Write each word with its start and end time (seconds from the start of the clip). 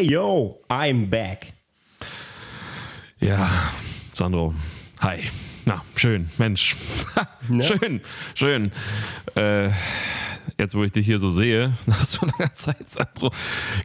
Hey 0.00 0.06
yo, 0.06 0.56
I'm 0.70 1.10
back. 1.10 1.52
Ja, 3.20 3.50
Sandro, 4.14 4.54
hi. 5.02 5.28
Na, 5.66 5.82
schön, 5.94 6.30
Mensch. 6.38 6.74
Ja. 7.50 7.62
Schön, 7.62 8.00
schön. 8.34 8.72
Äh, 9.34 9.68
jetzt, 10.60 10.74
wo 10.74 10.84
ich 10.84 10.92
dich 10.92 11.06
hier 11.06 11.18
so 11.18 11.30
sehe, 11.30 11.72
nach 11.86 12.04
so 12.04 12.24
langer 12.24 12.54
Zeit, 12.54 12.88
Sandro, 12.88 13.32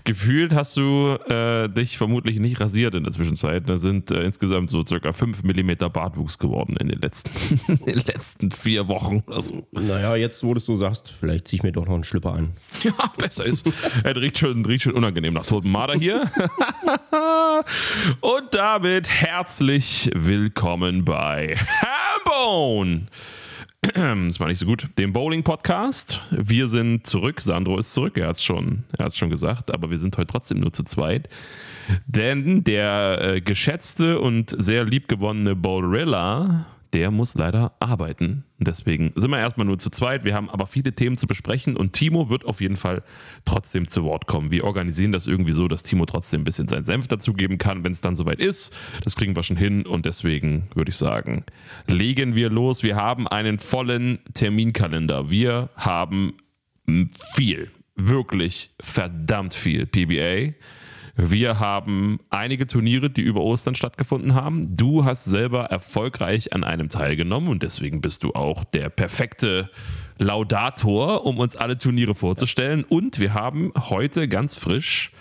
gefühlt 0.03 0.53
hast 0.53 0.77
du 0.77 1.17
äh, 1.29 1.67
dich 1.69 1.97
vermutlich 1.97 2.39
nicht 2.39 2.59
rasiert 2.59 2.95
in 2.95 3.03
der 3.03 3.11
Zwischenzeit. 3.11 3.67
Da 3.67 3.77
sind 3.77 4.11
äh, 4.11 4.23
insgesamt 4.23 4.69
so 4.69 4.85
circa 4.85 5.11
5 5.11 5.43
mm 5.43 5.89
Bartwuchs 5.91 6.37
geworden 6.37 6.75
in 6.79 6.89
den 6.89 6.99
letzten, 6.99 7.59
in 7.71 7.85
den 7.85 8.03
letzten 8.05 8.51
vier 8.51 8.87
Wochen. 8.87 9.23
Das, 9.27 9.53
Naja, 9.71 10.15
jetzt 10.15 10.43
wo 10.43 10.53
du 10.53 10.57
es 10.57 10.65
so 10.65 10.75
sagst, 10.75 11.13
vielleicht 11.19 11.47
zieh 11.47 11.57
ich 11.57 11.63
mir 11.63 11.71
doch 11.71 11.85
noch 11.85 11.95
einen 11.95 12.03
Schlipper 12.03 12.33
an. 12.33 12.51
ja, 12.83 12.91
besser 13.17 13.45
ist. 13.45 13.65
Er 14.03 14.15
riecht 14.15 14.37
schon, 14.37 14.65
riecht 14.65 14.83
schon 14.83 14.93
unangenehm 14.93 15.33
nach 15.33 15.45
totem 15.45 15.71
Marder 15.71 15.95
hier. 15.95 16.29
Und 18.19 18.53
damit 18.53 19.09
herzlich 19.09 20.11
willkommen 20.13 21.05
bei 21.05 21.55
Hambone. 21.55 23.07
Das 23.93 24.39
war 24.39 24.47
nicht 24.47 24.59
so 24.59 24.65
gut. 24.65 24.89
Dem 24.97 25.13
Bowling-Podcast. 25.13 26.21
Wir 26.31 26.67
sind 26.67 27.05
zurück. 27.05 27.41
Sandro 27.41 27.77
ist 27.77 27.93
zurück. 27.93 28.17
Er 28.17 28.27
hat 28.27 28.37
es 28.37 28.43
schon, 28.43 28.83
schon 29.13 29.29
gesagt. 29.29 29.73
Aber 29.73 29.91
wir 29.91 29.97
sind 29.97 30.17
heute 30.17 30.27
trotzdem 30.27 30.59
nur 30.59 30.73
zu 30.73 30.83
zweit. 30.83 31.29
Denn 32.07 32.63
der 32.63 33.19
äh, 33.21 33.41
geschätzte 33.41 34.19
und 34.19 34.55
sehr 34.57 34.85
liebgewonnene 34.85 35.55
Bowlrilla, 35.55 36.65
der 36.93 37.11
muss 37.11 37.35
leider 37.35 37.73
arbeiten. 37.79 38.44
Deswegen 38.57 39.11
sind 39.15 39.31
wir 39.31 39.39
erstmal 39.39 39.67
nur 39.67 39.77
zu 39.77 39.89
zweit. 39.89 40.23
Wir 40.23 40.33
haben 40.33 40.49
aber 40.49 40.65
viele 40.65 40.93
Themen 40.93 41.17
zu 41.17 41.27
besprechen 41.27 41.75
und 41.75 41.91
Timo 41.91 42.29
wird 42.29 42.45
auf 42.45 42.61
jeden 42.61 42.77
Fall 42.77 43.03
trotzdem 43.43 43.87
zu 43.87 44.05
Wort 44.05 44.27
kommen. 44.27 44.49
Wir 44.49 44.63
organisieren 44.63 45.11
das 45.11 45.27
irgendwie 45.27 45.51
so, 45.51 45.67
dass 45.67 45.83
Timo 45.83 46.05
trotzdem 46.05 46.41
ein 46.41 46.45
bisschen 46.45 46.69
seinen 46.69 46.85
Senf 46.85 47.07
dazugeben 47.07 47.57
kann, 47.57 47.83
wenn 47.83 47.91
es 47.91 47.99
dann 47.99 48.15
soweit 48.15 48.39
ist. 48.39 48.73
Das 49.03 49.17
kriegen 49.17 49.35
wir 49.35 49.43
schon 49.43 49.57
hin 49.57 49.85
und 49.85 50.05
deswegen 50.05 50.69
würde 50.73 50.89
ich 50.89 50.95
sagen, 50.95 51.43
legen 51.87 52.35
wir 52.35 52.49
los. 52.49 52.81
Wir 52.81 52.95
haben 52.95 53.27
einen 53.27 53.59
vollen 53.59 54.19
Terminkalender. 54.33 55.29
Wir 55.29 55.69
haben 55.75 56.35
viel, 57.35 57.71
wirklich 57.95 58.71
verdammt 58.79 59.53
viel 59.53 59.85
PBA. 59.85 60.53
Wir 61.17 61.59
haben 61.59 62.19
einige 62.29 62.67
Turniere, 62.67 63.09
die 63.09 63.21
über 63.21 63.41
Ostern 63.41 63.75
stattgefunden 63.75 64.33
haben. 64.33 64.75
Du 64.75 65.05
hast 65.05 65.23
selber 65.23 65.65
erfolgreich 65.65 66.53
an 66.53 66.65
einem 66.65 66.89
teilgenommen 66.89 67.47
und 67.47 67.63
deswegen 67.63 68.01
bist 68.01 68.23
du 68.23 68.33
auch 68.33 68.65
der 68.65 68.89
perfekte 68.89 69.69
Laudator, 70.17 71.25
um 71.25 71.39
uns 71.39 71.55
alle 71.55 71.77
Turniere 71.77 72.15
vorzustellen. 72.15 72.83
Und 72.83 73.19
wir 73.19 73.33
haben 73.33 73.71
heute 73.77 74.27
ganz 74.27 74.55
frisch 74.55 75.11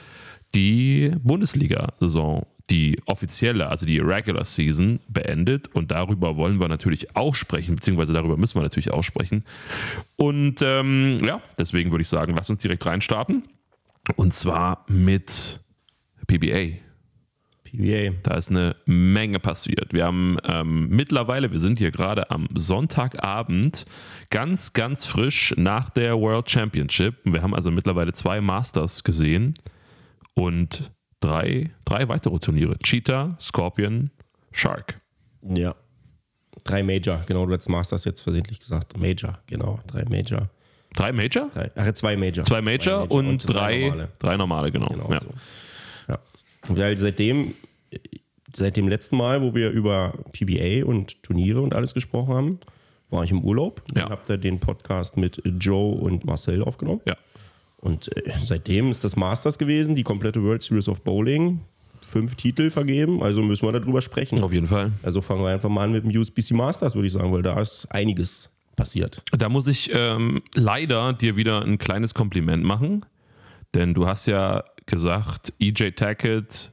die 0.54 1.12
Bundesliga-Saison, 1.22 2.44
die 2.70 3.00
offizielle, 3.06 3.68
also 3.68 3.86
die 3.86 3.98
Regular 3.98 4.44
Season, 4.44 4.98
beendet. 5.08 5.68
Und 5.74 5.92
darüber 5.92 6.36
wollen 6.36 6.58
wir 6.58 6.66
natürlich 6.66 7.14
auch 7.14 7.36
sprechen, 7.36 7.76
beziehungsweise 7.76 8.12
darüber 8.12 8.36
müssen 8.36 8.56
wir 8.56 8.62
natürlich 8.62 8.90
auch 8.90 9.04
sprechen. 9.04 9.44
Und 10.16 10.60
ähm, 10.60 11.18
ja, 11.24 11.40
deswegen 11.56 11.92
würde 11.92 12.02
ich 12.02 12.08
sagen, 12.08 12.34
lass 12.34 12.50
uns 12.50 12.62
direkt 12.62 12.84
reinstarten. 12.84 13.44
Und 14.16 14.34
zwar 14.34 14.84
mit 14.88 15.63
PBA. 16.26 16.78
PBA. 17.64 18.14
Da 18.22 18.34
ist 18.34 18.50
eine 18.50 18.76
Menge 18.86 19.40
passiert. 19.40 19.92
Wir 19.92 20.04
haben 20.04 20.38
ähm, 20.44 20.88
mittlerweile, 20.90 21.50
wir 21.50 21.58
sind 21.58 21.78
hier 21.78 21.90
gerade 21.90 22.30
am 22.30 22.48
Sonntagabend, 22.54 23.84
ganz, 24.30 24.72
ganz 24.72 25.04
frisch 25.04 25.54
nach 25.56 25.90
der 25.90 26.18
World 26.18 26.48
Championship. 26.48 27.16
Wir 27.24 27.42
haben 27.42 27.54
also 27.54 27.70
mittlerweile 27.70 28.12
zwei 28.12 28.40
Masters 28.40 29.02
gesehen 29.02 29.54
und 30.34 30.90
drei, 31.20 31.70
drei 31.84 32.08
weitere 32.08 32.38
Turniere. 32.38 32.78
Cheetah, 32.78 33.36
Scorpion, 33.40 34.10
Shark. 34.52 34.96
Ja. 35.42 35.74
Drei 36.62 36.82
Major, 36.82 37.22
genau, 37.26 37.44
du 37.44 37.52
hast 37.52 37.68
Masters 37.68 38.04
jetzt 38.04 38.20
versehentlich 38.20 38.60
gesagt. 38.60 38.96
Major, 38.96 39.38
genau, 39.46 39.80
drei 39.86 40.04
Major. 40.04 40.48
Drei 40.94 41.12
Major? 41.12 41.50
Drei, 41.52 41.70
ach, 41.74 41.92
zwei 41.92 42.16
Major. 42.16 42.44
Zwei 42.44 42.62
Major, 42.62 43.10
und, 43.10 43.48
drei, 43.52 43.80
normale. 43.80 44.08
drei 44.20 44.36
normale, 44.36 44.70
genau. 44.70 44.86
Genau 44.86 45.12
ja. 45.12 45.20
so. 45.20 45.26
Weil 46.68 46.96
seitdem, 46.96 47.54
seit 48.54 48.76
dem 48.76 48.88
letzten 48.88 49.16
Mal, 49.16 49.42
wo 49.42 49.54
wir 49.54 49.70
über 49.70 50.14
PBA 50.32 50.84
und 50.84 51.22
Turniere 51.22 51.60
und 51.60 51.74
alles 51.74 51.94
gesprochen 51.94 52.34
haben, 52.34 52.58
war 53.10 53.24
ich 53.24 53.30
im 53.30 53.42
Urlaub. 53.42 53.82
Ja. 53.94 54.08
habt 54.10 54.28
ihr 54.28 54.38
den 54.38 54.58
Podcast 54.60 55.16
mit 55.16 55.42
Joe 55.60 55.94
und 55.94 56.24
Marcel 56.24 56.62
aufgenommen. 56.62 57.00
ja. 57.06 57.16
Und 57.78 58.16
äh, 58.16 58.32
seitdem 58.42 58.90
ist 58.90 59.04
das 59.04 59.14
Masters 59.14 59.58
gewesen, 59.58 59.94
die 59.94 60.04
komplette 60.04 60.42
World 60.42 60.62
Series 60.62 60.88
of 60.88 61.02
Bowling. 61.02 61.60
Fünf 62.00 62.34
Titel 62.34 62.70
vergeben, 62.70 63.22
also 63.22 63.42
müssen 63.42 63.66
wir 63.66 63.72
darüber 63.72 64.00
sprechen. 64.00 64.42
Auf 64.42 64.54
jeden 64.54 64.66
Fall. 64.68 64.92
Also 65.02 65.20
fangen 65.20 65.42
wir 65.42 65.48
einfach 65.50 65.68
mal 65.68 65.84
an 65.84 65.92
mit 65.92 66.04
dem 66.04 66.18
USBC 66.18 66.52
Masters, 66.52 66.94
würde 66.94 67.08
ich 67.08 67.12
sagen, 67.12 67.30
weil 67.32 67.42
da 67.42 67.60
ist 67.60 67.86
einiges 67.90 68.48
passiert. 68.76 69.22
Da 69.32 69.50
muss 69.50 69.66
ich 69.66 69.90
ähm, 69.92 70.42
leider 70.54 71.12
dir 71.12 71.36
wieder 71.36 71.62
ein 71.62 71.76
kleines 71.76 72.14
Kompliment 72.14 72.64
machen, 72.64 73.04
denn 73.74 73.92
du 73.92 74.06
hast 74.06 74.26
ja 74.26 74.64
gesagt, 74.86 75.52
EJ 75.58 75.92
Tackett, 75.92 76.72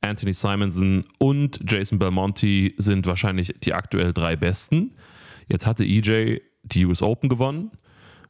Anthony 0.00 0.32
Simonson 0.32 1.04
und 1.18 1.60
Jason 1.66 1.98
Belmonte 1.98 2.72
sind 2.76 3.06
wahrscheinlich 3.06 3.54
die 3.62 3.74
aktuell 3.74 4.12
drei 4.12 4.36
besten. 4.36 4.90
Jetzt 5.48 5.66
hatte 5.66 5.84
EJ 5.84 6.40
die 6.62 6.86
US 6.86 7.02
Open 7.02 7.28
gewonnen 7.28 7.70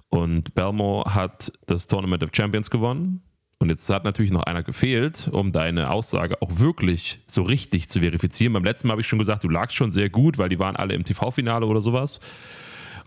und 0.09 0.55
Belmore 0.55 1.15
hat 1.15 1.53
das 1.67 1.87
Tournament 1.87 2.23
of 2.23 2.31
Champions 2.33 2.71
gewonnen. 2.71 3.23
Und 3.61 3.71
jetzt 3.71 3.91
hat 3.91 4.05
natürlich 4.05 4.31
noch 4.31 4.45
einer 4.45 4.62
gefehlt, 4.62 5.29
um 5.33 5.50
deine 5.50 5.91
Aussage 5.91 6.41
auch 6.41 6.61
wirklich 6.61 7.21
so 7.27 7.43
richtig 7.43 7.89
zu 7.89 7.99
verifizieren. 8.00 8.53
Beim 8.53 8.62
letzten 8.62 8.87
Mal 8.87 8.93
habe 8.93 9.00
ich 9.00 9.09
schon 9.09 9.19
gesagt, 9.19 9.43
du 9.43 9.49
lagst 9.49 9.75
schon 9.75 9.91
sehr 9.91 10.11
gut, 10.11 10.39
weil 10.39 10.49
die 10.49 10.61
waren 10.61 10.77
alle 10.77 10.95
im 10.95 11.05
TV-Finale 11.05 11.67
oder 11.67 11.81
sowas. 11.81 12.21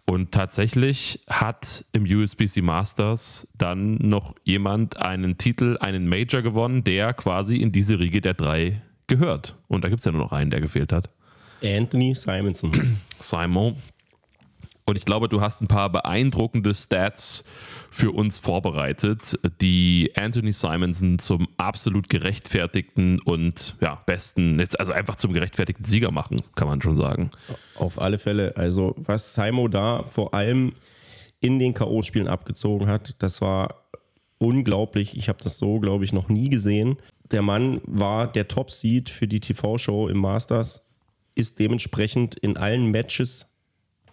Und 0.06 0.31
tatsächlich 0.31 1.23
hat 1.29 1.85
im 1.94 2.03
USBC 2.03 2.62
Masters 2.62 3.47
dann 3.57 3.95
noch 3.95 4.35
jemand 4.44 4.97
einen 4.97 5.38
Titel, 5.38 5.78
einen 5.79 6.07
Major 6.07 6.41
gewonnen, 6.41 6.84
der 6.84 7.13
quasi 7.13 7.57
in 7.57 7.72
diese 7.72 8.00
Riege 8.00 8.19
der 8.19 8.34
drei 8.34 8.81
gehört. 9.07 9.56
Und 9.67 9.84
da 9.84 9.89
gibt 9.89 10.00
es 10.00 10.06
ja 10.06 10.12
nur 10.12 10.22
noch 10.22 10.31
einen, 10.31 10.51
der 10.51 10.59
gefehlt 10.59 10.91
hat. 10.91 11.07
Anthony 11.63 12.16
Simonson. 12.16 12.72
Simon. 13.19 13.75
Und 14.91 14.97
ich 14.97 15.06
glaube, 15.06 15.29
du 15.29 15.40
hast 15.40 15.62
ein 15.62 15.69
paar 15.69 15.90
beeindruckende 15.90 16.74
Stats 16.74 17.46
für 17.90 18.12
uns 18.12 18.40
vorbereitet, 18.40 19.40
die 19.62 20.12
Anthony 20.16 20.52
Simonson 20.52 21.18
zum 21.18 21.47
absolut 21.56 22.09
gerechtfertigten 22.09 23.22
und 23.22 23.78
ja, 23.80 24.03
besten, 24.06 24.59
jetzt 24.59 24.78
also 24.78 24.91
einfach 24.91 25.16
zum 25.16 25.31
gerechtfertigten 25.31 25.85
Sieger 25.85 26.12
machen, 26.12 26.41
kann 26.56 26.68
man 26.68 26.81
schon 26.81 26.97
sagen. 26.97 27.31
Auf 27.75 28.01
alle 28.01 28.19
Fälle. 28.19 28.57
Also, 28.57 28.94
was 28.97 29.34
Simo 29.34 29.69
da 29.69 30.03
vor 30.03 30.34
allem 30.34 30.74
in 31.40 31.57
den 31.57 31.74
K.O.-Spielen 31.74 32.28
abgezogen 32.28 32.88
hat, 32.88 33.16
das 33.19 33.40
war 33.40 33.85
unglaublich. 34.40 35.16
Ich 35.16 35.30
habe 35.30 35.40
das 35.41 35.57
so, 35.57 35.80
glaube 35.80 36.03
ich, 36.03 36.12
noch 36.12 36.28
nie 36.28 36.50
gesehen. 36.50 36.97
Der 37.31 37.41
Mann 37.41 37.80
war 37.85 38.30
der 38.30 38.50
Top-Seed 38.50 39.09
für 39.09 39.30
die 39.30 39.39
TV-Show 39.39 40.10
im 40.10 40.18
Masters, 40.18 40.83
ist 41.33 41.60
dementsprechend 41.60 42.36
in 42.36 42.57
allen 42.57 42.92
Matches 42.92 43.48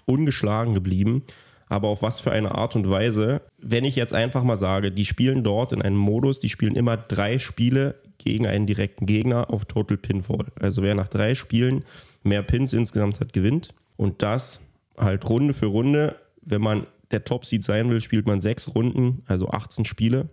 ungeschlagen 0.08 0.74
geblieben. 0.74 1.22
Aber 1.68 1.88
auf 1.88 2.00
was 2.00 2.20
für 2.20 2.32
eine 2.32 2.54
Art 2.54 2.76
und 2.76 2.88
Weise. 2.88 3.42
Wenn 3.58 3.84
ich 3.84 3.94
jetzt 3.94 4.14
einfach 4.14 4.42
mal 4.42 4.56
sage, 4.56 4.90
die 4.90 5.04
spielen 5.04 5.44
dort 5.44 5.72
in 5.72 5.82
einem 5.82 5.96
Modus, 5.96 6.38
die 6.40 6.48
spielen 6.48 6.76
immer 6.76 6.96
drei 6.96 7.38
Spiele 7.38 7.96
gegen 8.16 8.46
einen 8.46 8.66
direkten 8.66 9.04
Gegner 9.04 9.50
auf 9.50 9.66
Total 9.66 9.98
Pinfall. 9.98 10.46
Also 10.58 10.82
wer 10.82 10.94
nach 10.94 11.08
drei 11.08 11.34
Spielen 11.34 11.84
mehr 12.22 12.42
Pins 12.42 12.72
insgesamt 12.72 13.20
hat, 13.20 13.32
gewinnt. 13.32 13.74
Und 13.96 14.22
das 14.22 14.60
halt 14.96 15.28
Runde 15.28 15.54
für 15.54 15.66
Runde. 15.66 16.16
Wenn 16.42 16.62
man 16.62 16.86
der 17.10 17.24
Top-Seed 17.24 17.62
sein 17.62 17.90
will, 17.90 18.00
spielt 18.00 18.26
man 18.26 18.40
sechs 18.40 18.74
Runden, 18.74 19.22
also 19.26 19.48
18 19.48 19.84
Spiele. 19.84 20.28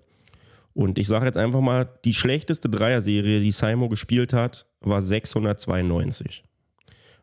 Und 0.73 0.97
ich 0.97 1.07
sage 1.07 1.25
jetzt 1.25 1.37
einfach 1.37 1.61
mal, 1.61 1.87
die 2.03 2.13
schlechteste 2.13 2.69
Dreier-Serie, 2.69 3.39
die 3.39 3.51
Simo 3.51 3.87
gespielt 3.87 4.33
hat, 4.33 4.65
war 4.81 5.01
692. 5.01 6.43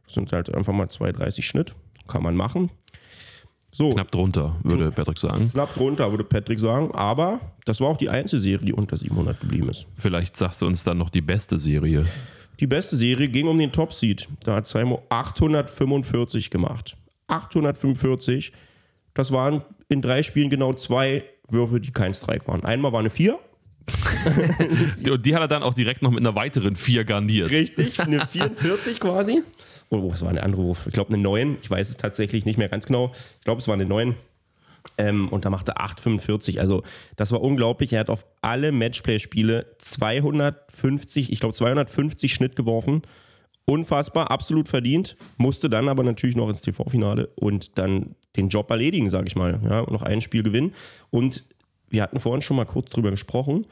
Das 0.04 0.14
sind 0.14 0.32
halt 0.32 0.54
einfach 0.54 0.72
mal 0.72 0.86
2,30 0.86 1.42
Schnitt. 1.42 1.74
Kann 2.08 2.22
man 2.22 2.36
machen. 2.36 2.70
So, 3.74 3.86
knapp, 3.86 3.94
Knapp 3.94 4.10
drunter, 4.10 4.56
würde 4.64 4.92
Patrick 4.92 5.18
sagen. 5.18 5.50
drunter, 5.52 6.10
würde 6.10 6.24
Patrick 6.24 6.58
sagen. 6.58 6.94
Aber 6.94 7.40
das 7.64 7.80
war 7.80 7.88
auch 7.88 7.96
die 7.96 8.10
einzige 8.10 8.40
Serie, 8.40 8.66
die 8.66 8.72
unter 8.74 8.98
700 8.98 9.40
geblieben 9.40 9.70
ist. 9.70 9.86
Vielleicht 9.96 10.36
sagst 10.36 10.60
du 10.60 10.66
uns 10.66 10.84
dann 10.84 10.98
noch 10.98 11.08
die 11.08 11.22
beste 11.22 11.58
Serie. 11.58 12.06
Die 12.60 12.66
beste 12.66 12.96
Serie 12.96 13.28
ging 13.28 13.48
um 13.48 13.56
den 13.56 13.72
Top-Seed. 13.72 14.28
Da 14.44 14.56
hat 14.56 14.66
Simo 14.66 15.02
845 15.08 16.50
gemacht. 16.50 16.96
845. 17.28 18.52
Das 19.14 19.32
waren 19.32 19.62
in 19.88 20.02
drei 20.02 20.22
Spielen 20.22 20.50
genau 20.50 20.74
zwei 20.74 21.24
Würfe, 21.48 21.80
die 21.80 21.92
kein 21.92 22.12
Strike 22.12 22.46
waren. 22.46 22.64
Einmal 22.64 22.92
war 22.92 23.00
eine 23.00 23.10
4. 23.10 23.38
Und 25.08 25.26
die 25.26 25.34
hat 25.34 25.40
er 25.40 25.48
dann 25.48 25.62
auch 25.62 25.74
direkt 25.74 26.02
noch 26.02 26.10
mit 26.10 26.20
einer 26.20 26.34
weiteren 26.34 26.76
4 26.76 27.04
garniert. 27.04 27.50
Richtig, 27.50 27.98
eine 28.00 28.26
44 28.26 29.00
quasi. 29.00 29.42
Oh, 29.92 30.10
was 30.10 30.22
war 30.22 30.30
eine 30.30 30.42
andere 30.42 30.62
Wurf? 30.62 30.86
Ich 30.86 30.94
glaube 30.94 31.12
eine 31.12 31.22
9. 31.22 31.58
Ich 31.60 31.70
weiß 31.70 31.90
es 31.90 31.98
tatsächlich 31.98 32.46
nicht 32.46 32.56
mehr 32.56 32.70
ganz 32.70 32.86
genau. 32.86 33.12
Ich 33.38 33.44
glaube, 33.44 33.60
es 33.60 33.68
war 33.68 33.74
eine 33.74 33.84
9. 33.84 34.14
Ähm, 34.96 35.28
und 35.28 35.44
da 35.44 35.50
machte 35.50 35.76
8,45. 35.76 36.58
Also 36.58 36.82
das 37.16 37.30
war 37.30 37.42
unglaublich. 37.42 37.92
Er 37.92 38.00
hat 38.00 38.08
auf 38.08 38.24
alle 38.40 38.72
Matchplay-Spiele 38.72 39.76
250, 39.78 41.30
ich 41.30 41.40
glaube 41.40 41.54
250 41.54 42.32
Schnitt 42.32 42.56
geworfen. 42.56 43.02
Unfassbar, 43.66 44.30
absolut 44.30 44.66
verdient. 44.66 45.14
Musste 45.36 45.68
dann 45.68 45.90
aber 45.90 46.02
natürlich 46.02 46.36
noch 46.36 46.48
ins 46.48 46.62
TV-Finale 46.62 47.26
und 47.36 47.76
dann 47.76 48.14
den 48.36 48.48
Job 48.48 48.70
erledigen, 48.70 49.10
sage 49.10 49.26
ich 49.26 49.36
mal. 49.36 49.60
Ja, 49.62 49.82
noch 49.82 50.02
ein 50.02 50.22
Spiel 50.22 50.42
gewinnen. 50.42 50.72
Und 51.10 51.44
wir 51.90 52.02
hatten 52.02 52.18
vorhin 52.18 52.40
schon 52.40 52.56
mal 52.56 52.64
kurz 52.64 52.88
drüber 52.88 53.10
gesprochen. 53.10 53.66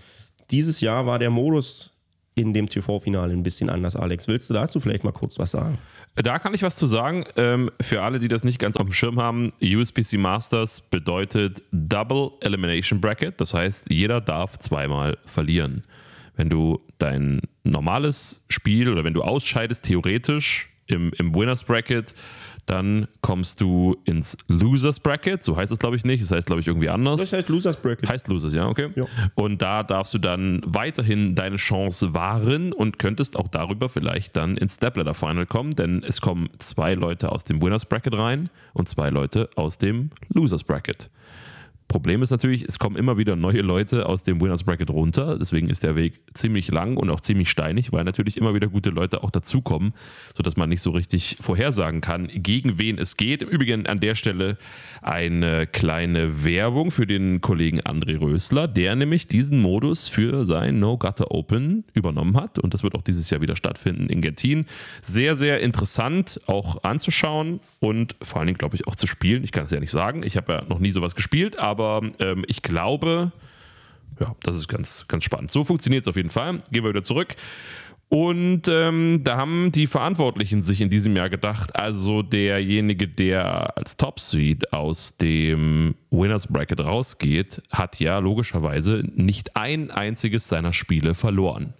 Dieses 0.50 0.82
Jahr 0.82 1.06
war 1.06 1.19
der 1.19 1.31
Modus 1.31 1.90
in 2.34 2.54
dem 2.54 2.68
TV-Finale 2.68 3.32
ein 3.32 3.42
bisschen 3.42 3.70
anders, 3.70 3.96
Alex. 3.96 4.28
Willst 4.28 4.48
du 4.50 4.54
dazu 4.54 4.80
vielleicht 4.80 5.04
mal 5.04 5.12
kurz 5.12 5.38
was 5.38 5.50
sagen? 5.50 5.78
Da 6.14 6.38
kann 6.38 6.54
ich 6.54 6.62
was 6.62 6.76
zu 6.76 6.86
sagen. 6.86 7.24
Ähm, 7.36 7.70
für 7.80 8.02
alle, 8.02 8.18
die 8.20 8.28
das 8.28 8.44
nicht 8.44 8.58
ganz 8.58 8.76
auf 8.76 8.86
dem 8.86 8.92
Schirm 8.92 9.20
haben, 9.20 9.52
USPC 9.62 10.14
Masters 10.14 10.80
bedeutet 10.80 11.62
Double 11.72 12.30
Elimination 12.40 13.00
Bracket. 13.00 13.40
Das 13.40 13.54
heißt, 13.54 13.90
jeder 13.90 14.20
darf 14.20 14.58
zweimal 14.58 15.18
verlieren. 15.24 15.84
Wenn 16.36 16.48
du 16.48 16.80
dein 16.98 17.40
normales 17.64 18.42
Spiel 18.48 18.88
oder 18.88 19.04
wenn 19.04 19.14
du 19.14 19.22
ausscheidest, 19.22 19.84
theoretisch 19.84 20.70
im, 20.86 21.12
im 21.18 21.34
Winners 21.34 21.64
Bracket, 21.64 22.14
dann 22.70 23.08
kommst 23.20 23.61
du 23.61 23.96
ins 24.05 24.37
Losers 24.46 25.00
Bracket. 25.00 25.43
So 25.43 25.56
heißt 25.56 25.72
es, 25.72 25.78
glaube 25.81 25.96
ich, 25.96 26.05
nicht. 26.05 26.22
Das 26.22 26.31
heißt, 26.31 26.46
glaube 26.46 26.61
ich, 26.61 26.69
irgendwie 26.69 26.88
anders. 26.88 27.20
Das 27.20 27.32
heißt 27.32 27.49
Losers 27.49 27.76
Bracket. 27.76 28.08
Heißt 28.08 28.28
Losers, 28.28 28.55
ja, 28.55 28.69
okay. 28.69 28.90
Ja. 28.94 29.06
Und 29.34 29.61
da 29.61 29.82
darfst 29.82 30.14
du 30.14 30.19
dann 30.19 30.62
weiterhin 30.64 31.34
deine 31.34 31.56
Chance 31.56 32.14
wahren 32.14 32.72
und 32.72 33.00
könntest 33.00 33.37
auch 33.37 33.49
darüber 33.49 33.88
vielleicht 33.88 34.37
dann 34.37 34.56
ins 34.56 34.76
Stepladder 34.76 35.14
Final 35.14 35.46
kommen, 35.46 35.72
denn 35.72 36.05
es 36.06 36.20
kommen 36.20 36.49
zwei 36.58 36.94
Leute 36.94 37.32
aus 37.32 37.43
dem 37.43 37.61
Winners 37.61 37.87
Bracket 37.87 38.17
rein 38.17 38.50
und 38.73 38.88
zwei 38.88 39.11
Leute 39.11 39.50
aus 39.56 39.78
dem 39.78 40.11
Losers 40.28 40.62
Bracket. 40.62 41.11
Problem 41.90 42.22
ist 42.22 42.31
natürlich, 42.31 42.62
es 42.62 42.78
kommen 42.78 42.94
immer 42.94 43.19
wieder 43.19 43.34
neue 43.34 43.62
Leute 43.62 44.06
aus 44.06 44.22
dem 44.22 44.40
Winners 44.40 44.62
Bracket 44.62 44.90
runter. 44.90 45.37
Deswegen 45.37 45.69
ist 45.69 45.82
der 45.82 45.96
Weg 45.96 46.20
ziemlich 46.34 46.69
lang 46.70 46.96
und 46.96 47.10
auch 47.10 47.20
ziemlich 47.20 47.50
steinig, 47.50 47.90
weil 47.90 48.04
natürlich 48.04 48.37
immer 48.37 48.54
wieder 48.54 48.69
gute 48.69 48.90
Leute 48.90 49.25
auch 49.25 49.32
dazukommen, 49.32 49.92
sodass 50.37 50.56
man 50.56 50.69
nicht 50.69 50.82
so 50.82 50.92
richtig 50.92 51.37
vorhersagen 51.40 52.00
kann, 52.00 52.31
gegen 52.32 52.78
wen 52.78 52.96
es 52.96 53.16
geht. 53.16 53.42
Im 53.42 53.48
Übrigen 53.48 53.88
an 53.88 53.98
der 53.98 54.14
Stelle 54.14 54.56
eine 55.02 55.66
kleine 55.66 56.44
Werbung 56.44 56.92
für 56.92 57.08
den 57.08 57.40
Kollegen 57.40 57.81
André 57.81 58.20
Rösler, 58.20 58.69
der 58.69 58.94
nämlich 58.94 59.26
diesen 59.26 59.60
Modus 59.60 60.08
für 60.08 60.46
sein 60.46 60.78
No 60.78 60.96
Gutter 60.96 61.32
Open 61.32 61.82
übernommen 61.92 62.37
hat. 62.37 62.60
Und 62.60 62.72
das 62.72 62.84
wird 62.84 62.94
auch 62.94 63.02
dieses 63.02 63.31
Jahr 63.31 63.40
wieder 63.40 63.56
stattfinden 63.56 64.08
in 64.08 64.20
Gentin. 64.20 64.66
Sehr, 65.02 65.34
sehr 65.34 65.58
interessant 65.58 66.40
auch 66.46 66.84
anzuschauen 66.84 67.58
und 67.81 68.14
vor 68.22 68.38
allen 68.38 68.46
Dingen, 68.46 68.58
glaube 68.58 68.76
ich, 68.76 68.87
auch 68.87 68.94
zu 68.94 69.08
spielen. 69.08 69.42
Ich 69.42 69.50
kann 69.50 69.64
es 69.64 69.72
ja 69.72 69.81
nicht 69.81 69.90
sagen. 69.90 70.22
Ich 70.25 70.37
habe 70.37 70.52
ja 70.52 70.62
noch 70.69 70.78
nie 70.78 70.92
sowas 70.92 71.16
gespielt, 71.16 71.58
aber 71.58 71.79
ähm, 72.18 72.44
ich 72.46 72.62
glaube, 72.62 73.32
ja, 74.18 74.34
das 74.42 74.56
ist 74.56 74.68
ganz, 74.68 75.06
ganz 75.08 75.24
spannend. 75.24 75.50
So 75.50 75.64
funktioniert 75.64 76.02
es 76.02 76.08
auf 76.08 76.16
jeden 76.16 76.30
Fall. 76.30 76.58
Gehen 76.70 76.84
wir 76.84 76.90
wieder 76.90 77.02
zurück. 77.02 77.34
Und 78.10 78.66
ähm, 78.66 79.22
da 79.22 79.36
haben 79.36 79.70
die 79.70 79.86
Verantwortlichen 79.86 80.60
sich 80.60 80.80
in 80.80 80.88
diesem 80.88 81.14
Jahr 81.14 81.30
gedacht, 81.30 81.76
also 81.76 82.22
derjenige, 82.22 83.06
der 83.06 83.76
als 83.78 83.96
Top 83.96 84.18
Seed 84.18 84.72
aus 84.72 85.16
dem 85.16 85.94
Winners 86.10 86.48
Bracket 86.48 86.80
rausgeht, 86.80 87.62
hat 87.70 88.00
ja 88.00 88.18
logischerweise 88.18 89.04
nicht 89.14 89.56
ein 89.56 89.92
einziges 89.92 90.48
seiner 90.48 90.72
Spiele 90.72 91.14
verloren. 91.14 91.74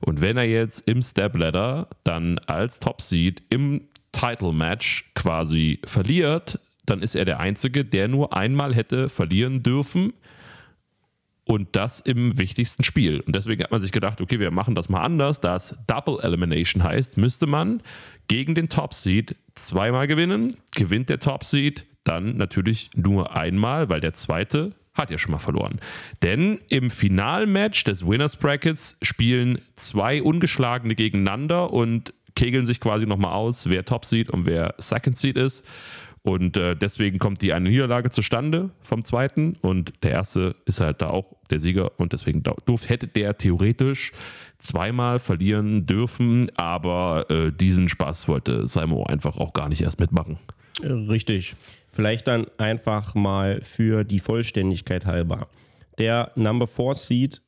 Und 0.00 0.22
wenn 0.22 0.38
er 0.38 0.44
jetzt 0.44 0.88
im 0.88 1.02
Step 1.02 1.36
Ladder 1.36 1.88
dann 2.02 2.38
als 2.46 2.80
Top 2.80 3.02
Seed 3.02 3.42
im 3.50 3.82
Title 4.12 4.54
Match 4.54 5.10
quasi 5.14 5.80
verliert, 5.84 6.60
dann 6.86 7.02
ist 7.02 7.14
er 7.14 7.24
der 7.24 7.40
Einzige, 7.40 7.84
der 7.84 8.08
nur 8.08 8.36
einmal 8.36 8.74
hätte 8.74 9.08
verlieren 9.08 9.62
dürfen. 9.62 10.12
Und 11.46 11.76
das 11.76 12.00
im 12.00 12.38
wichtigsten 12.38 12.84
Spiel. 12.84 13.20
Und 13.20 13.36
deswegen 13.36 13.62
hat 13.62 13.70
man 13.70 13.80
sich 13.80 13.92
gedacht, 13.92 14.22
okay, 14.22 14.40
wir 14.40 14.50
machen 14.50 14.74
das 14.74 14.88
mal 14.88 15.02
anders. 15.02 15.42
Da 15.42 15.56
es 15.56 15.76
Double 15.86 16.18
Elimination 16.22 16.82
heißt, 16.82 17.18
müsste 17.18 17.46
man 17.46 17.82
gegen 18.28 18.54
den 18.54 18.70
Top 18.70 18.94
Seed 18.94 19.36
zweimal 19.54 20.06
gewinnen. 20.06 20.56
Gewinnt 20.74 21.10
der 21.10 21.18
Top 21.18 21.44
Seed 21.44 21.84
dann 22.02 22.38
natürlich 22.38 22.88
nur 22.94 23.36
einmal, 23.36 23.90
weil 23.90 24.00
der 24.00 24.14
zweite 24.14 24.72
hat 24.94 25.10
ja 25.10 25.18
schon 25.18 25.32
mal 25.32 25.38
verloren. 25.38 25.80
Denn 26.22 26.60
im 26.68 26.90
Finalmatch 26.90 27.84
des 27.84 28.06
Winners 28.06 28.36
Brackets 28.36 28.96
spielen 29.02 29.58
zwei 29.74 30.22
Ungeschlagene 30.22 30.94
gegeneinander 30.94 31.72
und 31.72 32.14
kegeln 32.36 32.66
sich 32.66 32.80
quasi 32.80 33.06
nochmal 33.06 33.32
aus, 33.32 33.68
wer 33.68 33.84
Top 33.84 34.04
Seed 34.04 34.30
und 34.30 34.46
wer 34.46 34.74
Second 34.78 35.16
Seed 35.16 35.36
ist. 35.36 35.64
Und 36.26 36.56
äh, 36.56 36.74
deswegen 36.74 37.18
kommt 37.18 37.42
die 37.42 37.52
eine 37.52 37.68
Niederlage 37.68 38.08
zustande 38.08 38.70
vom 38.80 39.04
zweiten 39.04 39.56
und 39.60 39.92
der 40.02 40.12
erste 40.12 40.56
ist 40.64 40.80
halt 40.80 41.02
da 41.02 41.10
auch 41.10 41.34
der 41.50 41.58
Sieger 41.58 41.92
und 42.00 42.14
deswegen 42.14 42.42
durft, 42.64 42.88
hätte 42.88 43.06
der 43.06 43.36
theoretisch 43.36 44.12
zweimal 44.56 45.18
verlieren 45.18 45.84
dürfen, 45.84 46.48
aber 46.56 47.26
äh, 47.28 47.52
diesen 47.52 47.90
Spaß 47.90 48.26
wollte 48.26 48.66
Simon 48.66 49.06
einfach 49.06 49.36
auch 49.36 49.52
gar 49.52 49.68
nicht 49.68 49.82
erst 49.82 50.00
mitmachen. 50.00 50.38
Richtig. 50.82 51.56
Vielleicht 51.92 52.26
dann 52.26 52.46
einfach 52.56 53.14
mal 53.14 53.60
für 53.60 54.02
die 54.02 54.18
Vollständigkeit 54.18 55.04
halber. 55.04 55.48
Der 55.98 56.32
Number 56.36 56.66
4 56.66 56.94
Seed 56.94 57.42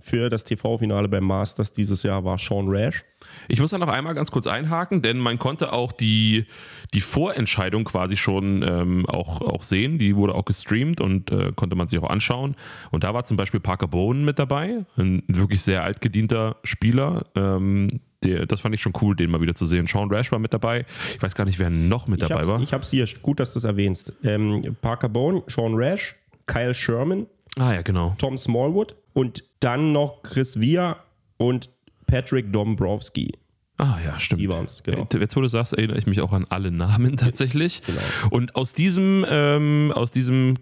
für 0.00 0.28
das 0.28 0.44
TV-Finale 0.44 1.08
beim 1.08 1.24
Masters 1.24 1.72
dieses 1.72 2.02
Jahr 2.02 2.24
war 2.24 2.36
Sean 2.36 2.68
Rash. 2.68 3.04
Ich 3.48 3.60
muss 3.60 3.70
da 3.70 3.78
noch 3.78 3.88
einmal 3.88 4.14
ganz 4.14 4.30
kurz 4.30 4.46
einhaken, 4.46 5.00
denn 5.00 5.18
man 5.18 5.38
konnte 5.38 5.72
auch 5.72 5.92
die, 5.92 6.46
die 6.92 7.00
Vorentscheidung 7.00 7.84
quasi 7.84 8.16
schon 8.16 8.64
ähm, 8.68 9.06
auch, 9.06 9.40
auch 9.40 9.62
sehen. 9.62 9.98
Die 9.98 10.16
wurde 10.16 10.34
auch 10.34 10.44
gestreamt 10.44 11.00
und 11.00 11.30
äh, 11.30 11.50
konnte 11.56 11.76
man 11.76 11.88
sich 11.88 11.98
auch 12.00 12.10
anschauen. 12.10 12.56
Und 12.90 13.04
da 13.04 13.14
war 13.14 13.24
zum 13.24 13.36
Beispiel 13.36 13.60
Parker 13.60 13.86
Bowen 13.86 14.24
mit 14.24 14.38
dabei, 14.38 14.84
ein 14.96 15.22
wirklich 15.28 15.62
sehr 15.62 15.84
altgedienter 15.84 16.56
Spieler. 16.64 17.24
Ähm, 17.36 17.88
der, 18.24 18.46
das 18.46 18.60
fand 18.60 18.74
ich 18.74 18.82
schon 18.82 18.92
cool, 19.00 19.16
den 19.16 19.30
mal 19.30 19.40
wieder 19.40 19.54
zu 19.54 19.66
sehen. 19.66 19.86
Sean 19.86 20.10
Rash 20.10 20.30
war 20.32 20.38
mit 20.38 20.52
dabei. 20.52 20.84
Ich 21.14 21.22
weiß 21.22 21.34
gar 21.34 21.44
nicht, 21.44 21.58
wer 21.58 21.70
noch 21.70 22.06
mit 22.06 22.22
ich 22.22 22.28
dabei 22.28 22.46
war. 22.46 22.60
Ich 22.60 22.72
habe 22.72 22.84
es 22.84 22.90
hier, 22.90 23.06
gut, 23.22 23.40
dass 23.40 23.52
du 23.52 23.58
es 23.58 23.64
erwähnst. 23.64 24.12
Ähm, 24.22 24.76
Parker 24.80 25.08
Bowen, 25.08 25.42
Sean 25.46 25.74
Rash, 25.74 26.16
Kyle 26.46 26.74
Sherman, 26.74 27.26
ah 27.58 27.74
ja, 27.74 27.82
genau. 27.82 28.14
Tom 28.18 28.38
Smallwood 28.38 28.96
und 29.12 29.44
dann 29.60 29.92
noch 29.92 30.22
Chris 30.22 30.60
Via 30.60 30.96
und 31.36 31.70
Patrick 32.06 32.52
Dombrowski. 32.52 33.32
Ah 33.78 33.98
ja, 34.04 34.20
stimmt. 34.20 34.40
Die 34.40 34.48
waren 34.48 34.66
es, 34.66 34.82
genau. 34.82 35.08
Jetzt, 35.12 35.34
wo 35.34 35.40
du 35.40 35.48
sagst, 35.48 35.72
erinnere 35.72 35.98
ich 35.98 36.06
mich 36.06 36.20
auch 36.20 36.32
an 36.32 36.46
alle 36.50 36.70
Namen 36.70 37.16
tatsächlich. 37.16 37.82
Genau. 37.84 38.00
Und 38.30 38.54
aus 38.54 38.74
diesem, 38.74 39.24
ähm, 39.28 39.92
aus 39.94 40.10
diesem, 40.10 40.58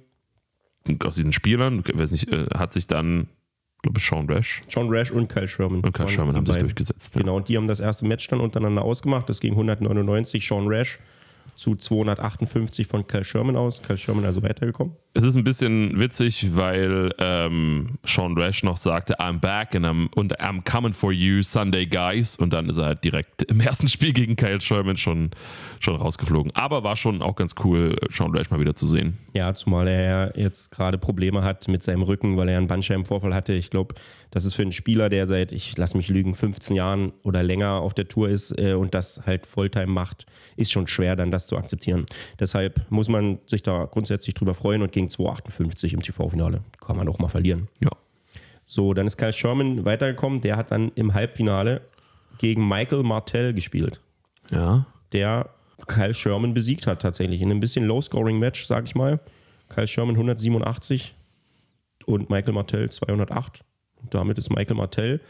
aus 1.04 1.16
diesen 1.16 1.32
Spielern, 1.32 1.82
ich 1.87 1.99
weiß 1.99 2.12
nicht, 2.12 2.32
äh, 2.32 2.47
hat 2.56 2.73
sich 2.73 2.87
dann, 2.87 3.28
glaube 3.82 3.99
ich, 3.99 4.06
Sean 4.06 4.26
Rash. 4.26 4.62
Sean 4.68 4.88
Rash 4.88 5.11
und 5.11 5.28
Kyle 5.28 5.49
Sherman. 5.49 5.80
Und 5.80 5.92
Kyle 5.92 6.09
Sherman 6.09 6.37
haben 6.37 6.47
sich 6.47 6.56
durchgesetzt. 6.56 7.14
Ja. 7.14 7.20
Genau, 7.20 7.37
und 7.37 7.49
die 7.49 7.56
haben 7.56 7.66
das 7.66 7.80
erste 7.80 8.06
Match 8.06 8.26
dann 8.28 8.40
untereinander 8.40 8.82
ausgemacht. 8.82 9.28
Das 9.28 9.40
ging 9.40 9.52
199 9.52 10.47
Sean 10.47 10.66
Rash 10.66 10.99
zu 11.54 11.76
258 11.76 12.87
von 12.87 13.07
Kyle 13.07 13.25
Sherman 13.25 13.57
aus. 13.57 13.83
Kyle 13.83 13.99
Sherman 13.99 14.25
also 14.25 14.42
weitergekommen. 14.42 14.95
Es 15.12 15.25
ist 15.25 15.35
ein 15.35 15.42
bisschen 15.42 15.99
witzig, 15.99 16.54
weil 16.54 17.12
ähm, 17.19 17.99
Sean 18.04 18.38
Rash 18.38 18.62
noch 18.62 18.76
sagte, 18.76 19.19
I'm 19.19 19.40
back 19.40 19.75
and 19.75 19.85
I'm, 19.85 20.09
und 20.14 20.38
I'm 20.40 20.62
coming 20.62 20.92
for 20.92 21.12
you, 21.12 21.42
Sunday 21.42 21.85
guys. 21.85 22.37
Und 22.37 22.52
dann 22.52 22.69
ist 22.69 22.78
er 22.78 22.87
halt 22.87 23.04
direkt 23.04 23.42
im 23.42 23.61
ersten 23.61 23.88
Spiel 23.88 24.12
gegen 24.12 24.37
Kyle 24.37 24.61
Sherman 24.61 24.97
schon, 24.97 25.30
schon 25.80 25.97
rausgeflogen. 25.97 26.52
Aber 26.54 26.85
war 26.85 26.95
schon 26.95 27.23
auch 27.23 27.35
ganz 27.35 27.54
cool, 27.64 27.97
Sean 28.11 28.35
Rash 28.37 28.50
mal 28.50 28.61
wieder 28.61 28.75
zu 28.75 28.87
sehen. 28.87 29.19
Ja, 29.35 29.52
zumal 29.54 29.88
er 29.88 30.33
jetzt 30.37 30.71
gerade 30.71 30.97
Probleme 30.97 31.42
hat 31.42 31.66
mit 31.66 31.83
seinem 31.83 32.02
Rücken, 32.02 32.37
weil 32.37 32.49
er 32.49 32.59
einen 32.59 32.69
Bandscheibenvorfall 32.69 33.35
hatte. 33.35 33.52
Ich 33.52 33.71
glaube, 33.71 33.97
das 34.30 34.44
ist 34.44 34.54
für 34.54 34.62
einen 34.62 34.72
Spieler, 34.72 35.08
der 35.08 35.26
seit, 35.26 35.52
ich 35.52 35.76
lass 35.76 35.94
mich 35.94 36.08
lügen, 36.08 36.34
15 36.34 36.76
Jahren 36.76 37.12
oder 37.22 37.42
länger 37.42 37.72
auf 37.80 37.94
der 37.94 38.06
Tour 38.08 38.28
ist 38.28 38.56
äh, 38.58 38.75
und 38.75 38.94
das 38.94 39.22
halt 39.26 39.46
Volltime 39.46 39.87
macht, 39.88 40.26
ist 40.56 40.70
schon 40.72 40.87
schwer, 40.87 41.16
dann 41.16 41.30
das 41.30 41.46
zu 41.46 41.56
akzeptieren. 41.56 42.06
Deshalb 42.38 42.80
muss 42.90 43.08
man 43.08 43.38
sich 43.46 43.62
da 43.62 43.87
grundsätzlich 43.87 44.34
drüber 44.34 44.54
freuen 44.54 44.82
und 44.82 44.92
gegen 44.92 45.08
258 45.08 45.92
im 45.94 46.02
TV-Finale 46.02 46.62
kann 46.80 46.96
man 46.96 47.08
auch 47.08 47.18
mal 47.18 47.28
verlieren. 47.28 47.68
Ja. 47.82 47.90
So, 48.66 48.94
dann 48.94 49.06
ist 49.08 49.16
Kyle 49.16 49.32
Sherman 49.32 49.84
weitergekommen. 49.84 50.40
Der 50.42 50.56
hat 50.56 50.70
dann 50.70 50.92
im 50.94 51.12
Halbfinale 51.12 51.80
gegen 52.38 52.68
Michael 52.68 53.02
Martell 53.02 53.52
gespielt, 53.52 54.00
Ja. 54.50 54.87
der 55.12 55.50
Kyle 55.88 56.14
Sherman 56.14 56.54
besiegt 56.54 56.87
hat 56.87 57.02
tatsächlich. 57.02 57.42
In 57.42 57.50
einem 57.50 57.58
bisschen 57.58 57.84
Low-Scoring-Match, 57.84 58.66
sag 58.66 58.84
ich 58.84 58.94
mal. 58.94 59.18
Kyle 59.70 59.88
Sherman 59.88 60.14
187 60.14 61.14
und 62.06 62.30
Michael 62.30 62.52
Martell 62.54 62.90
208. 62.90 63.64
Damit 64.09 64.38
ist 64.38 64.50
Michael 64.50 64.76
Martell 64.76 65.21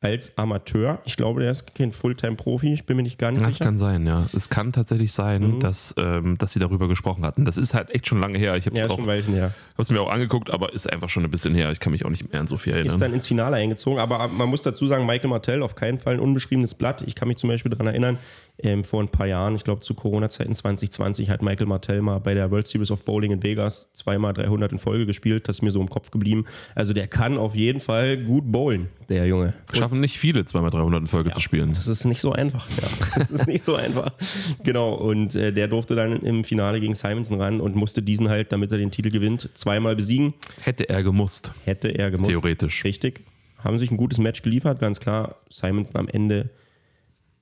als 0.00 0.38
Amateur. 0.38 1.00
Ich 1.06 1.16
glaube, 1.16 1.40
der 1.40 1.50
ist 1.50 1.74
kein 1.74 1.90
Fulltime-Profi, 1.90 2.72
ich 2.72 2.86
bin 2.86 2.96
mir 2.96 3.02
nicht 3.02 3.18
ganz 3.18 3.42
Das 3.42 3.54
sicher. 3.54 3.64
kann 3.64 3.78
sein, 3.78 4.06
ja. 4.06 4.26
Es 4.32 4.48
kann 4.48 4.70
tatsächlich 4.72 5.10
sein, 5.12 5.54
Mhm. 5.56 5.60
dass, 5.60 5.92
ähm, 5.98 6.38
dass 6.38 6.52
sie 6.52 6.60
darüber 6.60 6.86
gesprochen 6.86 7.24
hatten. 7.26 7.44
Das 7.44 7.56
ist 7.56 7.74
halt 7.74 7.90
echt 7.92 8.06
schon 8.06 8.20
lange 8.20 8.38
her. 8.38 8.54
Ich 8.56 8.66
habe 8.66 8.76
ja, 8.76 8.84
es 8.84 8.92
ist 8.92 8.98
ein 8.98 9.06
Weilchen 9.08 9.34
her. 9.34 9.52
mir 9.90 10.00
auch 10.00 10.10
angeguckt, 10.12 10.50
aber 10.50 10.72
ist 10.72 10.88
einfach 10.92 11.08
schon 11.08 11.24
ein 11.24 11.30
bisschen 11.32 11.52
her. 11.52 11.72
Ich 11.72 11.80
kann 11.80 11.90
mich 11.90 12.04
auch 12.04 12.10
nicht 12.10 12.30
mehr 12.30 12.40
an 12.40 12.46
so 12.46 12.56
viel 12.56 12.74
Ist 12.74 12.78
erinnern. 12.78 13.00
dann 13.00 13.12
ins 13.14 13.26
Finale 13.26 13.56
eingezogen, 13.56 13.98
aber 13.98 14.28
man 14.28 14.48
muss 14.48 14.62
dazu 14.62 14.86
sagen, 14.86 15.04
Michael 15.04 15.30
Martell 15.30 15.64
auf 15.64 15.74
keinen 15.74 15.98
Fall 15.98 16.14
ein 16.14 16.20
unbeschriebenes 16.20 16.76
Blatt. 16.76 17.02
Ich 17.04 17.16
kann 17.16 17.26
mich 17.26 17.38
zum 17.38 17.48
Beispiel 17.50 17.70
daran 17.70 17.88
erinnern, 17.88 18.18
ähm, 18.60 18.82
vor 18.84 19.00
ein 19.00 19.08
paar 19.08 19.26
Jahren, 19.26 19.54
ich 19.54 19.64
glaube 19.64 19.80
zu 19.80 19.94
Corona-Zeiten 19.94 20.54
2020, 20.54 21.30
hat 21.30 21.42
Michael 21.42 21.66
Martell 21.66 22.02
mal 22.02 22.18
bei 22.18 22.34
der 22.34 22.50
World 22.50 22.66
Series 22.66 22.90
of 22.90 23.04
Bowling 23.04 23.30
in 23.32 23.42
Vegas 23.42 23.92
zweimal 23.92 24.32
300 24.34 24.72
in 24.72 24.78
Folge 24.78 25.06
gespielt. 25.06 25.48
Das 25.48 25.56
ist 25.56 25.62
mir 25.62 25.70
so 25.70 25.80
im 25.80 25.88
Kopf 25.88 26.10
geblieben. 26.10 26.44
Also 26.74 26.92
der 26.92 27.06
kann 27.06 27.38
auf 27.38 27.54
jeden 27.54 27.80
Fall 27.80 28.16
gut 28.16 28.50
bowlen, 28.50 28.88
der 29.08 29.26
Junge. 29.26 29.54
Schaffen 29.72 30.00
nicht 30.00 30.18
viele, 30.18 30.44
zweimal 30.44 30.70
300 30.70 31.02
in 31.02 31.06
Folge 31.06 31.30
zu 31.30 31.40
spielen. 31.40 31.72
Das 31.72 31.86
ist 31.86 32.04
nicht 32.04 32.20
so 32.20 32.32
einfach. 32.32 32.68
Ja. 32.68 32.88
Das 33.18 33.30
ist 33.30 33.46
nicht 33.46 33.64
so 33.64 33.74
einfach. 33.74 34.12
Genau. 34.64 34.94
Und 34.94 35.34
äh, 35.34 35.52
der 35.52 35.68
durfte 35.68 35.94
dann 35.94 36.20
im 36.22 36.44
Finale 36.44 36.80
gegen 36.80 36.94
Simonson 36.94 37.40
ran 37.40 37.60
und 37.60 37.76
musste 37.76 38.02
diesen 38.02 38.28
halt, 38.28 38.52
damit 38.52 38.72
er 38.72 38.78
den 38.78 38.90
Titel 38.90 39.10
gewinnt, 39.10 39.48
zweimal 39.54 39.94
besiegen. 39.96 40.34
Hätte 40.60 40.88
er 40.88 41.02
gemusst, 41.02 41.52
Hätte 41.64 41.88
er 41.88 42.10
gemusst. 42.10 42.30
theoretisch. 42.30 42.84
Richtig. 42.84 43.20
Haben 43.62 43.78
sich 43.78 43.90
ein 43.90 43.96
gutes 43.96 44.18
Match 44.18 44.42
geliefert, 44.42 44.80
ganz 44.80 45.00
klar. 45.00 45.36
Simonson 45.48 45.96
am 45.96 46.08
Ende 46.08 46.50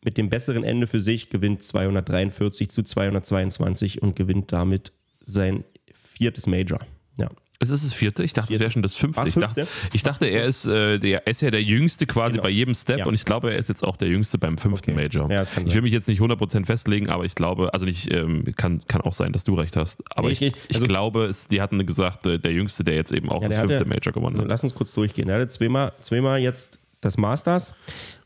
mit 0.07 0.17
dem 0.17 0.31
besseren 0.31 0.65
Ende 0.65 0.87
für 0.87 1.01
sich 1.03 1.29
gewinnt 1.29 1.63
243 1.63 2.71
zu 2.71 2.83
222 2.83 4.01
und 4.03 4.17
gewinnt 4.17 4.53
damit 4.53 4.93
sein 5.25 5.65
viertes 5.93 6.47
Major. 6.47 6.79
Ja. 7.19 7.29
Es 7.59 7.71
ist 7.71 7.85
das 7.85 7.93
vierte. 7.95 8.23
Ich 8.23 8.35
dachte, 8.35 8.53
es 8.53 8.61
wäre 8.61 8.71
schon 8.71 8.83
das 8.83 8.95
fünfte. 8.95 9.21
Was, 9.23 9.29
Ich 9.29 9.35
dachte, 9.35 9.67
fünfte? 9.67 9.97
ich 9.97 10.03
dachte 10.03 10.27
er, 10.27 10.45
ist, 10.45 10.67
äh, 10.67 10.99
der, 10.99 11.27
er 11.27 11.31
ist 11.31 11.41
ja 11.41 11.51
der 11.51 11.63
Jüngste 11.63 12.07
quasi 12.07 12.35
Genau. 12.35 12.43
bei 12.45 12.51
jedem 12.51 12.75
Step 12.75 12.99
Ja. 13.01 13.07
und 13.07 13.15
ich 13.15 13.25
glaube, 13.25 13.51
er 13.51 13.59
ist 13.59 13.69
jetzt 13.69 13.83
auch 13.83 13.97
der 13.97 14.09
Jüngste 14.09 14.39
beim 14.39 14.59
fünften 14.59 14.93
Okay. 14.93 15.03
Major. 15.03 15.31
Ja, 15.31 15.43
ich 15.43 15.75
will 15.75 15.83
mich 15.83 15.93
jetzt 15.93 16.07
nicht 16.07 16.21
100% 16.21 16.67
festlegen, 16.67 17.09
aber 17.09 17.25
ich 17.25 17.35
glaube, 17.35 17.73
also 17.73 17.85
nicht, 17.87 18.13
ähm, 18.13 18.45
kann, 18.57 18.79
kann 18.87 19.01
auch 19.01 19.15
sein, 19.15 19.33
dass 19.33 19.43
du 19.45 19.55
recht 19.55 19.75
hast. 19.75 20.03
Aber 20.15 20.31
ich, 20.31 20.41
Ich- 20.43 20.49
ich, 20.55 20.57
ich- 20.69 20.77
also- 20.77 20.87
glaube, 20.87 21.25
es, 21.25 21.49
die 21.49 21.61
hatten 21.63 21.85
gesagt, 21.85 22.27
äh, 22.27 22.39
der 22.39 22.53
Jüngste, 22.53 22.85
der 22.85 22.95
jetzt 22.95 23.11
eben 23.11 23.31
auch 23.31 23.43
Ja, 23.43 23.49
das 23.49 23.59
fünfte 23.59 23.87
Major 23.87 24.13
gewonnen 24.13 24.37
Also 24.37 24.45
hat. 24.45 24.51
lass 24.51 24.63
uns 24.63 24.75
kurz 24.75 24.93
durchgehen. 24.93 25.29
Er 25.31 25.37
hatte 25.41 25.49
zweimal, 25.49 25.93
zweimal 26.03 26.39
jetzt 26.41 26.79
das 27.07 27.17
Masters. 27.19 27.75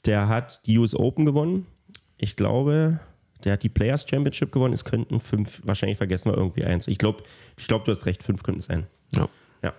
Der 0.06 0.28
hat 0.28 0.66
die 0.66 0.78
US 0.78 0.94
Open 0.94 1.24
gewonnen. 1.26 1.66
Ich 2.16 2.36
glaube, 2.36 3.00
der 3.44 3.54
hat 3.54 3.62
die 3.62 3.68
Players 3.68 4.06
Championship 4.08 4.52
gewonnen. 4.52 4.74
Es 4.74 4.84
könnten 4.84 5.20
fünf, 5.20 5.60
wahrscheinlich 5.64 5.98
vergessen 5.98 6.30
wir 6.32 6.36
irgendwie 6.36 6.64
eins. 6.64 6.88
Ich 6.88 6.98
glaube, 6.98 7.22
ich 7.58 7.66
glaub, 7.66 7.84
du 7.84 7.92
hast 7.92 8.06
recht, 8.06 8.22
fünf 8.22 8.42
könnten 8.42 8.60
es 8.60 8.66
sein. 8.66 8.86
Ja. 9.14 9.28
Ja. 9.62 9.72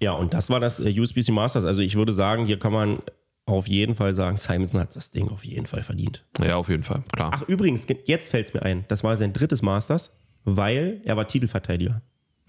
Ja, 0.00 0.12
und 0.12 0.34
das 0.34 0.50
war 0.50 0.58
das 0.60 0.80
äh, 0.80 0.98
USBC 0.98 1.30
Masters. 1.30 1.64
Also 1.64 1.80
ich 1.82 1.94
würde 1.94 2.12
sagen, 2.12 2.44
hier 2.46 2.58
kann 2.58 2.72
man 2.72 3.02
auf 3.46 3.66
jeden 3.68 3.94
Fall 3.94 4.14
sagen, 4.14 4.36
Simonson 4.36 4.80
hat 4.80 4.94
das 4.96 5.10
Ding 5.10 5.28
auf 5.28 5.44
jeden 5.44 5.66
Fall 5.66 5.82
verdient. 5.82 6.24
ja, 6.40 6.56
auf 6.56 6.68
jeden 6.68 6.82
Fall, 6.84 7.02
klar. 7.12 7.30
Ach, 7.34 7.42
übrigens, 7.48 7.86
ge- 7.86 7.98
jetzt 8.04 8.30
fällt 8.30 8.46
es 8.48 8.54
mir 8.54 8.62
ein, 8.62 8.84
das 8.88 9.02
war 9.04 9.16
sein 9.16 9.32
drittes 9.32 9.62
Masters, 9.62 10.16
weil 10.44 11.00
er 11.04 11.16
war 11.16 11.26
Titelverteidiger. 11.26 12.02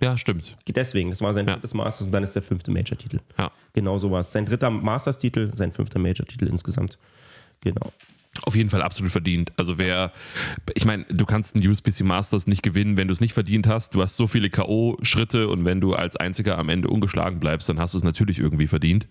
Ja, 0.04 0.18
stimmt. 0.18 0.56
Deswegen, 0.68 1.10
das 1.10 1.22
war 1.22 1.34
sein 1.34 1.48
Ja. 1.48 1.54
drittes 1.54 1.74
Masters 1.74 2.08
und 2.08 2.12
dann 2.14 2.24
ist 2.24 2.36
der 2.36 2.44
fünfte 2.44 2.72
Major-Titel. 2.72 3.20
Ja. 3.38 3.52
Genau 3.74 3.98
so 3.98 4.12
war 4.12 4.20
es. 4.20 4.32
Sein 4.32 4.46
dritter 4.46 4.70
Masters-Titel, 4.70 5.52
sein 5.56 5.72
fünfter 5.72 6.00
Major-Titel 6.00 6.46
insgesamt. 6.48 6.98
Genau. 7.62 7.92
Auf 8.46 8.56
jeden 8.56 8.70
Fall 8.70 8.82
absolut 8.82 9.12
verdient. 9.12 9.52
Also 9.58 9.78
wer, 9.78 10.12
ich 10.74 10.86
meine, 10.86 11.06
du 11.06 11.26
kannst 11.26 11.56
einen 11.56 11.68
USBC 11.68 12.02
Masters 12.04 12.48
nicht 12.48 12.64
gewinnen, 12.64 12.98
wenn 12.98 13.08
du 13.08 13.14
es 13.14 13.22
nicht 13.22 13.34
verdient 13.34 13.68
hast. 13.68 13.94
Du 13.94 14.02
hast 14.02 14.16
so 14.18 14.28
viele 14.28 14.50
K.O.-Schritte 14.50 15.46
und 15.46 15.66
wenn 15.66 15.80
du 15.80 15.94
als 15.94 16.16
Einziger 16.16 16.58
am 16.58 16.70
Ende 16.70 16.88
ungeschlagen 16.88 17.40
bleibst, 17.40 17.70
dann 17.70 17.80
hast 17.80 17.94
du 17.94 18.00
es 18.00 18.04
natürlich 18.04 18.40
irgendwie 18.40 18.68
verdient. 18.68 19.08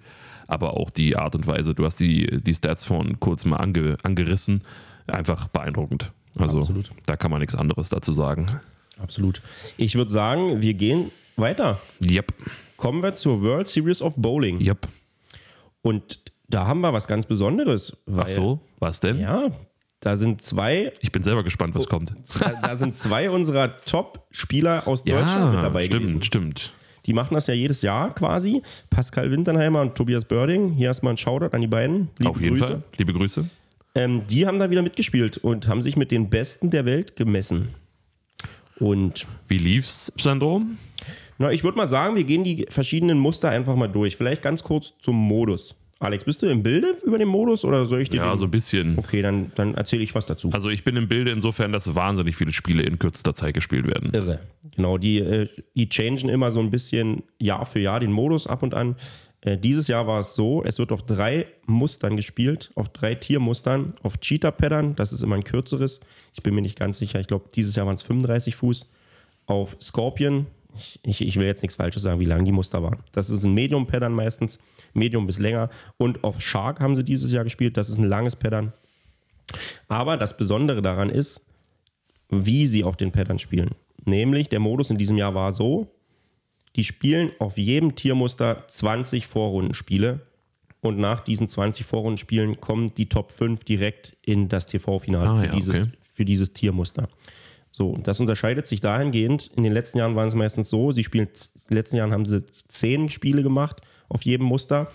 Aber 0.49 0.77
auch 0.77 0.91
die 0.91 1.17
Art 1.17 1.37
und 1.37 1.47
Weise, 1.47 1.73
du 1.75 1.85
hast 1.85 2.01
die, 2.01 2.41
die 2.43 2.53
Stats 2.53 2.85
von 2.85 3.21
kurz 3.21 3.45
mal 3.45 3.57
ange, 3.59 3.97
angerissen, 4.03 4.61
einfach 5.07 5.47
beeindruckend. 5.49 6.11
Also 6.37 6.59
Absolut. 6.59 6.91
da 7.07 7.17
kann 7.17 7.31
man 7.31 7.41
nichts 7.41 7.55
anderes 7.55 7.91
dazu 7.91 8.13
sagen. 8.13 8.61
Absolut. 9.03 9.43
Ich 9.77 9.95
würde 9.95 10.11
sagen, 10.11 10.63
wir 10.63 10.75
gehen 10.75 11.11
weiter. 11.37 11.81
Yep, 12.09 12.33
Kommen 12.77 13.03
wir 13.03 13.15
zur 13.15 13.43
World 13.43 13.69
Series 13.69 14.03
of 14.03 14.15
Bowling. 14.17 14.61
yep. 14.61 14.87
Und 15.83 16.21
da 16.49 16.67
haben 16.67 16.81
wir 16.81 16.93
was 16.93 17.07
ganz 17.09 17.27
Besonderes. 17.27 17.97
Weil, 18.07 18.25
Ach 18.25 18.29
so, 18.29 18.61
was 18.79 19.01
denn? 19.01 19.19
Ja, 19.19 19.51
da 20.01 20.17
sind 20.17 20.43
zwei, 20.43 20.93
Ich 21.01 21.13
bin 21.13 21.23
selber 21.23 21.43
gespannt, 21.45 21.75
Oh. 21.75 21.79
was 21.79 21.87
kommt. 21.87 22.13
da, 22.41 22.53
da 22.63 22.77
sind 22.77 22.95
zwei 22.95 23.31
unserer 23.31 23.77
Top-Spieler 23.85 24.87
aus 24.87 25.05
Deutschland 25.05 25.55
mit 25.55 25.63
dabei 25.63 25.85
stimmt, 25.85 26.03
gewesen. 26.03 26.23
stimmt. 26.23 26.73
Die 27.07 27.13
machen 27.15 27.35
das 27.35 27.49
ja 27.49 27.55
jedes 27.55 27.83
Jahr 27.83 28.15
quasi. 28.15 28.63
Pascal 28.91 29.31
Winternheimer 29.33 29.81
und 29.81 29.97
Tobias 29.97 30.25
Börding. 30.25 30.71
Hier 30.73 30.87
erstmal 30.89 31.15
ein 31.15 31.17
Shoutout 31.17 31.55
an 31.55 31.61
die 31.61 31.67
beiden. 31.67 32.11
Liebe 32.19 32.31
Auf 32.31 32.41
jeden 32.41 32.57
Grüße. 32.57 32.67
Fall. 32.73 32.83
Liebe 32.97 33.13
Grüße. 33.13 33.49
Ähm, 33.97 34.27
die 34.29 34.47
haben 34.47 34.59
da 34.61 34.71
wieder 34.71 34.83
mitgespielt 34.83 35.39
und 35.39 35.67
haben 35.67 35.83
sich 35.83 35.97
mit 35.97 36.11
den 36.13 36.31
Besten 36.31 36.71
der 36.71 36.85
Welt 36.85 37.17
gemessen. 37.17 37.69
Und 38.83 39.27
Wie 39.49 39.59
lief's, 39.59 40.13
Sandro? 40.19 40.63
na, 41.39 41.51
ich 41.53 41.63
würde 41.65 41.77
mal 41.77 41.87
sagen, 41.87 42.17
wir 42.17 42.25
gehen 42.25 42.45
die 42.45 42.67
verschiedenen 42.69 43.19
Muster 43.19 43.49
einfach 43.51 43.77
mal 43.77 43.89
durch. 43.89 44.17
Vielleicht 44.17 44.43
ganz 44.43 44.63
kurz 44.63 44.93
zum 45.01 45.17
Modus. 45.17 45.75
Alex, 46.01 46.25
bist 46.25 46.43
du 46.43 46.47
im 46.51 46.65
Bilde 46.65 46.97
über 47.07 47.17
den 47.17 47.29
Modus 47.29 47.65
oder 47.65 47.87
soll 47.87 48.01
ich 48.01 48.11
dir 48.11 48.17
Ja, 48.17 48.31
den? 48.33 48.37
so 48.37 48.45
ein 48.47 48.51
bisschen. 48.51 48.99
Okay, 48.99 49.23
dann, 49.23 49.53
dann 49.55 49.75
erzähle 49.75 50.03
ich 50.03 50.17
was 50.17 50.27
dazu. 50.27 50.51
Also 50.53 50.69
ich 50.69 50.83
bin 50.83 50.97
im 50.97 51.07
Bilde 51.07 51.31
insofern, 51.31 51.71
dass 51.73 51.95
wahnsinnig 51.95 52.35
viele 52.35 52.53
Spiele 52.53 52.83
in 52.83 52.99
kürzester 52.99 53.35
Zeit 53.35 53.55
gespielt 53.55 53.87
werden. 53.87 54.11
Irre. 54.13 54.41
Genau, 54.75 54.99
die, 54.99 55.19
äh, 55.19 55.49
die 55.77 55.89
changen 55.89 56.29
immer 56.29 56.51
so 56.51 56.59
ein 56.59 56.71
bisschen 56.73 57.23
Jahr 57.39 57.67
für 57.67 57.79
Jahr 57.79 58.01
den 58.01 58.11
Modus 58.11 58.49
ab 58.49 58.65
und 58.65 58.75
an. 58.75 58.97
Äh, 59.43 59.59
dieses 59.59 59.89
Jahr 59.89 60.07
war 60.07 60.21
es 60.21 60.35
so, 60.35 60.63
es 60.65 60.79
wird 60.79 60.93
auf 60.93 61.03
drei 61.03 61.47
Mustern 61.67 62.17
gespielt, 62.17 62.71
auf 62.75 62.89
drei 62.89 63.15
Tiermustern, 63.15 63.95
auf 64.03 64.19
Cheetah-Paddern, 64.19 64.97
das 64.97 65.13
ist 65.13 65.23
immer 65.23 65.37
ein 65.37 65.45
kürzeres, 65.45 66.01
ich 66.33 66.43
bin 66.43 66.55
mir 66.55 66.63
nicht 66.63 66.79
ganz 66.79 66.99
sicher, 66.99 67.21
ich 67.21 67.27
glaube, 67.27 67.49
dieses 67.55 67.77
Jahr 67.77 67.87
waren 67.87 67.97
es 67.97 68.03
35 68.03 68.57
Fuß, 68.57 68.87
auf 69.47 69.77
Scorpion, 69.81 70.47
ich, 70.75 70.99
ich, 71.03 71.21
ich 71.21 71.37
will 71.37 71.47
jetzt 71.47 71.63
nichts 71.63 71.77
Falsches 71.77 72.03
sagen, 72.03 72.21
wie 72.21 72.25
lang 72.25 72.45
die 72.45 72.53
Muster 72.53 72.83
waren. 72.83 73.01
Das 73.13 73.29
ist 73.29 73.45
ein 73.45 73.53
Medium-Paddern 73.53 74.13
meistens, 74.13 74.59
Medium 74.95 75.27
bis 75.27 75.39
länger. 75.39 75.69
Und 75.99 76.25
auf 76.25 76.41
Shark 76.41 76.81
haben 76.81 76.97
sie 76.97 77.05
dieses 77.05 77.31
Jahr 77.31 77.45
gespielt, 77.45 77.77
das 77.77 77.91
ist 77.91 77.99
ein 77.99 78.09
langes 78.09 78.37
Paddern. 78.37 78.73
Aber 79.89 80.17
das 80.17 80.37
Besondere 80.37 80.81
daran 80.81 81.11
ist, 81.11 81.43
wie 82.31 82.67
sie 82.67 82.85
auf 82.85 82.97
den 82.97 83.13
Pattern 83.13 83.39
spielen. 83.39 83.73
Nämlich 84.05 84.49
der 84.49 84.61
Modus 84.61 84.91
in 84.91 84.97
diesem 84.97 85.19
Jahr 85.19 85.35
war 85.35 85.53
so, 85.53 85.89
die 86.77 86.85
spielen 86.85 87.33
auf 87.39 87.59
jedem 87.59 87.95
Tiermuster 87.95 88.65
20 88.67 89.27
Vorrundenspiele 89.27 90.21
und 90.81 90.99
nach 90.99 91.21
diesen 91.21 91.49
20 91.49 91.87
Vorrundenspielen 91.87 92.61
kommen 92.61 92.95
die 92.95 93.09
Top 93.09 93.31
5 93.33 93.65
direkt 93.65 94.17
in 94.23 94.49
das 94.49 94.67
TV-Finale 94.67 95.29
Ah, 95.29 95.41
für, 95.41 95.47
ja, 95.47 95.55
dieses, 95.55 95.77
okay. 95.81 95.91
für 96.15 96.25
dieses 96.25 96.53
Tiermuster. 96.53 97.09
So, 97.71 97.95
das 98.03 98.21
unterscheidet 98.21 98.67
sich 98.67 98.81
dahingehend. 98.81 99.51
In 99.57 99.63
den 99.63 99.73
letzten 99.73 99.99
Jahren 99.99 100.15
waren 100.17 100.29
es 100.29 100.35
meistens 100.35 100.69
so, 100.69 100.93
sie 100.93 101.05
spielen, 101.05 101.29
in 101.29 101.61
den 101.71 101.77
letzten 101.77 101.97
Jahren 101.97 102.13
haben 102.13 102.27
sie 102.27 102.45
10 102.69 103.09
Spiele 103.09 103.43
gemacht 103.43 103.81
auf 104.09 104.23
jedem 104.23 104.47
Muster 104.47 104.91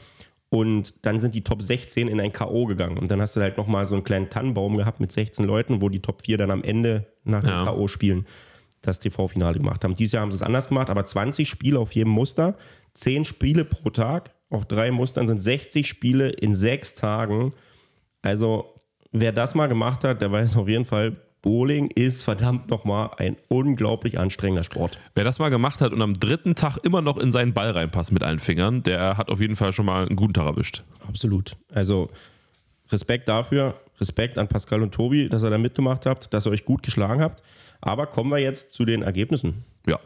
und 0.50 0.94
dann 1.02 1.20
sind 1.20 1.36
die 1.36 1.44
Top 1.44 1.62
16 1.62 2.08
in 2.08 2.22
ein 2.22 2.32
K.O. 2.32 2.66
gegangen. 2.66 2.98
Und 2.98 3.10
dann 3.12 3.20
hast 3.22 3.36
du 3.36 3.42
halt 3.42 3.58
nochmal 3.58 3.88
so 3.88 3.96
einen 3.96 4.04
kleinen 4.04 4.30
Tannenbaum 4.30 4.78
gehabt 4.78 5.00
mit 5.00 5.12
16 5.12 5.46
Leuten, 5.46 5.82
wo 5.82 5.90
die 5.90 6.02
Top 6.02 6.24
4 6.26 6.38
dann 6.38 6.52
am 6.52 6.64
Ende 6.64 7.08
nach 7.24 7.42
dem 7.42 7.50
Ja. 7.50 7.66
K.O. 7.66 7.88
spielen 7.88 8.26
das 8.82 9.00
TV-Finale 9.00 9.58
gemacht 9.58 9.84
haben. 9.84 9.96
Dieses 9.96 10.14
Jahr 10.14 10.22
haben 10.22 10.32
sie 10.32 10.38
es 10.38 10.44
anders 10.44 10.70
gemacht, 10.70 10.90
aber 10.90 11.06
20 11.06 11.48
Spiele 11.48 11.80
auf 11.80 11.94
jedem 11.94 12.12
Muster, 12.12 12.56
10 12.94 13.26
Spiele 13.26 13.66
pro 13.66 13.90
Tag 13.90 14.32
auf 14.50 14.66
drei 14.66 14.92
Mustern 14.92 15.28
sind 15.28 15.42
60 15.42 15.88
Spiele 15.88 16.30
in 16.30 16.54
sechs 16.54 16.96
Tagen. 16.96 17.54
Also, 18.22 18.76
wer 19.12 19.32
das 19.32 19.56
mal 19.56 19.68
gemacht 19.68 20.04
hat, 20.04 20.22
der 20.22 20.32
weiß 20.32 20.56
auf 20.56 20.68
jeden 20.68 20.86
Fall, 20.86 21.18
Bowling 21.42 21.92
ist 21.92 22.24
verdammt 22.24 22.70
nochmal 22.70 23.12
ein 23.18 23.38
unglaublich 23.48 24.18
anstrengender 24.18 24.64
Sport. 24.64 24.98
Wer 25.16 25.24
das 25.24 25.40
mal 25.40 25.50
gemacht 25.50 25.82
hat 25.82 25.92
und 25.92 26.02
am 26.02 26.14
dritten 26.14 26.56
Tag 26.56 26.78
immer 26.78 27.02
noch 27.02 27.18
in 27.18 27.32
seinen 27.32 27.54
Ball 27.54 27.72
reinpasst 27.72 28.12
mit 28.12 28.24
allen 28.24 28.40
Fingern, 28.40 28.84
der 28.84 29.18
hat 29.18 29.30
auf 29.30 29.40
jeden 29.40 29.56
Fall 29.56 29.72
schon 29.72 29.86
mal 29.86 30.08
einen 30.08 30.16
guten 30.16 30.34
Tag 30.34 30.46
erwischt. 30.46 30.84
Absolut. 31.08 31.56
Also 31.72 32.10
Respekt 32.92 33.30
dafür, 33.30 33.76
Respekt 34.00 34.38
an 34.38 34.48
Pascal 34.48 34.82
und 34.82 34.94
Tobi, 34.94 35.30
dass 35.30 35.44
ihr 35.44 35.50
da 35.50 35.58
mitgemacht 35.58 36.06
habt, 36.06 36.34
dass 36.34 36.48
ihr 36.48 36.52
euch 36.52 36.66
gut 36.66 36.84
geschlagen 36.84 37.22
habt. 37.22 37.44
Aber 37.82 38.08
kommen 38.08 38.32
wir 38.32 38.40
jetzt 38.40 38.74
zu 38.74 38.86
den 38.86 39.02
Ergebnissen. 39.02 39.64
Ja. 39.86 40.00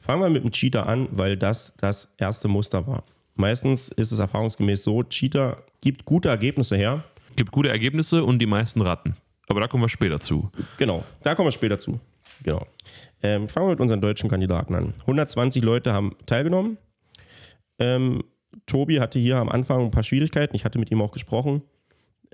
Fangen 0.00 0.22
wir 0.22 0.30
mit 0.30 0.44
dem 0.44 0.50
Cheater 0.50 0.86
an, 0.86 1.08
weil 1.12 1.36
das 1.36 1.72
das 1.78 2.08
erste 2.18 2.48
Muster 2.48 2.86
war. 2.86 3.04
Meistens 3.36 3.88
ist 3.88 4.12
es 4.12 4.18
erfahrungsgemäß 4.18 4.84
so, 4.84 5.02
Cheater 5.02 5.62
gibt 5.80 6.04
gute 6.04 6.28
Ergebnisse 6.28 6.76
her. 6.76 7.04
Gibt 7.36 7.50
gute 7.50 7.70
Ergebnisse 7.70 8.22
und 8.22 8.38
die 8.38 8.46
meisten 8.46 8.80
Ratten. 8.80 9.16
Aber 9.48 9.60
da 9.60 9.66
kommen 9.66 9.82
wir 9.82 9.88
später 9.88 10.20
zu. 10.20 10.50
Genau, 10.78 11.04
da 11.22 11.34
kommen 11.34 11.48
wir 11.48 11.52
später 11.52 11.78
zu. 11.78 12.00
Genau. 12.42 12.66
Ähm, 13.22 13.48
fangen 13.48 13.66
wir 13.66 13.70
mit 13.70 13.80
unseren 13.80 14.00
deutschen 14.00 14.30
Kandidaten 14.30 14.74
an. 14.74 14.94
120 15.00 15.62
Leute 15.62 15.92
haben 15.92 16.16
teilgenommen. 16.26 16.78
Ähm, 17.78 18.22
Tobi 18.66 19.00
hatte 19.00 19.18
hier 19.18 19.36
am 19.36 19.48
Anfang 19.48 19.84
ein 19.86 19.90
paar 19.90 20.02
Schwierigkeiten. 20.02 20.54
Ich 20.54 20.64
hatte 20.64 20.78
mit 20.78 20.90
ihm 20.90 21.02
auch 21.02 21.12
gesprochen. 21.12 21.62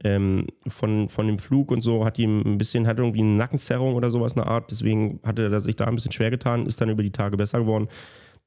Ähm, 0.02 0.46
von, 0.66 1.10
von 1.10 1.26
dem 1.26 1.38
Flug 1.38 1.70
und 1.70 1.82
so 1.82 2.06
hat 2.06 2.18
ihm 2.18 2.40
ein 2.40 2.56
bisschen, 2.56 2.86
hat 2.86 2.98
irgendwie 2.98 3.20
eine 3.20 3.32
Nackenzerrung 3.32 3.94
oder 3.94 4.08
sowas 4.08 4.34
eine 4.34 4.46
Art. 4.46 4.70
Deswegen 4.70 5.20
hatte 5.24 5.50
er 5.50 5.60
sich 5.60 5.76
da 5.76 5.84
ein 5.84 5.94
bisschen 5.94 6.12
schwer 6.12 6.30
getan, 6.30 6.66
ist 6.66 6.80
dann 6.80 6.88
über 6.88 7.02
die 7.02 7.12
Tage 7.12 7.36
besser 7.36 7.60
geworden. 7.60 7.88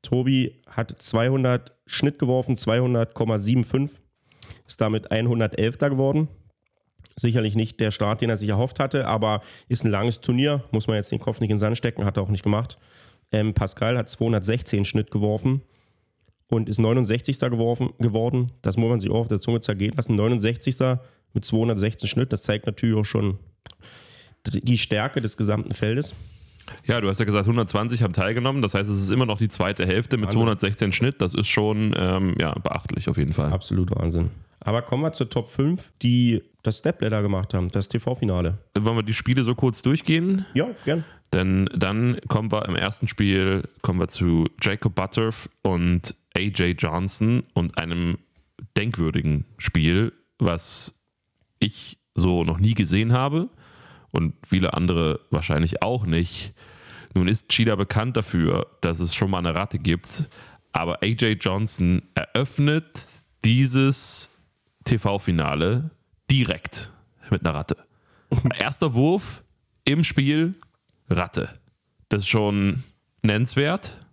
Tobi 0.02 0.62
hat 0.68 0.92
200 1.00 1.72
Schnitt 1.86 2.20
geworfen, 2.20 2.56
200,75. 2.56 3.90
ist 4.68 4.82
damit 4.82 5.12
111. 5.12 5.78
geworden. 5.78 6.28
Sicherlich 7.16 7.56
nicht 7.56 7.80
der 7.80 7.92
Start, 7.92 8.22
den 8.22 8.30
er 8.30 8.38
sich 8.38 8.50
erhofft 8.50 8.80
hatte, 8.80 9.08
aber 9.08 9.42
ist 9.68 9.86
ein 9.86 9.92
langes 9.92 10.22
Turnier. 10.22 10.64
Muss 10.72 10.88
man 10.88 10.96
jetzt 10.96 11.12
den 11.12 11.20
Kopf 11.20 11.40
nicht 11.40 11.52
in 11.52 11.56
den 11.56 11.60
Sand 11.60 11.78
stecken, 11.78 12.06
hat 12.06 12.18
er 12.18 12.24
auch 12.24 12.30
nicht 12.30 12.44
gemacht. 12.44 12.78
Ähm, 13.32 13.54
Pascal 13.54 13.98
hat 13.98 14.10
216 14.10 14.86
Schnitt 14.86 15.12
geworfen 15.12 15.62
und 16.50 16.70
ist 16.70 16.80
69. 16.80 17.40
Geworfen, 17.40 17.90
geworden. 18.00 18.48
Das 18.62 18.78
muss 18.78 18.90
man 18.90 19.00
sich 19.00 19.10
auch 19.10 19.22
auf 19.22 19.28
der 19.28 19.42
Zunge 19.42 19.60
zergehen 19.60 19.94
lassen. 19.96 20.16
69. 20.16 20.76
mit 21.34 21.46
216 21.46 22.08
Schnitt, 22.08 22.34
das 22.34 22.44
zeigt 22.44 22.66
natürlich 22.66 22.96
auch 22.96 23.06
schon 23.06 23.40
die 24.48 24.78
Stärke 24.78 25.22
des 25.22 25.38
gesamten 25.38 25.74
Feldes. 25.74 26.14
Ja, 26.86 27.02
du 27.02 27.10
hast 27.10 27.20
ja 27.20 27.26
gesagt, 27.26 27.46
120 27.46 28.04
haben 28.04 28.14
teilgenommen. 28.14 28.62
Das 28.62 28.74
heißt, 28.74 28.90
es 28.90 29.02
ist 29.02 29.12
immer 29.12 29.26
noch 29.26 29.38
die 29.38 29.48
zweite 29.48 29.86
Hälfte 29.86 30.18
mit 30.18 30.28
Wahnsinn. 30.28 30.40
216 30.40 30.92
Schnitt. 30.94 31.22
Das 31.22 31.34
ist 31.34 31.48
schon 31.48 31.94
ähm, 31.98 32.36
ja, 32.40 32.54
beachtlich 32.60 33.10
auf 33.10 33.18
jeden 33.18 33.34
Fall. 33.34 33.52
Absolut 33.52 33.92
Wahnsinn. 33.96 34.32
Aber 34.60 34.82
kommen 34.82 35.04
wir 35.04 35.12
zur 35.12 35.30
Top 35.30 35.50
5, 35.50 35.92
die 36.02 36.42
das 36.62 36.78
Stepladder 36.78 37.22
gemacht 37.22 37.54
haben, 37.54 37.70
das 37.70 37.90
TV-Finale. 37.90 38.60
Wollen 38.78 38.96
wir 38.96 39.04
die 39.04 39.14
Spiele 39.14 39.44
so 39.44 39.56
kurz 39.56 39.82
durchgehen? 39.82 40.46
Ja, 40.54 40.70
gern. 40.86 41.04
Denn 41.34 41.70
dann 41.76 42.20
kommen 42.28 42.52
wir 42.52 42.66
im 42.66 42.76
ersten 42.76 43.08
Spiel 43.08 43.68
kommen 43.82 44.00
wir 44.00 44.08
zu 44.08 44.46
Jacob 44.62 44.96
Butterf 44.96 45.50
und 45.64 46.16
AJ 46.36 46.76
Johnson 46.78 47.44
und 47.54 47.78
einem 47.78 48.20
denkwürdigen 48.78 49.46
Spiel, 49.58 50.14
was 50.40 51.03
ich 51.64 51.98
so 52.14 52.44
noch 52.44 52.60
nie 52.60 52.74
gesehen 52.74 53.14
habe 53.14 53.50
und 54.12 54.36
viele 54.46 54.74
andere 54.74 55.22
wahrscheinlich 55.32 55.82
auch 55.82 56.06
nicht. 56.06 56.54
Nun 57.16 57.28
ist 57.28 57.50
Cheetah 57.50 57.76
bekannt 57.76 58.18
dafür, 58.18 58.68
dass 58.82 59.00
es 59.00 59.16
schon 59.16 59.32
mal 59.32 59.40
eine 59.40 59.56
Ratte 59.56 59.80
gibt, 59.80 60.30
aber 60.72 61.04
AJ 61.04 61.38
Johnson 61.42 62.04
eröffnet 62.16 63.08
dieses 63.44 64.30
TV-Finale 64.86 65.92
direkt 66.30 66.92
mit 67.30 67.46
einer 67.46 67.56
Ratte. 67.56 67.78
Erster 68.58 68.94
Wurf 68.94 69.44
im 69.86 70.04
Spiel, 70.04 70.56
Ratte. 71.10 71.50
Das 72.10 72.24
ist 72.24 72.30
schon 72.30 72.84
nennenswert. 73.22 74.06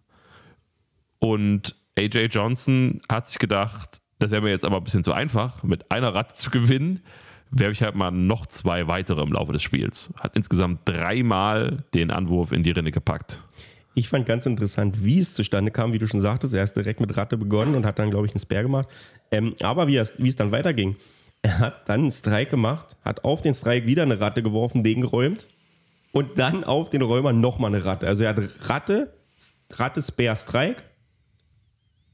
Und 1.18 1.76
AJ 1.98 2.26
Johnson 2.26 3.00
hat 3.08 3.28
sich 3.28 3.38
gedacht, 3.38 4.00
das 4.18 4.30
wäre 4.30 4.42
mir 4.42 4.50
jetzt 4.50 4.64
aber 4.64 4.78
ein 4.78 4.84
bisschen 4.84 5.04
zu 5.04 5.12
einfach, 5.12 5.62
mit 5.62 5.90
einer 5.90 6.14
Ratte 6.14 6.34
zu 6.34 6.50
gewinnen. 6.50 7.02
Werfe 7.50 7.72
ich 7.72 7.82
halt 7.82 7.94
mal 7.94 8.10
noch 8.10 8.46
zwei 8.46 8.86
weitere 8.86 9.22
im 9.22 9.32
Laufe 9.32 9.52
des 9.52 9.62
Spiels. 9.62 10.10
Hat 10.16 10.34
insgesamt 10.34 10.82
dreimal 10.84 11.84
den 11.94 12.10
Anwurf 12.10 12.52
in 12.52 12.62
die 12.62 12.70
Rinne 12.70 12.92
gepackt. 12.92 13.42
Ich 13.94 14.08
fand 14.08 14.24
ganz 14.24 14.46
interessant, 14.46 15.04
wie 15.04 15.18
es 15.18 15.34
zustande 15.34 15.72
kam, 15.72 15.92
wie 15.92 15.98
du 15.98 16.06
schon 16.06 16.20
sagtest. 16.20 16.54
Er 16.54 16.62
ist 16.62 16.74
direkt 16.74 17.00
mit 17.00 17.16
Ratte 17.16 17.36
begonnen 17.36 17.74
und 17.74 17.84
hat 17.84 17.98
dann, 17.98 18.10
glaube 18.10 18.26
ich, 18.26 18.32
einen 18.32 18.40
Spare 18.40 18.62
gemacht. 18.62 18.88
Ähm, 19.32 19.54
aber 19.62 19.88
wie 19.88 19.96
es, 19.96 20.12
wie 20.18 20.28
es 20.28 20.36
dann 20.36 20.52
weiterging, 20.52 20.96
er 21.42 21.58
hat 21.58 21.88
dann 21.88 22.00
einen 22.00 22.10
Strike 22.10 22.50
gemacht, 22.50 22.96
hat 23.04 23.24
auf 23.24 23.42
den 23.42 23.54
Strike 23.54 23.86
wieder 23.86 24.02
eine 24.02 24.20
Ratte 24.20 24.42
geworfen, 24.42 24.84
den 24.84 25.00
geräumt 25.00 25.46
und 26.12 26.38
dann 26.38 26.64
auf 26.64 26.90
den 26.90 27.02
Räumer 27.02 27.32
nochmal 27.32 27.74
eine 27.74 27.84
Ratte. 27.84 28.06
Also 28.06 28.24
er 28.24 28.30
hat 28.30 28.68
Ratte, 28.68 29.12
Ratte, 29.72 30.02
Spare, 30.02 30.36
Strike. 30.36 30.82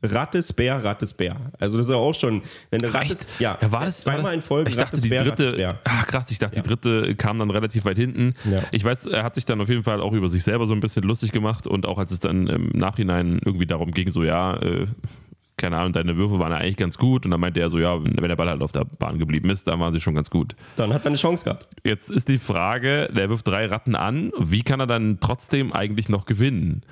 Ratte, 0.06 0.42
Spare, 0.42 0.82
Ratte, 0.84 1.06
Spare. 1.06 1.36
Also 1.58 1.76
das 1.76 1.86
ist 1.86 1.90
ja 1.92 1.96
auch 1.98 2.14
schon, 2.14 2.42
wenn 2.70 2.82
eine 2.82 2.92
Ratte, 2.94 3.04
Echt? 3.06 3.26
ja, 3.38 3.58
ja, 3.60 3.72
war 3.72 3.84
das, 3.84 4.04
war 4.06 4.14
zweimal 4.14 4.22
das, 4.24 4.34
in 4.34 4.42
Folge. 4.42 4.70
Ich 4.70 4.76
dachte, 4.76 4.96
Ratte, 4.96 5.02
die 5.08 5.16
dritte, 5.16 5.48
Spare. 5.50 5.78
ah, 5.84 6.02
krass, 6.04 6.30
ich 6.30 6.38
dachte, 6.38 6.56
Ja. 6.56 6.62
die 6.62 6.68
dritte 6.68 7.14
kam 7.16 7.38
dann 7.38 7.50
relativ 7.50 7.84
weit 7.84 7.96
hinten. 7.98 8.34
Ja. 8.50 8.62
Ich 8.72 8.84
weiß, 8.84 9.06
er 9.06 9.22
hat 9.24 9.34
sich 9.34 9.44
dann 9.44 9.60
auf 9.60 9.68
jeden 9.68 9.82
Fall 9.84 10.00
auch 10.00 10.12
über 10.12 10.28
sich 10.28 10.42
selber 10.42 10.66
so 10.66 10.74
ein 10.74 10.80
bisschen 10.80 11.02
lustig 11.04 11.32
gemacht 11.32 11.66
und 11.66 11.86
auch 11.86 11.98
als 11.98 12.10
es 12.12 12.20
dann 12.20 12.46
im 12.48 12.68
Nachhinein 12.74 13.40
irgendwie 13.44 13.66
darum 13.66 13.90
ging, 13.92 14.10
so, 14.10 14.24
ja, 14.24 14.56
äh, 14.56 14.86
keine 15.58 15.78
Ahnung, 15.78 15.94
deine 15.94 16.16
Würfe 16.16 16.38
waren 16.38 16.52
ja 16.52 16.58
eigentlich 16.58 16.76
ganz 16.76 16.98
gut 16.98 17.24
und 17.24 17.30
dann 17.30 17.40
meinte 17.40 17.60
er 17.60 17.70
so, 17.70 17.78
ja, 17.78 18.04
wenn 18.04 18.16
wenn 18.20 18.28
der 18.28 18.36
Ball 18.36 18.50
halt 18.50 18.60
auf 18.60 18.72
der 18.72 18.84
Bahn 18.84 19.18
geblieben 19.18 19.48
ist, 19.48 19.66
dann 19.66 19.80
waren 19.80 19.90
sie 19.92 20.02
schon 20.02 20.14
ganz 20.14 20.28
gut. 20.28 20.54
Dann 20.76 20.92
hat 20.92 21.04
er 21.04 21.06
eine 21.06 21.16
Chance 21.16 21.44
gehabt. 21.44 21.66
Jetzt 21.82 22.10
ist 22.10 22.28
die 22.28 22.36
Frage, 22.36 23.08
der 23.10 23.30
wirft 23.30 23.48
drei 23.48 23.64
Ratten 23.64 23.94
an, 23.96 24.32
wie 24.38 24.62
kann 24.62 24.80
er 24.80 24.86
dann 24.86 25.18
trotzdem 25.18 25.72
eigentlich 25.72 26.10
noch 26.10 26.26
gewinnen? 26.26 26.82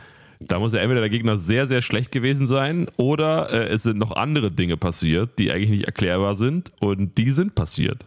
Da 0.46 0.59
muss 0.59 0.74
ja 0.74 0.80
entweder 0.80 1.00
der 1.00 1.11
Gegner 1.11 1.37
sehr, 1.37 1.66
sehr 1.66 1.83
schlecht 1.83 2.12
gewesen 2.12 2.46
sein 2.46 2.87
oder 2.96 3.50
äh, 3.50 3.68
es 3.68 3.83
sind 3.83 3.98
noch 3.98 4.12
andere 4.12 4.50
Dinge 4.50 4.76
passiert, 4.76 5.38
die 5.38 5.50
eigentlich 5.50 5.70
nicht 5.70 5.85
erklärbar 5.85 6.35
sind 6.35 6.72
und 6.80 7.16
die 7.18 7.30
sind 7.30 7.54
passiert. 7.54 8.04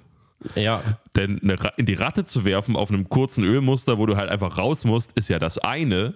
Ja, 0.55 0.99
Denn 1.15 1.39
in 1.77 1.85
die 1.85 1.95
Ratte 1.95 2.23
zu 2.23 2.45
werfen 2.45 2.75
auf 2.75 2.91
einem 2.91 3.09
kurzen 3.09 3.43
Ölmuster, 3.43 3.97
wo 3.97 4.05
du 4.05 4.17
halt 4.17 4.29
einfach 4.29 4.57
raus 4.57 4.85
musst, 4.85 5.11
ist 5.13 5.29
ja 5.29 5.39
das 5.39 5.57
eine. 5.57 6.13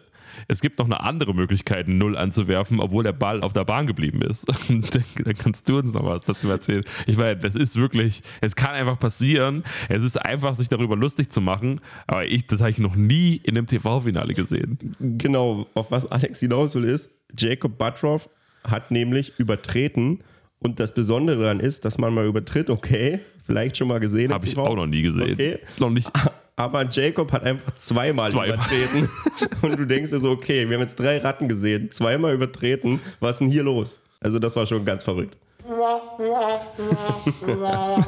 Es 0.48 0.62
gibt 0.62 0.80
noch 0.80 0.86
eine 0.86 1.02
andere 1.02 1.34
Möglichkeit, 1.34 1.88
einen 1.88 1.98
Null 1.98 2.18
anzuwerfen, 2.18 2.80
obwohl 2.80 3.04
der 3.04 3.14
Ball 3.14 3.42
auf 3.42 3.54
der 3.54 3.66
Bahn 3.66 3.88
geblieben 3.88 4.22
ist. 4.22 4.48
Und 4.70 4.96
dann 4.96 5.34
kannst 5.38 5.68
du 5.70 5.78
uns 5.78 5.94
noch 5.94 6.06
was 6.06 6.24
dazu 6.24 6.50
erzählen. 6.50 6.84
Ich 7.08 7.18
meine, 7.18 7.38
das 7.38 7.56
ist 7.56 7.76
wirklich, 7.76 8.24
es 8.42 8.56
kann 8.56 8.72
einfach 8.72 9.00
passieren. 9.00 9.64
Es 9.90 10.04
ist 10.04 10.18
einfach, 10.18 10.56
sich 10.56 10.70
darüber 10.70 10.96
lustig 10.96 11.30
zu 11.30 11.42
machen. 11.42 11.82
Aber 12.08 12.26
ich, 12.28 12.48
das 12.48 12.60
habe 12.62 12.72
ich 12.72 12.78
noch 12.78 12.96
nie 12.96 13.42
in 13.44 13.58
einem 13.58 13.68
TV-Finale 13.68 14.34
gesehen. 14.34 14.78
Genau, 15.00 15.68
auf 15.74 15.92
was 15.92 16.10
Alex 16.12 16.40
hinaus 16.40 16.76
will, 16.76 16.86
ist, 16.86 17.10
Jacob 17.38 17.78
Butroff 17.78 18.30
hat 18.64 18.92
nämlich 18.92 19.34
übertreten. 19.38 20.20
Und 20.60 20.80
das 20.80 20.94
Besondere 20.94 21.42
daran 21.42 21.60
ist, 21.60 21.86
dass 21.86 21.98
man 21.98 22.14
mal 22.14 22.26
übertritt, 22.26 22.70
okay, 22.70 23.20
vielleicht 23.46 23.78
schon 23.78 23.88
mal 23.88 24.00
gesehen. 24.00 24.32
Habe 24.32 24.46
ich 24.46 24.58
auch 24.58 24.76
noch 24.76 24.86
nie 24.86 25.02
gesehen. 25.02 25.34
Okay. 25.34 25.60
Noch 25.80 25.90
nicht. 25.90 26.12
Aber 26.56 26.88
Jacob 26.88 27.32
hat 27.32 27.44
einfach 27.44 27.72
zweimal, 27.76 28.30
Zweimal. 28.30 28.56
übertreten. 28.56 29.10
Und 29.62 29.80
du 29.80 29.86
denkst 29.86 30.12
dir 30.12 30.20
so, 30.20 30.32
okay, 30.32 30.68
wir 30.70 30.76
haben 30.76 30.84
jetzt 30.84 31.00
drei 31.00 31.18
Ratten 31.18 31.48
gesehen, 31.48 31.92
zweimal 31.92 32.34
übertreten. 32.34 33.00
Was 33.20 33.36
ist 33.36 33.40
denn 33.40 33.48
hier 33.48 33.64
los? 33.64 33.98
Also, 34.20 34.38
das 34.38 34.56
war 34.56 34.68
schon 34.68 34.86
ganz 34.86 35.04
verrückt. 35.04 35.38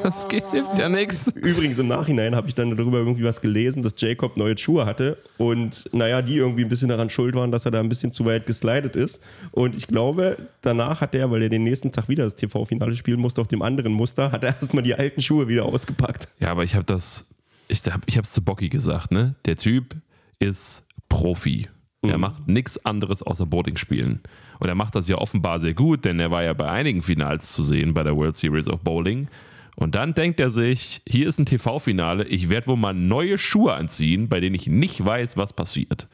Das 0.03 0.27
hilft 0.51 0.77
ja 0.77 0.89
nichts. 0.89 1.27
Übrigens, 1.35 1.77
im 1.79 1.87
Nachhinein 1.87 2.35
habe 2.35 2.47
ich 2.49 2.55
dann 2.55 2.75
darüber 2.75 2.97
irgendwie 2.97 3.23
was 3.23 3.41
gelesen, 3.41 3.83
dass 3.83 3.93
Jacob 3.97 4.37
neue 4.37 4.57
Schuhe 4.57 4.85
hatte 4.85 5.17
und 5.37 5.89
naja, 5.93 6.21
die 6.21 6.37
irgendwie 6.37 6.63
ein 6.63 6.69
bisschen 6.69 6.89
daran 6.89 7.09
schuld 7.09 7.35
waren, 7.35 7.51
dass 7.51 7.65
er 7.65 7.71
da 7.71 7.79
ein 7.79 7.89
bisschen 7.89 8.11
zu 8.11 8.25
weit 8.25 8.45
geslidet 8.45 8.95
ist. 8.95 9.21
Und 9.51 9.75
ich 9.75 9.87
glaube, 9.87 10.37
danach 10.61 11.01
hat 11.01 11.15
er, 11.15 11.31
weil 11.31 11.43
er 11.43 11.49
den 11.49 11.63
nächsten 11.63 11.91
Tag 11.91 12.09
wieder 12.09 12.23
das 12.23 12.35
TV-Finale 12.35 12.95
spielen 12.95 13.19
musste, 13.19 13.41
auf 13.41 13.47
dem 13.47 13.61
anderen 13.61 13.93
Muster, 13.93 14.31
hat 14.31 14.43
er 14.43 14.55
erstmal 14.59 14.83
die 14.83 14.95
alten 14.95 15.21
Schuhe 15.21 15.47
wieder 15.47 15.65
ausgepackt. 15.65 16.27
Ja, 16.39 16.49
aber 16.49 16.63
ich 16.63 16.75
habe 16.75 16.85
das, 16.85 17.25
ich 17.73 18.17
habe 18.17 18.25
es 18.25 18.31
zu 18.31 18.41
Bocky 18.41 18.69
gesagt, 18.69 19.11
ne? 19.11 19.35
Der 19.45 19.57
Typ 19.57 19.95
ist 20.39 20.83
Profi. 21.09 21.67
Er 22.05 22.17
macht 22.17 22.47
nichts 22.47 22.85
anderes 22.85 23.23
außer 23.23 23.45
Boarding 23.45 23.77
spielen. 23.77 24.21
Und 24.59 24.67
er 24.67 24.75
macht 24.75 24.95
das 24.95 25.07
ja 25.07 25.17
offenbar 25.17 25.59
sehr 25.59 25.73
gut, 25.73 26.03
denn 26.03 26.19
er 26.19 26.31
war 26.31 26.43
ja 26.43 26.53
bei 26.53 26.69
einigen 26.69 27.01
Finals 27.01 27.53
zu 27.53 27.63
sehen 27.63 27.93
bei 27.93 28.03
der 28.03 28.15
World 28.15 28.35
Series 28.35 28.67
of 28.67 28.81
Bowling. 28.81 29.29
Und 29.75 29.95
dann 29.95 30.13
denkt 30.13 30.39
er 30.39 30.49
sich, 30.49 31.01
hier 31.07 31.27
ist 31.27 31.39
ein 31.39 31.45
TV-Finale, 31.45 32.25
ich 32.25 32.49
werde 32.49 32.67
wohl 32.67 32.77
mal 32.77 32.93
neue 32.93 33.37
Schuhe 33.37 33.73
anziehen, 33.73 34.29
bei 34.29 34.39
denen 34.39 34.53
ich 34.53 34.67
nicht 34.67 35.03
weiß, 35.03 35.35
was 35.35 35.53
passiert. 35.53 36.07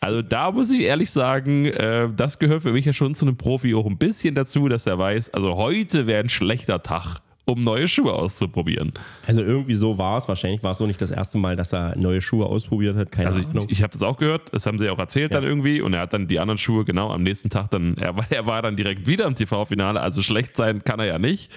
Also 0.00 0.22
da 0.22 0.50
muss 0.50 0.70
ich 0.70 0.80
ehrlich 0.80 1.10
sagen, 1.10 1.66
äh, 1.66 2.08
das 2.16 2.38
gehört 2.40 2.62
für 2.62 2.72
mich 2.72 2.86
ja 2.86 2.92
schon 2.92 3.14
zu 3.14 3.26
einem 3.26 3.36
Profi 3.36 3.74
auch 3.74 3.86
ein 3.86 3.98
bisschen 3.98 4.34
dazu, 4.34 4.68
dass 4.68 4.86
er 4.86 4.98
weiß, 4.98 5.34
also 5.34 5.54
heute 5.54 6.08
wäre 6.08 6.24
ein 6.24 6.28
schlechter 6.28 6.82
Tag, 6.82 7.20
um 7.46 7.64
neue 7.64 7.88
Schuhe 7.88 8.12
auszuprobieren. 8.12 8.92
Also 9.26 9.42
irgendwie 9.42 9.74
so 9.74 9.98
war 9.98 10.18
es. 10.18 10.28
Wahrscheinlich 10.28 10.62
war 10.62 10.70
es 10.72 10.78
so 10.78 10.86
nicht 10.86 11.02
das 11.02 11.10
erste 11.10 11.36
Mal, 11.38 11.56
dass 11.56 11.72
er 11.72 11.96
neue 11.96 12.20
Schuhe 12.20 12.46
ausprobiert 12.46 12.96
hat. 12.96 13.10
Keine 13.10 13.28
Also 13.28 13.40
Ahnung. 13.48 13.64
ich, 13.68 13.78
ich 13.78 13.82
habe 13.82 13.92
das 13.92 14.02
auch 14.02 14.16
gehört, 14.18 14.52
das 14.52 14.66
haben 14.66 14.78
sie 14.78 14.88
auch 14.88 14.98
erzählt 14.98 15.32
Ja. 15.32 15.40
dann 15.40 15.48
irgendwie 15.48 15.80
und 15.80 15.94
er 15.94 16.02
hat 16.02 16.12
dann 16.12 16.28
die 16.28 16.38
anderen 16.38 16.58
Schuhe 16.58 16.84
genau 16.84 17.10
am 17.10 17.22
nächsten 17.22 17.50
Tag 17.50 17.70
dann, 17.70 17.96
er, 17.96 18.16
war- 18.16 18.26
er 18.30 18.46
war 18.46 18.62
dann 18.62 18.76
direkt 18.76 19.06
wieder 19.08 19.24
im 19.26 19.34
TV-Finale, 19.34 20.00
also 20.00 20.22
schlecht 20.22 20.56
sein 20.56 20.84
kann 20.84 21.00
er 21.00 21.06
ja 21.06 21.18
nicht. 21.18 21.50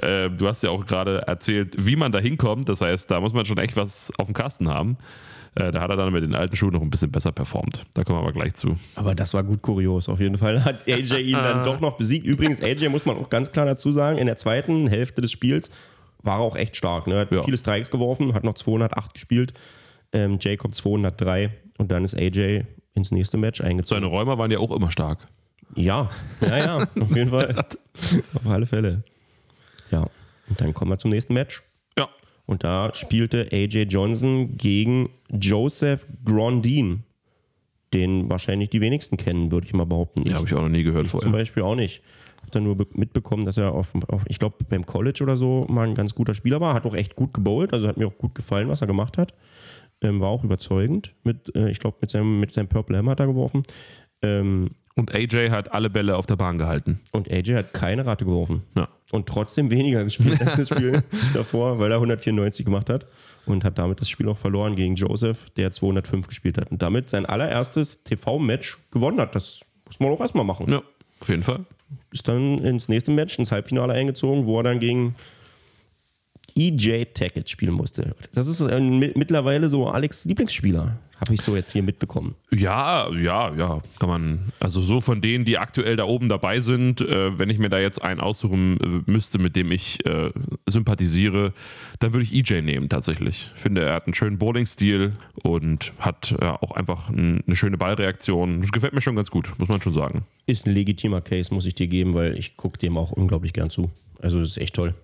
Äh, 0.00 0.30
du 0.30 0.46
hast 0.46 0.62
ja 0.62 0.70
auch 0.70 0.86
gerade 0.86 1.18
erzählt, 1.26 1.74
wie 1.86 1.96
man 1.96 2.12
da 2.12 2.18
hinkommt, 2.20 2.68
das 2.68 2.80
heißt, 2.80 3.10
da 3.10 3.20
muss 3.20 3.34
man 3.34 3.44
schon 3.44 3.58
echt 3.58 3.76
was 3.76 4.10
auf 4.18 4.26
dem 4.26 4.34
Kasten 4.34 4.68
haben. 4.68 4.96
Äh, 5.58 5.72
da 5.72 5.80
hat 5.80 5.90
er 5.90 5.96
dann 5.96 6.12
mit 6.12 6.22
den 6.22 6.34
alten 6.34 6.54
Schuhen 6.56 6.72
noch 6.72 6.82
ein 6.82 6.90
bisschen 6.90 7.10
besser 7.10 7.32
performt. 7.32 7.84
Da 7.94 8.04
kommen 8.04 8.18
wir 8.18 8.22
aber 8.22 8.32
gleich 8.32 8.54
zu. 8.54 8.76
Aber 8.96 9.14
das 9.14 9.34
war 9.34 9.42
gut 9.42 9.62
kurios. 9.62 10.08
Auf 10.08 10.20
jeden 10.20 10.38
Fall 10.38 10.64
hat 10.64 10.86
AJ 10.88 11.14
ihn 11.22 11.32
dann 11.32 11.64
doch 11.64 11.80
noch 11.80 11.96
besiegt. 11.96 12.24
Übrigens, 12.26 12.62
AJ 12.62 12.88
muss 12.90 13.06
man 13.06 13.16
auch 13.16 13.28
ganz 13.30 13.50
klar 13.52 13.66
dazu 13.66 13.90
sagen, 13.90 14.18
in 14.18 14.26
der 14.26 14.36
zweiten 14.36 14.86
Hälfte 14.88 15.20
des 15.20 15.32
Spiels 15.32 15.70
war 16.22 16.38
er 16.38 16.42
auch 16.42 16.56
echt 16.56 16.76
stark. 16.76 17.06
Ne? 17.06 17.18
Hat 17.20 17.32
Ja. 17.32 17.42
viele 17.42 17.58
Strikes 17.58 17.90
geworfen, 17.90 18.34
hat 18.34 18.44
noch 18.44 18.54
208 18.54 19.14
gespielt. 19.14 19.52
Ähm, 20.12 20.38
Jacob 20.40 20.74
203 20.74 21.50
und 21.78 21.90
dann 21.92 22.04
ist 22.04 22.16
AJ 22.16 22.62
ins 22.94 23.10
nächste 23.10 23.36
Match 23.36 23.60
eingezogen. 23.60 24.00
Seine 24.02 24.10
Räumer 24.12 24.38
waren 24.38 24.50
ja 24.50 24.58
auch 24.58 24.74
immer 24.74 24.90
stark. 24.90 25.18
Ja, 25.76 26.10
ja, 26.40 26.56
ja, 26.58 26.76
auf 27.00 27.14
jeden 27.14 27.28
Fall. 27.30 27.54
auf 27.56 28.46
alle 28.46 28.66
Fälle. 28.66 29.02
Ja, 29.90 30.00
und 30.48 30.60
dann 30.60 30.72
kommen 30.74 30.90
wir 30.90 30.98
zum 30.98 31.10
nächsten 31.10 31.34
Match. 31.34 31.62
Und 32.48 32.64
da 32.64 32.92
spielte 32.94 33.48
AJ 33.52 33.82
Johnson 33.90 34.56
gegen 34.56 35.10
Joseph 35.30 36.04
Grondin, 36.24 37.04
den 37.94 38.28
wahrscheinlich 38.30 38.70
die 38.70 38.80
wenigsten 38.80 39.16
kennen, 39.16 39.52
würde 39.52 39.66
ich 39.66 39.74
mal 39.74 39.84
behaupten. 39.84 40.26
Ja, 40.26 40.34
habe 40.36 40.46
ich 40.46 40.54
auch 40.54 40.62
noch 40.62 40.68
nie 40.68 40.82
gehört 40.82 41.06
Zum 41.08 41.20
vorher. 41.20 41.30
Beispiel 41.38 41.62
auch 41.62 41.74
nicht. 41.76 42.02
Hab 42.42 42.50
dann 42.52 42.64
nur 42.64 42.76
be- 42.76 42.86
mitbekommen, 42.94 43.44
dass 43.44 43.58
er 43.58 43.72
auf, 43.72 43.92
auf 44.08 44.22
ich 44.28 44.38
glaube, 44.38 44.56
beim 44.68 44.86
College 44.86 45.22
oder 45.22 45.36
so 45.36 45.66
mal 45.68 45.86
ein 45.86 45.94
ganz 45.94 46.14
guter 46.14 46.32
Spieler 46.34 46.60
war. 46.60 46.72
Hat 46.74 46.86
auch 46.86 46.94
echt 46.94 47.16
gut 47.16 47.34
gebowlt, 47.34 47.72
also 47.74 47.86
hat 47.86 47.96
mir 47.98 48.06
auch 48.06 48.16
gut 48.18 48.34
gefallen, 48.34 48.68
was 48.68 48.80
er 48.80 48.86
gemacht 48.86 49.18
hat. 49.18 49.34
Ähm, 50.00 50.20
war 50.20 50.28
auch 50.28 50.44
überzeugend. 50.44 51.14
Mit, 51.24 51.54
äh, 51.54 51.70
ich 51.70 51.80
glaube, 51.80 51.98
mit 52.00 52.10
seinem, 52.10 52.40
mit 52.40 52.52
seinem 52.54 52.68
Purple 52.68 52.96
Hammer 52.96 53.10
hat 53.12 53.20
er 53.20 53.26
geworfen. 53.26 53.62
Ähm, 54.22 54.70
Und 54.96 55.14
AJ 55.14 55.50
hat 55.50 55.72
alle 55.72 55.90
Bälle 55.90 56.16
auf 56.16 56.24
der 56.26 56.36
Bahn 56.36 56.56
gehalten. 56.56 57.00
und 57.12 57.30
AJ 57.30 57.54
hat 57.56 57.74
keine 57.74 58.06
Rate 58.06 58.24
geworfen. 58.24 58.62
Ja. 58.76 58.88
Und 59.10 59.26
trotzdem 59.26 59.70
weniger 59.70 60.04
gespielt 60.04 60.40
als 60.40 60.56
das 60.56 60.68
Spiel 60.68 61.02
davor, 61.34 61.78
weil 61.78 61.90
er 61.90 61.96
194 61.96 62.64
gemacht 62.64 62.90
hat 62.90 63.06
und 63.46 63.64
hat 63.64 63.78
damit 63.78 64.00
das 64.00 64.08
Spiel 64.08 64.28
auch 64.28 64.38
verloren 64.38 64.76
gegen 64.76 64.94
Joseph, 64.94 65.50
der 65.56 65.70
205 65.70 66.26
gespielt 66.28 66.58
hat 66.58 66.70
und 66.70 66.82
damit 66.82 67.08
sein 67.08 67.26
allererstes 67.26 68.02
TV-Match 68.04 68.78
gewonnen 68.90 69.20
hat. 69.20 69.34
Das 69.34 69.60
muss 69.86 70.00
man 70.00 70.10
auch 70.10 70.20
erstmal 70.20 70.44
machen. 70.44 70.70
Ja, 70.70 70.82
auf 71.20 71.28
jeden 71.28 71.42
Fall. 71.42 71.64
Ist 72.12 72.28
dann 72.28 72.58
ins 72.58 72.88
nächste 72.88 73.10
Match, 73.10 73.38
ins 73.38 73.50
Halbfinale 73.50 73.94
eingezogen, 73.94 74.44
wo 74.44 74.58
er 74.58 74.64
dann 74.64 74.78
gegen 74.78 75.14
EJ 76.54 77.06
Tackett 77.14 77.48
spielen 77.48 77.72
musste. 77.72 78.14
Das 78.34 78.46
ist 78.46 78.60
mittlerweile 78.60 79.70
so 79.70 79.88
Alex 79.88 80.24
Lieblingsspieler. 80.24 80.98
Habe 81.20 81.34
ich 81.34 81.42
so 81.42 81.56
jetzt 81.56 81.72
hier 81.72 81.82
mitbekommen. 81.82 82.36
Ja, 82.52 83.10
ja, 83.12 83.52
ja, 83.56 83.82
kann 83.98 84.08
man. 84.08 84.52
Also 84.60 84.80
so 84.80 85.00
von 85.00 85.20
denen, 85.20 85.44
die 85.44 85.58
aktuell 85.58 85.96
da 85.96 86.04
oben 86.04 86.28
dabei 86.28 86.60
sind, 86.60 87.00
äh, 87.00 87.36
wenn 87.38 87.50
ich 87.50 87.58
mir 87.58 87.68
da 87.68 87.78
jetzt 87.78 88.00
einen 88.02 88.20
aussuchen 88.20 88.78
äh, 88.80 89.10
müsste, 89.10 89.38
mit 89.38 89.56
dem 89.56 89.72
ich 89.72 90.04
äh, 90.06 90.30
sympathisiere, 90.66 91.52
dann 91.98 92.12
würde 92.12 92.24
ich 92.24 92.32
EJ 92.32 92.62
nehmen 92.62 92.88
tatsächlich. 92.88 93.50
Ich 93.54 93.60
finde, 93.60 93.82
er 93.82 93.94
hat 93.94 94.06
einen 94.06 94.14
schönen 94.14 94.38
Bowling-Stil 94.38 95.14
und 95.42 95.92
hat 95.98 96.36
äh, 96.40 96.44
auch 96.44 96.70
einfach 96.70 97.08
ein, 97.08 97.42
eine 97.46 97.56
schöne 97.56 97.78
Ballreaktion. 97.78 98.60
Das 98.60 98.70
gefällt 98.70 98.92
mir 98.92 99.00
schon 99.00 99.16
ganz 99.16 99.30
gut, 99.30 99.50
muss 99.58 99.68
man 99.68 99.82
schon 99.82 99.94
sagen. 99.94 100.24
Ist 100.46 100.66
ein 100.66 100.74
legitimer 100.74 101.20
Case, 101.20 101.52
muss 101.52 101.66
ich 101.66 101.74
dir 101.74 101.88
geben, 101.88 102.14
weil 102.14 102.38
ich 102.38 102.56
gucke 102.56 102.78
dem 102.78 102.96
auch 102.96 103.10
unglaublich 103.10 103.52
gern 103.52 103.70
zu. 103.70 103.90
Also 104.20 104.38
das 104.40 104.50
ist 104.50 104.58
echt 104.58 104.74
toll. 104.74 104.94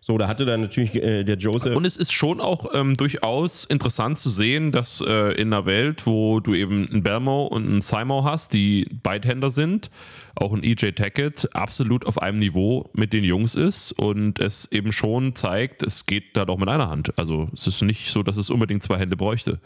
So, 0.00 0.16
da 0.16 0.28
hatte 0.28 0.44
dann 0.44 0.62
natürlich 0.62 0.94
äh, 0.94 1.24
der 1.24 1.36
Joseph. 1.36 1.76
Und 1.76 1.84
es 1.84 1.96
ist 1.96 2.12
schon 2.12 2.40
auch 2.40 2.66
ähm, 2.72 2.96
durchaus 2.96 3.64
interessant 3.64 4.18
zu 4.18 4.28
sehen, 4.28 4.72
dass 4.72 5.00
äh, 5.00 5.32
in 5.32 5.52
einer 5.52 5.66
Welt, 5.66 6.06
wo 6.06 6.40
du 6.40 6.54
eben 6.54 6.88
einen 6.88 7.02
Belmo 7.02 7.46
und 7.46 7.66
einen 7.66 7.80
Simo 7.80 8.24
hast, 8.24 8.52
die 8.52 8.86
Beidhänder 9.02 9.50
sind, 9.50 9.90
auch 10.34 10.52
ein 10.52 10.62
EJ 10.62 10.92
Tackett 10.92 11.54
absolut 11.54 12.06
auf 12.06 12.22
einem 12.22 12.38
Niveau 12.38 12.88
mit 12.94 13.12
den 13.12 13.24
Jungs 13.24 13.54
ist 13.54 13.92
und 13.92 14.38
es 14.38 14.70
eben 14.70 14.92
schon 14.92 15.34
zeigt, 15.34 15.82
es 15.82 16.06
geht 16.06 16.36
da 16.36 16.44
doch 16.44 16.58
mit 16.58 16.68
einer 16.68 16.88
Hand. 16.88 17.18
Also 17.18 17.48
es 17.52 17.66
ist 17.66 17.82
nicht 17.82 18.10
so, 18.10 18.22
dass 18.22 18.36
es 18.36 18.50
unbedingt 18.50 18.82
zwei 18.82 18.98
Hände 18.98 19.16
bräuchte. 19.16 19.58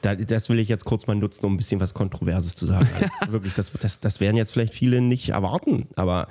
Da, 0.00 0.14
das 0.14 0.48
will 0.48 0.58
ich 0.58 0.68
jetzt 0.68 0.86
kurz 0.86 1.06
mal 1.06 1.14
nutzen, 1.14 1.44
um 1.44 1.54
ein 1.54 1.56
bisschen 1.58 1.78
was 1.78 1.92
Kontroverses 1.92 2.54
zu 2.54 2.64
sagen. 2.64 2.88
Also 3.20 3.32
wirklich, 3.32 3.54
das, 3.54 3.70
das, 3.72 4.00
das 4.00 4.20
werden 4.20 4.36
jetzt 4.36 4.52
vielleicht 4.52 4.72
viele 4.72 5.00
nicht 5.02 5.28
erwarten, 5.28 5.88
aber 5.94 6.28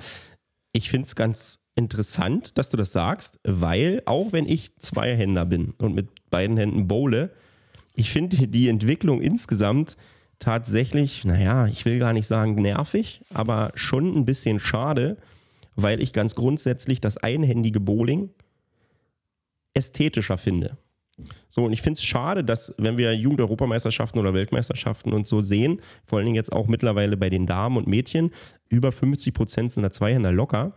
ich 0.72 0.90
finde 0.90 1.06
es 1.06 1.14
ganz 1.14 1.60
interessant, 1.76 2.56
dass 2.56 2.70
du 2.70 2.76
das 2.76 2.92
sagst, 2.92 3.38
weil 3.42 4.02
auch 4.06 4.32
wenn 4.32 4.46
ich 4.46 4.76
Zweihänder 4.76 5.44
bin 5.44 5.74
und 5.78 5.94
mit 5.94 6.08
beiden 6.30 6.56
Händen 6.56 6.86
bowle, 6.86 7.30
ich 7.96 8.10
finde 8.10 8.48
die 8.48 8.68
Entwicklung 8.68 9.20
insgesamt 9.20 9.96
tatsächlich, 10.38 11.24
naja, 11.24 11.66
ich 11.66 11.84
will 11.84 11.98
gar 11.98 12.12
nicht 12.12 12.26
sagen 12.26 12.54
nervig, 12.56 13.22
aber 13.32 13.72
schon 13.74 14.16
ein 14.16 14.24
bisschen 14.24 14.60
schade, 14.60 15.16
weil 15.76 16.00
ich 16.00 16.12
ganz 16.12 16.34
grundsätzlich 16.34 17.00
das 17.00 17.16
einhändige 17.16 17.80
Bowling 17.80 18.30
ästhetischer 19.74 20.38
finde. 20.38 20.76
So, 21.48 21.64
und 21.64 21.72
ich 21.72 21.82
finde 21.82 21.98
es 21.98 22.04
schade, 22.04 22.42
dass, 22.42 22.74
wenn 22.76 22.98
wir 22.98 23.14
Jugend-Europameisterschaften 23.14 24.18
oder 24.18 24.34
Weltmeisterschaften 24.34 25.12
und 25.12 25.26
so 25.26 25.40
sehen, 25.40 25.80
vor 26.04 26.18
allen 26.18 26.26
Dingen 26.26 26.34
jetzt 26.34 26.52
auch 26.52 26.66
mittlerweile 26.66 27.16
bei 27.16 27.30
den 27.30 27.46
Damen 27.46 27.76
und 27.76 27.86
Mädchen, 27.86 28.32
über 28.68 28.90
50 28.90 29.32
Prozent 29.32 29.72
sind 29.72 29.84
da 29.84 29.92
Zweihänder 29.92 30.32
locker, 30.32 30.74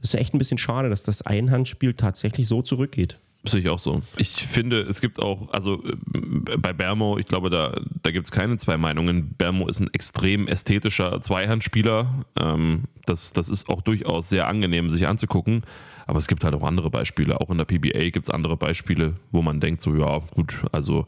das 0.00 0.14
ist 0.14 0.20
echt 0.20 0.34
ein 0.34 0.38
bisschen 0.38 0.58
schade, 0.58 0.88
dass 0.90 1.02
das 1.02 1.22
Einhandspiel 1.22 1.94
tatsächlich 1.94 2.48
so 2.48 2.62
zurückgeht. 2.62 3.18
Sehe 3.44 3.60
ich 3.60 3.68
auch 3.68 3.78
so. 3.78 4.02
Ich 4.16 4.30
finde, 4.30 4.80
es 4.80 5.00
gibt 5.00 5.20
auch, 5.20 5.52
also 5.52 5.82
äh, 5.84 6.56
bei 6.56 6.72
Bermo, 6.72 7.16
ich 7.18 7.26
glaube, 7.26 7.48
da, 7.48 7.80
da 8.02 8.10
gibt 8.10 8.26
es 8.26 8.32
keine 8.32 8.56
zwei 8.56 8.76
Meinungen. 8.76 9.34
Bermo 9.38 9.68
ist 9.68 9.78
ein 9.80 9.88
extrem 9.92 10.48
ästhetischer 10.48 11.20
Zweihandspieler. 11.20 12.24
Ähm, 12.40 12.84
das, 13.04 13.32
das 13.32 13.48
ist 13.48 13.68
auch 13.68 13.82
durchaus 13.82 14.28
sehr 14.28 14.48
angenehm, 14.48 14.90
sich 14.90 15.06
anzugucken. 15.06 15.62
Aber 16.06 16.18
es 16.18 16.28
gibt 16.28 16.44
halt 16.44 16.54
auch 16.54 16.64
andere 16.64 16.90
Beispiele. 16.90 17.40
Auch 17.40 17.50
in 17.50 17.58
der 17.58 17.64
PBA 17.64 18.10
gibt 18.10 18.26
es 18.26 18.30
andere 18.30 18.56
Beispiele, 18.56 19.14
wo 19.30 19.42
man 19.42 19.60
denkt, 19.60 19.80
so, 19.80 19.94
ja, 19.94 20.18
gut, 20.34 20.64
also 20.72 21.06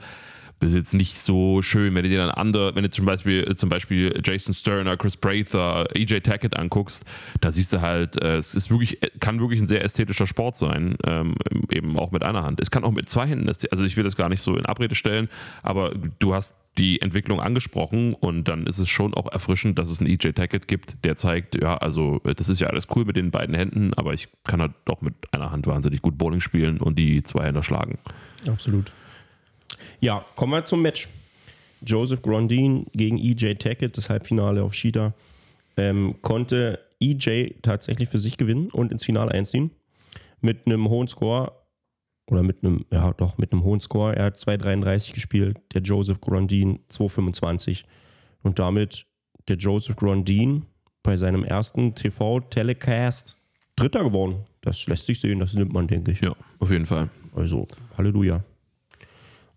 das 0.60 0.70
ist 0.70 0.76
jetzt 0.76 0.94
nicht 0.94 1.18
so 1.18 1.62
schön, 1.62 1.94
wenn 1.94 2.02
du 2.02 2.08
dir 2.08 2.18
dann 2.18 2.30
andere, 2.30 2.74
wenn 2.74 2.82
du 2.82 2.90
zum 2.90 3.06
Beispiel, 3.06 3.54
zum 3.56 3.68
Beispiel 3.68 4.20
Jason 4.24 4.52
Sterner, 4.54 4.96
Chris 4.96 5.16
Prather, 5.16 5.86
EJ 5.94 6.20
Tackett 6.20 6.56
anguckst, 6.56 7.04
da 7.40 7.52
siehst 7.52 7.72
du 7.72 7.80
halt, 7.80 8.20
äh, 8.20 8.36
es 8.36 8.54
ist 8.54 8.70
wirklich, 8.70 8.98
kann 9.20 9.40
wirklich 9.40 9.60
ein 9.60 9.66
sehr 9.66 9.84
ästhetischer 9.84 10.26
Sport 10.26 10.56
sein, 10.56 10.96
ähm, 11.06 11.34
eben 11.70 11.98
auch 11.98 12.10
mit 12.10 12.22
einer 12.22 12.42
Hand. 12.42 12.60
Es 12.60 12.70
kann 12.70 12.84
auch 12.84 12.92
mit 12.92 13.08
zwei 13.08 13.26
Händen, 13.26 13.48
also 13.48 13.84
ich 13.84 13.96
will 13.96 14.04
das 14.04 14.16
gar 14.16 14.28
nicht 14.28 14.40
so 14.40 14.56
in 14.56 14.66
Abrede 14.66 14.94
stellen, 14.94 15.28
aber 15.62 15.92
du 16.18 16.34
hast 16.34 16.56
die 16.76 17.02
Entwicklung 17.02 17.40
angesprochen 17.40 18.14
und 18.14 18.46
dann 18.46 18.66
ist 18.66 18.78
es 18.78 18.88
schon 18.88 19.12
auch 19.14 19.30
erfrischend, 19.30 19.78
dass 19.78 19.90
es 19.90 20.00
einen 20.00 20.08
EJ 20.08 20.32
Tackett 20.32 20.68
gibt, 20.68 21.04
der 21.04 21.16
zeigt, 21.16 21.60
ja, 21.60 21.76
also 21.76 22.20
das 22.24 22.48
ist 22.48 22.60
ja 22.60 22.68
alles 22.68 22.86
cool 22.94 23.04
mit 23.04 23.16
den 23.16 23.30
beiden 23.30 23.54
Händen, 23.54 23.92
aber 23.94 24.14
ich 24.14 24.28
kann 24.44 24.60
halt 24.60 24.72
doch 24.84 25.00
mit 25.00 25.14
einer 25.32 25.50
Hand 25.50 25.66
wahnsinnig 25.66 26.02
gut 26.02 26.18
Bowling 26.18 26.40
spielen 26.40 26.78
und 26.78 26.98
die 26.98 27.22
zwei 27.22 27.46
Hände 27.46 27.62
schlagen. 27.62 27.98
Absolut. 28.46 28.92
Ja, 30.00 30.24
kommen 30.37 30.52
wir 30.52 30.64
zum 30.64 30.82
Match. 30.82 31.08
Joseph 31.80 32.22
Grondin 32.22 32.87
gegen 32.92 33.18
EJ 33.18 33.54
Tackett, 33.54 33.96
das 33.96 34.08
Halbfinale 34.11 34.62
auf 34.62 34.72
Cheetah. 34.72 35.14
Ähm, 35.76 36.16
konnte 36.22 36.80
EJ 37.00 37.54
tatsächlich 37.62 38.08
für 38.08 38.18
sich 38.18 38.37
gewinnen 38.37 38.70
und 38.70 38.92
ins 38.92 39.04
Finale 39.04 39.32
einziehen. 39.32 39.70
Mit 40.40 40.66
einem 40.66 40.88
hohen 40.88 41.08
Score, 41.08 41.52
oder 42.30 42.42
mit 42.42 42.62
einem, 42.62 42.84
ja 42.92 43.12
doch, 43.12 43.38
mit 43.38 43.52
einem 43.52 43.64
hohen 43.64 43.80
Score. 43.80 44.14
Er 44.14 44.26
hat 44.26 44.37
2,33 44.37 45.14
gespielt, 45.14 45.58
der 45.74 45.82
Joseph 45.82 46.20
Grondin 46.20 46.80
2,25. 46.90 47.84
Und 48.42 48.58
damit 48.58 49.06
der 49.48 49.56
Joseph 49.56 49.96
Grondin 49.96 50.66
bei 51.02 51.16
seinem 51.16 51.44
ersten 51.44 51.94
TV-Telecast 51.94 53.37
Dritter 53.76 54.02
geworden. 54.02 54.44
Das 54.61 54.87
lässt 54.87 55.06
sich 55.06 55.20
sehen, 55.20 55.38
das 55.38 55.54
nimmt 55.54 55.72
man, 55.72 55.87
denke 55.87 56.11
ich. 56.11 56.20
Ja, 56.20 56.34
auf 56.58 56.70
jeden 56.70 56.87
Fall. 56.87 57.11
Also, 57.34 57.66
Halleluja. 57.96 58.42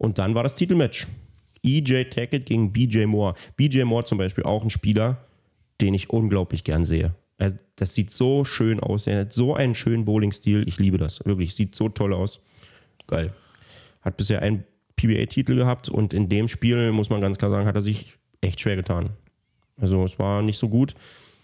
Und 0.01 0.17
dann 0.17 0.33
war 0.33 0.41
das 0.41 0.55
Titelmatch. 0.55 1.05
EJ 1.61 2.05
Tackett 2.05 2.47
gegen 2.47 2.73
BJ 2.73 3.05
Moore. 3.05 3.35
BJ 3.55 3.83
Moore 3.83 4.03
zum 4.03 4.17
Beispiel 4.17 4.45
auch 4.45 4.63
ein 4.63 4.71
Spieler, 4.71 5.23
den 5.79 5.93
ich 5.93 6.09
unglaublich 6.09 6.63
gern 6.63 6.85
sehe. 6.85 7.13
Das 7.75 7.93
sieht 7.93 8.09
so 8.09 8.43
schön 8.43 8.79
aus. 8.79 9.05
Er 9.05 9.21
hat 9.21 9.33
so 9.33 9.53
einen 9.53 9.75
schönen 9.75 10.05
Bowling-Stil. 10.05 10.67
Ich 10.67 10.79
liebe 10.79 10.97
das. 10.97 11.23
Wirklich, 11.23 11.53
sieht 11.53 11.75
so 11.75 11.87
toll 11.87 12.15
aus. 12.15 12.39
Geil. 13.05 13.31
Hat 14.01 14.17
bisher 14.17 14.41
einen 14.41 14.63
PBA-Titel 14.95 15.55
gehabt 15.55 15.87
und 15.87 16.15
in 16.15 16.29
dem 16.29 16.47
Spiel, 16.47 16.91
muss 16.91 17.11
man 17.11 17.21
ganz 17.21 17.37
klar 17.37 17.51
sagen, 17.51 17.67
hat 17.67 17.75
er 17.75 17.83
sich 17.83 18.13
echt 18.41 18.59
schwer 18.59 18.75
getan. 18.75 19.11
Also 19.77 20.03
es 20.03 20.17
war 20.17 20.41
nicht 20.41 20.57
so 20.57 20.67
gut. 20.67 20.95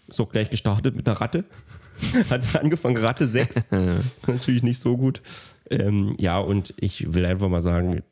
Ist 0.08 0.18
auch 0.18 0.30
gleich 0.30 0.50
gestartet 0.50 0.96
mit 0.96 1.06
einer 1.08 1.20
Ratte. 1.20 1.44
hat 2.30 2.56
angefangen, 2.56 2.96
Ratte 2.96 3.28
6. 3.28 3.56
ist 4.16 4.26
natürlich 4.26 4.64
nicht 4.64 4.80
so 4.80 4.96
gut. 4.96 5.22
Ähm, 5.70 6.16
ja, 6.18 6.40
und 6.40 6.74
ich 6.80 7.14
will 7.14 7.24
einfach 7.24 7.48
mal 7.48 7.60
sagen, 7.60 8.02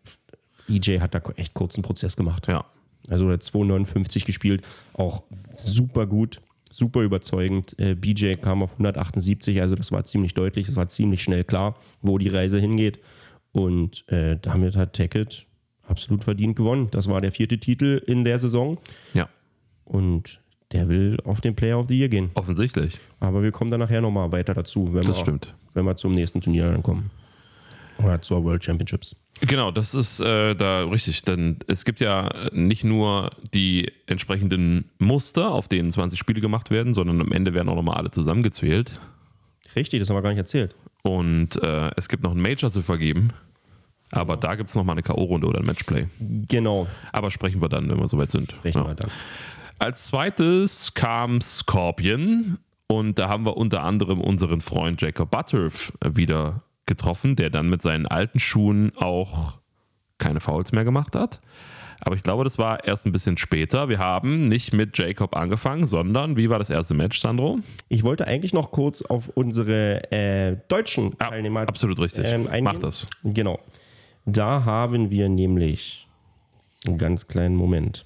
EJ 0.68 1.00
hat 1.00 1.14
da 1.14 1.20
echt 1.36 1.54
kurzen 1.54 1.82
Prozess 1.82 2.16
gemacht. 2.16 2.46
Ja. 2.48 2.64
Also 3.08 3.26
er 3.26 3.34
hat 3.34 3.42
2,59 3.42 4.24
gespielt, 4.24 4.62
auch 4.94 5.22
super 5.56 6.06
gut, 6.06 6.40
super 6.70 7.02
überzeugend. 7.02 7.78
Äh, 7.78 7.94
BJ 7.94 8.34
kam 8.34 8.62
auf 8.62 8.72
178, 8.72 9.60
also 9.60 9.74
das 9.74 9.92
war 9.92 10.04
ziemlich 10.04 10.34
deutlich, 10.34 10.66
das 10.66 10.76
war 10.76 10.88
ziemlich 10.88 11.22
schnell 11.22 11.44
klar, 11.44 11.76
wo 12.02 12.18
die 12.18 12.28
Reise 12.28 12.58
hingeht. 12.58 13.00
Und 13.52 14.06
äh, 14.08 14.36
damit 14.40 14.76
hat 14.76 14.94
Tackett 14.94 15.46
absolut 15.86 16.24
verdient 16.24 16.56
gewonnen. 16.56 16.88
Das 16.90 17.08
war 17.08 17.20
der 17.20 17.32
vierte 17.32 17.58
Titel 17.58 18.02
in 18.06 18.24
der 18.24 18.38
Saison. 18.38 18.78
Ja. 19.14 19.28
Und 19.84 20.40
der 20.72 20.88
will 20.88 21.18
auf 21.24 21.40
den 21.40 21.54
Player 21.54 21.78
of 21.78 21.86
the 21.88 21.98
Year 21.98 22.08
gehen. 22.08 22.30
Offensichtlich. 22.34 22.98
Aber 23.20 23.42
wir 23.42 23.52
kommen 23.52 23.70
dann 23.70 23.80
nachher 23.80 24.00
nochmal 24.00 24.32
weiter 24.32 24.52
dazu, 24.52 24.92
wenn, 24.92 25.02
das 25.02 25.08
wir, 25.08 25.14
stimmt. 25.14 25.54
wenn 25.74 25.84
wir 25.84 25.96
zum 25.96 26.12
nächsten 26.12 26.40
Turnier 26.40 26.70
dann 26.70 26.82
kommen. 26.82 27.10
Oder 27.98 28.20
zur 28.20 28.44
World 28.44 28.64
Championships. 28.64 29.16
Genau, 29.40 29.70
das 29.70 29.94
ist 29.94 30.20
äh, 30.20 30.54
da 30.54 30.84
richtig. 30.84 31.22
Denn 31.22 31.58
es 31.66 31.84
gibt 31.84 32.00
ja 32.00 32.30
nicht 32.52 32.84
nur 32.84 33.30
die 33.52 33.92
entsprechenden 34.06 34.90
Muster, 34.98 35.50
auf 35.50 35.68
denen 35.68 35.90
20 35.90 36.18
Spiele 36.18 36.40
gemacht 36.40 36.70
werden, 36.70 36.94
sondern 36.94 37.20
am 37.20 37.32
Ende 37.32 37.54
werden 37.54 37.68
auch 37.68 37.76
nochmal 37.76 37.96
alle 37.96 38.10
zusammengezählt. 38.10 38.90
Richtig, 39.74 40.00
das 40.00 40.08
haben 40.08 40.16
wir 40.16 40.22
gar 40.22 40.30
nicht 40.30 40.38
erzählt. 40.38 40.74
Und 41.02 41.62
äh, 41.62 41.90
es 41.96 42.08
gibt 42.08 42.22
noch 42.22 42.32
einen 42.32 42.40
Major 42.40 42.70
zu 42.70 42.82
vergeben. 42.82 43.30
Aber 44.10 44.36
da 44.36 44.54
gibt 44.54 44.70
es 44.70 44.76
nochmal 44.76 44.94
eine 44.94 45.02
K.O.-Runde 45.02 45.44
oder 45.44 45.60
ein 45.60 45.66
Matchplay. 45.66 46.06
Genau. 46.20 46.86
Aber 47.12 47.30
sprechen 47.30 47.60
wir 47.60 47.68
dann, 47.68 47.88
wenn 47.88 47.98
wir 47.98 48.08
soweit 48.08 48.30
sind. 48.30 48.52
Sprechen 48.52 48.78
ja. 48.78 48.86
wir 48.86 48.94
dann. 48.94 49.10
Als 49.78 50.06
zweites 50.06 50.94
kam 50.94 51.40
Scorpion. 51.40 52.58
Und 52.88 53.18
da 53.18 53.28
haben 53.28 53.44
wir 53.44 53.56
unter 53.56 53.82
anderem 53.82 54.20
unseren 54.20 54.60
Freund 54.60 55.02
Jacob 55.02 55.30
Butterf 55.30 55.92
wieder 56.04 56.62
getroffen, 56.86 57.36
der 57.36 57.50
dann 57.50 57.68
mit 57.68 57.82
seinen 57.82 58.06
alten 58.06 58.38
Schuhen 58.38 58.92
auch 58.96 59.60
keine 60.18 60.40
Fouls 60.40 60.72
mehr 60.72 60.84
gemacht 60.84 61.14
hat. 61.14 61.40
Aber 62.00 62.14
ich 62.14 62.22
glaube, 62.22 62.44
das 62.44 62.58
war 62.58 62.84
erst 62.84 63.06
ein 63.06 63.12
bisschen 63.12 63.36
später. 63.38 63.88
Wir 63.88 63.98
haben 63.98 64.42
nicht 64.42 64.74
mit 64.74 64.96
Jacob 64.98 65.34
angefangen, 65.36 65.86
sondern 65.86 66.36
wie 66.36 66.50
war 66.50 66.58
das 66.58 66.70
erste 66.70 66.94
Match, 66.94 67.18
Sandro? 67.18 67.58
Ich 67.88 68.02
wollte 68.02 68.26
eigentlich 68.26 68.52
noch 68.52 68.70
kurz 68.70 69.02
auf 69.02 69.28
unsere 69.28 70.12
äh, 70.12 70.56
deutschen 70.68 71.16
ja, 71.20 71.30
Teilnehmer 71.30 71.60
absolut 71.60 71.98
richtig. 71.98 72.26
Ähm, 72.26 72.48
Mach 72.62 72.76
das. 72.76 73.06
Genau. 73.24 73.60
Da 74.26 74.64
haben 74.64 75.10
wir 75.10 75.28
nämlich 75.28 76.06
einen 76.86 76.98
ganz 76.98 77.28
kleinen 77.28 77.56
Moment. 77.56 78.04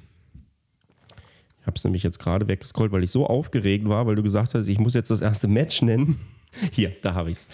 Ich 1.61 1.67
habe 1.67 1.77
es 1.77 1.85
nämlich 1.85 2.03
jetzt 2.03 2.19
gerade 2.19 2.49
weggescrollt, 2.49 2.93
weil 2.93 3.05
ich 3.05 3.11
so 3.11 3.27
aufgeregt 3.27 3.89
war, 3.89 4.07
weil 4.07 4.15
du 4.15 4.23
gesagt 4.23 4.55
hast, 4.55 4.69
ich 4.69 4.79
muss 4.79 4.95
jetzt 4.95 5.11
das 5.11 5.21
erste 5.21 5.49
Match 5.49 5.83
nennen. 5.83 6.19
Hier, 6.73 6.93
da 7.03 7.15
habe 7.15 7.31
ich 7.31 7.39
es. 7.39 7.49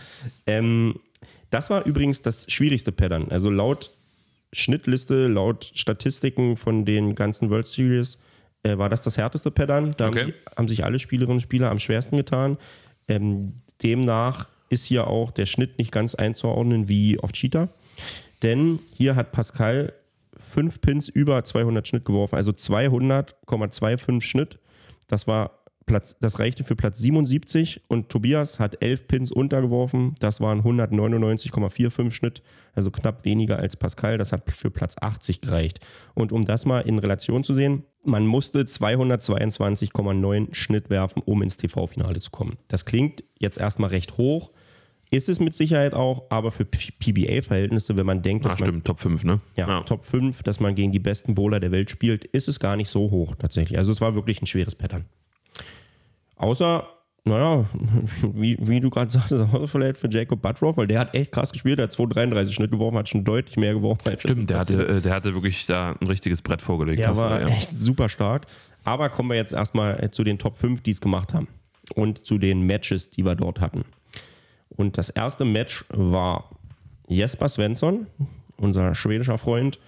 Ähm, 0.46 0.94
das 1.50 1.70
war 1.70 1.84
übrigens 1.86 2.22
das 2.22 2.50
schwierigste 2.50 2.92
Pattern. 2.92 3.28
Also 3.30 3.50
laut 3.50 3.90
Schnittliste, 4.52 5.26
laut 5.26 5.70
Statistiken 5.74 6.56
von 6.56 6.84
den 6.84 7.14
ganzen 7.14 7.50
World 7.50 7.66
Series 7.66 8.18
äh, 8.62 8.78
war 8.78 8.88
das 8.88 9.02
das 9.02 9.16
härteste 9.18 9.50
Pattern. 9.50 9.92
Da 9.96 10.08
Okay. 10.08 10.20
haben, 10.22 10.32
haben 10.56 10.68
sich 10.68 10.84
alle 10.84 10.98
Spielerinnen 10.98 11.36
und 11.36 11.40
Spieler 11.42 11.70
am 11.70 11.78
schwersten 11.78 12.16
getan. 12.16 12.56
Ähm, 13.08 13.54
demnach 13.82 14.48
ist 14.68 14.84
hier 14.84 15.06
auch 15.06 15.30
der 15.30 15.46
Schnitt 15.46 15.78
nicht 15.78 15.92
ganz 15.92 16.14
einzuordnen 16.14 16.88
wie 16.88 17.18
auf 17.20 17.32
Cheetah. 17.32 17.68
Denn 18.42 18.78
hier 18.94 19.14
hat 19.16 19.32
Pascal 19.32 19.92
fünf 20.38 20.80
Pins 20.80 21.08
über 21.08 21.42
200 21.44 21.86
Schnitt 21.86 22.04
geworfen, 22.04 22.36
also 22.36 22.52
200,25 22.52 24.20
Schnitt. 24.22 24.58
Das 25.08 25.26
war 25.26 25.58
Platz, 25.86 26.16
das 26.20 26.38
reichte 26.40 26.64
für 26.64 26.74
Platz 26.74 26.98
77 26.98 27.82
und 27.86 28.08
Tobias 28.08 28.58
hat 28.58 28.82
11 28.82 29.06
Pins 29.06 29.32
untergeworfen. 29.32 30.14
Das 30.18 30.40
waren 30.40 30.62
199,45 30.62 32.10
Schnitt, 32.10 32.42
also 32.74 32.90
knapp 32.90 33.24
weniger 33.24 33.58
als 33.58 33.76
Pascal. 33.76 34.18
Das 34.18 34.32
hat 34.32 34.50
für 34.50 34.70
Platz 34.70 34.96
80 35.00 35.40
gereicht. 35.40 35.78
Und 36.14 36.32
um 36.32 36.44
das 36.44 36.66
mal 36.66 36.80
in 36.80 36.98
Relation 36.98 37.44
zu 37.44 37.54
sehen, 37.54 37.84
man 38.04 38.26
musste 38.26 38.60
222,9 38.62 40.54
Schnitt 40.54 40.90
werfen, 40.90 41.22
um 41.24 41.42
ins 41.42 41.56
TV-Finale 41.56 42.18
zu 42.18 42.30
kommen. 42.30 42.56
Das 42.68 42.84
klingt 42.84 43.22
jetzt 43.38 43.58
erstmal 43.58 43.90
recht 43.90 44.16
hoch. 44.18 44.50
Ist 45.12 45.28
es 45.28 45.38
mit 45.38 45.54
Sicherheit 45.54 45.94
auch, 45.94 46.24
aber 46.30 46.50
für 46.50 46.64
PBA-Verhältnisse, 46.64 47.96
wenn 47.96 48.06
man 48.06 48.22
denkt, 48.22 48.44
dass 48.44 48.54
Ah, 48.54 48.56
man 48.58 48.66
stimmt, 48.66 48.84
Top 48.86 48.98
5, 48.98 49.22
ne? 49.22 49.40
ja, 49.56 49.82
Top 49.82 50.04
5, 50.04 50.42
dass 50.42 50.58
man 50.58 50.74
gegen 50.74 50.90
die 50.90 50.98
besten 50.98 51.36
Bowler 51.36 51.60
der 51.60 51.70
Welt 51.70 51.90
spielt, 51.90 52.24
ist 52.24 52.48
es 52.48 52.58
gar 52.58 52.74
nicht 52.76 52.88
so 52.88 53.10
hoch 53.12 53.36
tatsächlich. 53.36 53.78
Also 53.78 53.92
es 53.92 54.00
war 54.00 54.16
wirklich 54.16 54.42
ein 54.42 54.46
schweres 54.46 54.74
Pattern. 54.74 55.04
Außer, 56.36 56.86
naja, 57.24 57.64
wie, 58.22 58.56
wie 58.60 58.80
du 58.80 58.90
gerade 58.90 59.10
sagtest, 59.10 59.42
außer 59.52 59.68
vielleicht 59.68 59.98
für 59.98 60.08
Jacob 60.08 60.40
Buttroff, 60.40 60.76
weil 60.76 60.86
der 60.86 61.00
hat 61.00 61.14
echt 61.14 61.32
krass 61.32 61.52
gespielt, 61.52 61.78
der 61.78 61.84
hat 61.84 61.92
233 61.92 62.54
Schnitt 62.54 62.70
geworfen, 62.70 62.98
hat 62.98 63.08
schon 63.08 63.24
deutlich 63.24 63.56
mehr 63.56 63.74
geworfen 63.74 64.08
als 64.08 64.22
Stimmt, 64.22 64.50
der 64.50 64.58
hatte, 64.58 64.86
äh, 64.86 65.00
der 65.00 65.14
hatte 65.14 65.34
wirklich 65.34 65.66
da 65.66 65.96
ein 66.00 66.06
richtiges 66.06 66.42
Brett 66.42 66.62
vorgelegt. 66.62 67.00
der 67.00 67.16
war 67.16 67.40
ja. 67.40 67.48
echt 67.48 67.76
super 67.76 68.08
stark. 68.08 68.46
Aber 68.84 69.08
kommen 69.08 69.30
wir 69.30 69.36
jetzt 69.36 69.52
erstmal 69.52 70.02
äh, 70.02 70.10
zu 70.12 70.22
den 70.22 70.38
Top 70.38 70.56
5, 70.58 70.80
die 70.82 70.92
es 70.92 71.00
gemacht 71.00 71.34
haben. 71.34 71.48
Und 71.94 72.24
zu 72.24 72.38
den 72.38 72.62
Matches, 72.62 73.10
die 73.10 73.24
wir 73.24 73.34
dort 73.34 73.60
hatten. 73.60 73.84
Und 74.68 74.98
das 74.98 75.10
erste 75.10 75.44
Match 75.44 75.84
war 75.88 76.50
Jesper 77.08 77.48
Svensson, 77.48 78.06
unser 78.56 78.94
schwedischer 78.94 79.38
Freund, 79.38 79.78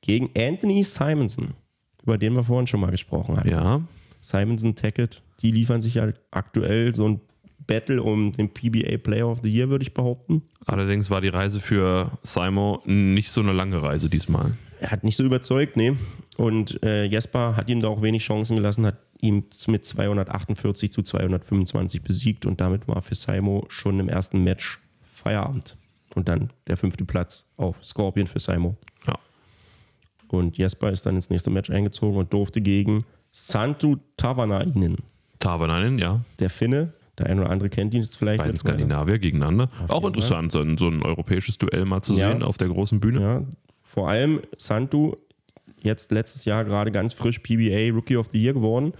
gegen 0.00 0.30
Anthony 0.36 0.82
Simonson, 0.82 1.54
über 2.02 2.18
den 2.18 2.34
wir 2.34 2.44
vorhin 2.44 2.66
schon 2.66 2.80
mal 2.80 2.90
gesprochen 2.90 3.36
haben. 3.36 3.48
ja, 3.48 3.80
Simonson, 4.20 4.74
Tackett, 4.74 5.22
die 5.40 5.50
liefern 5.50 5.80
sich 5.80 5.94
ja 5.94 6.08
aktuell 6.30 6.94
so 6.94 7.08
ein 7.08 7.20
Battle 7.66 8.02
um 8.02 8.32
den 8.32 8.52
PBA 8.52 8.96
Player 8.98 9.28
of 9.28 9.40
the 9.42 9.50
Year, 9.50 9.68
würde 9.68 9.82
ich 9.82 9.94
behaupten. 9.94 10.42
allerdings 10.66 11.10
war 11.10 11.20
die 11.20 11.28
Reise 11.28 11.60
für 11.60 12.18
Simo 12.22 12.82
nicht 12.86 13.30
so 13.30 13.40
eine 13.40 13.52
lange 13.52 13.82
Reise 13.82 14.08
diesmal. 14.08 14.52
Er 14.80 14.90
hat 14.90 15.04
nicht 15.04 15.16
so 15.16 15.24
überzeugt, 15.24 15.76
nee. 15.76 15.92
Und 16.36 16.82
äh, 16.82 17.04
Jesper 17.04 17.56
hat 17.56 17.68
ihm 17.68 17.80
da 17.80 17.88
auch 17.88 18.00
wenig 18.00 18.22
Chancen 18.22 18.56
gelassen, 18.56 18.86
hat 18.86 18.98
ihm 19.20 19.44
mit 19.66 19.84
248 19.84 20.90
zu 20.90 21.02
225 21.02 22.02
besiegt 22.02 22.46
und 22.46 22.60
damit 22.60 22.88
war 22.88 23.02
für 23.02 23.14
Simo 23.14 23.66
schon 23.68 24.00
im 24.00 24.08
ersten 24.08 24.44
Match 24.44 24.80
Feierabend. 25.02 25.76
Und 26.14 26.28
dann 26.28 26.50
der 26.66 26.76
fünfte 26.76 27.04
Platz 27.04 27.44
auf 27.56 27.84
Scorpion 27.84 28.26
für 28.26 28.40
Simo. 28.40 28.76
Ja. 29.06 29.18
Und 30.28 30.56
Jesper 30.56 30.90
ist 30.90 31.04
dann 31.06 31.16
ins 31.16 31.28
nächste 31.30 31.50
Match 31.50 31.70
eingezogen 31.70 32.18
und 32.18 32.32
durfte 32.32 32.60
gegen 32.60 33.04
Santu 33.30 33.96
Tavanainen, 34.16 34.96
Tavanainen, 35.38 35.98
ja, 35.98 36.20
der 36.40 36.50
Finne. 36.50 36.92
Der 37.18 37.26
eine 37.26 37.40
oder 37.40 37.50
andere 37.50 37.68
kennt 37.68 37.94
ihn 37.94 38.02
jetzt 38.02 38.16
vielleicht. 38.16 38.38
beiden. 38.38 38.56
Skandinavier 38.56 39.18
gegeneinander. 39.18 39.68
Auch 39.88 39.96
jeden 39.96 40.06
interessant, 40.08 40.52
so 40.52 40.60
ein, 40.60 40.78
so 40.78 40.86
ein 40.88 41.02
europäisches 41.02 41.58
Duell 41.58 41.84
mal 41.84 42.00
zu 42.00 42.12
Ja. 42.14 42.30
sehen 42.30 42.42
auf 42.44 42.58
der 42.58 42.68
großen 42.68 43.00
Bühne. 43.00 43.20
Ja, 43.20 43.42
vor 43.82 44.08
allem 44.08 44.40
Santu, 44.56 45.16
jetzt 45.82 46.12
letztes 46.12 46.44
Jahr 46.44 46.64
gerade 46.64 46.92
ganz 46.92 47.14
frisch 47.14 47.40
PBA 47.40 47.92
Rookie 47.92 48.16
of 48.16 48.28
the 48.32 48.40
Year 48.40 48.54
geworden. 48.54 48.92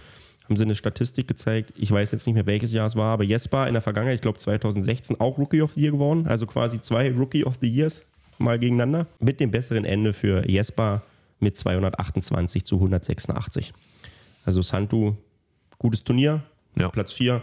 Haben 0.44 0.57
sie 0.57 0.64
eine 0.64 0.74
Statistik 0.74 1.29
gezeigt. 1.29 1.72
Ich 1.77 1.92
weiß 1.92 2.11
jetzt 2.11 2.27
nicht 2.27 2.35
mehr, 2.35 2.46
welches 2.46 2.72
Jahr 2.72 2.87
es 2.87 2.96
war, 2.96 3.12
aber 3.12 3.22
Jesper 3.22 3.68
in 3.68 3.74
der 3.74 3.83
Vergangenheit, 3.83 4.16
ich 4.16 4.22
glaube 4.22 4.38
2016, 4.38 5.20
auch 5.20 5.38
Rookie 5.38 5.61
of 5.62 5.72
the 5.74 5.81
Year 5.83 5.92
geworden. 5.92 6.27
Also 6.27 6.46
quasi 6.46 6.81
zwei 6.81 7.12
Rookie 7.12 7.44
of 7.44 7.59
the 7.61 7.68
Years 7.68 8.03
mal 8.38 8.59
gegeneinander. 8.59 9.07
Mit 9.20 9.38
dem 9.40 9.51
besseren 9.53 9.85
Ende 9.85 10.12
für 10.12 10.48
Jesper 10.48 11.03
mit 11.38 11.57
228 11.57 12.64
zu 12.64 12.77
186. 12.77 13.72
Also 14.44 14.62
Santu, 14.62 15.14
gutes 15.78 16.04
Turnier, 16.04 16.42
Ja. 16.76 16.88
Platz 16.88 17.12
4. 17.12 17.42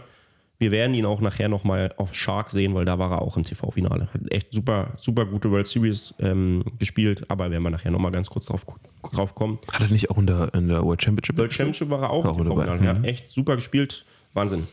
Wir 0.58 0.70
werden 0.70 0.94
ihn 0.94 1.04
auch 1.04 1.20
nachher 1.20 1.48
nochmal 1.50 1.92
auf 1.98 2.14
Shark 2.14 2.48
sehen, 2.48 2.74
weil 2.74 2.86
da 2.86 2.98
war 2.98 3.10
er 3.10 3.20
auch 3.20 3.36
im 3.36 3.42
TV-Finale. 3.42 4.08
Hat 4.14 4.20
echt 4.32 4.54
super, 4.54 4.94
super 4.96 5.26
gute 5.26 5.50
World 5.50 5.66
Series 5.66 6.14
ähm, 6.18 6.64
gespielt, 6.78 7.30
aber 7.30 7.50
werden 7.50 7.62
wir 7.62 7.68
nachher 7.70 7.90
nochmal 7.90 8.10
ganz 8.10 8.30
kurz 8.30 8.46
drauf, 8.46 8.64
drauf 9.12 9.34
kommen. 9.34 9.58
Hat 9.70 9.82
er 9.82 9.88
nicht 9.90 10.10
auch 10.10 10.16
in 10.16 10.26
der, 10.26 10.54
in 10.54 10.68
der 10.68 10.82
World 10.82 11.02
Championship? 11.02 11.36
World 11.36 11.52
Championship 11.52 11.90
war 11.90 12.02
er 12.04 12.10
auch, 12.10 12.24
Auch 12.24 12.38
im. 12.38 12.44
TV-Finale. 12.44 12.80
Mhm. 12.80 13.04
Ja, 13.04 13.10
echt 13.10 13.28
super 13.28 13.56
gespielt. 13.56 14.06
Wahnsinn. 14.32 14.66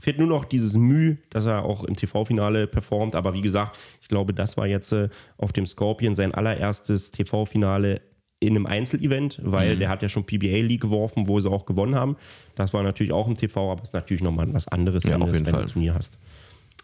Fehlt 0.00 0.18
nur 0.18 0.28
noch 0.28 0.44
dieses 0.44 0.76
Mühe, 0.76 1.16
dass 1.30 1.46
er 1.46 1.64
auch 1.64 1.84
im 1.84 1.96
TV-Finale 1.96 2.66
performt. 2.66 3.14
Aber 3.14 3.32
wie 3.32 3.40
gesagt, 3.40 3.78
ich 4.02 4.08
glaube, 4.08 4.34
das 4.34 4.58
war 4.58 4.66
jetzt 4.66 4.92
äh, 4.92 5.08
auf 5.38 5.54
dem 5.54 5.64
Scorpion 5.64 6.14
sein 6.14 6.34
allererstes 6.34 7.10
TV-Finale 7.12 8.02
in 8.46 8.56
einem 8.56 8.66
Einzelevent, 8.66 9.38
Mhm. 9.42 9.52
weil 9.52 9.76
der 9.76 9.88
hat 9.88 10.02
ja 10.02 10.08
schon 10.08 10.24
PBA 10.24 10.60
League 10.62 10.80
geworfen, 10.82 11.28
wo 11.28 11.40
sie 11.40 11.50
auch 11.50 11.66
gewonnen 11.66 11.94
haben. 11.94 12.16
Das 12.56 12.72
war 12.72 12.82
natürlich 12.82 13.12
auch 13.12 13.26
im 13.28 13.34
TV, 13.34 13.70
aber 13.72 13.82
ist 13.82 13.94
natürlich 13.94 14.22
nochmal 14.22 14.52
was 14.52 14.68
anderes, 14.68 15.04
Ja, 15.04 15.12
wenn, 15.20 15.44
du- 15.44 15.56
ein 15.56 15.66
Turnier 15.68 15.94
hast. 15.94 16.18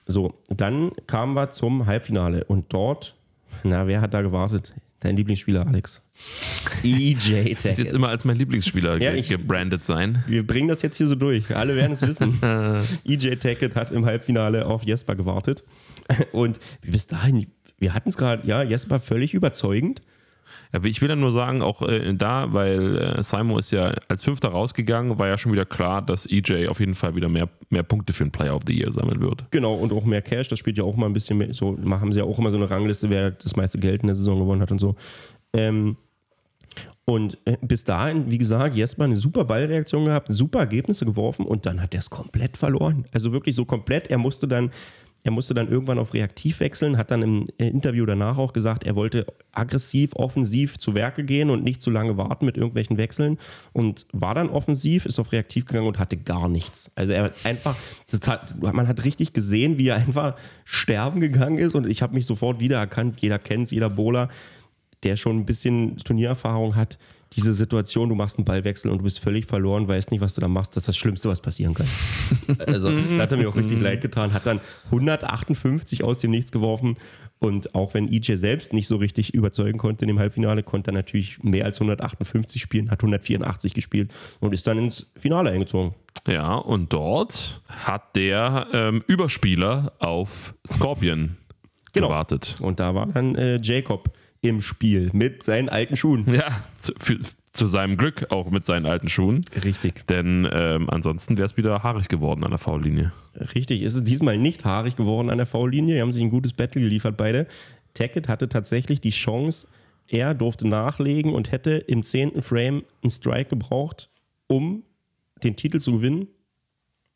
So, 0.07 0.35
dann 0.49 0.91
kamen 1.07 1.35
wir 1.35 1.51
zum 1.51 1.87
Halbfinale 1.87 2.45
und 2.45 2.73
dort, 2.73 3.15
na, 3.63 3.87
wer 3.87 4.01
hat 4.01 4.13
da 4.15 4.23
gewartet? 4.23 4.73
Dein 5.01 5.17
Lieblingsspieler, 5.17 5.67
Alex. 5.67 6.03
EJ 6.85 7.55
Tackett. 7.55 7.79
jetzt 7.79 7.93
immer 7.95 8.09
als 8.09 8.25
mein 8.25 8.37
Lieblingsspieler 8.37 9.01
Ja, 9.01 9.15
ich- 9.15 9.29
gebrandet 9.29 9.85
sein. 9.85 10.23
Wir 10.27 10.47
bringen 10.47 10.69
das 10.69 10.83
jetzt 10.83 10.97
hier 10.99 11.07
so 11.07 11.15
durch. 11.15 11.55
Alle 11.57 11.75
werden 11.77 11.93
es 11.93 12.03
wissen. 12.03 12.39
EJ 13.05 13.37
Tackett 13.37 13.77
hat 13.77 13.93
im 13.93 14.05
Halbfinale 14.05 14.67
auf 14.67 14.83
Jesper 14.83 15.15
gewartet. 15.17 15.65
Und 16.33 16.59
bis 16.83 17.07
dahin, 17.07 17.47
wir 17.79 17.95
hatten 17.95 18.09
es 18.11 18.17
gerade, 18.17 18.47
ja, 18.47 18.63
Jesper 18.63 18.99
völlig 19.01 19.33
überzeugend. 19.35 20.03
Ja, 20.73 20.85
ich 20.85 21.01
will 21.01 21.09
dann 21.09 21.21
nur 21.21 21.33
sagen, 21.33 21.63
auch 21.63 21.83
äh, 21.83 22.15
da, 22.15 22.53
weil 22.53 22.97
äh, 22.97 23.23
Simon 23.23 23.59
ist 23.59 23.73
ja 23.73 23.93
als 24.09 24.23
Fünfter 24.23 24.49
rausgegangen, 24.49 25.19
war 25.19 25.27
ja 25.27 25.37
schon 25.37 25.53
wieder 25.53 25.65
klar, 25.65 26.01
dass 26.03 26.27
EJ 26.27 26.69
auf 26.69 26.81
jeden 26.81 26.95
Fall 26.95 27.17
wieder 27.17 27.29
mehr, 27.29 27.49
mehr 27.71 27.83
Punkte 27.83 28.13
für 28.13 28.25
den 28.25 28.31
Player 28.31 28.55
of 28.55 28.63
the 28.67 28.79
Year 28.79 28.93
sammeln 28.93 29.21
wird. 29.21 29.45
Genau, 29.51 29.75
und 29.75 29.93
auch 29.93 30.05
mehr 30.05 30.23
Cash. 30.23 30.49
Das 30.49 30.59
spielt 30.59 30.79
ja 30.79 30.85
auch 30.85 30.97
mal 30.97 31.07
ein 31.07 31.13
bisschen 31.13 31.39
mehr. 31.39 31.53
So 31.55 31.73
machen 31.83 32.13
sie 32.13 32.21
ja 32.21 32.25
auch 32.25 32.39
immer 32.39 32.51
so 32.51 32.57
eine 32.57 32.71
Rangliste, 32.71 33.11
wer 33.11 33.33
das 33.33 33.57
meiste 33.57 33.79
Geld 33.79 34.03
in 34.03 34.07
der 34.07 34.17
Saison 34.17 34.39
gewonnen 34.39 34.63
hat 34.63 34.71
und 34.71 34.79
so. 34.79 34.95
Ähm, 35.53 35.97
und 37.05 37.39
äh, 37.45 37.57
bis 37.61 37.83
dahin, 37.83 38.31
wie 38.31 38.39
gesagt, 38.39 38.77
Jesper 38.77 39.05
eine 39.05 39.17
super 39.17 39.45
Ballreaktion 39.45 40.05
gehabt, 40.05 40.29
super 40.31 40.61
Ergebnisse 40.61 41.05
geworfen 41.05 41.45
und 41.45 41.67
dann 41.67 41.83
hat 41.83 41.93
er 41.95 41.99
es 41.99 42.11
komplett 42.11 42.57
verloren. 42.57 43.05
Also 43.13 43.33
wirklich 43.33 43.57
so 43.57 43.65
komplett. 43.65 44.09
Er 44.09 44.19
musste 44.19 44.47
dann, 44.47 44.71
er 45.23 45.33
musste 45.33 45.53
dann 45.53 45.69
irgendwann 45.69 45.99
auf 45.99 46.15
reaktiv 46.15 46.61
wechseln, 46.61 46.97
hat 46.97 47.11
dann 47.11 47.23
im 47.23 47.47
Interview 47.59 48.07
danach 48.07 48.39
auch 48.39 48.53
gesagt, 48.53 48.85
er 48.85 48.97
wollte 48.97 49.27
aggressiv, 49.53 50.15
offensiv 50.15 50.79
zu 50.79 50.95
Werke 50.95 51.25
gehen 51.25 51.51
und 51.51 51.63
nicht 51.63 51.83
zu 51.83 51.91
lange 51.91 52.17
warten 52.17 52.47
mit 52.47 52.57
irgendwelchen 52.57 52.97
Wechseln 52.97 53.39
und 53.73 54.07
war 54.13 54.35
dann 54.35 54.49
offensiv, 54.49 55.05
ist 55.05 55.19
auf 55.19 55.33
reaktiv 55.33 55.67
gegangen 55.67 55.89
und 55.89 55.99
hatte 55.99 56.17
gar 56.17 56.49
nichts. 56.49 56.91
Also 56.95 57.13
er 57.13 57.31
einfach, 57.45 57.77
hat, 58.27 58.63
man 58.63 58.89
hat 58.89 59.05
richtig 59.05 59.33
gesehen, 59.33 59.77
wie 59.77 59.89
er 59.89 59.97
einfach 59.97 60.37
sterben 60.65 61.21
gegangen 61.21 61.59
ist 61.59 61.75
und 61.75 61.87
ich 61.87 62.01
habe 62.01 62.15
mich 62.15 62.25
sofort 62.25 62.61
wiedererkannt. 62.61 63.21
Jeder 63.21 63.39
kennt 63.39 63.65
es, 63.65 63.71
jeder 63.71 63.91
Bowler 63.91 64.29
der 65.03 65.17
schon 65.17 65.39
ein 65.39 65.47
bisschen 65.47 65.97
Turniererfahrung 65.97 66.77
hat, 66.77 66.99
diese 67.35 67.55
Situation, 67.55 68.09
du 68.09 68.15
machst 68.15 68.39
einen 68.39 68.45
Ballwechsel 68.45 68.91
und 68.91 68.99
du 68.99 69.05
bist 69.05 69.21
völlig 69.21 69.47
verloren, 69.47 69.87
weißt 69.87 70.11
nicht, 70.11 70.21
was 70.21 70.35
du 70.35 70.41
da 70.41 70.49
machst, 70.49 70.77
das 70.77 70.83
ist 70.83 70.89
das 70.89 70.97
Schlimmste, 70.97 71.29
was 71.29 71.41
passieren 71.41 71.75
kann. 71.75 71.87
also, 72.67 72.91
da 72.91 73.23
hat 73.23 73.33
er 73.33 73.39
mir 73.39 73.49
auch 73.49 73.57
richtig 73.57 73.81
leid 73.81 74.01
getan, 74.01 74.33
hat 74.33 74.47
dann 74.47 74.61
158 74.87 76.03
aus 76.05 76.19
dem 76.19 76.31
Nichts 76.33 76.53
geworfen 76.53 76.97
und 77.39 77.75
auch 77.75 77.95
wenn 77.95 78.13
EJ 78.13 78.35
selbst 78.37 78.73
nicht 78.73 78.89
so 78.89 78.97
richtig 78.97 79.33
überzeugen 79.33 79.79
konnte 79.79 80.05
in 80.05 80.09
dem 80.09 80.19
Halbfinale, 80.19 80.63
konnte 80.63 80.91
er 80.91 80.95
natürlich 80.95 81.43
mehr 81.43 81.65
als 81.65 81.77
158 81.81 82.61
spielen, 82.61 82.91
hat 82.91 83.01
184 83.01 83.75
gespielt 83.75 84.13
und 84.41 84.53
ist 84.53 84.67
dann 84.67 84.79
ins 84.79 85.11
Finale 85.17 85.51
eingezogen. 85.51 85.95
Ja, 86.29 86.57
und 86.57 86.93
dort 86.93 87.63
hat 87.69 88.17
der 88.17 88.67
ähm, 88.73 89.03
Überspieler 89.07 89.93
auf 90.01 90.55
Scorpion 90.69 91.37
Genau. 91.93 92.09
gewartet. 92.09 92.57
Und 92.61 92.79
da 92.79 92.95
war 92.95 93.07
dann 93.07 93.35
äh, 93.35 93.59
Jacob 93.61 94.11
im 94.43 94.61
Spiel 94.61 95.11
mit 95.13 95.43
seinen 95.43 95.69
alten 95.69 95.97
Schuhen. 95.97 96.33
Ja, 96.33 96.65
zu, 96.75 96.93
für, 96.99 97.19
zu 97.53 97.67
seinem 97.67 97.97
Glück 97.97 98.31
auch 98.31 98.51
mit 98.51 98.65
seinen 98.65 98.87
alten 98.87 99.09
Schuhen. 99.09 99.45
Richtig. 99.65 100.07
Denn 100.07 100.49
ähm, 100.51 100.89
ansonsten 100.89 101.37
wäre 101.37 101.47
es 101.47 101.57
wieder 101.57 101.83
haarig 101.83 102.09
geworden 102.09 102.45
an 102.45 102.51
der 102.51 102.59
V-Linie. 102.59 103.13
Richtig, 103.55 103.83
ist 103.83 103.95
es 103.97 104.05
diesmal 104.05 104.39
nicht 104.39 104.65
haarig 104.65 104.97
geworden 104.97 105.31
an 105.31 105.39
der 105.39 105.47
V-Linie. 105.47 105.97
Die 105.97 106.01
haben 106.01 106.13
sich 106.13 106.23
ein 106.23 106.31
gutes 106.31 106.53
Battle 106.53 106.81
geliefert, 106.81 107.17
beide. 107.17 107.47
Tackett 107.95 108.29
hatte 108.29 108.49
tatsächlich 108.49 109.01
die 109.01 109.11
Chance, 109.11 109.67
er 110.07 110.33
durfte 110.35 110.67
nachlegen 110.67 111.35
und 111.35 111.53
hätte 111.53 111.73
im 111.73 112.03
zehnten 112.03 112.43
Frame 112.43 112.85
einen 113.03 113.11
Strike 113.11 113.51
gebraucht, 113.51 114.11
um 114.47 114.85
den 115.43 115.57
Titel 115.57 115.81
zu 115.81 115.93
gewinnen 115.93 116.29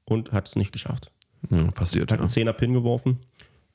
und 0.05 0.33
hat 0.33 0.49
es 0.49 0.57
nicht 0.57 0.73
geschafft. 0.73 1.11
Ja, 1.51 1.71
passiert, 1.71 2.11
Hat 2.11 2.19
ja. 2.19 2.23
einen 2.23 2.29
Zehner-Pin 2.29 2.73
geworfen. 2.73 3.19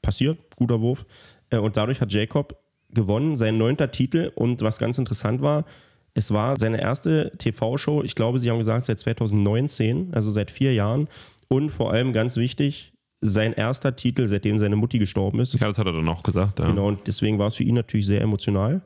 Passiert, 0.01 0.39
guter 0.55 0.81
Wurf. 0.81 1.05
Äh, 1.49 1.57
Und 1.57 1.77
dadurch 1.77 2.01
hat 2.01 2.11
Jacob 2.11 2.57
gewonnen, 2.91 3.37
sein 3.37 3.57
neunter 3.57 3.91
Titel. 3.91 4.31
Und 4.35 4.61
was 4.61 4.77
ganz 4.79 4.97
interessant 4.97 5.41
war, 5.41 5.65
es 6.13 6.31
war 6.31 6.57
seine 6.59 6.81
erste 6.81 7.31
TV-Show, 7.37 8.03
ich 8.03 8.15
glaube, 8.15 8.39
sie 8.39 8.49
haben 8.49 8.57
gesagt, 8.57 8.85
seit 8.85 8.99
2019, 8.99 10.13
also 10.13 10.31
seit 10.31 10.51
vier 10.51 10.73
Jahren. 10.73 11.07
Und 11.47 11.69
vor 11.69 11.91
allem 11.91 12.13
ganz 12.13 12.35
wichtig, 12.35 12.93
sein 13.21 13.53
erster 13.53 13.95
Titel, 13.95 14.27
seitdem 14.27 14.59
seine 14.59 14.75
Mutti 14.75 14.97
gestorben 14.97 15.39
ist. 15.39 15.53
Ja, 15.53 15.67
das 15.67 15.77
hat 15.77 15.87
er 15.87 15.93
dann 15.93 16.07
auch 16.07 16.23
gesagt. 16.23 16.59
Ja. 16.59 16.67
Genau, 16.67 16.87
und 16.87 17.07
deswegen 17.07 17.37
war 17.37 17.47
es 17.47 17.55
für 17.55 17.63
ihn 17.63 17.75
natürlich 17.75 18.05
sehr 18.05 18.21
emotional. 18.21 18.81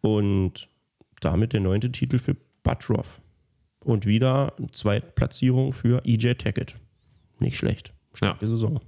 Und 0.00 0.68
damit 1.20 1.52
der 1.52 1.60
neunte 1.60 1.90
Titel 1.90 2.18
für 2.18 2.36
Buttroff. 2.62 3.20
Und 3.84 4.06
wieder 4.06 4.54
Zweitplatzierung 4.72 5.72
für 5.72 6.04
EJ 6.04 6.34
Tackett. 6.34 6.76
Nicht 7.40 7.56
schlecht. 7.56 7.92
Starke 8.14 8.46
Saison. 8.46 8.80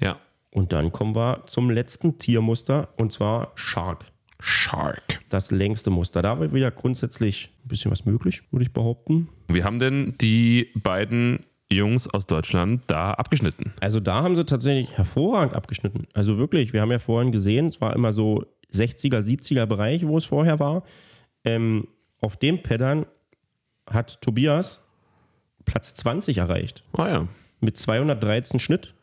ja. 0.00 0.18
Und 0.50 0.72
dann 0.72 0.92
kommen 0.92 1.14
wir 1.14 1.44
zum 1.46 1.70
letzten 1.70 2.18
Tiermuster 2.18 2.88
und 2.96 3.12
zwar 3.12 3.52
Shark. 3.54 4.04
Shark. 4.40 5.20
Das 5.28 5.50
längste 5.50 5.90
Muster. 5.90 6.22
Da 6.22 6.40
war 6.40 6.52
wieder 6.52 6.70
grundsätzlich 6.70 7.50
ein 7.64 7.68
bisschen 7.68 7.90
was 7.90 8.04
möglich, 8.04 8.42
würde 8.50 8.64
ich 8.64 8.72
behaupten. 8.72 9.28
Wie 9.48 9.62
haben 9.62 9.78
denn 9.78 10.14
die 10.20 10.70
beiden 10.74 11.44
Jungs 11.70 12.08
aus 12.08 12.26
Deutschland 12.26 12.82
da 12.86 13.12
abgeschnitten? 13.12 13.72
Also 13.80 14.00
da 14.00 14.22
haben 14.22 14.34
sie 14.34 14.44
tatsächlich 14.44 14.96
hervorragend 14.96 15.54
abgeschnitten. 15.54 16.06
Also 16.14 16.38
wirklich, 16.38 16.72
wir 16.72 16.80
haben 16.80 16.90
ja 16.90 16.98
vorhin 16.98 17.32
gesehen, 17.32 17.66
es 17.66 17.80
war 17.80 17.94
immer 17.94 18.12
so 18.12 18.44
60er, 18.72 19.20
70er 19.20 19.66
Bereich, 19.66 20.06
wo 20.06 20.18
es 20.18 20.24
vorher 20.24 20.58
war. 20.58 20.82
Ähm, 21.44 21.86
auf 22.20 22.36
dem 22.36 22.62
Paddern 22.62 23.06
hat 23.88 24.20
Tobias 24.20 24.82
Platz 25.64 25.94
20 25.94 26.38
erreicht. 26.38 26.82
Ah 26.92 27.08
ja. 27.08 27.28
Mit 27.60 27.76
213 27.76 28.58
Schnitt. 28.58 28.94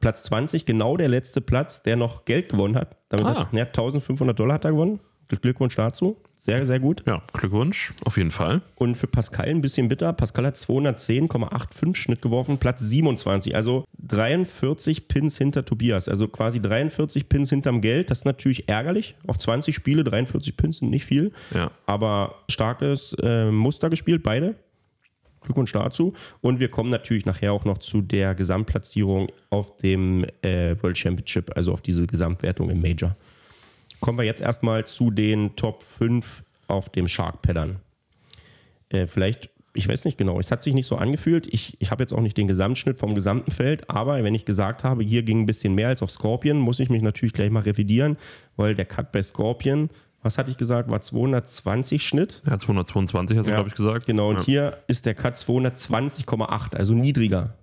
Platz 0.00 0.22
20, 0.24 0.64
genau 0.66 0.96
der 0.96 1.08
letzte 1.08 1.40
Platz, 1.40 1.82
der 1.82 1.96
noch 1.96 2.24
Geld 2.24 2.48
gewonnen 2.50 2.76
hat. 2.76 2.96
Damit 3.08 3.26
Ah. 3.26 3.40
hat 3.40 3.48
er 3.54 3.66
1500 3.66 4.38
Dollar 4.38 4.54
hat 4.54 4.64
er 4.64 4.72
gewonnen. 4.72 5.00
Glückwunsch 5.42 5.76
dazu. 5.76 6.16
Sehr, 6.36 6.64
sehr 6.64 6.80
gut. 6.80 7.02
Ja, 7.06 7.20
Glückwunsch, 7.34 7.92
auf 8.06 8.16
jeden 8.16 8.30
Fall. 8.30 8.62
Und 8.76 8.94
für 8.96 9.06
Pascal 9.08 9.46
ein 9.48 9.60
bisschen 9.60 9.88
bitter. 9.88 10.10
Pascal 10.14 10.46
hat 10.46 10.56
210,85 10.56 11.96
Schnitt 11.96 12.22
geworfen, 12.22 12.56
Platz 12.56 12.80
27. 12.80 13.54
Also 13.54 13.84
43 13.98 15.08
Pins 15.08 15.36
hinter 15.36 15.64
Tobias. 15.66 16.08
Also 16.08 16.28
quasi 16.28 16.60
43 16.60 17.28
Pins 17.28 17.50
hinterm 17.50 17.80
Geld. 17.80 18.10
Das 18.10 18.18
ist 18.18 18.24
natürlich 18.24 18.68
ärgerlich. 18.68 19.16
Auf 19.26 19.36
20 19.38 19.74
Spiele 19.74 20.02
43 20.04 20.56
Pins 20.56 20.78
sind 20.78 20.90
nicht 20.90 21.04
viel. 21.04 21.32
Ja. 21.54 21.70
Aber 21.86 22.36
starkes 22.48 23.14
äh, 23.22 23.50
Muster 23.50 23.90
gespielt, 23.90 24.22
beide. 24.22 24.54
Glückwunsch 25.40 25.72
dazu. 25.72 26.14
Und 26.40 26.60
wir 26.60 26.68
kommen 26.68 26.90
natürlich 26.90 27.26
nachher 27.26 27.52
auch 27.52 27.64
noch 27.64 27.78
zu 27.78 28.00
der 28.00 28.34
Gesamtplatzierung 28.34 29.28
auf 29.50 29.76
dem 29.78 30.24
äh, 30.42 30.76
World 30.82 30.98
Championship, 30.98 31.56
also 31.56 31.72
auf 31.72 31.80
diese 31.80 32.06
Gesamtwertung 32.06 32.70
im 32.70 32.80
Major. 32.80 33.16
Kommen 34.00 34.18
wir 34.18 34.24
jetzt 34.24 34.40
erstmal 34.40 34.86
zu 34.86 35.10
den 35.10 35.56
Top 35.56 35.82
5 35.82 36.44
auf 36.68 36.88
dem 36.90 37.08
Shark 37.08 37.42
Pattern. 37.42 37.80
Äh, 38.90 39.06
vielleicht, 39.06 39.50
ich 39.74 39.88
weiß 39.88 40.04
nicht 40.04 40.18
genau, 40.18 40.38
es 40.38 40.50
hat 40.50 40.62
sich 40.62 40.74
nicht 40.74 40.86
so 40.86 40.96
angefühlt. 40.96 41.46
Ich, 41.52 41.76
ich 41.80 41.90
habe 41.90 42.02
jetzt 42.02 42.12
auch 42.12 42.20
nicht 42.20 42.36
den 42.36 42.46
Gesamtschnitt 42.46 42.98
vom 42.98 43.14
gesamten 43.14 43.50
Feld, 43.50 43.90
aber 43.90 44.22
wenn 44.22 44.34
ich 44.34 44.44
gesagt 44.44 44.84
habe, 44.84 45.02
hier 45.02 45.22
ging 45.22 45.40
ein 45.40 45.46
bisschen 45.46 45.74
mehr 45.74 45.88
als 45.88 46.02
auf 46.02 46.10
Scorpion, 46.10 46.58
muss 46.58 46.80
ich 46.80 46.90
mich 46.90 47.02
natürlich 47.02 47.32
gleich 47.32 47.50
mal 47.50 47.62
revidieren, 47.62 48.16
weil 48.56 48.74
der 48.74 48.86
Cut 48.86 49.12
bei 49.12 49.22
Scorpion, 49.22 49.90
was 50.22 50.38
hatte 50.38 50.50
ich 50.50 50.56
gesagt, 50.56 50.90
war 50.90 51.00
220 51.00 52.02
Schnitt. 52.02 52.42
Ja, 52.46 52.58
222 52.58 53.38
hast 53.38 53.46
du, 53.46 53.52
glaube 53.52 53.68
ich, 53.68 53.74
gesagt. 53.74 54.06
Genau, 54.06 54.30
und 54.30 54.38
ja. 54.38 54.44
hier 54.44 54.78
ist 54.88 55.06
der 55.06 55.14
Cut 55.14 55.34
220,8, 55.34 56.76
also 56.76 56.94
niedriger. 56.94 57.54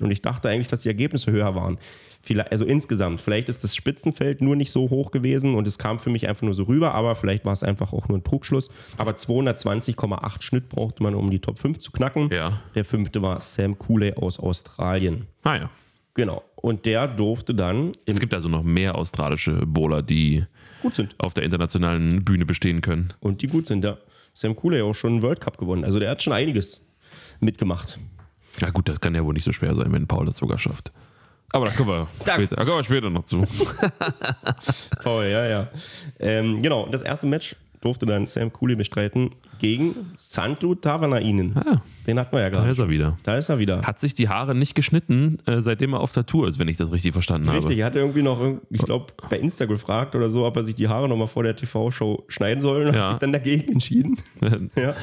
Und 0.00 0.10
ich 0.10 0.22
dachte 0.22 0.48
eigentlich, 0.48 0.68
dass 0.68 0.80
die 0.80 0.88
Ergebnisse 0.88 1.30
höher 1.30 1.54
waren. 1.54 1.78
Vielleicht, 2.22 2.52
also 2.52 2.64
insgesamt. 2.64 3.20
Vielleicht 3.20 3.48
ist 3.48 3.64
das 3.64 3.76
Spitzenfeld 3.76 4.40
nur 4.40 4.56
nicht 4.56 4.72
so 4.72 4.90
hoch 4.90 5.10
gewesen 5.10 5.54
und 5.54 5.66
es 5.66 5.78
kam 5.78 5.98
für 5.98 6.10
mich 6.10 6.28
einfach 6.28 6.42
nur 6.42 6.54
so 6.54 6.64
rüber, 6.64 6.94
aber 6.94 7.16
vielleicht 7.16 7.44
war 7.44 7.52
es 7.52 7.62
einfach 7.62 7.92
auch 7.92 8.08
nur 8.08 8.18
ein 8.18 8.24
Trugschluss. 8.24 8.68
Aber 8.98 9.12
220,8 9.12 10.42
Schnitt 10.42 10.68
brauchte 10.68 11.02
man, 11.02 11.14
um 11.14 11.30
die 11.30 11.38
Top 11.38 11.58
5 11.58 11.78
zu 11.78 11.92
knacken. 11.92 12.30
Ja. 12.30 12.60
Der 12.74 12.84
fünfte 12.84 13.22
war 13.22 13.40
Sam 13.40 13.78
Cooley 13.78 14.14
aus 14.14 14.38
Australien. 14.38 15.26
Ah 15.44 15.56
ja. 15.56 15.70
Genau. 16.14 16.42
Und 16.56 16.84
der 16.84 17.08
durfte 17.08 17.54
dann 17.54 17.92
Es 18.04 18.20
gibt 18.20 18.34
also 18.34 18.48
noch 18.48 18.62
mehr 18.62 18.96
australische 18.96 19.64
Bowler, 19.64 20.02
die 20.02 20.44
gut 20.82 20.94
sind. 20.94 21.14
auf 21.18 21.34
der 21.34 21.44
internationalen 21.44 22.24
Bühne 22.24 22.46
bestehen 22.46 22.80
können. 22.80 23.12
Und 23.20 23.42
die 23.42 23.46
gut 23.46 23.66
sind, 23.66 23.84
ja. 23.84 23.98
Sam 24.32 24.54
Cooley 24.56 24.82
auch 24.82 24.94
schon 24.94 25.14
einen 25.14 25.22
World 25.22 25.40
Cup 25.40 25.58
gewonnen. 25.58 25.84
Also 25.84 25.98
der 25.98 26.10
hat 26.10 26.22
schon 26.22 26.32
einiges 26.32 26.80
mitgemacht. 27.40 27.98
Ja 28.60 28.70
gut, 28.70 28.88
das 28.88 29.00
kann 29.00 29.14
ja 29.14 29.24
wohl 29.24 29.34
nicht 29.34 29.44
so 29.44 29.52
schwer 29.52 29.74
sein, 29.74 29.92
wenn 29.92 30.06
Paul 30.06 30.26
das 30.26 30.36
sogar 30.36 30.58
schafft. 30.58 30.92
Aber 31.52 31.66
da 31.66 31.72
kommen 31.72 31.88
wir, 31.88 32.08
später, 32.22 32.56
da 32.56 32.64
kommen 32.64 32.78
wir 32.78 32.84
später 32.84 33.10
noch 33.10 33.24
zu. 33.24 33.44
Paul, 35.02 35.24
ja, 35.24 35.46
ja. 35.46 35.68
Ähm, 36.20 36.62
genau, 36.62 36.86
das 36.86 37.02
erste 37.02 37.26
Match 37.26 37.56
durfte 37.80 38.04
dann 38.06 38.26
Sam 38.26 38.52
Cooley 38.52 38.76
bestreiten 38.76 39.30
gegen 39.58 39.94
Santu 40.16 40.74
Tavanainen. 40.74 41.56
Ah, 41.56 41.82
Den 42.06 42.18
hatten 42.18 42.32
wir 42.36 42.40
ja 42.42 42.50
da 42.50 42.58
gerade. 42.60 42.70
ist 42.72 42.78
er 42.78 42.88
wieder. 42.90 43.16
Da 43.24 43.36
ist 43.38 43.48
er 43.48 43.58
wieder. 43.58 43.82
Hat 43.82 43.98
sich 43.98 44.14
die 44.14 44.28
Haare 44.28 44.54
nicht 44.54 44.74
geschnitten, 44.74 45.38
äh, 45.46 45.60
seitdem 45.62 45.94
er 45.94 46.00
auf 46.00 46.12
der 46.12 46.26
Tour 46.26 46.46
ist, 46.46 46.58
wenn 46.58 46.68
ich 46.68 46.76
das 46.76 46.92
richtig 46.92 47.12
verstanden 47.12 47.48
Richtig, 47.48 47.64
habe. 47.70 47.74
er 47.80 47.86
hatte 47.86 47.98
irgendwie 48.00 48.22
noch, 48.22 48.38
ich 48.68 48.82
glaube, 48.82 49.06
bei 49.30 49.38
Insta 49.38 49.64
gefragt 49.64 50.14
oder 50.14 50.28
so, 50.28 50.44
ob 50.44 50.56
er 50.56 50.62
sich 50.62 50.74
die 50.74 50.88
Haare 50.88 51.08
nochmal 51.08 51.26
vor 51.28 51.42
der 51.42 51.56
TV-Show 51.56 52.24
schneiden 52.28 52.60
soll 52.60 52.86
und 52.86 52.94
Ja. 52.94 53.02
hat 53.04 53.08
sich 53.12 53.18
dann 53.18 53.32
dagegen 53.32 53.72
entschieden. 53.72 54.18
ja. 54.76 54.94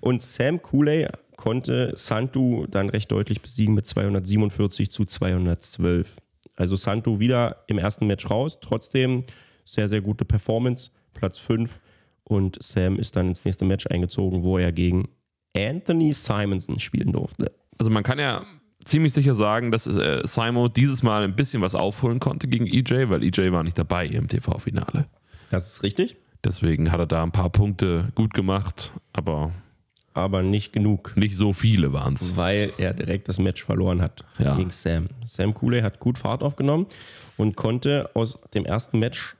Und 0.00 0.20
Sam 0.22 0.60
Cooley 0.60 1.06
konnte 1.36 1.92
Santu 1.94 2.66
dann 2.70 2.88
recht 2.90 3.10
deutlich 3.12 3.40
besiegen 3.40 3.74
mit 3.74 3.86
247 3.86 4.90
zu 4.90 5.04
212. 5.04 6.16
Also 6.56 6.76
Santu 6.76 7.18
wieder 7.18 7.64
im 7.66 7.78
ersten 7.78 8.06
Match 8.06 8.28
raus, 8.30 8.58
trotzdem 8.60 9.22
sehr, 9.64 9.88
sehr 9.88 10.00
gute 10.00 10.24
Performance, 10.24 10.90
Platz 11.14 11.38
5. 11.38 11.78
Und 12.28 12.60
Sam 12.62 12.98
ist 12.98 13.14
dann 13.16 13.28
ins 13.28 13.44
nächste 13.44 13.64
Match 13.64 13.86
eingezogen, 13.86 14.42
wo 14.42 14.58
er 14.58 14.72
gegen 14.72 15.08
Anthony 15.56 16.12
Simonson 16.12 16.78
spielen 16.80 17.12
durfte. 17.12 17.52
Also 17.78 17.90
man 17.90 18.02
kann 18.02 18.18
ja 18.18 18.44
ziemlich 18.84 19.12
sicher 19.12 19.34
sagen, 19.34 19.70
dass 19.70 19.86
äh, 19.86 20.20
Simo 20.24 20.68
dieses 20.68 21.02
Mal 21.02 21.22
ein 21.22 21.36
bisschen 21.36 21.62
was 21.62 21.74
aufholen 21.74 22.18
konnte 22.20 22.48
gegen 22.48 22.66
EJ, 22.66 23.08
weil 23.08 23.22
EJ 23.22 23.52
war 23.52 23.62
nicht 23.62 23.78
dabei 23.78 24.06
im 24.06 24.28
TV-Finale. 24.28 25.06
Das 25.50 25.68
ist 25.68 25.82
richtig, 25.82 26.16
Deswegen 26.44 26.92
hat 26.92 27.00
er 27.00 27.06
da 27.06 27.22
ein 27.24 27.32
paar 27.32 27.50
Punkte 27.50 28.12
gut 28.14 28.32
gemacht, 28.34 28.92
aber 29.12 29.50
aber 30.14 30.42
nicht 30.42 30.72
genug. 30.72 31.12
nicht 31.16 31.36
so 31.36 31.52
viele 31.52 31.92
waren 31.92 32.14
es. 32.14 32.36
weil 32.36 32.72
er 32.78 32.94
direkt 32.94 33.28
das 33.28 33.38
Match 33.38 33.64
verloren 33.64 34.00
hat 34.00 34.24
Ja. 34.38 34.54
gegen 34.56 34.70
Sam. 34.70 35.08
Sam 35.24 35.54
Cooley 35.54 35.80
hat 35.82 35.98
gut 36.00 36.18
Fahrt 36.18 36.42
aufgenommen 36.42 36.86
und 37.36 37.56
konnte 37.56 38.10
aus 38.14 38.38
dem 38.54 38.64
ersten 38.64 38.98
Match 38.98 39.36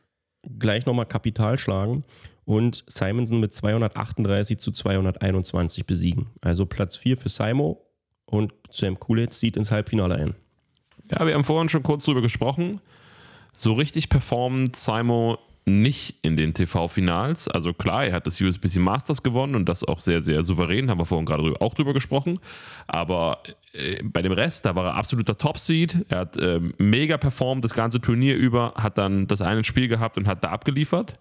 gleich 0.59 0.85
nochmal 0.87 1.07
Kapital 1.07 1.59
schlagen 1.59 2.03
und 2.47 2.85
Simonson 2.87 3.41
mit 3.41 3.53
238 3.53 4.59
zu 4.59 4.73
221 4.73 5.85
besiegen. 5.85 6.29
Also 6.41 6.65
Platz 6.65 6.97
4 6.97 7.19
für 7.19 7.29
Simo 7.29 7.85
und 8.25 8.55
Sam 8.71 8.99
Cooley 8.99 9.29
zieht 9.29 9.57
ins 9.57 9.71
Halbfinale 9.71 10.15
ein. 10.15 10.35
Ja, 11.11 11.27
wir 11.27 11.35
haben 11.35 11.45
vorhin 11.45 11.69
schon 11.69 11.83
kurz 11.83 12.05
drüber 12.05 12.23
gesprochen. 12.23 12.81
So 13.53 13.75
richtig 13.75 14.09
performt 14.09 14.77
Simo 14.77 15.39
nicht 15.69 16.15
in 16.23 16.37
den 16.37 16.55
TV-Finals. 16.55 17.49
Also 17.49 17.73
klar, 17.73 18.07
er 18.07 18.13
hat 18.13 18.27
das 18.29 18.41
USBC 18.41 18.77
Masters 18.77 19.25
gewonnen 19.25 19.57
und 19.57 19.69
das 19.69 19.83
auch 19.83 19.99
sehr, 19.99 20.21
sehr 20.21 20.45
souverän, 20.45 20.89
haben 20.89 21.01
wir 21.01 21.07
vorhin 21.07 21.27
gerade 21.27 21.61
auch 21.61 21.75
drüber 21.75 21.93
gesprochen. 21.93 22.39
Aber 22.87 23.43
äh, 23.73 24.01
bei 24.05 24.23
dem 24.23 24.31
Rest, 24.31 24.65
da 24.65 24.77
war 24.77 24.85
er 24.85 24.95
absoluter 24.95 25.37
Top-Seed. 25.37 26.07
Er 26.09 26.19
hat 26.21 26.37
ähm, 26.41 26.75
mega 26.79 27.17
performt 27.19 27.65
das 27.65 27.75
ganze 27.75 28.01
Turnier 28.01 28.37
über, 28.37 28.75
hat 28.77 28.99
dann 28.99 29.27
das 29.27 29.41
eine 29.41 29.65
Spiel 29.65 29.89
gehabt 29.89 30.17
und 30.17 30.29
hat 30.29 30.45
da 30.45 30.51
abgeliefert. 30.51 31.19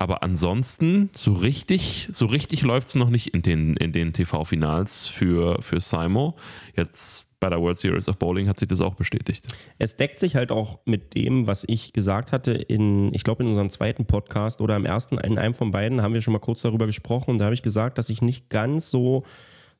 Aber 0.00 0.22
ansonsten, 0.22 1.10
so 1.12 1.32
richtig, 1.32 2.08
so 2.12 2.26
richtig 2.26 2.62
läuft 2.62 2.86
es 2.86 2.94
noch 2.94 3.10
nicht 3.10 3.34
in 3.34 3.42
den, 3.42 3.74
in 3.74 3.90
den 3.90 4.12
TV-Finals 4.12 5.08
für, 5.08 5.60
für 5.60 5.80
Simo. 5.80 6.36
Jetzt 6.76 7.26
bei 7.40 7.48
der 7.48 7.60
World 7.60 7.78
Series 7.78 8.08
of 8.08 8.16
Bowling 8.16 8.46
hat 8.46 8.60
sich 8.60 8.68
das 8.68 8.80
auch 8.80 8.94
bestätigt. 8.94 9.48
Es 9.76 9.96
deckt 9.96 10.20
sich 10.20 10.36
halt 10.36 10.52
auch 10.52 10.78
mit 10.84 11.16
dem, 11.16 11.48
was 11.48 11.64
ich 11.66 11.92
gesagt 11.92 12.30
hatte 12.30 12.52
in, 12.52 13.12
ich 13.12 13.24
glaube, 13.24 13.42
in 13.42 13.48
unserem 13.48 13.70
zweiten 13.70 14.06
Podcast 14.06 14.60
oder 14.60 14.76
im 14.76 14.86
ersten, 14.86 15.18
in 15.18 15.36
einem 15.36 15.54
von 15.54 15.72
beiden 15.72 16.00
haben 16.00 16.14
wir 16.14 16.22
schon 16.22 16.32
mal 16.32 16.38
kurz 16.38 16.62
darüber 16.62 16.86
gesprochen 16.86 17.32
und 17.32 17.38
da 17.38 17.46
habe 17.46 17.54
ich 17.54 17.62
gesagt, 17.62 17.98
dass 17.98 18.08
ich 18.08 18.22
nicht 18.22 18.50
ganz 18.50 18.90
so 18.90 19.24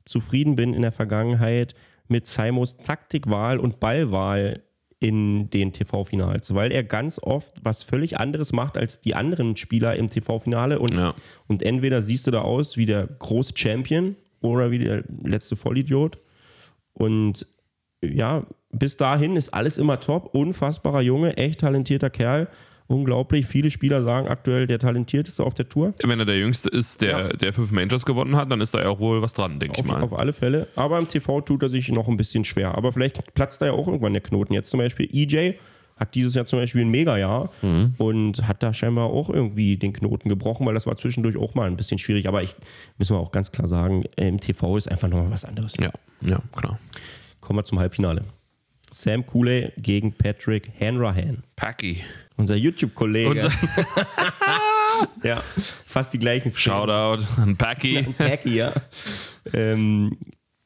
zufrieden 0.03 0.57
bin 0.57 0.73
in 0.73 0.81
der 0.81 0.91
Vergangenheit 0.91 1.75
mit 2.09 2.27
Simos 2.27 2.75
Taktikwahl 2.75 3.57
und 3.57 3.79
Ballwahl 3.79 4.63
in 5.01 5.49
den 5.49 5.71
TV-Finals, 5.71 6.53
weil 6.53 6.71
er 6.71 6.83
ganz 6.83 7.19
oft 7.23 7.53
was 7.63 7.83
völlig 7.83 8.19
anderes 8.19 8.51
macht 8.51 8.75
als 8.77 8.99
die 8.99 9.15
anderen 9.15 9.55
Spieler 9.55 9.95
im 9.95 10.09
TV-Finale 10.09 10.79
und, 10.79 10.93
Ja. 10.93 11.13
und 11.47 11.63
entweder 11.63 12.01
siehst 12.01 12.27
du 12.27 12.31
da 12.31 12.41
aus 12.41 12.75
wie 12.75 12.85
der 12.85 13.07
große 13.07 13.53
Champion 13.55 14.15
oder 14.41 14.71
wie 14.71 14.79
der 14.79 15.03
letzte 15.23 15.55
Vollidiot 15.55 16.19
und 16.93 17.45
ja, 18.01 18.45
bis 18.71 18.97
dahin 18.97 19.35
ist 19.35 19.53
alles 19.53 19.77
immer 19.77 19.99
top. 19.99 20.33
Unfassbarer 20.35 21.01
Junge, 21.01 21.35
echt 21.37 21.61
talentierter 21.61 22.09
Kerl. 22.09 22.47
Unglaublich. 22.89 23.45
Viele 23.45 23.69
Spieler 23.69 24.01
sagen 24.01 24.27
aktuell 24.27 24.67
der 24.67 24.79
talentierteste 24.79 25.43
auf 25.43 25.53
der 25.53 25.69
Tour. 25.69 25.93
Wenn 26.03 26.19
er 26.19 26.25
der 26.25 26.37
Jüngste 26.37 26.69
ist, 26.69 27.01
der, 27.01 27.09
ja. 27.09 27.27
der 27.29 27.53
fünf 27.53 27.71
Majors 27.71 28.05
gewonnen 28.05 28.35
hat, 28.35 28.51
dann 28.51 28.59
ist 28.59 28.73
da 28.73 28.81
ja 28.81 28.89
auch 28.89 28.99
wohl 28.99 29.21
was 29.21 29.33
dran, 29.33 29.59
denke 29.59 29.79
ich 29.79 29.85
mal. 29.85 30.01
Auf 30.01 30.13
alle 30.13 30.33
Fälle. 30.33 30.67
Aber 30.75 30.97
im 30.97 31.07
TV 31.07 31.41
tut 31.41 31.63
er 31.63 31.69
sich 31.69 31.89
noch 31.89 32.07
ein 32.07 32.17
bisschen 32.17 32.43
schwer. 32.43 32.75
Aber 32.75 32.91
vielleicht 32.91 33.33
platzt 33.33 33.61
da 33.61 33.67
ja 33.67 33.71
auch 33.71 33.87
irgendwann 33.87 34.13
der 34.13 34.21
Knoten. 34.21 34.53
Jetzt 34.53 34.71
zum 34.71 34.79
Beispiel 34.79 35.07
EJ 35.11 35.53
hat 35.95 36.15
dieses 36.15 36.33
Jahr 36.33 36.45
zum 36.45 36.59
Beispiel 36.59 36.81
ein 36.81 36.89
Mega-Jahr 36.89 37.51
mhm. 37.61 37.93
und 37.97 38.47
hat 38.47 38.63
da 38.63 38.73
scheinbar 38.73 39.07
auch 39.07 39.29
irgendwie 39.29 39.77
den 39.77 39.93
Knoten 39.93 40.29
gebrochen, 40.29 40.65
weil 40.65 40.73
das 40.73 40.87
war 40.87 40.95
zwischendurch 40.95 41.37
auch 41.37 41.55
mal 41.55 41.67
ein 41.67 41.77
bisschen 41.77 41.99
schwierig. 41.99 42.27
Aber 42.27 42.41
ich 42.41 42.55
müssen 42.97 43.15
wir 43.15 43.19
auch 43.19 43.31
ganz 43.31 43.51
klar 43.51 43.67
sagen, 43.67 44.05
im 44.15 44.39
TV 44.39 44.77
ist 44.77 44.89
einfach 44.89 45.09
nochmal 45.09 45.29
was 45.29 45.45
anderes. 45.45 45.73
Ja, 45.79 45.91
ja, 46.21 46.41
klar. 46.55 46.79
Kommen 47.41 47.59
wir 47.59 47.65
zum 47.65 47.79
Halbfinale. 47.79 48.23
Sam 48.91 49.25
Cooley 49.25 49.71
gegen 49.77 50.13
Patrick 50.13 50.71
Hanrahan. 50.79 51.43
Packy. 51.55 52.01
Unser 52.39 52.55
YouTube-Kollege. 52.55 53.29
Unser 53.29 53.51
ja, 55.23 55.43
fast 55.85 56.13
die 56.13 56.19
gleichen 56.19 56.49
Szenen. 56.51 56.77
Shoutout 56.77 57.25
an 57.41 57.57
Packy. 57.57 58.03
Packy, 58.17 58.55
ja. 58.55 58.73
Ähm, 59.53 60.17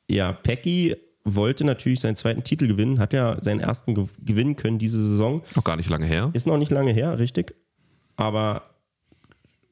ja, 0.07 0.33
Packy 0.33 0.95
wollte 1.23 1.63
natürlich 1.63 1.99
seinen 1.99 2.15
zweiten 2.15 2.43
Titel 2.43 2.67
gewinnen, 2.67 2.99
hat 2.99 3.11
ja 3.11 3.41
seinen 3.41 3.59
ersten 3.59 3.95
ge 3.95 4.05
gewinnen 4.19 4.55
können 4.55 4.77
diese 4.77 5.03
Saison. 5.03 5.41
Noch 5.55 5.63
gar 5.63 5.75
nicht 5.75 5.89
lange 5.89 6.05
her. 6.05 6.29
Ist 6.33 6.45
noch 6.45 6.59
nicht 6.59 6.71
lange 6.71 6.91
her, 6.91 7.17
richtig. 7.17 7.55
Aber 8.17 8.61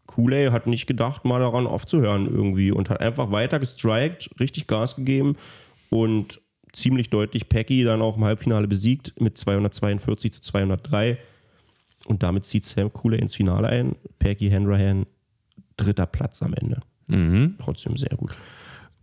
Kooley 0.08 0.49
hat 0.49 0.66
nicht 0.66 0.88
gedacht, 0.88 1.24
mal 1.24 1.39
daran 1.39 1.68
aufzuhören 1.68 2.26
irgendwie 2.26 2.72
und 2.72 2.89
hat 2.89 2.99
einfach 2.99 3.32
weiter 3.32 3.60
gestrikt, 3.60 4.32
richtig 4.39 4.66
Gas 4.66 4.95
gegeben 4.95 5.36
und 5.91 6.41
ziemlich 6.74 7.12
deutlich 7.12 7.47
Packy 7.47 7.84
dann 7.84 8.02
auch 8.02 8.18
im 8.18 8.24
Halbfinale 8.24 8.68
besiegt 8.68 9.14
mit 9.22 9.38
242 9.38 10.34
zu 10.34 10.41
203. 10.41 11.20
Und 12.06 12.24
damit 12.24 12.45
zieht 12.45 12.66
Sam 12.66 12.91
Cooley 12.91 13.20
ins 13.20 13.36
Finale 13.36 13.68
ein. 13.68 13.95
Packy 14.20 14.49
Hanrahan 14.49 15.06
dritter 15.78 16.06
Platz 16.06 16.41
am 16.41 16.54
Ende. 16.54 16.82
Mhm. 17.08 17.56
Trotzdem 17.60 17.97
sehr 17.97 18.16
gut. 18.18 18.32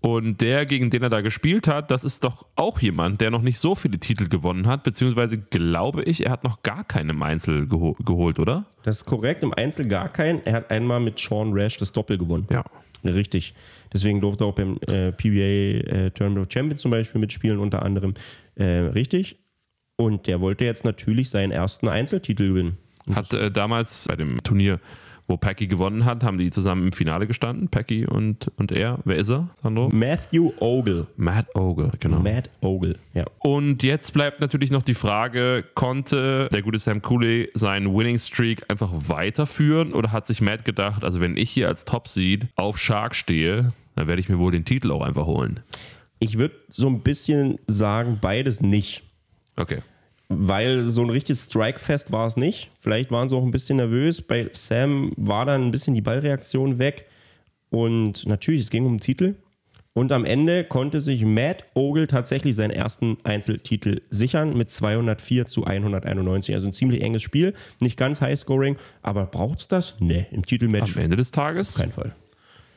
Und 0.01 0.41
der, 0.41 0.65
gegen 0.65 0.91
den 0.91 1.03
er 1.03 1.11
da 1.11 1.23
gespielt 1.23 1.67
hat, 1.67 1.91
das 1.91 2.05
ist 2.05 2.23
doch 2.23 2.47
auch 2.55 2.81
jemand, 2.81 3.21
der 3.21 3.33
noch 3.33 3.43
nicht 3.43 3.59
so 3.59 3.75
viele 3.75 3.99
Titel 3.99 4.29
gewonnen 4.29 4.69
hat, 4.69 4.85
beziehungsweise 4.85 5.39
glaube 5.39 6.05
ich, 6.05 6.25
er 6.25 6.31
hat 6.31 6.45
noch 6.45 6.63
gar 6.63 6.85
keinen 6.85 7.11
im 7.11 7.23
Einzel 7.23 7.67
geho 7.67 7.95
geholt, 8.05 8.39
oder? 8.39 8.67
Das 8.85 8.99
ist 8.99 9.07
korrekt, 9.07 9.43
im 9.43 9.53
Einzel 9.53 9.89
gar 9.89 10.09
keinen. 10.09 10.41
Er 10.45 10.53
hat 10.53 10.71
einmal 10.71 11.01
mit 11.01 11.19
Sean 11.19 11.53
Rash 11.53 11.79
das 11.79 11.93
Doppel 11.93 12.17
gewonnen. 12.17 12.47
Ja. 12.51 12.65
Richtig. 13.05 13.55
Deswegen 13.93 14.21
durfte 14.21 14.45
er 14.45 14.49
auch 14.49 14.55
beim 14.55 14.79
äh, 14.87 15.13
PBA 15.13 15.89
äh, 15.91 16.11
Tournament 16.11 16.47
of 16.47 16.53
Champions 16.53 16.83
zum 16.83 16.91
Beispiel 16.91 17.21
mitspielen, 17.21 17.59
unter 17.59 17.83
anderem. 17.83 18.15
Äh, 18.55 18.65
richtig. 18.65 19.37
Und 19.97 20.27
der 20.27 20.41
wollte 20.41 20.65
jetzt 20.65 20.85
natürlich 20.85 21.31
seinen 21.31 21.51
ersten 21.51 21.89
Einzeltitel 21.89 22.49
gewinnen. 22.49 22.79
Hat 23.15 23.33
äh, 23.35 23.51
damals 23.51 24.07
bei 24.09 24.17
dem 24.17 24.43
Turnier 24.43 24.81
wo 25.29 25.37
Packy 25.37 25.67
gewonnen 25.67 26.07
hat, 26.07 26.25
haben 26.25 26.39
die 26.39 26.49
zusammen 26.49 26.87
im 26.87 26.93
Finale 26.93 27.27
gestanden, 27.27 27.69
Packy 27.69 28.07
und, 28.07 28.51
und 28.57 28.73
er. 28.73 28.99
Wer 29.05 29.17
ist 29.17 29.29
er, 29.29 29.51
Sandro? 29.63 29.91
Matthew 29.91 30.53
Ogle. 30.59 31.07
Matt 31.17 31.55
Ogle, 31.55 31.93
genau. 32.01 32.21
Matt 32.21 32.49
Ogle, 32.63 32.97
ja. 33.13 33.27
Und 33.41 33.83
jetzt 33.83 34.15
bleibt 34.15 34.41
natürlich 34.41 34.71
noch 34.71 34.83
die 34.83 34.95
Frage, 34.95 35.65
konnte 35.75 36.49
der 36.51 36.63
gute 36.63 36.79
Sam 36.79 37.03
Cooley 37.03 37.51
seinen 37.53 37.95
Winning 37.95 38.19
Streak 38.19 38.65
einfach 38.71 38.91
weiterführen 38.91 39.93
oder 39.93 40.13
hat 40.13 40.27
sich 40.27 40.41
Matt 40.41 40.65
gedacht, 40.65 41.05
also 41.05 41.21
wenn 41.21 41.37
ich 41.37 41.51
hier 41.51 41.69
als 41.69 41.85
Top 41.85 42.09
Seed 42.09 42.47
auf 42.57 42.79
Shark 42.79 43.15
stehe, 43.15 43.75
dann 43.97 44.09
werde 44.09 44.21
ich 44.21 44.31
mir 44.31 44.39
wohl 44.39 44.51
den 44.51 44.65
Titel 44.65 44.91
auch 44.91 45.03
einfach 45.03 45.27
holen? 45.27 45.61
Ich 46.21 46.39
würde 46.39 46.55
so 46.71 46.89
ein 46.89 47.03
bisschen 47.03 47.59
sagen, 47.67 48.19
beides 48.21 48.63
nicht. 48.63 49.03
Okay 49.57 49.83
weil 50.29 50.83
so 50.83 51.03
ein 51.03 51.11
richtiges 51.11 51.45
Strike-Fest 51.45 52.13
war 52.13 52.27
es 52.27 52.37
nicht. 52.37 52.71
Vielleicht 52.81 53.11
waren 53.11 53.29
sie 53.29 53.37
auch 53.37 53.43
ein 53.43 53.51
bisschen 53.51 53.77
nervös. 53.77 54.23
Bei 54.23 54.49
Sam 54.53 55.13
war 55.17 55.47
dann 55.47 55.63
ein 55.63 55.71
bisschen 55.71 55.95
die 55.95 56.03
Ballreaktion 56.03 56.79
weg. 56.79 57.07
Und 57.71 58.27
natürlich, 58.27 58.63
es 58.63 58.71
ging 58.71 58.87
um 58.87 58.95
den 58.95 59.01
Titel. 59.01 59.37
Und 59.95 60.13
am 60.13 60.25
Ende 60.25 60.63
konnte 60.65 61.01
sich 61.01 61.25
Matt 61.25 61.65
Ogle 61.75 62.07
tatsächlich 62.07 62.55
seinen 62.55 62.71
ersten 62.71 63.17
Einzeltitel 63.25 64.03
sichern 64.11 64.57
mit 64.57 64.71
204 64.71 65.47
zu 65.47 65.65
191. 65.65 66.55
Also 66.55 66.69
ein 66.69 66.73
ziemlich 66.73 67.01
enges 67.01 67.23
Spiel. 67.23 67.55
Nicht 67.81 67.97
ganz 67.97 68.21
High-Scoring, 68.21 68.77
aber 69.03 69.27
braucht 69.27 69.61
es 69.61 69.69
das? 69.69 69.97
Nee, 69.99 70.27
im 70.31 70.47
Titelmatch. 70.47 70.97
Am 70.97 71.03
Ende 71.03 71.17
des 71.17 71.33
Tages? 71.33 71.75
Kein 71.75 71.91
Fall. 71.91 72.15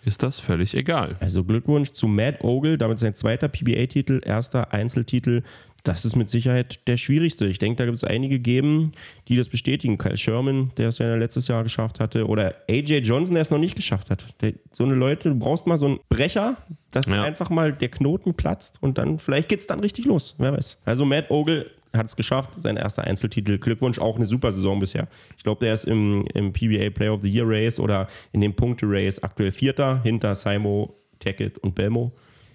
Ist 0.03 0.23
das 0.23 0.39
völlig 0.39 0.73
egal. 0.73 1.15
Also 1.19 1.43
Glückwunsch 1.43 1.91
zu 1.91 2.07
Matt 2.07 2.43
Ogle, 2.43 2.79
damit 2.79 2.97
sein 2.97 3.13
zweiter 3.13 3.49
PBA-Titel, 3.49 4.21
erster 4.25 4.73
Einzeltitel 4.73 5.43
das 5.83 6.05
ist 6.05 6.15
mit 6.15 6.29
Sicherheit 6.29 6.87
der 6.87 6.97
schwierigste. 6.97 7.47
Ich 7.47 7.59
denke, 7.59 7.77
da 7.77 7.85
gibt 7.85 7.97
es 7.97 8.03
einige 8.03 8.39
geben, 8.39 8.91
die 9.27 9.35
das 9.35 9.49
bestätigen. 9.49 9.97
Kyle 9.97 10.17
Sherman, 10.17 10.71
der 10.77 10.89
es 10.89 10.99
ja 10.99 11.15
letztes 11.15 11.47
Jahr 11.47 11.63
geschafft 11.63 11.99
hatte, 11.99 12.27
oder 12.27 12.55
AJ 12.69 12.99
Johnson, 12.99 13.33
der 13.33 13.41
es 13.41 13.49
noch 13.49 13.57
nicht 13.57 13.75
geschafft 13.75 14.09
hat. 14.09 14.25
Der, 14.41 14.53
so 14.71 14.83
eine 14.83 14.93
Leute, 14.93 15.29
du 15.29 15.35
brauchst 15.35 15.67
mal 15.67 15.77
so 15.77 15.87
einen 15.87 15.99
Brecher, 16.09 16.57
dass 16.91 17.07
ja. 17.07 17.23
einfach 17.23 17.49
mal 17.49 17.71
der 17.73 17.89
Knoten 17.89 18.33
platzt 18.33 18.77
und 18.81 18.97
dann 18.97 19.19
vielleicht 19.19 19.49
geht 19.49 19.59
es 19.59 19.67
dann 19.67 19.79
richtig 19.79 20.05
los. 20.05 20.35
Wer 20.37 20.53
weiß. 20.53 20.77
Also 20.85 21.05
Matt 21.05 21.31
Ogle 21.31 21.71
hat 21.93 22.05
es 22.05 22.15
geschafft, 22.15 22.51
sein 22.57 22.77
erster 22.77 23.03
Einzeltitel. 23.03 23.57
Glückwunsch, 23.57 23.99
auch 23.99 24.15
eine 24.15 24.27
super 24.27 24.51
Saison 24.51 24.79
bisher. 24.79 25.07
Ich 25.37 25.43
glaube, 25.43 25.65
der 25.65 25.73
ist 25.73 25.85
im, 25.85 26.25
im 26.33 26.53
PBA 26.53 26.89
Player 26.91 27.13
of 27.13 27.21
the 27.21 27.29
Year 27.29 27.45
Race 27.47 27.79
oder 27.79 28.07
in 28.31 28.41
dem 28.41 28.53
Punkte 28.53 28.85
Race 28.87 29.21
aktuell 29.21 29.51
Vierter 29.51 30.01
hinter 30.03 30.35
Simo, 30.35 30.95
Tackett 31.19 31.57
und 31.57 31.75
Belmo 31.75 32.11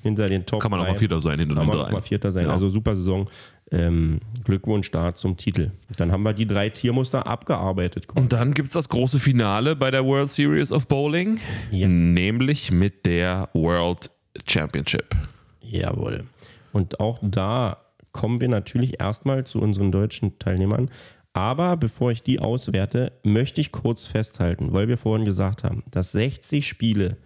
hinter 0.07 0.26
den 0.26 0.46
Top. 0.46 0.61
Kann 0.61 0.70
man 0.70 0.80
auch 0.80 0.86
mal 0.86 0.94
Vierter 0.94 1.20
sein, 1.20 1.38
hinter 1.38 1.54
Kann 1.54 1.66
man 1.66 1.78
auch 1.78 1.90
mal 1.90 2.02
Vierter 2.02 2.30
sein. 2.32 2.46
Ja. 2.46 2.52
Also 2.52 2.68
super 2.68 2.96
Saison. 2.96 3.28
Ähm, 3.72 4.20
Glückwunsch 4.44 4.90
da 4.92 5.14
zum 5.14 5.36
Titel. 5.36 5.72
Dann 5.96 6.12
haben 6.12 6.22
wir 6.22 6.32
die 6.32 6.46
drei 6.46 6.70
Tiermuster 6.70 7.26
abgearbeitet. 7.26 8.07
Und 8.14 8.32
dann 8.32 8.54
gibt 8.54 8.68
es 8.68 8.74
das 8.74 8.88
große 8.88 9.18
Finale 9.18 9.74
bei 9.74 9.90
der 9.90 10.04
World 10.04 10.28
Series 10.28 10.70
of 10.72 10.86
Bowling, 10.86 11.40
yes. 11.72 11.92
nämlich 11.92 12.70
mit 12.70 13.04
der 13.07 13.48
World 13.54 14.11
Championship. 14.46 15.16
Jawohl. 15.61 16.24
Und 16.72 17.00
auch 17.00 17.18
da 17.22 17.78
kommen 18.12 18.40
wir 18.40 18.48
natürlich 18.48 19.00
erstmal 19.00 19.44
zu 19.44 19.61
unseren 19.61 19.90
deutschen 19.90 20.38
Teilnehmern. 20.38 20.90
Aber 21.32 21.76
bevor 21.76 22.12
ich 22.12 22.22
die 22.22 22.38
auswerte, 22.38 23.12
möchte 23.22 23.61
ich 23.61 23.70
kurz 23.70 24.07
festhalten, 24.07 24.72
weil 24.72 24.88
wir 24.88 24.96
vorhin 24.96 25.26
gesagt 25.26 25.64
haben, 25.64 25.82
dass 25.90 26.12
60 26.12 26.66
Spiele 26.66 27.18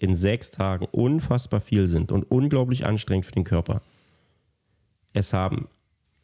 in 0.00 0.14
sechs 0.14 0.50
Tagen 0.50 0.86
unfassbar 0.90 1.60
viel 1.60 1.88
sind 1.88 2.12
und 2.12 2.24
unglaublich 2.24 2.86
anstrengend 2.86 3.26
für 3.26 3.32
den 3.32 3.44
Körper. 3.44 3.82
Es 5.12 5.32
haben, 5.32 5.68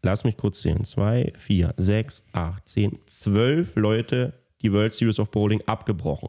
lass 0.03 0.25
mich 0.25 0.37
kurz 0.37 0.63
sehen, 0.63 0.85
zwei, 0.85 1.33
vier, 1.37 1.75
sechs, 1.77 2.23
acht, 2.33 2.69
zehn, 2.69 2.99
zwölf 3.07 3.75
Leute 3.77 4.35
die 4.63 4.73
World 4.73 4.95
Series 4.95 5.19
of 5.19 5.31
Bowling 5.31 5.63
abgebrochen. 5.67 6.29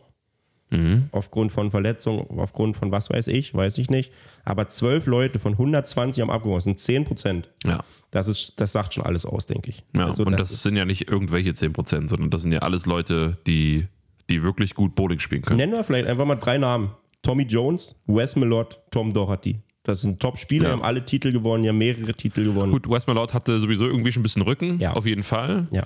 Mhm. 0.72 1.10
Aufgrund 1.12 1.52
von 1.52 1.70
Verletzungen, 1.70 2.26
aufgrund 2.40 2.76
von 2.76 2.92
was 2.92 3.12
weiß 3.12 3.28
ich, 3.28 3.54
weiß 3.54 3.78
ich 3.78 3.90
nicht. 3.92 4.12
Aber 4.44 4.68
zwölf 4.68 5.06
Leute 5.06 5.38
von 5.38 5.54
120 5.54 6.22
haben 6.22 6.32
abgebrochen, 6.32 6.58
das 6.58 6.64
sind 6.64 6.80
10 6.80 7.06
Prozent. 7.06 7.50
Ja. 7.64 7.84
Das, 8.10 8.28
ist, 8.28 8.60
das 8.60 8.72
sagt 8.72 8.96
schon 8.96 9.06
alles 9.06 9.26
aus, 9.26 9.46
denke 9.46 9.70
ich. 9.70 9.84
Ja, 9.94 10.08
also, 10.08 10.24
und 10.24 10.32
das, 10.34 10.50
das 10.50 10.64
sind 10.64 10.76
ja 10.76 10.86
nicht 10.86 11.08
irgendwelche 11.08 11.54
10 11.54 11.74
Prozent, 11.74 12.10
sondern 12.10 12.32
das 12.32 12.42
sind 12.42 12.52
ja 12.52 12.60
alles 12.60 12.88
Leute, 12.88 13.38
die, 13.46 13.88
die 14.30 14.42
wirklich 14.42 14.74
gut 14.74 14.96
Bowling 14.96 15.20
spielen 15.20 15.44
können. 15.44 15.58
Nennen 15.58 15.74
wir 15.74 15.84
vielleicht 15.84 16.08
einfach 16.08 16.26
mal 16.26 16.36
drei 16.36 16.58
Namen. 16.58 16.92
Tommy 17.26 17.44
Jones, 17.44 17.96
Wes 18.06 18.36
Mellott, 18.36 18.80
Tom 18.92 19.12
Doherty. 19.12 19.58
Das 19.82 20.02
sind 20.02 20.20
Top-Spieler, 20.20 20.66
ja. 20.68 20.72
haben 20.74 20.84
alle 20.84 21.04
Titel 21.06 21.32
gewonnen, 21.32 21.64
ja 21.64 21.74
mehrere 21.74 22.14
Titel 22.14 22.44
gewonnen. 22.44 22.72
Gut, 22.72 22.88
Wes 22.88 23.08
Mellott 23.08 23.34
hatte 23.34 23.58
sowieso 23.58 23.88
irgendwie 23.88 24.12
schon 24.12 24.22
ein 24.22 24.24
bisschen 24.24 24.44
Rücken, 24.44 24.80
ja. 24.80 24.94
auf 24.94 25.08
jeden 25.08 25.24
Fall. 25.24 25.66
Ja. 25.72 25.84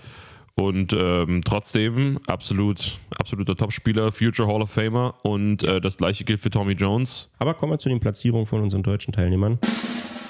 Und 0.55 0.93
ähm, 0.93 1.41
trotzdem 1.45 2.19
absolut, 2.27 2.97
absoluter 3.17 3.55
Topspieler, 3.55 4.11
Future 4.11 4.49
Hall 4.49 4.61
of 4.61 4.69
Famer. 4.69 5.15
Und 5.23 5.63
äh, 5.63 5.79
das 5.79 5.95
gleiche 5.95 6.25
gilt 6.25 6.41
für 6.41 6.49
Tommy 6.49 6.73
Jones. 6.73 7.31
Aber 7.39 7.53
kommen 7.53 7.71
wir 7.71 7.79
zu 7.79 7.87
den 7.87 8.01
Platzierungen 8.01 8.45
von 8.45 8.61
unseren 8.61 8.83
deutschen 8.83 9.13
Teilnehmern. 9.13 9.59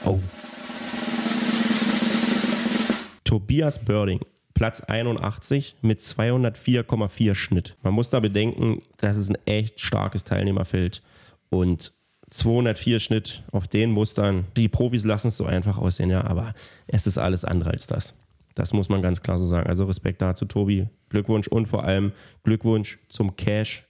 Oh. 0.05 0.19
Tobias 3.23 3.83
Birding, 3.83 4.19
Platz 4.59 4.81
81 4.81 5.77
mit 5.81 6.01
204,4 6.01 7.33
Schnitt. 7.33 7.77
Man 7.81 7.93
muss 7.93 8.09
da 8.09 8.19
bedenken, 8.19 8.79
das 8.97 9.15
ist 9.15 9.29
ein 9.29 9.37
echt 9.45 9.79
starkes 9.79 10.25
Teilnehmerfeld. 10.25 11.01
Und 11.49 11.93
204 12.29 12.99
Schnitt 12.99 13.43
auf 13.53 13.69
den 13.69 13.89
Mustern. 13.89 14.47
Die 14.57 14.67
Profis 14.67 15.05
lassen 15.05 15.29
es 15.29 15.37
so 15.37 15.45
einfach 15.45 15.77
aussehen, 15.77 16.09
ja, 16.09 16.25
aber 16.25 16.53
es 16.87 17.07
ist 17.07 17.17
alles 17.17 17.45
andere 17.45 17.69
als 17.69 17.87
das. 17.87 18.13
Das 18.53 18.73
muss 18.73 18.89
man 18.89 19.01
ganz 19.01 19.21
klar 19.21 19.39
so 19.39 19.45
sagen. 19.45 19.69
Also 19.69 19.85
Respekt 19.85 20.21
dazu, 20.21 20.43
Tobi. 20.43 20.89
Glückwunsch 21.07 21.47
und 21.47 21.67
vor 21.67 21.85
allem 21.85 22.11
Glückwunsch 22.43 22.99
zum 23.07 23.37
Cash 23.37 23.87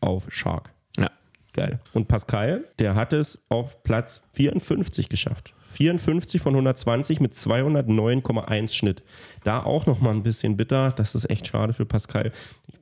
auf 0.00 0.26
Shark. 0.28 0.70
Ja. 0.98 1.10
Geil. 1.54 1.80
Und 1.94 2.08
Pascal, 2.08 2.66
der 2.78 2.94
hat 2.94 3.14
es 3.14 3.42
auf 3.48 3.82
Platz 3.84 4.22
54 4.34 5.08
geschafft. 5.08 5.54
54 5.72 6.40
von 6.40 6.54
120 6.54 7.20
mit 7.20 7.32
209,1 7.34 8.74
Schnitt. 8.74 9.02
Da 9.44 9.62
auch 9.62 9.86
nochmal 9.86 10.14
ein 10.14 10.22
bisschen 10.22 10.56
bitter. 10.56 10.92
Das 10.92 11.14
ist 11.14 11.28
echt 11.30 11.46
schade 11.48 11.72
für 11.72 11.86
Pascal. 11.86 12.32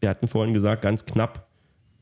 Wir 0.00 0.08
hatten 0.08 0.28
vorhin 0.28 0.54
gesagt, 0.54 0.82
ganz 0.82 1.04
knapp 1.04 1.46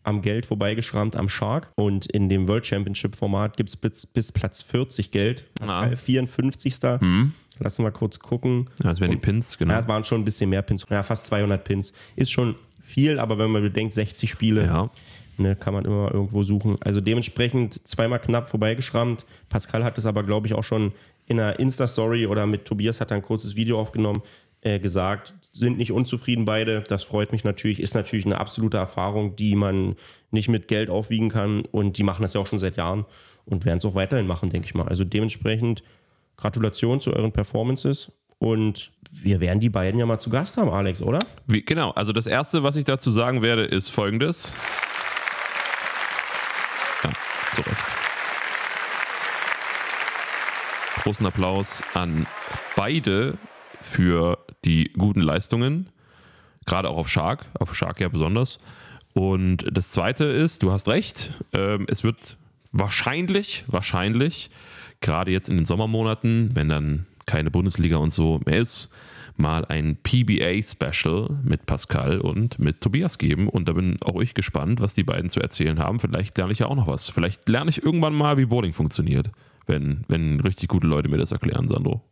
am 0.04 0.22
Geld 0.22 0.46
vorbeigeschrammt 0.46 1.16
am 1.16 1.28
Shark. 1.28 1.72
Und 1.74 2.06
in 2.06 2.28
dem 2.28 2.46
World 2.46 2.64
Championship-Format 2.66 3.56
gibt 3.56 3.70
es 3.70 3.76
bis, 3.76 4.06
bis, 4.06 4.30
Platz 4.30 4.62
40 4.62 5.10
Geld. 5.10 5.44
Pascal, 5.58 5.92
Ah. 5.92 5.96
54. 5.96 6.74
Hm. 7.00 7.32
Lassen 7.58 7.82
wir 7.84 7.90
kurz 7.90 8.18
gucken. 8.20 8.68
Ja, 8.82 8.90
das 8.90 9.00
wären 9.00 9.10
die 9.12 9.16
Pins, 9.16 9.58
genau. 9.58 9.72
Ja, 9.72 9.80
es 9.80 9.88
waren 9.88 10.04
schon 10.04 10.20
ein 10.20 10.24
bisschen 10.24 10.50
mehr 10.50 10.62
Pins. 10.62 10.86
Ja, 10.90 11.02
fast 11.02 11.26
200 11.26 11.64
Pins. 11.64 11.92
Ist 12.14 12.30
schon 12.30 12.54
viel, 12.84 13.18
aber 13.18 13.38
wenn 13.38 13.50
man 13.50 13.62
bedenkt, 13.62 13.94
60 13.94 14.30
Spiele, 14.30 14.64
Ja. 14.66 14.90
Ne, 15.38 15.56
kann 15.56 15.74
man 15.74 15.84
immer 15.84 16.12
irgendwo 16.12 16.42
suchen. 16.42 16.76
Also 16.80 17.00
dementsprechend 17.00 17.86
zweimal 17.86 18.20
knapp 18.20 18.48
vorbeigeschrammt. 18.48 19.26
Pascal 19.48 19.84
hat 19.84 19.98
es 19.98 20.06
aber, 20.06 20.22
glaube 20.22 20.46
ich, 20.46 20.54
auch 20.54 20.64
schon 20.64 20.92
in 21.26 21.40
einer 21.40 21.58
Insta-Story 21.58 22.26
oder 22.26 22.46
mit 22.46 22.64
Tobias 22.64 23.00
hat 23.00 23.10
er 23.10 23.16
ein 23.16 23.22
kurzes 23.22 23.56
Video 23.56 23.80
aufgenommen, 23.80 24.22
äh, 24.60 24.78
gesagt, 24.78 25.34
sind 25.52 25.78
nicht 25.78 25.92
unzufrieden 25.92 26.44
beide. 26.44 26.82
Das 26.82 27.04
freut 27.04 27.32
mich 27.32 27.44
natürlich, 27.44 27.80
ist 27.80 27.94
natürlich 27.94 28.26
eine 28.26 28.38
absolute 28.38 28.76
Erfahrung, 28.76 29.36
die 29.36 29.56
man 29.56 29.96
nicht 30.30 30.48
mit 30.48 30.68
Geld 30.68 30.90
aufwiegen 30.90 31.28
kann. 31.28 31.62
Und 31.62 31.98
die 31.98 32.02
machen 32.02 32.22
das 32.22 32.34
ja 32.34 32.40
auch 32.40 32.46
schon 32.46 32.58
seit 32.58 32.76
Jahren 32.76 33.06
und 33.44 33.64
werden 33.64 33.78
es 33.78 33.84
auch 33.84 33.94
weiterhin 33.94 34.26
machen, 34.26 34.50
denke 34.50 34.66
ich 34.66 34.74
mal. 34.74 34.88
Also 34.88 35.04
dementsprechend 35.04 35.82
Gratulation 36.36 37.00
zu 37.00 37.14
euren 37.14 37.32
Performances. 37.32 38.12
Und 38.38 38.92
wir 39.10 39.40
werden 39.40 39.60
die 39.60 39.70
beiden 39.70 39.98
ja 39.98 40.06
mal 40.06 40.18
zu 40.18 40.30
Gast 40.30 40.56
haben, 40.58 40.70
Alex, 40.70 41.00
oder? 41.00 41.20
Wie, 41.46 41.62
genau, 41.62 41.90
also 41.92 42.12
das 42.12 42.26
Erste, 42.26 42.62
was 42.62 42.76
ich 42.76 42.84
dazu 42.84 43.10
sagen 43.10 43.40
werde, 43.40 43.64
ist 43.64 43.88
folgendes. 43.88 44.52
Ja, 47.56 47.62
zu 47.62 47.68
Recht. 47.70 47.86
Großen 51.02 51.26
Applaus 51.26 51.82
an 51.94 52.26
beide 52.74 53.38
für 53.80 54.38
die 54.64 54.92
guten 54.96 55.20
Leistungen, 55.20 55.88
gerade 56.66 56.88
auch 56.88 56.98
auf 56.98 57.08
Shark, 57.08 57.46
auf 57.58 57.74
Shark 57.74 58.00
ja 58.00 58.08
besonders. 58.08 58.58
Und 59.14 59.64
das 59.70 59.90
Zweite 59.90 60.24
ist, 60.24 60.62
du 60.62 60.72
hast 60.72 60.88
recht, 60.88 61.44
ähm, 61.52 61.86
es 61.88 62.04
wird 62.04 62.36
wahrscheinlich, 62.72 63.64
wahrscheinlich, 63.68 64.50
gerade 65.00 65.30
jetzt 65.30 65.48
in 65.48 65.56
den 65.56 65.64
Sommermonaten, 65.64 66.50
wenn 66.54 66.68
dann 66.68 67.06
keine 67.24 67.50
Bundesliga 67.50 67.96
und 67.96 68.10
so 68.10 68.40
mehr 68.44 68.58
ist, 68.58 68.90
mal 69.38 69.64
ein 69.66 69.96
PBA-Special 70.02 71.38
mit 71.44 71.66
Pascal 71.66 72.20
und 72.20 72.58
mit 72.58 72.80
Tobias 72.80 73.18
geben. 73.18 73.48
Und 73.48 73.68
da 73.68 73.72
bin 73.72 73.96
auch 74.02 74.20
ich 74.20 74.34
gespannt, 74.34 74.80
was 74.80 74.94
die 74.94 75.02
beiden 75.04 75.30
zu 75.30 75.40
erzählen 75.40 75.78
haben. 75.78 76.00
Vielleicht 76.00 76.36
lerne 76.38 76.52
ich 76.52 76.60
ja 76.60 76.66
auch 76.66 76.76
noch 76.76 76.86
was. 76.88 77.08
Vielleicht 77.08 77.48
lerne 77.48 77.70
ich 77.70 77.82
irgendwann 77.82 78.14
mal, 78.14 78.38
wie 78.38 78.46
Bowling 78.46 78.72
funktioniert, 78.72 79.30
wenn, 79.66 80.04
wenn 80.08 80.40
richtig 80.40 80.68
gute 80.68 80.86
Leute 80.86 81.08
mir 81.08 81.18
das 81.18 81.32
erklären, 81.32 81.68
Sandro. 81.68 82.02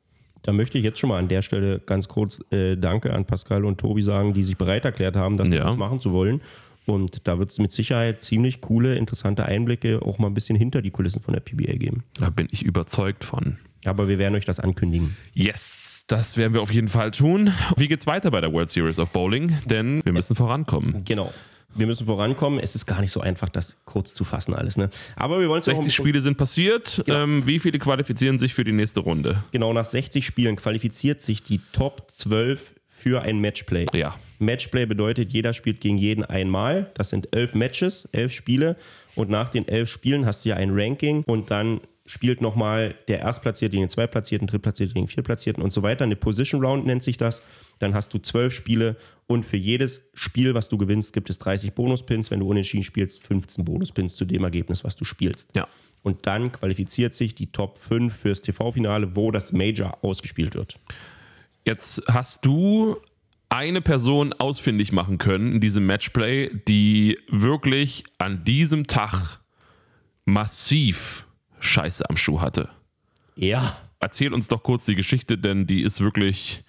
Da 0.43 0.53
möchte 0.53 0.77
ich 0.77 0.85
jetzt 0.85 0.99
schon 0.99 1.09
mal 1.09 1.18
an 1.18 1.29
der 1.29 1.41
Stelle 1.43 1.81
ganz 1.81 2.07
kurz 2.09 2.43
äh, 2.51 2.77
Danke 2.77 3.14
an 3.14 3.25
Pascal 3.25 3.64
und 3.64 3.79
Tobi 3.79 4.03
sagen, 4.03 4.35
die 4.35 4.45
sich 4.45 4.57
bereit 4.59 4.85
erklärt 4.85 5.16
haben, 5.16 5.37
das 5.39 5.49
Ja. 5.49 5.72
machen 5.75 6.01
zu 6.01 6.12
wollen. 6.12 6.43
Und 6.87 7.27
da 7.27 7.39
wird 7.39 7.51
es 7.51 7.59
mit 7.59 7.72
Sicherheit 7.72 8.22
ziemlich 8.22 8.61
coole, 8.61 8.97
interessante 8.97 9.47
Einblicke 9.47 10.03
auch 10.03 10.18
mal 10.18 10.27
ein 10.27 10.35
bisschen 10.35 10.55
hinter 10.57 10.83
die 10.83 10.91
Kulissen 10.91 11.22
von 11.22 11.33
der 11.33 11.41
PBA 11.41 11.79
geben. 11.79 12.05
Da 12.18 12.29
bin 12.29 12.47
ich 12.51 12.62
überzeugt 12.62 13.25
von. 13.25 13.57
Aber 13.85 14.09
wir 14.09 14.18
werden 14.18 14.35
euch 14.35 14.45
das 14.45 14.61
ankündigen. 14.61 15.16
Yes, 15.35 16.05
das 16.09 16.37
werden 16.37 16.55
wir 16.55 16.62
auf 16.62 16.72
jeden 16.72 16.89
Fall 16.89 17.11
tun. 17.11 17.53
Wie 17.76 17.89
geht's 17.89 18.07
weiter 18.07 18.30
bei 18.30 18.41
der 18.41 18.53
World 18.53 18.70
Series 18.70 18.99
of 18.99 19.11
Bowling? 19.11 19.57
Denn 19.66 20.01
wir 20.05 20.12
müssen 20.12 20.35
vorankommen. 20.35 21.05
Genau. 21.05 21.32
Wir 21.76 21.87
müssen 21.87 22.07
vorankommen. 22.07 22.61
Es 22.61 22.74
ist 22.74 22.87
gar 22.87 23.01
nicht 23.01 23.11
so 23.11 23.20
einfach, 23.20 23.49
das 23.49 23.76
kurz 23.85 24.14
zu 24.14 24.24
fassen 24.24 24.55
alles. 24.55 24.76
Ne? 24.76 24.91
Aber 25.16 25.41
wir 25.41 25.49
wollen 25.49 25.59
es 25.59 25.64
60 25.64 25.93
Spiele 25.93 26.20
sind 26.20 26.37
passiert. 26.37 27.03
Ähm, 27.09 27.43
wie 27.47 27.59
viele 27.59 27.78
qualifizieren 27.78 28.39
sich 28.39 28.55
für 28.55 28.62
die 28.62 28.72
nächste 28.72 29.01
Runde? 29.01 29.43
Genau, 29.51 29.72
nach 29.72 29.85
60 29.85 30.24
Spielen 30.24 30.57
qualifiziert 30.57 31.20
sich 31.20 31.43
die 31.43 31.61
Top 31.72 32.05
12 32.09 32.74
für 32.89 33.22
ein 33.22 33.41
Matchplay. 33.41 33.87
Ja. 33.93 34.14
Matchplay 34.39 34.87
bedeutet, 34.87 35.32
jeder 35.32 35.53
spielt 35.53 35.80
gegen 35.80 35.99
jeden 35.99 36.24
einmal. 36.24 36.91
Das 36.95 37.11
sind 37.11 37.35
elf 37.35 37.55
Matches, 37.55 38.09
elf 38.12 38.32
Spiele. 38.32 38.76
Und 39.16 39.30
nach 39.30 39.49
den 39.49 39.66
elf 39.66 39.91
Spielen 39.91 40.26
hast 40.26 40.45
du 40.45 40.51
ja 40.51 40.57
ein 40.57 40.70
Ranking 40.72 41.22
und 41.26 41.51
dann 41.51 41.80
spielt 42.07 42.41
nochmal 42.43 42.95
der 43.09 43.21
Erstplatzierte 43.21 43.73
gegen 43.73 43.85
den 43.85 43.91
Zweitplatzierten, 43.91 44.47
Drittplatzierten 44.47 44.95
gegen 44.95 45.07
den 45.07 45.13
Viertplatzierten 45.13 45.63
und 45.63 45.73
so 45.73 45.83
weiter. 45.83 46.05
Eine 46.05 46.17
Position 46.17 46.63
Round 46.65 46.85
nennt 46.85 47.03
sich 47.03 47.17
das. 47.17 47.43
Dann 47.79 47.95
hast 47.95 48.13
du 48.13 48.19
zwölf 48.19 48.53
Spiele 48.53 48.97
und 49.27 49.45
für 49.45 49.57
jedes 49.57 50.03
Spiel, 50.13 50.55
was 50.55 50.69
du 50.69 50.77
gewinnst, 50.77 51.15
gibt 51.15 51.31
es 51.31 51.39
30 51.39 51.73
Bonuspins. 51.73 52.31
Wenn 52.31 52.41
du 52.41 52.49
unentschieden 52.49 52.85
spielst, 52.85 53.23
15 53.23 53.65
Bonuspins 53.65 54.17
zu 54.17 54.27
dem 54.27 54.45
Ergebnis, 54.45 54.85
was 54.85 54.97
du 54.97 55.05
spielst. 55.05 55.57
Ja. 55.57 55.67
Und 56.03 56.27
dann 56.27 56.53
qualifiziert 56.53 57.15
sich 57.15 57.35
die 57.35 57.51
Top 57.51 57.79
5 57.79 58.15
fürs 58.15 58.43
TV-Finale, 58.43 59.17
wo 59.17 59.31
das 59.31 59.53
Major 59.53 60.05
ausgespielt 60.05 60.55
wird. 60.55 60.79
Jetzt 61.65 62.03
hast 62.09 62.45
du 62.45 62.99
eine 63.49 63.81
Person 63.81 64.35
ausfindig 64.35 64.93
machen 64.93 65.17
können 65.17 65.55
in 65.55 65.61
diesem 65.61 65.87
Matchplay, 65.87 66.51
die 66.69 67.19
wirklich 67.29 68.05
an 68.19 68.45
diesem 68.45 68.87
Tag 68.87 69.41
massiv 70.27 71.27
Scheiße 71.65 72.09
am 72.09 72.17
Schuh 72.17 72.41
hatte. 72.41 72.69
Ja. 73.37 73.77
Erzähl 74.01 74.33
uns 74.33 74.49
doch 74.49 74.62
kurz 74.62 74.85
die 74.85 74.95
Geschichte, 74.95 75.39
denn 75.39 75.67
die 75.67 75.83
ist 75.83 76.01
wirklich. 76.01 76.62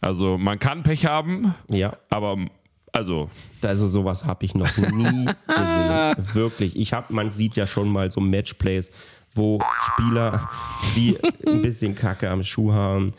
Also, 0.00 0.36
man 0.36 0.58
kann 0.58 0.82
Pech 0.82 1.06
haben, 1.06 1.54
Ja, 1.68 1.96
aber 2.10 2.36
also, 2.92 3.30
Also 3.62 3.88
sowas 3.88 4.24
habe 4.24 4.44
ich 4.44 4.54
noch 4.54 4.76
nie 4.76 5.24
gesehen. 5.46 6.34
Wirklich. 6.34 6.76
Ich 6.76 6.92
habe, 6.92 7.12
man 7.14 7.30
sieht 7.30 7.56
ja 7.56 7.66
schon 7.66 7.88
mal 7.88 8.10
so 8.10 8.20
Matchplays, 8.20 8.92
wo 9.34 9.60
Spieler, 9.80 10.50
die 10.96 11.16
ein 11.46 11.62
bisschen 11.62 11.94
Kacke 11.94 12.28
am 12.28 12.42
Schuh 12.42 12.72
haben, 12.72 13.14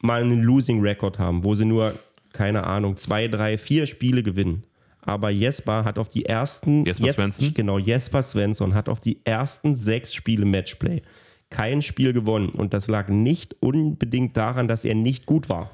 mal 0.00 0.22
einen 0.22 0.42
Losing 0.42 0.80
Record 0.80 1.18
haben, 1.18 1.44
wo 1.44 1.54
sie 1.54 1.64
nur, 1.64 1.94
keine 2.32 2.64
Ahnung, 2.64 2.96
zwei, 2.96 3.28
drei, 3.28 3.56
vier 3.56 3.86
Spiele 3.86 4.22
gewinnen. 4.24 4.64
Aber 5.06 5.30
Jesper 5.30 5.84
hat 5.84 5.98
auf 5.98 6.08
die 6.08 6.24
ersten. 6.26 6.84
Jesper 6.84 7.06
Jes- 7.06 7.14
Svensson? 7.14 7.54
Genau, 7.54 7.78
Jesper 7.78 8.22
Svensson 8.22 8.74
hat 8.74 8.88
auf 8.88 9.00
die 9.00 9.18
ersten 9.24 9.74
sechs 9.74 10.14
Spiele 10.14 10.44
Matchplay 10.46 11.02
kein 11.50 11.82
Spiel 11.82 12.12
gewonnen. 12.12 12.48
Und 12.48 12.74
das 12.74 12.88
lag 12.88 13.08
nicht 13.08 13.54
unbedingt 13.60 14.36
daran, 14.36 14.66
dass 14.66 14.84
er 14.84 14.94
nicht 14.94 15.24
gut 15.26 15.48
war. 15.48 15.70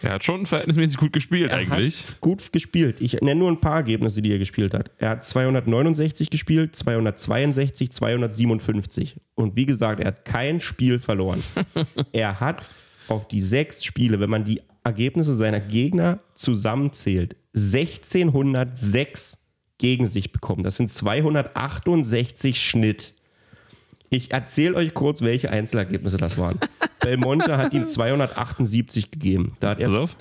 er 0.00 0.12
hat 0.12 0.24
schon 0.24 0.46
verhältnismäßig 0.46 0.96
gut 0.96 1.12
gespielt 1.12 1.50
Er 1.50 1.58
eigentlich. 1.58 2.06
Hat 2.08 2.20
gut 2.20 2.52
gespielt. 2.52 3.00
Ich 3.00 3.14
nenne 3.20 3.34
nur 3.40 3.50
ein 3.50 3.60
paar 3.60 3.76
Ergebnisse, 3.78 4.22
die 4.22 4.32
er 4.32 4.38
gespielt 4.38 4.72
hat. 4.74 4.90
Er 4.98 5.10
hat 5.10 5.24
269 5.24 6.30
gespielt, 6.30 6.76
262, 6.76 7.90
257. 7.92 9.16
Und 9.34 9.56
wie 9.56 9.66
gesagt, 9.66 10.00
er 10.00 10.06
hat 10.08 10.24
kein 10.24 10.60
Spiel 10.60 10.98
verloren. 10.98 11.42
er 12.12 12.40
hat 12.40 12.68
auf 13.08 13.26
die 13.28 13.40
sechs 13.40 13.84
Spiele, 13.84 14.20
wenn 14.20 14.30
man 14.30 14.44
die 14.44 14.62
Ergebnisse 14.84 15.36
seiner 15.36 15.60
Gegner 15.60 16.20
zusammenzählt, 16.34 17.36
1606 17.54 19.36
gegen 19.78 20.06
sich 20.06 20.32
bekommen. 20.32 20.62
Das 20.62 20.76
sind 20.76 20.92
268 20.92 22.60
Schnitt. 22.60 23.14
Ich 24.10 24.30
erzähle 24.30 24.76
euch 24.76 24.94
kurz, 24.94 25.22
welche 25.22 25.50
Einzelergebnisse 25.50 26.18
das 26.18 26.38
waren. 26.38 26.58
Belmonte 27.00 27.56
hat 27.56 27.74
ihm 27.74 27.86
278 27.86 29.10
gegeben. 29.10 29.56
Da 29.60 29.70
hat 29.70 29.80
er 29.80 29.88
Pass 29.88 29.96
auf. 29.98 30.16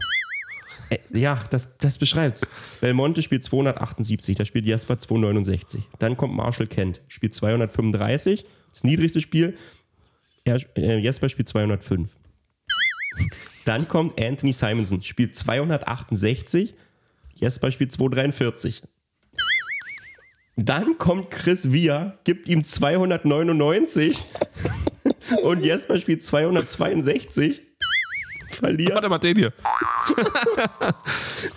äh, 0.89 0.97
Ja, 1.13 1.43
das, 1.49 1.77
das 1.77 1.97
beschreibt's. 1.97 2.41
Belmonte 2.79 3.21
spielt 3.21 3.43
278, 3.43 4.37
da 4.37 4.45
spielt 4.45 4.65
Jasper 4.65 4.97
269. 4.97 5.83
Dann 5.99 6.17
kommt 6.17 6.33
Marshall 6.33 6.67
Kent, 6.67 7.01
spielt 7.07 7.35
235, 7.35 8.45
das 8.71 8.83
niedrigste 8.83 9.21
Spiel. 9.21 9.57
Er, 10.43 10.59
äh, 10.77 10.97
Jasper 10.99 11.29
spielt 11.29 11.49
205. 11.49 12.09
Dann 13.65 13.87
kommt 13.87 14.19
Anthony 14.19 14.53
Simonson, 14.53 15.03
spielt 15.03 15.35
268, 15.35 16.73
Jasper 17.41 17.71
spielt 17.71 17.91
243. 17.91 18.83
Dann 20.55 20.97
kommt 20.99 21.31
Chris 21.31 21.71
Via, 21.71 22.19
gibt 22.23 22.47
ihm 22.47 22.63
299 22.63 24.17
und 25.43 25.65
Jasper 25.65 25.97
spielt 25.97 26.21
262. 26.23 27.63
Verliert. 28.51 28.93
Warte 28.93 29.09
mal, 29.09 29.17
den 29.17 29.37
hier. 29.37 29.53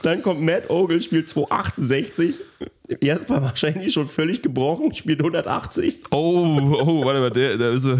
Dann 0.02 0.22
kommt 0.22 0.40
Matt 0.40 0.70
Ogle, 0.70 1.00
spielt 1.02 1.28
268. 1.28 2.36
Erst 3.00 3.28
war 3.28 3.42
wahrscheinlich 3.42 3.92
schon 3.92 4.08
völlig 4.08 4.40
gebrochen, 4.42 4.94
spielt 4.94 5.20
180. 5.20 6.04
Oh, 6.10 6.16
oh, 6.16 7.04
warte 7.04 7.20
mal, 7.20 7.30
der, 7.30 7.58
der 7.58 7.72
ist, 7.72 7.84
äh, 7.84 7.96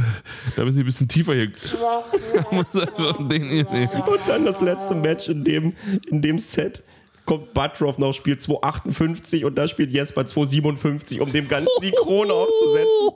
da 0.57 0.64
müssen 0.64 0.76
wir 0.76 0.85
ein 0.85 0.87
bisschen 0.87 1.09
tiefer 1.09 1.35
hier. 1.35 1.53
Da 1.82 2.47
muss 2.51 2.74
er 2.74 2.89
schon 2.97 3.28
den 3.28 3.45
hier 3.45 3.70
nehmen. 3.70 4.03
Und 4.07 4.20
dann 4.26 4.47
das 4.47 4.61
letzte 4.61 4.95
Match 4.95 5.28
in 5.28 5.43
dem, 5.45 5.74
in 6.07 6.22
dem 6.22 6.39
Set 6.39 6.82
kommt 7.26 7.54
Buttroff 7.54 7.98
noch, 7.98 8.12
spielt 8.12 8.42
258 8.42 9.44
und 9.44 9.56
da 9.56 9.66
spielt 9.68 9.90
Jesper 9.92 10.26
257, 10.26 11.20
um 11.20 11.32
dem 11.32 11.48
Ganzen 11.48 11.68
die 11.82 11.90
Krone 11.92 12.32
aufzusetzen. 12.32 13.12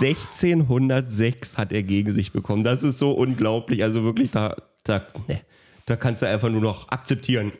1606 0.00 1.56
hat 1.56 1.72
er 1.72 1.82
gegen 1.82 2.10
sich 2.12 2.32
bekommen. 2.32 2.64
Das 2.64 2.82
ist 2.82 2.98
so 2.98 3.12
unglaublich. 3.12 3.82
Also 3.82 4.04
wirklich, 4.04 4.30
da, 4.30 4.56
da, 4.84 5.06
ne, 5.28 5.40
da 5.86 5.96
kannst 5.96 6.22
du 6.22 6.28
einfach 6.28 6.48
nur 6.50 6.60
noch 6.60 6.88
akzeptieren. 6.88 7.52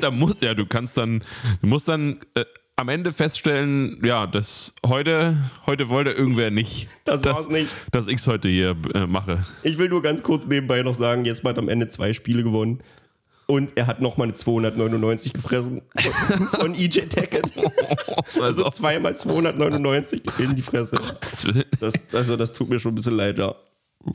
Da 0.00 0.10
muss, 0.10 0.40
ja, 0.40 0.54
du 0.54 0.66
kannst 0.66 0.96
dann, 0.96 1.22
du 1.62 1.66
musst 1.68 1.88
dann 1.88 2.18
äh, 2.34 2.44
am 2.76 2.88
Ende 2.88 3.12
feststellen, 3.12 4.00
ja, 4.04 4.26
das 4.26 4.74
heute, 4.86 5.36
heute 5.66 5.88
wollte 5.90 6.10
irgendwer 6.10 6.50
nicht, 6.50 6.88
Das 7.04 7.20
dass, 7.22 7.48
nicht. 7.48 7.72
dass 7.92 8.06
ich 8.06 8.16
es 8.16 8.26
heute 8.26 8.48
hier 8.48 8.74
äh, 8.94 9.06
mache. 9.06 9.44
Ich 9.62 9.76
will 9.78 9.88
nur 9.90 10.02
ganz 10.02 10.22
kurz 10.22 10.46
nebenbei 10.46 10.82
noch 10.82 10.94
sagen, 10.94 11.24
Jesper 11.24 11.50
hat 11.50 11.58
am 11.58 11.68
Ende 11.68 11.88
zwei 11.88 12.12
Spiele 12.14 12.42
gewonnen. 12.42 12.80
Und 13.50 13.72
er 13.76 13.88
hat 13.88 14.00
nochmal 14.00 14.28
eine 14.28 14.34
299 14.34 15.32
gefressen 15.32 15.82
von 16.52 16.72
EJ 16.72 17.08
Tackett. 17.08 17.50
Also 18.40 18.70
zweimal 18.70 19.16
299 19.16 20.22
in 20.38 20.54
die 20.54 20.62
Fresse. 20.62 20.96
Das, 21.80 21.94
also 22.14 22.36
das 22.36 22.52
tut 22.52 22.70
mir 22.70 22.78
schon 22.78 22.92
ein 22.92 22.94
bisschen 22.94 23.16
leid, 23.16 23.38
ja. 23.38 23.56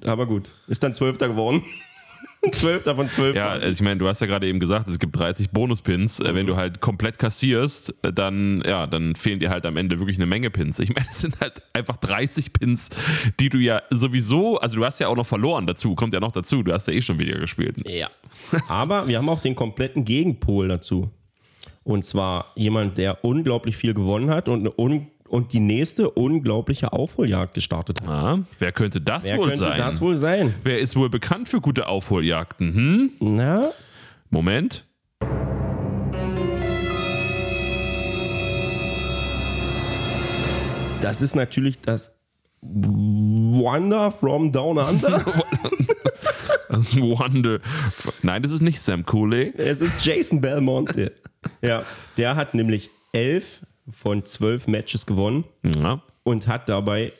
Aber 0.05 0.25
gut, 0.25 0.49
ist 0.67 0.81
dann 0.83 0.93
Zwölfter 0.93 1.27
geworden. 1.27 1.63
Zwölfter 2.51 2.95
von 2.95 3.09
zwölf. 3.09 3.35
Ja, 3.35 3.49
also 3.49 3.67
ich 3.67 3.81
meine, 3.81 3.97
du 3.97 4.07
hast 4.07 4.21
ja 4.21 4.27
gerade 4.27 4.47
eben 4.47 4.59
gesagt, 4.59 4.87
es 4.87 4.99
gibt 4.99 5.15
30 5.17 5.51
Bonuspins. 5.51 6.19
Äh, 6.19 6.35
Wenn 6.35 6.45
du 6.45 6.55
halt 6.55 6.79
komplett 6.79 7.17
kassierst, 7.17 7.93
äh, 8.03 8.13
dann, 8.13 8.63
ja, 8.65 8.87
dann 8.87 9.15
fehlen 9.15 9.39
dir 9.39 9.49
halt 9.49 9.65
am 9.65 9.77
Ende 9.77 9.99
wirklich 9.99 10.17
eine 10.17 10.25
Menge 10.25 10.49
Pins. 10.49 10.79
Ich 10.79 10.93
meine, 10.93 11.07
es 11.09 11.19
sind 11.19 11.39
halt 11.39 11.61
einfach 11.73 11.97
30 11.97 12.53
Pins, 12.53 12.89
die 13.39 13.49
du 13.49 13.57
ja 13.57 13.81
sowieso, 13.89 14.59
also 14.59 14.77
du 14.77 14.85
hast 14.85 14.99
ja 14.99 15.07
auch 15.07 15.15
noch 15.15 15.25
verloren 15.25 15.67
dazu, 15.67 15.95
kommt 15.95 16.13
ja 16.13 16.19
noch 16.19 16.31
dazu, 16.31 16.63
du 16.63 16.71
hast 16.71 16.87
ja 16.87 16.93
eh 16.93 17.01
schon 17.01 17.17
weniger 17.17 17.39
gespielt. 17.39 17.81
Ja. 17.87 18.09
Aber 18.67 19.07
wir 19.07 19.17
haben 19.17 19.29
auch 19.29 19.41
den 19.41 19.55
kompletten 19.55 20.05
Gegenpol 20.05 20.67
dazu. 20.67 21.11
Und 21.83 22.03
zwar 22.03 22.51
jemand, 22.55 22.97
der 22.97 23.23
unglaublich 23.23 23.77
viel 23.77 23.93
gewonnen 23.93 24.31
hat 24.31 24.49
und, 24.49 24.61
eine 24.61 24.71
un 24.71 25.07
und 25.27 25.53
die 25.53 25.59
nächste 25.59 26.09
unglaubliche 26.09 26.93
Aufholjagd 26.93 27.53
gestartet 27.53 28.01
hat. 28.01 28.09
Ah, 28.09 28.39
wer 28.59 28.71
könnte 28.71 29.01
das 29.01 29.25
Wer 29.27 29.37
wohl 29.37 29.49
könnte 29.49 29.63
sein? 29.63 29.77
das 29.77 30.01
wohl 30.01 30.15
sein? 30.15 30.53
wer 30.63 30.79
ist 30.79 30.95
wohl 30.95 31.09
bekannt 31.09 31.49
für 31.49 31.61
gute 31.61 31.87
Aufholjagden? 31.87 32.73
Hm? 32.73 33.11
Na, 33.19 33.71
Moment. 34.29 34.85
das 41.01 41.21
ist 41.21 41.35
natürlich 41.35 41.79
das 41.81 42.11
Wonder 42.61 44.11
from 44.11 44.51
Down 44.51 44.77
Under. 44.77 45.23
Das 46.67 46.87
ist 46.89 46.99
Wonder. 46.99 47.59
Nein, 48.23 48.41
das 48.41 48.51
ist 48.51 48.61
nicht 48.61 48.81
Sam 48.81 49.05
Cooley. 49.05 49.53
es 49.55 49.79
ist 49.81 50.03
Jason 50.03 50.41
Belmonte. 50.41 51.13
Ja, 51.61 51.83
der 52.17 52.35
hat 52.35 52.53
nämlich 52.55 52.89
elf 53.13 53.61
von 53.89 54.25
zwölf 54.25 54.67
Matches 54.67 55.05
gewonnen 55.05 55.43
Ja. 55.77 56.01
und 56.23 56.47
hat 56.47 56.69
dabei 56.69 57.13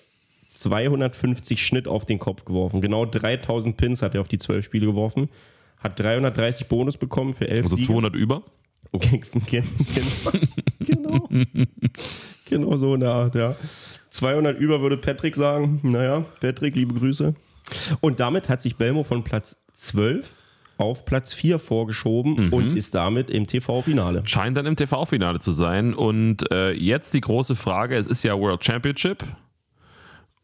250 0.48 1.66
Schnitt 1.66 1.88
auf 1.88 2.06
den 2.06 2.20
Kopf 2.20 2.46
geworfen. 2.46 2.82
Genau 2.82 3.06
3000 3.06 3.78
Pins 3.78 4.02
hat 4.02 4.16
er 4.16 4.22
auf 4.22 4.28
die 4.28 4.38
12 4.38 4.66
Spiele 4.66 4.86
geworfen. 4.88 5.30
Hat 5.80 6.00
330 6.00 6.68
Bonus 6.68 6.98
bekommen 6.98 7.34
für 7.34 7.48
11 7.48 7.64
Also 7.64 7.76
Siege. 7.76 7.88
200 7.90 8.16
über. 8.16 8.44
genau. 10.80 11.30
genau 12.50 12.76
so 12.78 12.94
eine 12.94 13.10
Art, 13.10 13.36
ja. 13.36 13.56
200 14.10 14.58
über 14.58 14.80
würde 14.82 14.98
Patrick 14.98 15.36
sagen. 15.36 15.80
Naja, 15.84 16.26
Patrick, 16.40 16.76
liebe 16.76 16.94
Grüße. 16.94 17.36
Und 18.00 18.20
damit 18.20 18.48
hat 18.48 18.62
sich 18.62 18.76
Belmo 18.78 19.04
von 19.04 19.24
Platz 19.24 19.58
12 19.74 20.32
auf 20.78 21.06
Platz 21.06 21.34
4 21.34 21.60
vorgeschoben 21.60 22.52
und 22.52 22.76
ist 22.76 22.96
damit 22.96 23.30
im 23.30 23.48
TV-Finale. 23.48 24.24
Scheint 24.26 24.58
dann 24.58 24.66
im 24.66 24.76
TV-Finale 24.76 25.40
zu 25.40 25.52
sein. 25.52 25.94
Und 25.94 26.52
äh, 26.52 26.72
jetzt 26.72 27.14
die 27.14 27.22
große 27.22 27.56
Frage: 27.56 27.96
Es 27.96 28.08
ist 28.08 28.24
ja 28.24 28.38
World 28.38 28.64
Championship. 28.64 29.24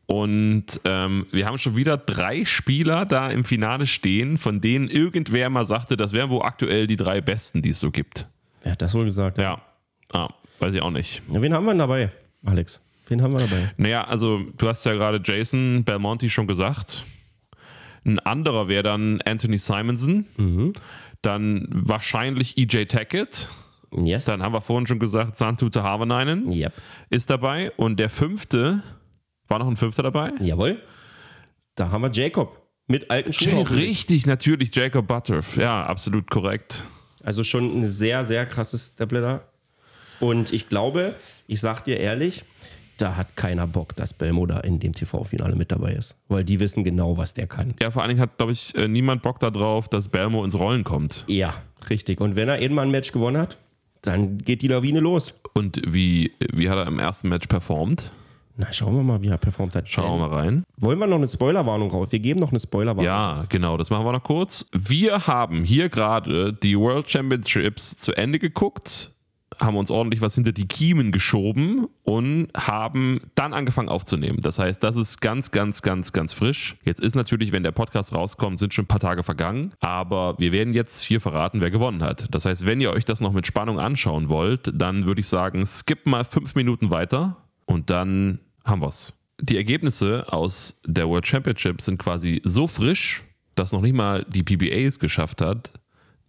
Und 0.05 0.81
ähm, 0.83 1.25
wir 1.31 1.45
haben 1.45 1.57
schon 1.57 1.77
wieder 1.77 1.95
drei 1.95 2.43
Spieler 2.43 3.05
da 3.05 3.29
im 3.29 3.45
Finale 3.45 3.87
stehen, 3.87 4.37
von 4.37 4.59
denen 4.59 4.89
irgendwer 4.89 5.49
mal 5.49 5.63
sagte, 5.63 5.95
das 5.95 6.11
wären 6.11 6.29
wohl 6.29 6.41
aktuell 6.41 6.85
die 6.85 6.97
drei 6.97 7.21
besten, 7.21 7.61
die 7.61 7.69
es 7.69 7.79
so 7.79 7.91
gibt. 7.91 8.27
Wer 8.61 8.73
hat 8.73 8.81
das 8.81 8.93
wohl 8.93 9.05
gesagt? 9.05 9.37
Ja. 9.37 9.61
Ah, 10.11 10.27
weiß 10.59 10.73
ich 10.73 10.81
auch 10.81 10.89
nicht. 10.91 11.21
Ja, 11.31 11.41
wen 11.41 11.53
haben 11.53 11.63
wir 11.63 11.71
denn 11.71 11.79
dabei, 11.79 12.11
Alex? 12.45 12.81
Wen 13.07 13.21
haben 13.21 13.31
wir 13.31 13.39
dabei? 13.39 13.71
Naja, 13.77 14.03
also 14.03 14.41
du 14.57 14.67
hast 14.67 14.85
ja 14.85 14.93
gerade 14.93 15.21
Jason 15.23 15.83
Belmonte 15.85 16.29
schon 16.29 16.47
gesagt. 16.47 17.05
Ein 18.05 18.19
anderer 18.19 18.67
wäre 18.67 18.83
dann 18.83 19.21
Anthony 19.25 19.57
Simonson. 19.57 20.73
Dann 21.21 21.67
wahrscheinlich 21.71 22.57
EJ 22.57 22.85
Tackett. 22.85 23.47
Yes. 23.95 24.25
Dann 24.25 24.41
haben 24.41 24.53
wir 24.53 24.61
vorhin 24.61 24.87
schon 24.87 24.99
gesagt, 24.99 25.35
Santu 25.35 25.69
Tahavainen 25.69 26.51
Yep. 26.51 26.73
ist 27.09 27.29
dabei. 27.29 27.71
Und 27.71 27.97
der 27.99 28.09
fünfte, 28.09 28.81
war 29.47 29.59
noch 29.59 29.67
ein 29.67 29.77
fünfter 29.77 30.01
dabei? 30.03 30.31
Jawohl. 30.39 30.81
Da 31.75 31.91
haben 31.91 32.01
wir 32.01 32.11
Jacob 32.11 32.57
mit 32.87 33.11
alten 33.11 33.33
Schuhen. 33.33 33.65
richtig, 33.67 34.25
natürlich 34.25 34.73
Jacob 34.75 35.07
Butterf. 35.07 35.57
Ja, 35.57 35.85
absolut 35.85 36.29
korrekt. 36.31 36.83
Also 37.23 37.43
schon 37.43 37.81
ein 37.81 37.89
sehr, 37.89 38.25
sehr 38.25 38.45
krasses 38.45 38.93
Stepladder. 38.95 39.47
Und 40.19 40.53
ich 40.53 40.69
glaube, 40.69 41.15
ich 41.47 41.59
sag 41.59 41.83
dir 41.83 41.97
ehrlich, 41.99 42.43
da 43.01 43.15
hat 43.15 43.35
keiner 43.35 43.67
Bock, 43.67 43.95
dass 43.95 44.13
Belmo 44.13 44.45
da 44.45 44.59
in 44.59 44.79
dem 44.79 44.93
TV-Finale 44.93 45.55
mit 45.55 45.71
dabei 45.71 45.93
ist. 45.93 46.15
Weil 46.27 46.43
die 46.43 46.59
wissen 46.59 46.83
genau, 46.83 47.17
was 47.17 47.33
der 47.33 47.47
kann. 47.47 47.73
Ja, 47.81 47.91
vor 47.91 48.01
allen 48.01 48.09
Dingen 48.09 48.21
hat, 48.21 48.37
glaube 48.37 48.51
ich, 48.51 48.75
äh, 48.75 48.87
niemand 48.87 49.21
Bock 49.21 49.39
darauf, 49.39 49.87
dass 49.87 50.09
Belmo 50.09 50.43
ins 50.43 50.57
Rollen 50.57 50.83
kommt. 50.83 51.23
Ja, 51.27 51.55
richtig. 51.89 52.21
Und 52.21 52.35
wenn 52.35 52.47
er 52.47 52.59
eben 52.59 52.75
mal 52.75 52.83
ein 52.83 52.91
Match 52.91 53.11
gewonnen 53.11 53.37
hat, 53.37 53.57
dann 54.01 54.39
geht 54.39 54.61
die 54.61 54.67
Lawine 54.67 54.99
los. 54.99 55.33
Und 55.53 55.81
wie, 55.85 56.31
wie 56.53 56.69
hat 56.69 56.77
er 56.77 56.87
im 56.87 56.99
ersten 56.99 57.29
Match 57.29 57.47
performt? 57.47 58.11
Na, 58.57 58.71
schauen 58.71 58.95
wir 58.95 59.03
mal, 59.03 59.21
wie 59.21 59.29
er 59.29 59.37
performt 59.37 59.75
hat. 59.75 59.87
Schauen 59.87 60.19
wir 60.19 60.27
mal 60.27 60.35
rein. 60.35 60.63
Wollen 60.77 60.99
wir 60.99 61.07
noch 61.07 61.17
eine 61.17 61.27
Spoilerwarnung 61.27 61.89
raus? 61.89 62.07
Wir 62.11 62.19
geben 62.19 62.39
noch 62.39 62.51
eine 62.51 62.59
Spoilerwarnung. 62.59 63.05
Ja, 63.05 63.45
genau, 63.49 63.77
das 63.77 63.89
machen 63.89 64.05
wir 64.05 64.11
noch 64.11 64.23
kurz. 64.23 64.67
Wir 64.71 65.25
haben 65.27 65.63
hier 65.63 65.89
gerade 65.89 66.53
die 66.53 66.77
World 66.77 67.09
Championships 67.09 67.97
zu 67.97 68.13
Ende 68.13 68.39
geguckt, 68.39 69.11
haben 69.61 69.77
uns 69.77 69.91
ordentlich 69.91 70.21
was 70.21 70.35
hinter 70.35 70.51
die 70.51 70.67
Kiemen 70.67 71.11
geschoben 71.11 71.87
und 72.03 72.49
haben 72.55 73.21
dann 73.35 73.53
angefangen 73.53 73.89
aufzunehmen. 73.89 74.39
Das 74.41 74.57
heißt, 74.57 74.83
das 74.83 74.95
ist 74.95 75.21
ganz, 75.21 75.51
ganz, 75.51 75.83
ganz, 75.83 76.11
ganz 76.11 76.33
frisch. 76.33 76.77
Jetzt 76.83 76.99
ist 76.99 77.15
natürlich, 77.15 77.51
wenn 77.51 77.63
der 77.63 77.71
Podcast 77.71 78.13
rauskommt, 78.13 78.57
sind 78.57 78.73
schon 78.73 78.85
ein 78.85 78.87
paar 78.87 78.99
Tage 78.99 79.23
vergangen, 79.23 79.73
aber 79.79 80.35
wir 80.39 80.51
werden 80.51 80.73
jetzt 80.73 81.03
hier 81.03 81.21
verraten, 81.21 81.61
wer 81.61 81.69
gewonnen 81.69 82.01
hat. 82.01 82.33
Das 82.33 82.45
heißt, 82.45 82.65
wenn 82.65 82.81
ihr 82.81 82.91
euch 82.91 83.05
das 83.05 83.21
noch 83.21 83.33
mit 83.33 83.45
Spannung 83.45 83.79
anschauen 83.79 84.29
wollt, 84.29 84.71
dann 84.73 85.05
würde 85.05 85.21
ich 85.21 85.27
sagen, 85.27 85.65
skip 85.65 86.07
mal 86.07 86.23
fünf 86.23 86.55
Minuten 86.55 86.89
weiter 86.89 87.37
und 87.65 87.89
dann 87.91 88.39
haben 88.65 88.81
wir's. 88.81 89.13
Die 89.39 89.57
Ergebnisse 89.57 90.31
aus 90.31 90.81
der 90.85 91.07
World 91.07 91.27
Championship 91.27 91.81
sind 91.81 91.97
quasi 91.97 92.41
so 92.43 92.67
frisch, 92.67 93.23
dass 93.55 93.71
noch 93.71 93.81
nicht 93.81 93.95
mal 93.95 94.25
die 94.27 94.43
PBA 94.43 94.87
es 94.87 94.99
geschafft 94.99 95.41
hat, 95.41 95.71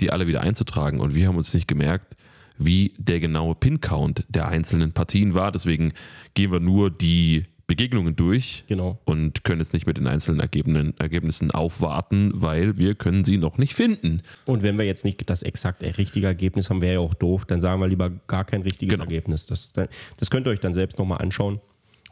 die 0.01 0.11
alle 0.11 0.27
wieder 0.27 0.41
einzutragen. 0.41 1.01
Und 1.01 1.15
wir 1.15 1.29
haben 1.29 1.37
uns 1.37 1.55
nicht 1.55 1.69
gemerkt, 1.69 2.17
wie 2.59 2.93
der 2.99 3.21
genaue 3.21 3.55
Pin-Count 3.55 4.25
der 4.29 4.49
einzelnen 4.49 4.93
Partien 4.93 5.35
war. 5.35 5.53
Deswegen 5.53 5.93
gehen 6.35 6.53
wir 6.53 6.61
nur 6.61 6.91
die 6.91 7.45
Begegnungen 7.67 8.17
durch 8.17 8.65
Genau. 8.69 8.99
und 9.07 9.45
können 9.45 9.61
jetzt 9.61 9.73
nicht 9.73 9.87
mit 9.87 9.97
den 9.97 10.07
einzelnen 10.07 10.41
Ergebnissen, 10.41 10.95
Ergebnissen 10.99 11.51
aufwarten, 11.53 12.33
weil 12.35 12.77
wir 12.77 12.95
können 12.95 13.25
sie 13.25 13.39
noch 13.39 13.57
nicht 13.57 13.75
finden. 13.75 14.21
Und 14.45 14.63
wenn 14.63 14.77
wir 14.77 14.85
jetzt 14.85 15.05
nicht 15.07 15.29
das 15.31 15.43
exakt 15.43 15.83
richtige 15.83 16.27
Ergebnis 16.27 16.69
haben, 16.69 16.83
wäre 16.83 16.95
ja 16.95 17.01
auch 17.01 17.15
doof. 17.15 17.47
Dann 17.47 17.61
sagen 17.63 17.81
wir 17.81 17.89
lieber 17.89 18.11
gar 18.27 18.45
kein 18.45 18.63
richtiges 18.63 18.93
Genau. 18.93 19.05
Ergebnis. 19.05 19.47
Das, 19.47 19.73
das 20.19 20.31
könnt 20.31 20.47
ihr 20.47 20.51
euch 20.51 20.61
dann 20.61 20.75
selbst 20.75 20.99
nochmal 20.99 21.19
anschauen. 21.23 21.61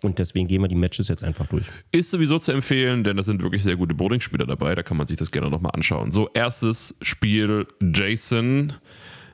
Und 0.03 0.19
deswegen 0.19 0.49
gehen 0.49 0.63
wir 0.63 0.69
die 0.69 0.77
Matches 0.77 1.09
jetzt 1.09 1.23
einfach 1.23 1.47
durch. 1.49 1.65
Ist 1.93 2.11
sowieso 2.11 2.39
zu 2.39 2.53
empfehlen, 2.53 3.05
denn 3.05 3.19
da 3.19 3.23
sind 3.23 3.43
wirklich 3.43 3.63
sehr 3.63 3.77
gute 3.77 3.95
Bowling-Spieler 3.95 4.47
dabei. 4.47 4.75
Da 4.75 4.83
kann 4.83 4.97
man 4.97 5.07
sich 5.07 5.19
das 5.19 5.31
gerne 5.31 5.51
nochmal 5.51 5.73
anschauen. 5.75 6.11
So, 6.11 6.31
erstes 6.33 6.97
Spiel 7.03 7.67
Jason 7.83 8.73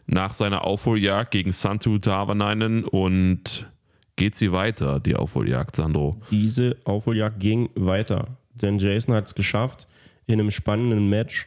nach 0.07 0.33
seiner 0.33 0.65
Aufholjagd 0.65 1.31
gegen 1.31 1.53
Santu 1.53 1.99
Tavanainen 1.99 2.85
und 2.85 3.71
geht 4.17 4.35
sie 4.35 4.53
weiter, 4.53 5.01
die 5.01 5.17
Aufholjagd, 5.17 5.77
Sandro? 5.77 6.17
Diese 6.31 6.77
Aufholjagd 6.85 7.41
ging 7.41 7.69
weiter. 7.75 8.39
Denn 8.55 8.79
Jason 8.79 9.15
hat 9.15 9.27
es 9.27 9.35
geschafft, 9.35 9.87
in 10.27 10.41
einem 10.41 10.51
spannenden 10.51 11.09
Match 11.09 11.47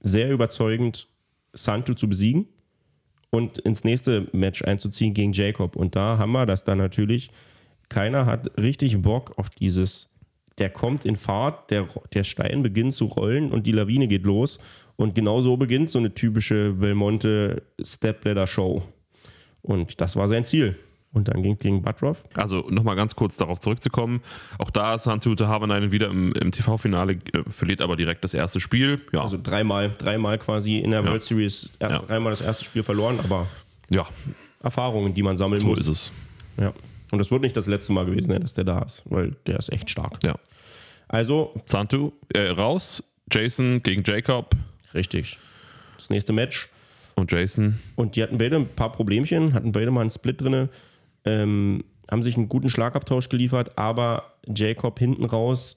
sehr 0.00 0.30
überzeugend 0.30 1.08
Santu 1.52 1.94
zu 1.94 2.08
besiegen 2.08 2.46
und 3.30 3.58
ins 3.58 3.84
nächste 3.84 4.28
Match 4.32 4.62
einzuziehen 4.62 5.14
gegen 5.14 5.32
Jacob. 5.32 5.76
Und 5.76 5.96
da 5.96 6.18
haben 6.18 6.32
wir 6.32 6.46
das 6.46 6.64
dann 6.64 6.78
natürlich. 6.78 7.30
Keiner 7.88 8.26
hat 8.26 8.56
richtig 8.58 9.00
Bock 9.00 9.38
auf 9.38 9.50
dieses, 9.50 10.08
der 10.58 10.70
kommt 10.70 11.04
in 11.04 11.16
Fahrt, 11.16 11.70
der, 11.70 11.88
der 12.12 12.24
Stein 12.24 12.62
beginnt 12.62 12.94
zu 12.94 13.06
rollen 13.06 13.50
und 13.50 13.66
die 13.66 13.72
Lawine 13.72 14.08
geht 14.08 14.24
los. 14.24 14.58
Und 14.98 15.14
genau 15.14 15.40
so 15.40 15.56
beginnt 15.56 15.90
so 15.90 15.98
eine 16.00 16.12
typische 16.12 16.72
Belmonte 16.72 17.62
Stepladder 17.80 18.48
Show. 18.48 18.82
Und 19.62 20.00
das 20.00 20.16
war 20.16 20.26
sein 20.26 20.42
Ziel. 20.42 20.76
Und 21.12 21.28
dann 21.28 21.42
ging 21.42 21.52
es 21.54 21.60
gegen 21.60 21.82
Butroff. 21.82 22.24
Also 22.34 22.66
nochmal 22.68 22.96
ganz 22.96 23.14
kurz 23.14 23.36
darauf 23.36 23.60
zurückzukommen. 23.60 24.20
Auch 24.58 24.70
da 24.70 24.94
ist 24.96 25.04
Santu 25.04 25.36
Tavanainen 25.36 25.92
wieder 25.92 26.08
im, 26.08 26.32
im 26.32 26.50
TV-Finale, 26.50 27.12
äh, 27.14 27.42
verliert 27.46 27.80
aber 27.80 27.94
direkt 27.96 28.24
das 28.24 28.34
erste 28.34 28.58
Spiel. 28.60 29.00
Ja, 29.12 29.22
Also 29.22 29.38
dreimal, 29.40 29.90
dreimal 29.96 30.36
quasi 30.36 30.78
in 30.78 30.90
der 30.90 31.04
World 31.04 31.22
Series, 31.22 31.70
er, 31.78 31.90
Ja. 31.90 31.98
dreimal 32.00 32.32
das 32.32 32.40
erste 32.40 32.64
Spiel 32.64 32.82
verloren, 32.82 33.20
aber 33.22 33.46
ja 33.88 34.04
Erfahrungen, 34.62 35.14
die 35.14 35.22
man 35.22 35.38
sammeln 35.38 35.60
so 35.60 35.68
muss. 35.68 35.78
ist 35.80 35.88
es. 35.88 36.12
Ja. 36.60 36.72
Und 37.12 37.20
das 37.20 37.30
wird 37.30 37.42
nicht 37.42 37.56
das 37.56 37.66
letzte 37.68 37.92
Mal 37.92 38.04
gewesen 38.04 38.26
sein, 38.28 38.42
dass 38.42 38.52
der 38.52 38.64
da 38.64 38.80
ist, 38.82 39.02
weil 39.06 39.36
der 39.46 39.60
ist 39.60 39.72
echt 39.72 39.88
stark. 39.88 40.18
Ja. 40.24 40.34
Also, 41.06 41.54
Santu 41.66 42.10
äh, 42.34 42.48
raus, 42.48 43.02
Jason 43.32 43.80
gegen 43.82 44.02
Jacob 44.04 44.50
richtig. 44.94 45.38
Das 45.96 46.10
nächste 46.10 46.32
Match. 46.32 46.68
und 47.18 47.32
Jason. 47.32 47.78
Und 47.96 48.16
die 48.16 48.22
hatten 48.22 48.38
beide 48.38 48.56
ein 48.56 48.68
paar 48.68 48.92
Problemchen, 48.92 49.52
hatten 49.52 49.72
beide 49.72 49.90
mal 49.90 50.02
einen 50.02 50.10
Split 50.10 50.40
drin, 50.40 50.68
ähm, 51.24 51.84
haben 52.10 52.22
sich 52.22 52.36
einen 52.36 52.48
guten 52.48 52.70
Schlagabtausch 52.70 53.28
geliefert, 53.28 53.76
aber 53.76 54.34
Jacob 54.46 54.98
hinten 54.98 55.24
raus, 55.24 55.76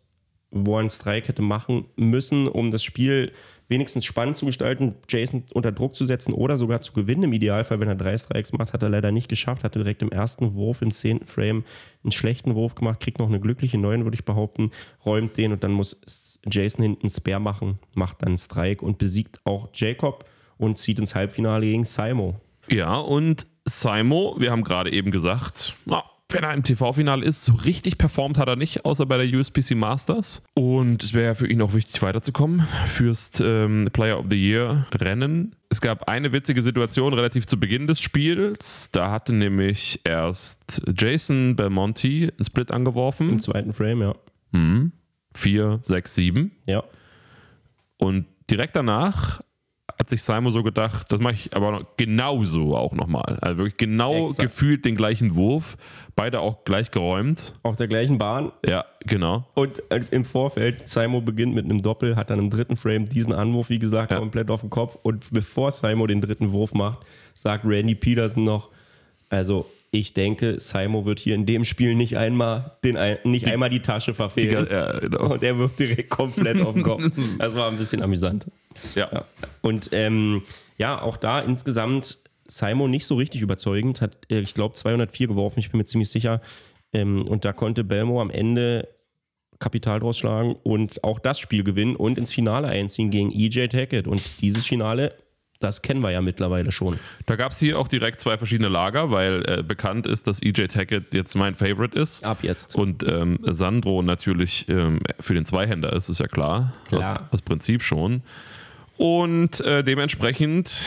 wo 0.52 0.76
er 0.76 0.82
einen 0.82 0.90
Strike 0.90 1.28
hätte 1.28 1.42
machen 1.42 1.86
müssen, 1.96 2.48
um 2.48 2.72
das 2.72 2.84
Spiel 2.84 3.32
wenigstens 3.70 4.04
spannend 4.04 4.36
zu 4.36 4.46
gestalten, 4.46 4.96
Jason 5.08 5.46
unter 5.54 5.72
Druck 5.72 5.96
zu 5.96 6.06
setzen 6.06 6.34
oder 6.34 6.58
sogar 6.58 6.82
zu 6.82 6.92
gewinnen. 6.92 7.24
Im 7.24 7.34
Idealfall, 7.34 7.80
wenn 7.80 7.88
er 7.88 7.96
drei 7.96 8.18
Strikes 8.18 8.52
macht, 8.52 8.74
hat 8.74 8.84
er 8.84 8.90
leider 8.90 9.14
nicht 9.14 9.30
geschafft, 9.30 9.64
hatte 9.64 9.80
direkt 9.80 10.02
im 10.02 10.12
ersten 10.12 10.56
Wurf 10.56 10.82
im 10.82 10.92
zehnten 10.92 11.26
Frame 11.26 11.64
einen 12.04 12.12
schlechten 12.12 12.54
Wurf 12.54 12.76
gemacht, 12.76 13.00
kriegt 13.00 13.20
noch 13.20 13.30
eine 13.30 13.40
glückliche 13.40 13.78
neun, 13.78 14.04
würde 14.04 14.16
ich 14.16 14.26
behaupten, 14.26 14.72
räumt 15.06 15.38
den 15.38 15.54
und 15.54 15.64
dann 15.64 15.72
muss 15.72 16.31
Jason 16.50 16.84
hinten 16.84 17.10
Spare 17.10 17.40
machen, 17.40 17.80
macht 17.94 18.22
dann 18.22 18.30
einen 18.30 18.38
Strike 18.38 18.84
und 18.84 18.98
besiegt 18.98 19.40
auch 19.46 19.70
Jacob 19.74 20.26
und 20.58 20.78
zieht 20.78 21.00
ins 21.00 21.16
Halbfinale 21.16 21.66
gegen 21.66 21.86
Simo. 21.86 22.40
Ja, 22.70 22.96
und 22.96 23.48
Simo, 23.66 24.36
wir 24.40 24.52
haben 24.52 24.64
gerade 24.64 24.92
eben 24.92 25.12
gesagt, 25.12 25.76
na, 25.86 26.04
wenn 26.34 26.44
er 26.44 26.54
im 26.54 26.64
TV-Finale 26.64 27.26
ist, 27.26 27.44
so 27.44 27.54
richtig 27.54 27.98
performt 27.98 28.38
hat 28.38 28.48
er 28.48 28.56
nicht, 28.56 28.86
außer 28.86 29.06
bei 29.06 29.18
der 29.18 29.40
USPC 29.40 29.76
Masters. 29.76 30.44
Und 30.54 31.04
es 31.04 31.14
wäre 31.14 31.26
ja 31.26 31.36
für 31.36 31.48
ihn 31.48 31.62
auch 31.62 31.74
wichtig, 31.74 32.02
weiterzukommen 32.02 32.66
fürs 32.88 33.32
ähm, 33.42 33.90
Player 33.92 34.18
of 34.18 34.28
the 34.30 34.38
Year 34.38 34.88
Rennen. 34.94 35.56
Es 35.70 35.82
gab 35.82 36.08
eine 36.08 36.32
witzige 36.32 36.62
Situation 36.62 37.14
relativ 37.14 37.48
zu 37.48 37.60
Beginn 37.60 37.88
des 37.88 38.02
Spiels. 38.02 38.92
Da 38.92 39.12
hatte 39.12 39.34
nämlich 39.34 40.02
erst 40.04 40.82
Jason 40.98 41.56
Belmonte 41.56 42.08
einen 42.08 42.46
Split 42.46 42.72
angeworfen. 42.72 43.30
Im 43.30 43.40
zweiten 43.42 43.74
Frame, 43.74 44.02
ja. 44.02 44.16
Mhm. 44.52 44.92
4, 45.34 45.80
6, 45.84 46.16
7. 46.16 46.52
Ja. 46.66 46.84
Und 47.98 48.26
direkt 48.50 48.76
danach 48.76 49.42
hat 50.00 50.10
sich 50.10 50.24
Simon 50.24 50.52
so 50.52 50.64
gedacht, 50.64 51.12
das 51.12 51.20
mache 51.20 51.34
ich 51.36 51.56
aber 51.56 51.86
genauso 51.98 52.76
auch 52.76 52.94
nochmal. 52.94 53.38
Also 53.42 53.58
wirklich 53.60 53.78
genau 53.78 54.30
Exakt. 54.30 54.50
gefühlt 54.50 54.86
den 54.86 54.96
gleichen 54.96 55.36
Wurf. 55.36 55.78
Beide 56.16 56.40
auch 56.40 56.64
gleich 56.64 56.90
geräumt. 56.90 57.54
Auf 57.62 57.76
der 57.76 57.88
gleichen 57.88 58.18
Bahn. 58.18 58.52
Ja, 58.66 58.86
genau. 59.02 59.46
Und 59.54 59.84
äh, 59.92 60.02
im 60.10 60.26
Vorfeld, 60.26 60.88
Simo 60.88 61.22
beginnt 61.22 61.54
mit 61.54 61.66
einem 61.66 61.84
Doppel, 61.84 62.16
hat 62.16 62.32
dann 62.32 62.40
im 62.40 62.50
dritten 62.50 62.78
Frame 62.78 63.06
diesen 63.06 63.32
Anwurf, 63.34 63.70
wie 63.70 63.78
gesagt, 63.80 64.12
Ja. 64.12 64.18
komplett 64.18 64.50
auf 64.50 64.62
den 64.62 64.72
Kopf. 64.72 64.98
Und 65.04 65.30
bevor 65.32 65.72
Simo 65.72 66.08
den 66.08 66.22
dritten 66.22 66.52
Wurf 66.52 66.74
macht, 66.74 67.00
sagt 67.36 67.64
Randy 67.66 67.94
Peterson 67.94 68.44
noch, 68.44 68.70
also 69.30 69.70
ich 69.92 70.14
denke, 70.14 70.60
Simo 70.60 71.06
wird 71.06 71.20
hier 71.20 71.36
in 71.36 71.46
dem 71.46 71.66
Spiel 71.66 71.96
nicht 71.96 72.18
einmal, 72.18 72.78
den, 72.84 72.98
nicht 73.26 73.48
einmal 73.50 73.70
die 73.70 73.82
Tasche 73.82 74.14
verfehlen. 74.14 74.66
Ja, 74.72 75.00
genau. 75.00 75.34
Und 75.34 75.44
er 75.44 75.58
wirft 75.58 75.80
direkt 75.80 76.10
komplett 76.10 76.62
auf 76.62 76.74
den 76.74 76.84
Kopf. 76.84 77.04
Das 77.38 77.56
war 77.56 77.70
ein 77.70 77.78
bisschen 77.78 78.02
amüsant. 78.02 78.48
Ja. 78.96 79.10
Ja. 79.12 79.26
Und 79.62 79.90
ähm, 79.92 80.44
ja, 80.78 81.02
auch 81.02 81.18
da 81.18 81.42
insgesamt 81.42 82.20
Simon 82.48 82.90
nicht 82.90 83.06
so 83.06 83.16
richtig 83.16 83.42
überzeugend, 83.42 84.02
hat, 84.02 84.18
äh, 84.30 84.40
ich 84.40 84.54
glaube, 84.54 84.76
204 84.76 85.28
geworfen, 85.28 85.60
ich 85.60 85.72
bin 85.72 85.78
mir 85.78 85.86
ziemlich 85.86 86.10
sicher. 86.10 86.42
Ähm, 86.94 87.28
und 87.28 87.44
da 87.44 87.52
konnte 87.52 87.84
Belmo 87.84 88.22
am 88.22 88.30
Ende 88.30 88.88
Kapital 89.60 90.00
draus 90.00 90.18
schlagen 90.18 90.56
und 90.64 91.04
auch 91.04 91.20
das 91.20 91.40
Spiel 91.40 91.64
gewinnen 91.64 91.96
und 91.96 92.18
ins 92.18 92.32
Finale 92.32 92.68
einziehen 92.68 93.12
gegen 93.12 93.32
EJ 93.32 93.68
Tackett. 93.68 94.08
Und 94.08 94.42
dieses 94.42 94.66
Finale, 94.66 95.14
das 95.62 95.82
kennen 95.82 96.02
wir 96.02 96.12
ja 96.12 96.22
mittlerweile 96.22 96.72
schon. 96.72 97.00
Da 97.26 97.36
gab 97.36 97.52
es 97.52 97.60
hier 97.60 97.80
auch 97.80 97.88
direkt 97.88 98.20
zwei 98.20 98.38
verschiedene 98.38 98.68
Lager, 98.70 99.12
weil 99.12 99.44
äh, 99.48 99.64
bekannt 99.64 100.08
ist, 100.08 100.28
dass 100.28 100.42
EJ 100.42 100.68
Tackett 100.68 101.14
jetzt 101.14 101.36
mein 101.36 101.54
Favorite 101.54 101.98
ist. 101.98 102.24
Ab 102.24 102.40
jetzt. 102.42 102.76
Und 102.76 103.04
ähm, 103.08 103.40
Sandro 103.44 104.02
natürlich 104.02 104.68
ähm, 104.70 105.00
für 105.20 105.34
den 105.34 105.46
Zweihänder 105.46 105.94
ist, 105.94 106.10
ist 106.10 106.20
ja 106.20 106.28
klar. 106.28 106.74
Klar. 106.90 107.30
Aus 107.32 107.42
Prinzip 107.42 107.84
schon. 107.84 108.22
Und 108.98 109.62
äh, 109.62 109.84
dementsprechend 109.84 110.82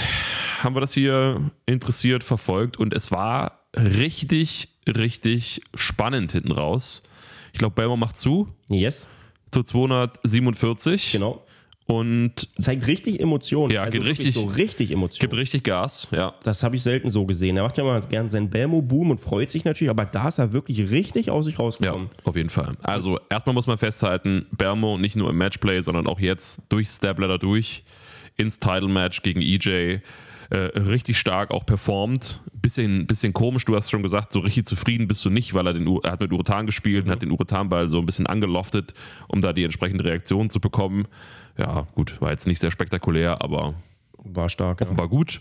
haben 0.62 0.76
wir 0.76 0.80
das 0.80 0.94
hier 0.94 1.40
interessiert 1.66 2.22
verfolgt 2.22 2.76
und 2.78 2.92
es 2.94 3.10
war 3.10 3.60
richtig, 3.76 4.68
richtig 4.86 5.60
spannend 5.74 6.32
hinten 6.32 6.52
raus. 6.52 7.02
Ich 7.52 7.58
glaube, 7.58 7.74
Belmo 7.74 7.96
macht 7.96 8.16
zu, 8.16 8.46
Yes, 8.68 9.06
zu 9.50 9.62
247. 9.62 11.12
genau. 11.12 11.43
Und 11.86 12.48
Zeigt 12.58 12.86
richtig 12.86 13.20
Emotionen. 13.20 13.70
Ja, 13.70 13.84
geht 13.84 13.94
wirklich 14.00 14.18
richtig- 14.20 14.34
So 14.34 14.44
richtig 14.46 14.90
Emotionen. 14.90 15.20
gibt 15.20 15.34
richtig 15.34 15.64
Gas. 15.64 16.08
Ja. 16.12 16.34
Das 16.42 16.62
habe 16.62 16.76
ich 16.76 16.82
selten 16.82 17.10
so 17.10 17.26
gesehen. 17.26 17.56
Er 17.58 17.62
macht 17.64 17.76
ja 17.76 17.84
mal 17.84 18.00
gern 18.00 18.30
seinen 18.30 18.48
Belmo-Boom 18.48 19.10
und 19.10 19.20
freut 19.20 19.50
sich 19.50 19.64
natürlich, 19.66 19.90
aber 19.90 20.06
da 20.06 20.28
ist 20.28 20.38
er 20.38 20.52
wirklich 20.54 20.90
richtig 20.90 21.30
aus 21.30 21.44
sich 21.44 21.56
Ja, 21.56 21.60
rausgekommen. 21.60 22.08
auf 22.24 22.36
jeden 22.36 22.48
Fall. 22.48 22.72
Also 22.82 23.18
erstmal 23.28 23.52
muss 23.52 23.66
man 23.66 23.76
festhalten, 23.76 24.46
Bermo 24.52 24.96
nicht 24.96 25.16
nur 25.16 25.28
im 25.28 25.36
Matchplay, 25.36 25.80
sondern 25.82 26.06
auch 26.06 26.20
jetzt 26.20 26.62
durch 26.70 26.88
Stepladder 26.88 27.38
durch 27.38 27.84
ins 28.38 28.58
Title-Match 28.58 29.20
gegen 29.22 29.42
EJ 29.42 29.98
äh, 30.54 30.78
richtig 30.78 31.18
stark 31.18 31.50
auch 31.50 31.66
performt. 31.66 32.40
Bisschen, 32.52 33.06
bisschen 33.06 33.32
komisch, 33.32 33.64
du 33.64 33.74
hast 33.74 33.90
schon 33.90 34.02
gesagt, 34.02 34.32
so 34.32 34.38
richtig 34.40 34.66
zufrieden 34.66 35.08
bist 35.08 35.24
du 35.24 35.30
nicht, 35.30 35.52
weil 35.52 35.66
er, 35.66 35.74
den, 35.74 35.86
er 36.02 36.12
hat 36.12 36.20
mit 36.20 36.32
Uretan 36.32 36.64
gespielt 36.66 37.04
und 37.04 37.10
hat 37.10 37.22
den 37.22 37.30
Uretanball 37.30 37.88
so 37.88 37.98
ein 37.98 38.06
bisschen 38.06 38.26
angeloftet, 38.26 38.94
um 39.28 39.42
da 39.42 39.52
die 39.52 39.64
entsprechende 39.64 40.04
Reaktion 40.04 40.48
zu 40.48 40.60
bekommen. 40.60 41.06
Ja, 41.58 41.86
gut, 41.94 42.20
war 42.20 42.30
jetzt 42.30 42.46
nicht 42.46 42.60
sehr 42.60 42.70
spektakulär, 42.70 43.42
aber 43.42 43.74
War 44.22 44.48
stark. 44.48 44.80
Ja. 44.80 44.96
war 44.96 45.08
gut. 45.08 45.40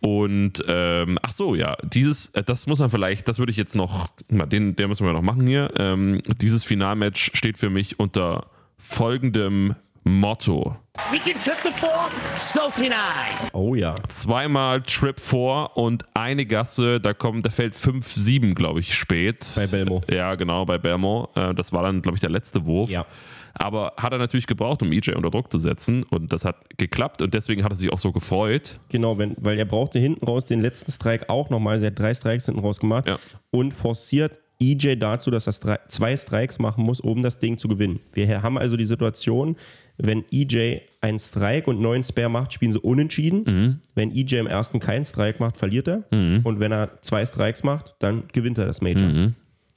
Und 0.00 0.62
ähm, 0.68 1.18
ach 1.22 1.32
so, 1.32 1.54
ja, 1.54 1.76
dieses, 1.82 2.28
äh, 2.34 2.44
das 2.44 2.66
muss 2.66 2.78
man 2.78 2.90
vielleicht, 2.90 3.28
das 3.28 3.38
würde 3.38 3.50
ich 3.50 3.56
jetzt 3.56 3.74
noch, 3.74 4.08
na, 4.28 4.46
den, 4.46 4.76
der 4.76 4.86
müssen 4.86 5.06
wir 5.06 5.12
noch 5.14 5.22
machen 5.22 5.46
hier. 5.46 5.72
Ähm, 5.78 6.22
dieses 6.40 6.62
Finalmatch 6.62 7.30
steht 7.34 7.58
für 7.58 7.70
mich 7.70 7.98
unter 7.98 8.46
folgendem 8.78 9.74
Motto. 10.04 10.76
We 11.10 11.18
can 11.18 11.38
trip 11.40 11.56
the 11.62 11.70
four, 11.80 12.10
Smoking 12.38 12.90
Eye. 12.92 13.48
Oh 13.52 13.74
ja. 13.74 13.94
Zweimal 14.08 14.82
Trip 14.82 15.18
4 15.18 15.70
und 15.74 16.04
eine 16.14 16.44
Gasse, 16.44 17.00
da 17.00 17.14
kommt, 17.14 17.46
da 17.46 17.50
fällt 17.50 17.74
5-7, 17.74 18.54
glaube 18.54 18.80
ich, 18.80 18.94
spät. 18.94 19.46
Bei 19.56 19.66
Belmo. 19.66 20.02
Ja, 20.10 20.34
genau, 20.34 20.64
bei 20.66 20.78
Belmo. 20.78 21.28
Äh, 21.34 21.54
Das 21.54 21.72
war 21.72 21.82
dann, 21.84 22.02
glaube 22.02 22.16
ich, 22.16 22.20
der 22.20 22.30
letzte 22.30 22.66
Wurf. 22.66 22.90
Ja. 22.90 23.06
Aber 23.54 23.92
hat 23.96 24.12
er 24.12 24.18
natürlich 24.18 24.46
gebraucht, 24.46 24.82
um 24.82 24.92
EJ 24.92 25.12
unter 25.14 25.30
Druck 25.30 25.50
zu 25.52 25.58
setzen. 25.58 26.02
Und 26.04 26.32
das 26.32 26.44
hat 26.44 26.56
geklappt 26.78 27.22
und 27.22 27.32
deswegen 27.34 27.62
hat 27.64 27.72
er 27.72 27.76
sich 27.76 27.92
auch 27.92 27.98
so 27.98 28.10
gefreut. 28.12 28.80
Genau, 28.88 29.18
wenn, 29.18 29.34
weil 29.38 29.58
er 29.58 29.66
brauchte 29.66 29.98
hinten 29.98 30.24
raus 30.26 30.44
den 30.46 30.60
letzten 30.60 30.90
Strike 30.90 31.28
auch 31.28 31.48
nochmal. 31.50 31.80
Er 31.82 31.88
hat 31.88 31.98
drei 31.98 32.12
Strikes 32.14 32.46
hinten 32.46 32.60
raus 32.60 32.80
gemacht 32.80 33.06
Ja. 33.08 33.18
und 33.50 33.72
forciert 33.72 34.38
EJ 34.58 34.96
dazu, 34.96 35.30
dass 35.30 35.46
er 35.48 35.80
zwei 35.88 36.16
Strikes 36.16 36.58
machen 36.60 36.84
muss, 36.84 37.00
um 37.00 37.20
das 37.22 37.38
Ding 37.38 37.58
zu 37.58 37.66
gewinnen. 37.68 38.00
Wir 38.12 38.42
haben 38.42 38.56
also 38.58 38.76
die 38.76 38.86
Situation, 38.86 39.56
wenn 39.98 40.24
EJ 40.30 40.80
einen 41.00 41.18
Strike 41.18 41.68
und 41.68 41.80
neun 41.80 42.02
Spare 42.02 42.28
macht, 42.28 42.52
spielen 42.52 42.72
sie 42.72 42.80
unentschieden. 42.80 43.44
Mhm. 43.44 43.78
Wenn 43.94 44.10
EJ 44.14 44.36
im 44.36 44.46
ersten 44.46 44.80
keinen 44.80 45.04
Strike 45.04 45.38
macht, 45.38 45.56
verliert 45.56 45.88
er. 45.88 46.04
Und 46.10 46.60
wenn 46.60 46.72
er 46.72 47.00
zwei 47.02 47.24
Strikes 47.26 47.62
macht, 47.62 47.94
dann 47.98 48.24
gewinnt 48.32 48.58
er 48.58 48.66
das 48.66 48.80
Major. 48.80 49.08
Mhm. 49.08 49.34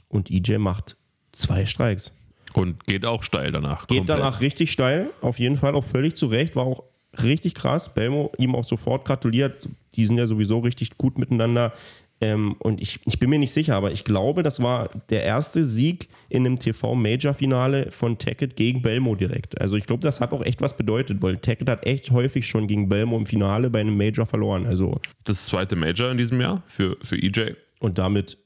Und 0.07 0.31
EJ 0.31 0.57
macht 0.57 0.95
zwei 1.31 1.65
Strikes. 1.65 2.13
Und 2.53 2.85
geht 2.85 3.05
auch 3.05 3.23
steil 3.23 3.51
danach. 3.51 3.87
Geht 3.87 3.99
komplett. 3.99 4.19
danach 4.19 4.39
richtig 4.39 4.71
steil, 4.71 5.09
auf 5.21 5.39
jeden 5.39 5.57
Fall 5.57 5.75
auch 5.75 5.83
völlig 5.83 6.15
zu 6.15 6.27
Recht, 6.27 6.55
war 6.55 6.63
auch 6.63 6.83
richtig 7.21 7.53
krass. 7.53 7.93
Belmo 7.93 8.31
ihm 8.37 8.55
auch 8.55 8.63
sofort 8.63 9.05
gratuliert. 9.05 9.67
Die 9.95 10.05
sind 10.05 10.17
ja 10.17 10.27
sowieso 10.27 10.59
richtig 10.59 10.97
gut 10.97 11.17
miteinander. 11.17 11.73
Ähm, 12.21 12.55
und 12.59 12.81
ich, 12.81 12.99
ich 13.05 13.19
bin 13.19 13.29
mir 13.29 13.39
nicht 13.39 13.51
sicher, 13.51 13.75
aber 13.75 13.91
ich 13.91 14.05
glaube, 14.05 14.41
das 14.41 14.61
war 14.61 14.89
der 15.09 15.23
erste 15.23 15.63
Sieg 15.63 16.07
in 16.29 16.45
einem 16.45 16.59
TV-Major-Finale 16.59 17.91
von 17.91 18.17
Tackett 18.17 18.55
gegen 18.55 18.81
Belmo 18.81 19.15
direkt. 19.15 19.59
Also 19.59 19.75
ich 19.75 19.85
glaube, 19.85 20.01
das 20.01 20.21
hat 20.21 20.31
auch 20.31 20.43
echt 20.43 20.61
was 20.61 20.77
bedeutet, 20.77 21.21
weil 21.21 21.37
Tackett 21.37 21.69
hat 21.69 21.85
echt 21.85 22.11
häufig 22.11 22.47
schon 22.47 22.67
gegen 22.67 22.87
Belmo 22.87 23.17
im 23.17 23.25
Finale 23.25 23.69
bei 23.69 23.81
einem 23.81 23.97
Major 23.97 24.25
verloren. 24.25 24.65
Also 24.65 24.99
das 25.25 25.45
zweite 25.45 25.75
Major 25.75 26.09
in 26.09 26.17
diesem 26.17 26.39
Jahr 26.39 26.63
für, 26.67 26.95
für 27.03 27.17
EJ. 27.17 27.55
und 27.79 27.97
damit 27.97 28.37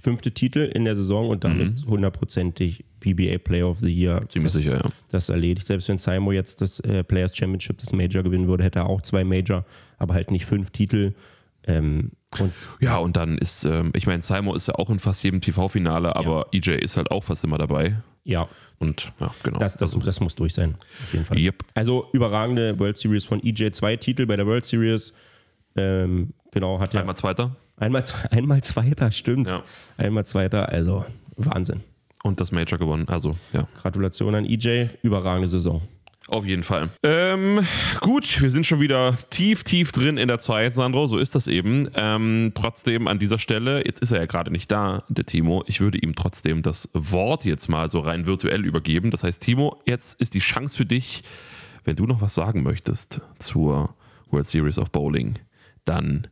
fünfte 0.00 0.32
Titel 0.32 0.70
in 0.74 0.84
der 0.84 0.96
Saison 0.96 1.28
und 1.28 1.44
damit 1.44 1.86
hundertprozentig 1.86 2.84
PBA 3.00 3.38
Player 3.38 3.68
of 3.68 3.78
the 3.80 3.92
Year. 3.92 4.20
Mhm. 4.20 4.30
Ziemlich 4.30 4.52
das, 4.52 4.62
sicher, 4.62 4.80
ja. 4.84 4.90
Das 5.10 5.28
erledigt. 5.28 5.66
Selbst 5.66 5.88
wenn 5.88 5.98
Simo 5.98 6.32
jetzt 6.32 6.60
das 6.60 6.80
äh, 6.80 7.04
Players 7.04 7.36
Championship, 7.36 7.78
das 7.78 7.92
Major 7.92 8.22
gewinnen 8.22 8.48
würde, 8.48 8.64
hätte 8.64 8.80
er 8.80 8.86
auch 8.86 9.02
zwei 9.02 9.24
Major, 9.24 9.64
aber 9.98 10.14
halt 10.14 10.30
nicht 10.30 10.46
fünf 10.46 10.70
Titel. 10.70 11.14
Ähm, 11.66 12.12
und 12.40 12.52
Ja, 12.80 12.96
und 12.98 13.16
dann 13.16 13.38
ist, 13.38 13.64
ähm, 13.64 13.92
ich 13.94 14.06
meine, 14.06 14.22
Simon 14.22 14.56
ist 14.56 14.68
ja 14.68 14.74
auch 14.74 14.90
in 14.90 14.98
fast 14.98 15.22
jedem 15.24 15.40
TV-Finale, 15.40 16.14
aber 16.16 16.46
EJ 16.52 16.72
ist 16.72 16.96
halt 16.96 17.10
auch 17.10 17.24
fast 17.24 17.44
immer 17.44 17.58
dabei. 17.58 17.96
ja, 18.24 18.48
Und 18.78 19.12
ja, 19.20 19.34
genau. 19.42 19.58
das, 19.58 19.76
das, 19.76 19.96
das 19.98 20.20
muss 20.20 20.34
durch 20.34 20.54
sein. 20.54 20.76
Auf 21.04 21.12
jeden 21.12 21.24
Fall. 21.24 21.38
Yep. 21.38 21.64
Also 21.74 22.08
überragende 22.12 22.78
World 22.78 22.96
Series 22.96 23.24
von 23.24 23.42
EJ. 23.42 23.70
Zwei 23.72 23.96
Titel 23.96 24.26
bei 24.26 24.36
der 24.36 24.46
World 24.46 24.64
Series. 24.64 25.12
Ähm, 25.76 26.32
genau, 26.52 26.78
hat 26.80 26.94
ja 26.94 27.00
Einmal 27.00 27.16
Zweiter 27.16 27.56
einmal, 27.76 28.04
einmal 28.30 28.62
Zweiter, 28.62 29.10
stimmt. 29.12 29.50
Ja. 29.50 29.62
Einmal 29.96 30.26
Zweiter, 30.26 30.68
also 30.68 31.04
Wahnsinn. 31.36 31.80
und 32.22 32.40
das 32.40 32.52
Major 32.52 32.78
gewonnen. 32.78 33.08
Also, 33.08 33.36
ja. 33.52 33.66
Gratulation 33.80 34.34
an 34.34 34.44
EJ, 34.44 34.88
überragende 35.02 35.48
Saison. 35.48 35.82
Auf 36.28 36.46
jeden 36.46 36.62
Fall. 36.62 36.88
Ähm, 37.02 37.66
gut, 38.00 38.40
wir 38.40 38.50
sind 38.50 38.64
schon 38.64 38.80
wieder 38.80 39.14
tief, 39.28 39.62
tief 39.62 39.92
drin 39.92 40.16
in 40.16 40.28
der 40.28 40.38
Zeit, 40.38 40.74
Sandro. 40.74 41.06
So 41.06 41.18
ist 41.18 41.34
das 41.34 41.48
eben. 41.48 41.90
Ähm, 41.94 42.52
trotzdem 42.54 43.08
an 43.08 43.18
dieser 43.18 43.38
Stelle, 43.38 43.84
jetzt 43.84 44.00
ist 44.00 44.10
er 44.10 44.20
ja 44.20 44.26
gerade 44.26 44.50
nicht 44.50 44.70
da, 44.72 45.04
der 45.08 45.26
Timo. 45.26 45.64
Ich 45.66 45.80
würde 45.80 45.98
ihm 45.98 46.14
trotzdem 46.14 46.62
das 46.62 46.88
Wort 46.94 47.44
jetzt 47.44 47.68
mal 47.68 47.90
so 47.90 48.00
rein 48.00 48.24
virtuell 48.26 48.64
übergeben. 48.64 49.10
Das 49.10 49.22
heißt, 49.22 49.42
Timo, 49.42 49.82
jetzt 49.84 50.18
ist 50.18 50.32
die 50.32 50.38
Chance 50.38 50.76
für 50.76 50.86
dich, 50.86 51.24
wenn 51.84 51.96
du 51.96 52.06
noch 52.06 52.22
was 52.22 52.34
sagen 52.34 52.62
möchtest 52.62 53.20
zur 53.38 53.94
World 54.30 54.46
Series 54.46 54.78
of 54.78 54.90
Bowling, 54.90 55.34
dann 55.84 56.28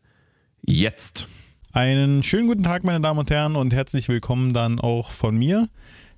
jetzt. 0.63 1.27
Einen 1.73 2.23
schönen 2.23 2.49
guten 2.49 2.63
Tag, 2.63 2.85
meine 2.85 3.01
Damen 3.01 3.19
und 3.21 3.31
Herren, 3.31 3.57
und 3.57 3.75
herzlich 3.75 4.09
willkommen 4.09 4.55
dann 4.55 4.81
auch 4.81 5.13
von 5.13 5.37
mir. 5.37 5.69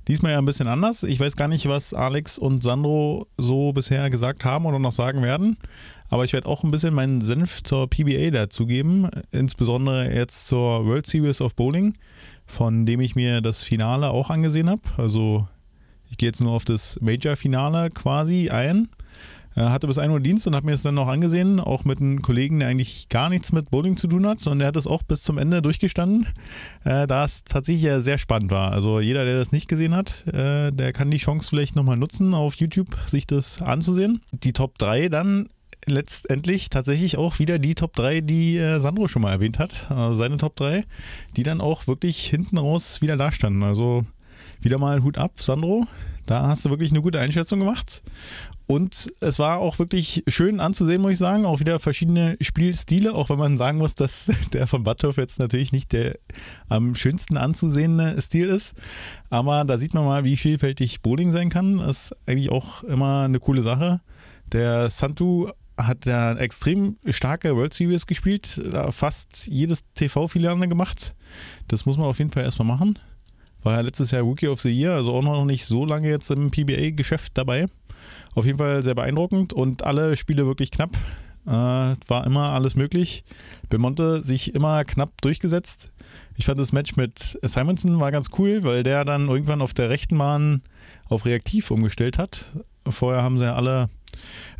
Diesmal 0.09 0.33
ja 0.33 0.39
ein 0.39 0.45
bisschen 0.45 0.69
anders. 0.69 1.03
Ich 1.03 1.19
weiß 1.19 1.37
gar 1.37 1.49
nicht, 1.49 1.67
was 1.67 1.95
Alex 1.95 2.39
und 2.39 2.63
Sandro 2.63 3.27
so 3.39 3.73
bisher 3.73 4.11
gesagt 4.11 4.45
haben 4.45 4.67
oder 4.67 4.79
noch 4.79 4.93
sagen 4.93 5.23
werden. 5.23 5.57
Aber 6.11 6.25
ich 6.25 6.33
werde 6.33 6.49
auch 6.49 6.63
ein 6.63 6.71
bisschen 6.71 6.95
meinen 6.95 7.23
Senf 7.23 7.63
zur 7.63 7.89
PBA 7.89 8.31
dazugeben. 8.31 9.09
Insbesondere 9.31 10.15
jetzt 10.15 10.47
zur 10.47 10.87
World 10.87 11.07
Series 11.07 11.41
of 11.41 11.55
Bowling, 11.55 11.95
von 12.45 12.85
dem 12.85 13.01
ich 13.01 13.17
mir 13.17 13.41
das 13.41 13.63
Finale 13.63 14.11
auch 14.11 14.29
angesehen 14.29 14.69
habe. 14.69 14.83
Also 14.99 15.49
ich 16.11 16.19
gehe 16.19 16.29
jetzt 16.29 16.41
nur 16.41 16.53
auf 16.53 16.65
das 16.65 16.99
Major-Finale 17.01 17.91
quasi 17.91 18.51
ein. 18.51 18.89
Äh, 19.57 19.63
hatte 19.63 19.87
bis 19.87 19.99
1 19.99 20.13
Uhr 20.13 20.21
Dienst 20.21 20.47
und 20.47 20.55
habe 20.55 20.67
mir 20.67 20.73
das 20.73 20.83
dann 20.83 20.95
noch 20.95 21.09
angesehen, 21.09 21.61
auch 21.61 21.85
mit 21.85 22.01
einem 22.01 22.23
Kollegen, 22.23 22.59
der 22.59 22.69
eigentlich 22.69 23.09
gar 23.09 23.29
nichts 23.29 23.53
mit 23.53 23.71
Bowling 23.71 23.97
zu 23.97 24.09
tun 24.09 24.27
hat, 24.27 24.45
und 24.47 24.59
der 24.59 24.69
hat 24.69 24.77
es 24.77 24.87
auch 24.87 25.03
bis 25.03 25.23
zum 25.23 25.39
Ende 25.39 25.63
durchgestanden, 25.63 26.27
äh, 26.85 27.07
da 27.07 27.25
es 27.25 27.45
tatsächlich 27.45 27.85
ja 27.85 28.01
sehr 28.01 28.19
spannend 28.19 28.51
war. 28.51 28.73
Also 28.73 29.01
jeder, 29.01 29.25
der 29.25 29.37
das 29.37 29.53
nicht 29.53 29.69
gesehen 29.69 29.95
hat, 29.95 30.27
äh, 30.27 30.73
der 30.73 30.93
kann 30.93 31.11
die 31.11 31.19
Chance 31.19 31.49
vielleicht 31.51 31.77
nochmal 31.77 31.97
nutzen, 31.97 32.35
auf 32.35 32.55
YouTube 32.57 32.97
sich 33.07 33.27
das 33.27 33.63
anzusehen. 33.63 34.21
Die 34.33 34.53
Top 34.53 34.79
3 34.79 35.09
dann 35.09 35.49
letztendlich 35.87 36.71
tatsächlich 36.71 37.17
auch 37.17 37.39
wieder 37.39 37.59
die 37.59 37.75
Top 37.75 37.95
3, 37.95 38.23
die 38.23 38.57
äh, 38.57 38.81
Sandro 38.81 39.09
schon 39.09 39.23
mal 39.23 39.33
erwähnt 39.33 39.59
hat, 39.59 39.91
also 39.91 40.15
seine 40.15 40.37
Top 40.37 40.57
3, 40.57 40.85
die 41.37 41.43
dann 41.43 41.61
auch 41.61 41.87
wirklich 41.87 42.27
hinten 42.27 42.59
raus 42.59 43.01
wieder 43.03 43.17
dastanden. 43.17 43.63
Also 43.63 44.05
wieder 44.61 44.79
mal 44.79 45.03
Hut 45.03 45.19
ab, 45.19 45.33
Sandro. 45.41 45.87
Da 46.27 46.47
hast 46.47 46.65
du 46.65 46.71
wirklich 46.71 46.91
eine 46.91 47.03
gute 47.03 47.21
Einschätzung 47.21 47.59
gemacht. 47.59 48.03
Und 48.67 49.13
es 49.21 49.39
war 49.39 49.59
auch 49.59 49.79
wirklich 49.79 50.25
schön 50.27 50.59
anzusehen, 50.59 51.03
muss 51.03 51.13
ich 51.13 51.19
sagen. 51.19 51.45
Auch 51.45 51.61
wieder 51.61 51.79
verschiedene 51.81 52.37
Spielstile, 52.41 53.15
auch 53.15 53.29
wenn 53.29 53.39
man 53.39 53.59
sagen 53.59 53.79
muss, 53.79 53.95
dass 53.95 54.31
der 54.53 54.67
von 54.67 54.85
Badhoff 54.85 55.19
jetzt 55.19 55.39
natürlich 55.39 55.73
nicht 55.73 55.93
der 55.93 56.19
am 56.69 56.95
schönsten 56.95 57.37
anzusehende 57.37 58.21
Stil 58.21 58.49
ist. 58.49 58.75
Aber 59.29 59.65
da 59.65 59.77
sieht 59.77 59.93
man 59.93 60.05
mal, 60.05 60.25
wie 60.25 60.37
vielfältig 60.37 61.03
Bowling 61.03 61.31
sein 61.31 61.51
kann. 61.51 61.79
Das 61.79 62.07
ist 62.07 62.17
eigentlich 62.27 62.51
auch 62.51 62.83
immer 62.85 63.25
eine 63.25 63.39
coole 63.39 63.61
Sache. 63.61 64.01
Der 64.53 64.89
Santu 64.89 65.51
hat 65.77 66.07
ja 66.07 66.35
extrem 66.35 66.97
starke 67.09 67.57
World 67.57 67.75
Series 67.75 68.07
gespielt, 68.07 68.63
fast 68.91 69.47
jedes 69.47 69.81
TV-Finale 69.95 70.69
gemacht. 70.69 71.15
Das 71.69 71.85
muss 71.85 71.97
man 71.97 72.07
auf 72.07 72.19
jeden 72.19 72.31
Fall 72.31 72.45
erstmal 72.45 72.69
machen. 72.69 72.99
War 73.63 73.77
ja 73.77 73.81
letztes 73.81 74.11
Jahr 74.11 74.23
Rookie 74.23 74.49
of 74.49 74.61
the 74.61 74.71
Year, 74.71 74.93
also 74.93 75.13
auch 75.13 75.23
noch 75.23 75.45
nicht 75.45 75.65
so 75.65 75.85
lange 75.85 76.09
jetzt 76.09 76.31
im 76.31 76.51
PBA-Geschäft 76.51 77.33
dabei. 77.37 77.67
Auf 78.35 78.45
jeden 78.45 78.59
Fall 78.59 78.83
sehr 78.83 78.95
beeindruckend 78.95 79.53
und 79.53 79.85
alle 79.85 80.17
Spiele 80.17 80.47
wirklich 80.47 80.71
knapp. 80.71 80.91
Äh, 81.47 81.51
war 81.51 82.27
immer 82.27 82.51
alles 82.51 82.75
möglich. 82.75 83.25
Belmonte 83.69 84.25
sich 84.25 84.55
immer 84.55 84.85
knapp 84.85 85.11
durchgesetzt. 85.21 85.91
Ich 86.37 86.47
fand 86.47 86.59
das 86.59 86.73
Match 86.73 86.97
mit 86.97 87.39
Simonson 87.43 88.01
war 88.01 88.11
ganz 88.11 88.29
cool, 88.39 88.65
weil 88.65 88.83
der 88.83 89.05
dann 89.05 89.29
irgendwann 89.29 89.63
auf 89.63 89.75
der 89.75 89.91
rechten 89.91 90.19
Bahn 90.19 90.63
auf 91.09 91.27
Reaktiv 91.27 91.71
umgestellt 91.71 92.19
hat. 92.19 92.51
Vorher 92.89 93.23
haben 93.23 93.39
sie 93.39 93.45
ja 93.45 93.55
alle 93.55 93.89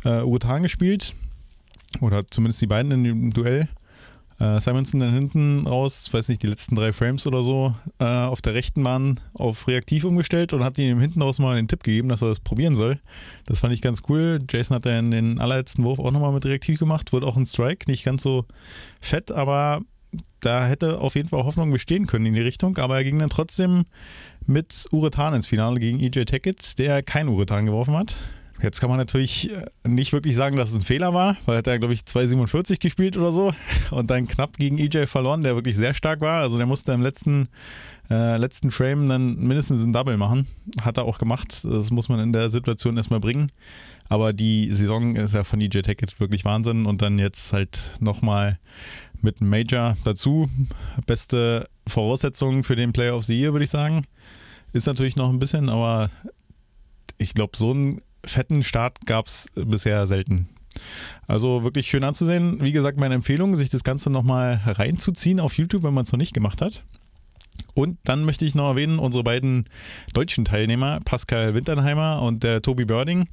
äh, 0.03 0.21
Urutan 0.21 0.63
gespielt. 0.63 1.15
Oder 2.01 2.27
zumindest 2.29 2.61
die 2.61 2.67
beiden 2.67 2.91
in 2.91 3.03
dem 3.03 3.33
Duell. 3.33 3.67
Äh, 4.39 4.59
Simonson 4.59 4.99
dann 4.99 5.13
hinten 5.13 5.65
raus, 5.65 6.11
weiß 6.11 6.27
nicht, 6.27 6.43
die 6.43 6.47
letzten 6.47 6.75
drei 6.75 6.91
Frames 6.91 7.25
oder 7.25 7.41
so, 7.41 7.73
äh, 7.99 8.05
auf 8.05 8.41
der 8.41 8.53
rechten 8.53 8.83
Bahn 8.83 9.19
auf 9.33 9.67
reaktiv 9.67 10.03
umgestellt 10.03 10.51
und 10.53 10.63
hat 10.63 10.77
ihm 10.77 10.99
hinten 10.99 11.21
raus 11.21 11.39
mal 11.39 11.55
den 11.55 11.67
Tipp 11.67 11.83
gegeben, 11.83 12.09
dass 12.09 12.21
er 12.21 12.29
das 12.29 12.41
probieren 12.41 12.75
soll. 12.75 12.99
Das 13.45 13.61
fand 13.61 13.73
ich 13.73 13.81
ganz 13.81 14.01
cool. 14.09 14.39
Jason 14.49 14.75
hat 14.75 14.85
dann 14.85 15.11
den 15.11 15.39
allerletzten 15.39 15.85
Wurf 15.85 15.99
auch 15.99 16.11
nochmal 16.11 16.33
mit 16.33 16.45
reaktiv 16.45 16.79
gemacht, 16.79 17.13
wurde 17.13 17.27
auch 17.27 17.37
ein 17.37 17.45
Strike, 17.45 17.89
nicht 17.89 18.03
ganz 18.03 18.23
so 18.23 18.45
fett, 18.99 19.31
aber 19.31 19.81
da 20.41 20.65
hätte 20.65 20.99
auf 20.99 21.15
jeden 21.15 21.29
Fall 21.29 21.43
Hoffnung 21.43 21.71
bestehen 21.71 22.07
können 22.07 22.25
in 22.25 22.33
die 22.33 22.41
Richtung, 22.41 22.77
aber 22.77 22.97
er 22.97 23.03
ging 23.03 23.19
dann 23.19 23.29
trotzdem 23.29 23.85
mit 24.45 24.85
Uretan 24.91 25.33
ins 25.33 25.47
Finale 25.47 25.79
gegen 25.79 25.99
EJ 25.99 26.25
Tackett, 26.25 26.77
der 26.77 27.03
kein 27.03 27.27
Uretan 27.27 27.65
geworfen 27.65 27.95
hat. 27.95 28.15
Jetzt 28.61 28.79
kann 28.79 28.89
man 28.89 28.97
natürlich 28.97 29.51
äh, 29.51 29.65
nicht 29.85 30.13
wirklich 30.13 30.35
sagen, 30.35 30.55
dass 30.55 30.69
es 30.69 30.75
ein 30.75 30.81
Fehler 30.81 31.13
war, 31.13 31.37
weil 31.45 31.55
er 31.55 31.57
hat 31.59 31.67
ja, 31.67 31.77
glaube 31.77 31.93
ich, 31.93 32.01
2,47 32.01 32.79
gespielt 32.79 33.17
oder 33.17 33.31
so 33.31 33.53
und 33.91 34.09
dann 34.09 34.27
knapp 34.27 34.57
gegen 34.57 34.77
EJ 34.77 35.07
verloren, 35.07 35.43
der 35.43 35.55
wirklich 35.55 35.75
sehr 35.75 35.93
stark 35.93 36.21
war. 36.21 36.41
Also 36.41 36.57
der 36.57 36.65
musste 36.65 36.93
im 36.93 37.01
letzten, 37.01 37.49
äh, 38.09 38.37
letzten 38.37 38.71
Frame 38.71 39.09
dann 39.09 39.35
mindestens 39.39 39.83
ein 39.83 39.91
Double 39.91 40.17
machen. 40.17 40.47
Hat 40.81 40.97
er 40.97 41.03
auch 41.03 41.17
gemacht. 41.17 41.63
Das 41.63 41.91
muss 41.91 42.07
man 42.07 42.19
in 42.19 42.31
der 42.31 42.49
Situation 42.49 42.95
erstmal 42.95 43.19
bringen. 43.19 43.51
Aber 44.07 44.33
die 44.33 44.71
Saison 44.71 45.15
ist 45.15 45.33
ja 45.33 45.43
von 45.43 45.59
EJ 45.59 45.81
Tackett 45.81 46.19
wirklich 46.19 46.45
Wahnsinn 46.45 46.85
und 46.85 47.01
dann 47.01 47.19
jetzt 47.19 47.51
halt 47.51 47.91
nochmal 47.99 48.59
mit 49.21 49.41
einem 49.41 49.49
Major 49.49 49.97
dazu. 50.05 50.49
Beste 51.05 51.67
Voraussetzungen 51.87 52.63
für 52.63 52.75
den 52.75 52.93
Player 52.93 53.17
of 53.17 53.25
the 53.25 53.37
Year, 53.37 53.51
würde 53.51 53.65
ich 53.65 53.69
sagen. 53.71 54.05
Ist 54.71 54.87
natürlich 54.87 55.15
noch 55.15 55.29
ein 55.29 55.39
bisschen, 55.39 55.69
aber 55.69 56.09
ich 57.17 57.33
glaube, 57.33 57.57
so 57.57 57.73
ein 57.73 58.01
fetten 58.25 58.63
Start 58.63 59.05
gab 59.05 59.27
es 59.27 59.47
bisher 59.55 60.07
selten. 60.07 60.49
Also 61.27 61.63
wirklich 61.63 61.87
schön 61.87 62.03
anzusehen. 62.03 62.61
Wie 62.61 62.71
gesagt, 62.71 62.99
meine 62.99 63.15
Empfehlung, 63.15 63.55
sich 63.55 63.69
das 63.69 63.83
Ganze 63.83 64.09
nochmal 64.09 64.61
reinzuziehen 64.65 65.39
auf 65.39 65.57
YouTube, 65.57 65.83
wenn 65.83 65.93
man 65.93 66.03
es 66.03 66.11
noch 66.11 66.19
nicht 66.19 66.33
gemacht 66.33 66.61
hat. 66.61 66.83
Und 67.73 67.97
dann 68.03 68.23
möchte 68.25 68.45
ich 68.45 68.55
noch 68.55 68.69
erwähnen, 68.69 68.99
unsere 68.99 69.23
beiden 69.23 69.65
deutschen 70.13 70.45
Teilnehmer, 70.45 70.99
Pascal 71.05 71.53
Winternheimer 71.53 72.21
und 72.21 72.43
der 72.43 72.61
Tobi 72.61 72.85
Börding, 72.85 73.29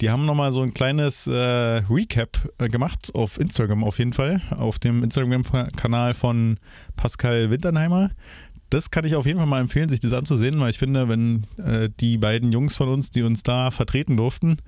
die 0.00 0.10
haben 0.10 0.26
nochmal 0.26 0.52
so 0.52 0.62
ein 0.62 0.74
kleines 0.74 1.26
äh, 1.26 1.32
Recap 1.32 2.50
äh, 2.58 2.68
gemacht 2.68 3.10
auf 3.14 3.40
Instagram 3.40 3.82
auf 3.82 3.98
jeden 3.98 4.12
Fall, 4.12 4.42
auf 4.50 4.78
dem 4.78 5.02
Instagram-Kanal 5.02 6.14
von 6.14 6.58
Pascal 6.96 7.50
Winternheimer 7.50 8.10
das 8.70 8.90
kann 8.90 9.04
ich 9.04 9.14
auf 9.14 9.26
jeden 9.26 9.38
Fall 9.38 9.46
mal 9.46 9.60
empfehlen, 9.60 9.88
sich 9.88 10.00
das 10.00 10.12
anzusehen, 10.12 10.58
weil 10.60 10.70
ich 10.70 10.78
finde, 10.78 11.08
wenn 11.08 11.46
äh, 11.56 11.88
die 12.00 12.18
beiden 12.18 12.52
Jungs 12.52 12.76
von 12.76 12.88
uns, 12.88 13.10
die 13.10 13.22
uns 13.22 13.42
da 13.42 13.70
vertreten 13.70 14.16
durften, 14.16 14.58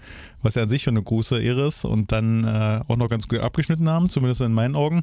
was 0.42 0.54
ja 0.54 0.62
an 0.62 0.68
sich 0.68 0.82
schon 0.82 0.96
eine 0.96 1.02
große 1.02 1.40
Ehre 1.40 1.66
ist 1.66 1.84
und 1.84 2.12
dann 2.12 2.44
äh, 2.44 2.80
auch 2.86 2.96
noch 2.96 3.08
ganz 3.08 3.26
gut 3.26 3.40
abgeschnitten 3.40 3.88
haben, 3.88 4.08
zumindest 4.08 4.40
in 4.40 4.52
meinen 4.52 4.76
Augen, 4.76 4.98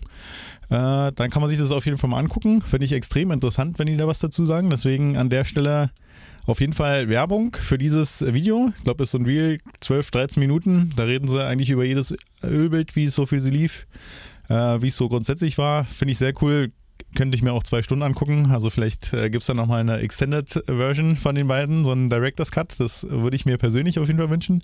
äh, 0.69 1.11
dann 1.11 1.29
kann 1.29 1.41
man 1.41 1.49
sich 1.49 1.59
das 1.59 1.71
auf 1.71 1.85
jeden 1.85 1.97
Fall 1.97 2.09
mal 2.09 2.19
angucken. 2.19 2.61
Finde 2.61 2.85
ich 2.85 2.93
extrem 2.93 3.31
interessant, 3.31 3.79
wenn 3.79 3.87
die 3.87 3.97
da 3.97 4.07
was 4.07 4.19
dazu 4.19 4.45
sagen. 4.45 4.69
Deswegen 4.69 5.17
an 5.17 5.29
der 5.29 5.43
Stelle 5.43 5.91
auf 6.45 6.61
jeden 6.61 6.73
Fall 6.73 7.09
Werbung 7.09 7.55
für 7.55 7.77
dieses 7.77 8.21
Video. 8.21 8.71
Ich 8.77 8.83
glaube, 8.83 9.03
es 9.03 9.07
ist 9.07 9.11
so 9.11 9.17
ein 9.17 9.25
Reel, 9.25 9.59
12, 9.81 10.11
13 10.11 10.39
Minuten. 10.39 10.91
Da 10.95 11.03
reden 11.03 11.27
sie 11.27 11.43
eigentlich 11.43 11.69
über 11.69 11.83
jedes 11.83 12.15
Ölbild, 12.43 12.95
wie 12.95 13.05
es 13.05 13.15
so 13.15 13.25
für 13.25 13.41
sie 13.41 13.49
lief, 13.49 13.87
äh, 14.47 14.81
wie 14.81 14.87
es 14.87 14.95
so 14.95 15.09
grundsätzlich 15.09 15.57
war. 15.57 15.85
Finde 15.85 16.13
ich 16.13 16.17
sehr 16.17 16.33
cool 16.41 16.71
könnte 17.15 17.35
ich 17.35 17.41
mir 17.41 17.53
auch 17.53 17.63
zwei 17.63 17.81
Stunden 17.81 18.03
angucken. 18.03 18.51
Also 18.51 18.69
vielleicht 18.69 19.13
äh, 19.13 19.29
gibt 19.29 19.41
es 19.43 19.47
da 19.47 19.53
nochmal 19.53 19.79
eine 19.79 19.97
Extended 19.99 20.63
Version 20.67 21.15
von 21.15 21.35
den 21.35 21.47
beiden, 21.47 21.85
so 21.85 21.91
einen 21.91 22.09
Director's 22.09 22.51
Cut. 22.51 22.79
Das 22.79 23.07
würde 23.09 23.35
ich 23.35 23.45
mir 23.45 23.57
persönlich 23.57 23.99
auf 23.99 24.07
jeden 24.07 24.19
Fall 24.19 24.29
wünschen. 24.29 24.61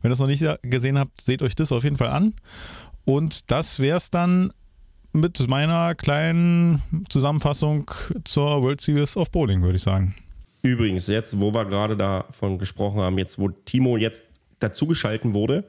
Wenn 0.00 0.08
ihr 0.08 0.10
das 0.10 0.20
noch 0.20 0.26
nicht 0.26 0.44
gesehen 0.62 0.98
habt, 0.98 1.20
seht 1.20 1.42
euch 1.42 1.54
das 1.54 1.72
auf 1.72 1.84
jeden 1.84 1.96
Fall 1.96 2.10
an. 2.10 2.34
Und 3.04 3.50
das 3.50 3.80
wäre 3.80 3.96
es 3.96 4.10
dann 4.10 4.52
mit 5.12 5.46
meiner 5.48 5.94
kleinen 5.94 6.82
Zusammenfassung 7.08 7.90
zur 8.24 8.62
World 8.62 8.80
Series 8.80 9.16
of 9.16 9.30
Bowling, 9.30 9.62
würde 9.62 9.76
ich 9.76 9.82
sagen. 9.82 10.14
Übrigens, 10.62 11.06
jetzt, 11.06 11.38
wo 11.38 11.52
wir 11.52 11.64
gerade 11.66 11.96
davon 11.96 12.58
gesprochen 12.58 13.00
haben, 13.00 13.18
jetzt, 13.18 13.38
wo 13.38 13.48
Timo 13.48 13.96
jetzt 13.96 14.22
dazugeschalten 14.60 15.34
wurde, 15.34 15.64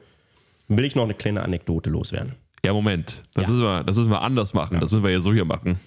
will 0.67 0.85
ich 0.85 0.95
noch 0.95 1.03
eine 1.03 1.13
kleine 1.13 1.43
Anekdote 1.43 1.89
loswerden. 1.89 2.33
Ja, 2.65 2.73
Moment. 2.73 3.23
Das, 3.33 3.47
Ja. 3.47 3.53
Müssen, 3.53 3.65
wir, 3.65 3.83
das 3.83 3.97
müssen 3.97 4.09
wir 4.09 4.21
anders 4.21 4.53
machen. 4.53 4.79
Das 4.79 4.91
müssen 4.91 5.03
wir 5.03 5.11
ja 5.11 5.19
so 5.19 5.33
hier 5.33 5.45
machen. 5.45 5.79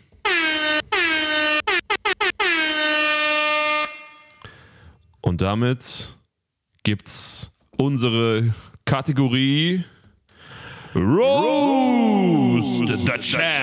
Und 5.38 5.42
damit 5.42 6.16
gibt's 6.82 7.52
unsere 7.76 8.52
Kategorie 8.84 9.84
Roast 10.96 12.88
the 12.88 13.20
Champ. 13.20 13.54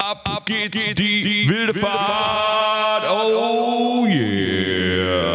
Ab 0.00 0.46
geht 0.46 0.98
die 0.98 1.48
wilde 1.48 1.74
Fahrt. 1.74 3.04
Oh 3.08 4.04
yeah. 4.08 5.30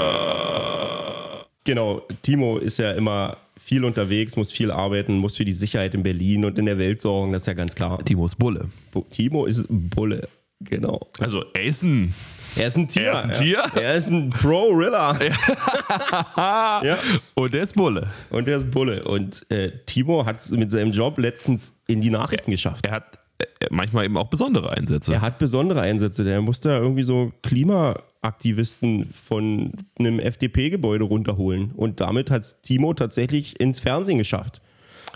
Genau, 1.64 2.02
Timo 2.22 2.58
ist 2.58 2.80
ja 2.80 2.92
immer 2.92 3.38
viel 3.58 3.86
unterwegs, 3.86 4.36
muss 4.36 4.52
viel 4.52 4.72
arbeiten, 4.72 5.20
muss 5.20 5.38
für 5.38 5.46
die 5.46 5.54
Sicherheit 5.54 5.94
in 5.94 6.04
Berlin 6.04 6.44
und 6.44 6.60
in 6.60 6.66
der 6.66 6.78
Welt 6.78 7.02
sorgen, 7.02 7.32
das 7.32 7.44
ist 7.44 7.48
ja 7.48 7.54
ganz 7.54 7.76
klar. 7.76 8.04
Timos 8.04 8.36
Bulle. 8.36 8.68
Timo 9.12 9.46
ist 9.46 9.64
Bulle, 9.70 10.28
genau. 10.60 11.08
Also 11.18 11.46
ist 11.54 11.84
ein 11.84 12.14
Er 12.60 12.68
ist 12.68 12.76
ein 12.78 12.88
Tier. 12.88 13.04
Er 13.04 13.14
ist 13.14 13.24
ein 13.24 13.32
Tier? 13.32 13.64
Ja. 13.76 13.82
Er 13.82 13.94
ist 13.96 14.08
ein 14.10 14.30
Pro-Rilla. 14.30 15.18
ja. 16.84 16.98
und 17.36 17.56
er 17.56 17.64
ist 17.64 17.76
Bulle. 17.76 18.08
Und 18.30 18.48
er 18.48 18.58
ist 18.58 18.70
Bulle. 18.72 19.04
Und 19.06 19.46
äh, 19.50 19.72
Timo 19.86 20.26
hat 20.26 20.40
es 20.40 20.52
mit 20.52 20.70
seinem 20.72 20.92
Job 20.92 21.18
letztens 21.18 21.72
in 21.88 22.02
die 22.02 22.10
Nachrichten 22.10 22.52
geschafft. 22.52 22.86
Er 22.86 22.92
hat 22.92 23.20
äh, 23.40 23.46
manchmal 23.70 24.06
eben 24.06 24.18
auch 24.18 24.28
besondere 24.28 24.72
Einsätze. 24.72 25.14
Er 25.14 25.22
hat 25.22 25.40
besondere 25.40 25.82
Einsätze. 25.82 26.24
Der 26.24 26.42
musste 26.42 26.70
irgendwie 26.70 27.04
so 27.04 27.32
Klimaaktivisten 27.44 29.10
von 29.14 29.72
einem 29.98 30.20
FDP-Gebäude 30.20 31.06
runterholen. 31.06 31.72
Und 31.76 32.02
damit 32.02 32.30
hat 32.30 32.42
es 32.44 32.62
Timo 32.62 32.94
tatsächlich 32.94 33.60
ins 33.60 33.80
Fernsehen 33.80 34.18
geschafft. 34.18 34.62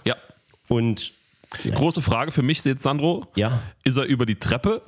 ja. 0.06 0.16
Und 0.70 1.12
Große 1.72 2.02
Frage 2.02 2.32
für 2.32 2.41
mich 2.41 2.64
jetzt, 2.66 2.82
Sandro. 2.82 3.28
ja, 3.36 3.62
Ist 3.84 3.98
er 3.98 4.06
über 4.06 4.26
die 4.26 4.38
Treppe 4.39 4.82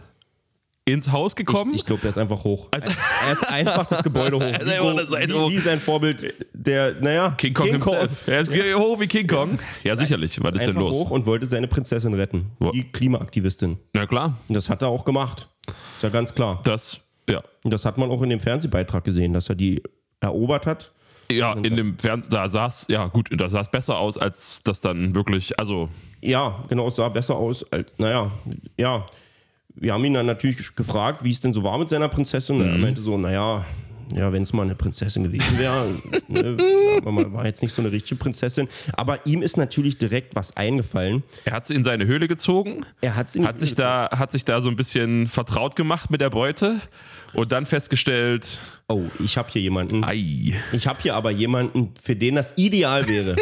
ins 0.88 1.12
Haus 1.12 1.36
gekommen. 1.36 1.74
Ich 1.74 1.84
glaube, 1.84 2.02
der 2.02 2.12
ist 2.12 2.18
einfach 2.18 2.44
hoch. 2.44 2.68
Also- 2.72 2.92
er 3.26 3.34
ist 3.34 3.44
einfach 3.50 3.88
das 3.88 4.04
Gebäude 4.04 4.36
hoch. 4.38 4.42
Er 4.46 4.62
ist 4.62 5.34
hoch. 5.34 5.50
wie, 5.50 5.56
wie 5.56 5.60
sein 5.60 5.80
Vorbild, 5.80 6.34
der, 6.54 6.94
naja, 7.02 7.32
King 7.38 7.54
Kong 7.56 7.68
himself. 7.68 8.28
Er 8.28 8.40
ist 8.42 8.52
hoch 8.52 9.00
wie 9.00 9.08
King 9.08 9.26
Kong. 9.28 9.58
Ja, 9.84 9.96
sicherlich. 9.96 10.42
Was 10.44 10.54
ist 10.54 10.62
denn 10.62 10.70
einfach 10.70 10.82
los? 10.82 10.96
hoch 10.98 11.12
und 11.12 11.26
wollte 11.26 11.48
seine 11.48 11.68
Prinzessin 11.68 12.14
retten. 12.14 12.52
Die 12.74 12.84
Klimaaktivistin. 12.84 13.78
Na 13.94 14.06
klar, 14.06 14.38
Und 14.48 14.54
das 14.56 14.70
hat 14.70 14.84
er 14.84 14.90
auch 14.90 15.06
gemacht. 15.06 15.50
Ist 15.96 16.04
ja 16.04 16.10
ganz 16.10 16.36
klar. 16.36 16.62
das, 16.64 17.02
ja. 17.28 17.42
Und 17.64 17.72
das 17.74 17.84
hat 17.86 17.98
man 17.98 18.12
auch 18.12 18.22
in 18.22 18.30
dem 18.30 18.40
Fernsehbeitrag 18.40 19.04
gesehen, 19.04 19.34
dass 19.34 19.50
er 19.50 19.56
die 19.56 19.82
erobert 20.20 20.68
hat. 20.68 20.92
Ja, 21.32 21.54
in 21.54 21.76
dem 21.76 21.98
Fernsehen, 21.98 22.30
da 22.30 22.48
sah 22.48 22.68
es, 22.68 22.86
ja 22.88 23.08
gut, 23.08 23.30
da 23.32 23.50
sah 23.50 23.62
es 23.62 23.70
besser 23.72 23.98
aus, 23.98 24.20
als 24.20 24.60
das 24.64 24.82
dann 24.82 25.16
wirklich, 25.16 25.58
also, 25.60 25.90
Ja, 26.22 26.64
genau, 26.70 26.88
es 26.90 26.98
sah 26.98 27.10
besser 27.10 27.36
aus. 27.36 27.64
Als, 27.72 27.92
naja, 27.98 28.30
ja. 28.78 29.08
Wir 29.76 29.94
haben 29.94 30.06
ihn 30.06 30.14
dann 30.14 30.26
natürlich 30.26 30.76
gefragt, 30.76 31.24
wie 31.24 31.32
es 31.32 31.40
denn 31.40 31.54
so 31.54 31.64
war 31.64 31.78
mit 31.78 31.90
seiner 31.90 32.08
Prinzessin. 32.10 32.58
Mhm. 32.60 32.64
Er 32.66 32.78
meinte 32.78 33.02
so, 33.02 33.18
naja, 33.18 33.66
ja, 34.16 34.32
wenn 34.32 34.44
es 34.44 34.54
mal 34.54 34.62
eine 34.64 34.76
Prinzessin 34.76 35.24
gewesen 35.24 35.58
wäre, 35.58 35.88
ne, 36.28 37.02
mal, 37.04 37.34
war 37.34 37.46
jetzt 37.46 37.62
nicht 37.64 37.74
so 37.74 37.82
eine 37.82 37.92
richtige 37.92 38.16
Prinzessin. 38.18 38.68
Aber 38.94 39.26
ihm 39.26 39.42
ist 39.42 39.58
natürlich 39.58 39.98
direkt 39.98 40.36
was 40.36 40.56
eingefallen. 40.56 41.24
er 41.44 41.54
hat 41.54 41.66
sie 41.68 41.74
in 41.74 41.84
seine 41.84 42.06
Höhle 42.06 42.28
gezogen, 42.28 42.86
Er 43.02 43.16
hat, 43.16 43.30
sie 43.32 43.44
hat 43.46 43.60
sich 43.60 43.74
da, 43.74 44.10
hat 44.12 44.32
sich 44.32 44.46
da 44.46 44.62
so 44.62 44.70
ein 44.70 44.76
bisschen 44.76 45.26
vertraut 45.28 45.76
gemacht 45.76 46.12
mit 46.12 46.22
der 46.22 46.30
Beute 46.30 46.80
und 47.34 47.52
dann 47.52 47.66
festgestellt, 47.66 48.60
Oh, 48.88 49.06
ich 49.24 49.38
habe 49.38 49.50
hier 49.52 49.64
jemanden. 49.64 50.04
ei, 50.04 50.54
Ich 50.72 50.86
habe 50.88 51.02
hier 51.02 51.16
aber 51.16 51.32
jemanden, 51.32 51.92
für 52.02 52.16
den 52.16 52.36
das 52.36 52.54
ideal 52.58 53.08
wäre. 53.08 53.36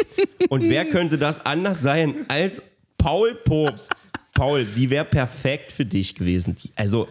Und 0.48 0.62
wer 0.62 0.84
könnte 0.90 1.18
das 1.18 1.44
anders 1.44 1.82
sein 1.82 2.24
als 2.28 2.62
Paul 2.96 3.34
Pops? 3.34 3.90
Paul, 4.34 4.64
die 4.64 4.90
wäre 4.90 5.04
perfekt 5.04 5.72
für 5.72 5.84
dich 5.84 6.14
gewesen. 6.14 6.56
Die, 6.56 6.70
also, 6.76 7.08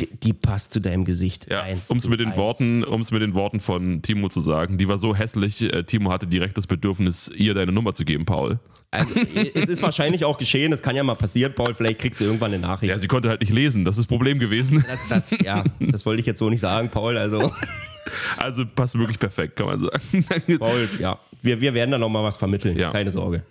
die, 0.00 0.06
die 0.22 0.32
passt 0.32 0.72
zu 0.72 0.80
deinem 0.80 1.04
Gesicht. 1.04 1.50
Ja, 1.50 1.64
um 1.88 1.96
es 1.98 2.08
mit 2.08 2.20
den 2.20 2.28
eins. 2.28 2.36
Worten, 2.36 2.84
um 2.84 3.00
es 3.00 3.10
mit 3.10 3.22
den 3.22 3.34
Worten 3.34 3.60
von 3.60 4.02
Timo 4.02 4.28
zu 4.28 4.40
sagen, 4.40 4.78
die 4.78 4.88
war 4.88 4.98
so 4.98 5.14
hässlich. 5.14 5.62
äh, 5.62 5.84
Timo 5.84 6.10
hatte 6.12 6.26
direkt 6.26 6.56
das 6.56 6.66
Bedürfnis, 6.66 7.30
ihr 7.34 7.54
deine 7.54 7.72
Nummer 7.72 7.94
zu 7.94 8.04
geben, 8.04 8.24
Paul. 8.26 8.58
Also, 8.90 9.14
es 9.54 9.66
ist 9.68 9.82
wahrscheinlich 9.82 10.26
auch 10.26 10.36
geschehen, 10.36 10.70
das 10.70 10.82
kann 10.82 10.94
ja 10.94 11.02
mal 11.02 11.14
passieren, 11.14 11.54
Paul. 11.54 11.74
Vielleicht 11.74 11.98
kriegst 12.00 12.20
du 12.20 12.24
irgendwann 12.24 12.52
eine 12.52 12.60
Nachricht. 12.60 12.90
Ja, 12.90 12.98
sie 12.98 13.08
konnte 13.08 13.30
halt 13.30 13.40
nicht 13.40 13.52
lesen. 13.52 13.86
Das 13.86 13.96
ist 13.96 14.02
das 14.04 14.06
Problem 14.06 14.38
gewesen. 14.38 14.84
Das, 14.86 15.30
das, 15.30 15.40
ja, 15.42 15.64
das 15.80 16.04
wollte 16.04 16.20
ich 16.20 16.26
jetzt 16.26 16.38
so 16.38 16.50
nicht 16.50 16.60
sagen, 16.60 16.90
Paul. 16.90 17.16
Also, 17.16 17.52
Also 18.36 18.66
passt 18.66 18.98
wirklich 18.98 19.18
perfekt, 19.18 19.56
kann 19.56 19.66
man 19.66 19.80
sagen. 19.80 20.58
Paul, 20.58 20.88
ja, 20.98 21.18
wir, 21.40 21.60
wir 21.60 21.72
werden 21.72 21.92
da 21.92 21.98
nochmal 21.98 22.24
was 22.24 22.36
vermitteln. 22.36 22.76
Ja. 22.76 22.90
Keine 22.90 23.12
Sorge. 23.12 23.42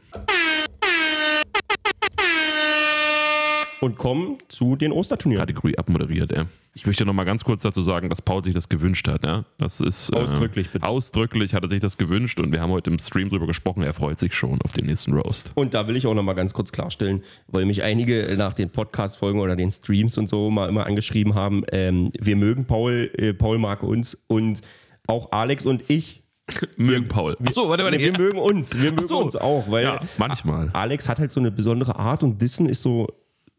Und 3.82 3.98
kommen 3.98 4.38
zu 4.48 4.76
den 4.76 4.92
Osterturnieren. 4.92 5.42
Kategorie 5.42 5.76
abmoderiert, 5.78 6.32
ey. 6.32 6.44
Ich 6.74 6.86
möchte 6.86 7.04
noch 7.04 7.14
mal 7.14 7.24
ganz 7.24 7.44
kurz 7.44 7.64
dazu 7.64 7.82
sagen, 7.82 8.10
dass 8.10 8.22
Paul 8.22 8.44
sich 8.44 8.54
das 8.54 8.70
gewünscht 8.70 9.08
hat. 9.08 9.26
Ja? 9.26 9.44
Das 9.58 9.82
ist 9.82 10.10
äh, 10.14 10.18
Ausdrücklich, 10.18 10.70
bitte. 10.70 10.86
Ausdrücklich 10.86 11.54
hat 11.54 11.64
er 11.64 11.70
sich 11.70 11.80
das 11.80 11.98
gewünscht 11.98 12.40
und 12.40 12.52
wir 12.52 12.62
haben 12.62 12.70
heute 12.72 12.92
im 12.92 13.00
Stream 13.00 13.30
drüber 13.30 13.48
gesprochen. 13.48 13.84
Er 13.84 13.94
freut 13.94 14.20
sich 14.20 14.36
schon 14.36 14.62
auf 14.62 14.72
den 14.72 14.86
nächsten 14.86 15.14
Roast. 15.14 15.52
Und 15.56 15.74
da 15.74 15.88
will 15.88 15.96
ich 15.98 16.06
auch 16.06 16.14
noch 16.14 16.24
mal 16.24 16.34
ganz 16.34 16.54
kurz 16.54 16.72
klarstellen, 16.72 17.24
weil 17.48 17.66
mich 17.66 17.82
einige 17.84 18.36
nach 18.38 18.54
den 18.54 18.70
Podcast-Folgen 18.70 19.40
oder 19.40 19.56
den 19.56 19.72
Streams 19.72 20.18
und 20.18 20.28
so 20.28 20.50
mal 20.52 20.70
immer 20.70 20.86
angeschrieben 20.86 21.34
haben, 21.34 21.64
ähm, 21.72 22.12
wir 22.20 22.36
mögen 22.36 22.66
Paul, 22.66 23.10
äh, 23.18 23.34
Paul 23.34 23.58
mag 23.58 23.84
uns 23.84 24.16
und 24.28 24.62
auch 25.08 25.32
Alex 25.32 25.66
und 25.66 25.90
ich, 25.90 26.22
Mögen 26.78 27.08
Paul. 27.08 27.38
Achso, 27.46 27.70
warte, 27.70 27.84
warte. 27.84 27.98
wir 28.00 28.18
mögen 28.18 28.38
uns, 28.38 28.74
wir 28.80 28.92
mögen 28.92 29.08
so. 29.08 29.20
uns 29.20 29.36
auch, 29.36 29.70
weil 29.70 29.86
Ja, 29.86 30.02
manchmal. 30.18 30.70
Alex 30.74 31.08
hat 31.08 31.20
halt 31.20 31.32
so 31.32 31.40
eine 31.40 31.52
besondere 31.52 31.96
Art 31.98 32.24
und 32.24 32.42
Dissen 32.42 32.68
ist 32.68 32.82
so 32.82 33.08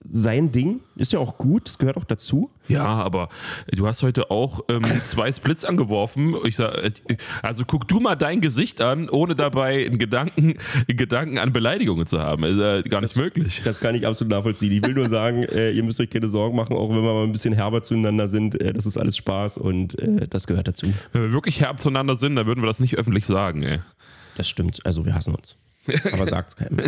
sein 0.05 0.53
Ding, 0.53 0.81
ist 0.97 1.13
ja 1.13 1.19
auch 1.19 1.39
gut, 1.39 1.69
das 1.69 1.79
gehört 1.79 1.97
auch 1.97 2.05
dazu. 2.05 2.51
Ja, 2.69 2.85
aber 2.85 3.29
du 3.73 3.87
hast 3.87 4.03
heute 4.03 4.31
auch 4.31 4.61
ähm, 4.69 4.85
zwei 5.05 5.31
Splits 5.31 5.65
angeworfen. 5.65 6.35
Ich 6.45 6.57
sag, 6.57 6.77
äh, 6.77 6.91
also 7.43 7.65
guck 7.67 7.87
du 7.89 8.01
mal 8.01 8.15
dein 8.15 8.41
Gesicht 8.41 8.81
an, 8.81 9.09
ohne 9.09 9.35
dabei 9.35 9.87
einen 9.87 9.99
Gedanken, 9.99 10.57
einen 10.89 10.97
Gedanken 10.97 11.39
an 11.39 11.53
Beleidigungen 11.53 12.07
zu 12.07 12.21
haben. 12.21 12.45
Ist 12.45 12.59
äh, 12.59 12.89
gar 12.89 13.01
nicht 13.01 13.17
möglich. 13.17 13.63
Das 13.65 13.81
kann 13.81 13.95
ich 13.95 14.07
absolut 14.07 14.31
nachvollziehen. 14.31 14.73
Ich 14.73 14.83
will 14.87 14.95
nur 14.95 15.09
sagen, 15.09 15.43
äh, 15.45 15.71
ihr 15.71 15.83
müsst 15.83 16.01
euch 16.01 16.11
keine 16.11 16.29
Sorgen 16.29 16.57
machen, 16.57 16.77
auch 16.77 16.89
wenn 16.89 17.03
wir 17.03 17.15
mal 17.15 17.25
ein 17.25 17.33
bisschen 17.33 17.55
herber 17.55 17.83
zueinander 17.83 18.29
sind. 18.29 18.61
Äh, 18.61 18.73
das 18.73 18.87
ist 18.87 18.99
alles 18.99 19.17
Spaß 19.17 19.59
und 19.59 19.99
äh, 19.99 20.27
das 20.29 20.47
gehört 20.47 20.69
dazu. 20.69 20.87
Wenn 21.13 21.23
wir 21.23 21.33
wirklich 21.33 21.61
herb 21.61 21.81
zueinander 21.81 22.17
sind, 22.17 22.37
dann 22.37 22.47
würden 22.47 22.63
wir 22.63 22.67
das 22.67 22.81
nicht 22.81 22.97
öffentlich 22.97 23.27
sagen, 23.27 23.63
ey. 23.63 23.81
Das 24.37 24.49
stimmt. 24.49 24.85
Also 24.85 25.05
wir 25.05 25.15
hassen 25.15 25.35
uns. 25.35 25.57
Aber 26.13 26.27
sagt's 26.31 26.57
keinem. 26.57 26.79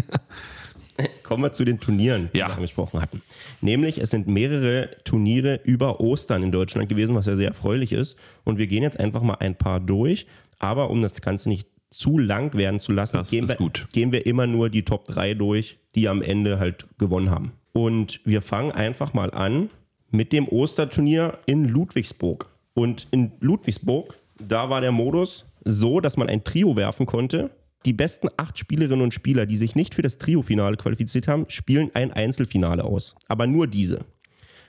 Kommen 1.22 1.42
wir 1.42 1.52
zu 1.52 1.64
den 1.64 1.80
Turnieren, 1.80 2.30
die 2.32 2.38
Ja. 2.38 2.48
wir 2.48 2.54
angesprochen 2.54 3.00
hatten. 3.00 3.22
Nämlich, 3.60 3.98
es 3.98 4.10
sind 4.10 4.28
mehrere 4.28 4.90
Turniere 5.04 5.60
über 5.64 6.00
Ostern 6.00 6.42
in 6.42 6.52
Deutschland 6.52 6.88
gewesen, 6.88 7.14
was 7.14 7.26
ja 7.26 7.34
sehr 7.36 7.48
erfreulich 7.48 7.92
ist. 7.92 8.16
Und 8.44 8.58
wir 8.58 8.66
gehen 8.66 8.82
jetzt 8.82 9.00
einfach 9.00 9.22
mal 9.22 9.34
ein 9.34 9.56
paar 9.56 9.80
durch. 9.80 10.26
Aber 10.58 10.90
um 10.90 11.02
das 11.02 11.14
Ganze 11.14 11.48
nicht 11.48 11.68
zu 11.90 12.18
lang 12.18 12.54
werden 12.54 12.80
zu 12.80 12.92
lassen, 12.92 13.22
gehen, 13.30 13.48
wir, 13.48 13.56
gehen 13.92 14.12
wir 14.12 14.26
immer 14.26 14.46
nur 14.46 14.68
die 14.70 14.84
Top 14.84 15.06
3 15.06 15.34
durch, 15.34 15.78
die 15.94 16.08
am 16.08 16.22
Ende 16.22 16.58
halt 16.58 16.86
gewonnen 16.98 17.30
haben. 17.30 17.52
Und 17.72 18.20
wir 18.24 18.42
fangen 18.42 18.72
einfach 18.72 19.14
mal 19.14 19.30
an 19.32 19.70
mit 20.10 20.32
dem 20.32 20.48
Osterturnier 20.48 21.38
in 21.46 21.68
Ludwigsburg. 21.68 22.48
Und 22.74 23.06
in 23.10 23.32
Ludwigsburg, 23.40 24.16
da 24.38 24.70
war 24.70 24.80
der 24.80 24.92
Modus 24.92 25.46
so, 25.64 26.00
dass 26.00 26.16
man 26.16 26.28
ein 26.28 26.44
Trio 26.44 26.76
werfen 26.76 27.06
konnte. 27.06 27.50
Die 27.84 27.92
besten 27.92 28.28
acht 28.36 28.58
Spielerinnen 28.58 29.02
und 29.02 29.14
Spieler, 29.14 29.46
die 29.46 29.56
sich 29.56 29.74
nicht 29.74 29.94
für 29.94 30.02
das 30.02 30.18
Trio-Finale 30.18 30.76
qualifiziert 30.76 31.28
haben, 31.28 31.44
spielen 31.48 31.90
ein 31.94 32.12
Einzelfinale 32.12 32.84
aus. 32.84 33.14
Aber 33.28 33.46
nur 33.46 33.66
diese. 33.66 34.04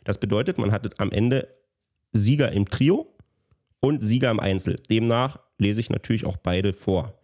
Das 0.04 0.20
bedeutet, 0.20 0.58
man 0.58 0.72
hatte 0.72 0.90
am 0.98 1.12
Ende 1.12 1.48
Sieger 2.12 2.52
im 2.52 2.70
Trio 2.70 3.08
und 3.80 4.02
Sieger 4.02 4.32
im 4.32 4.40
Einzel. 4.40 4.76
Demnach 4.90 5.40
lese 5.58 5.80
ich 5.80 5.90
natürlich 5.90 6.26
auch 6.26 6.38
beide 6.38 6.74
vor. 6.74 7.18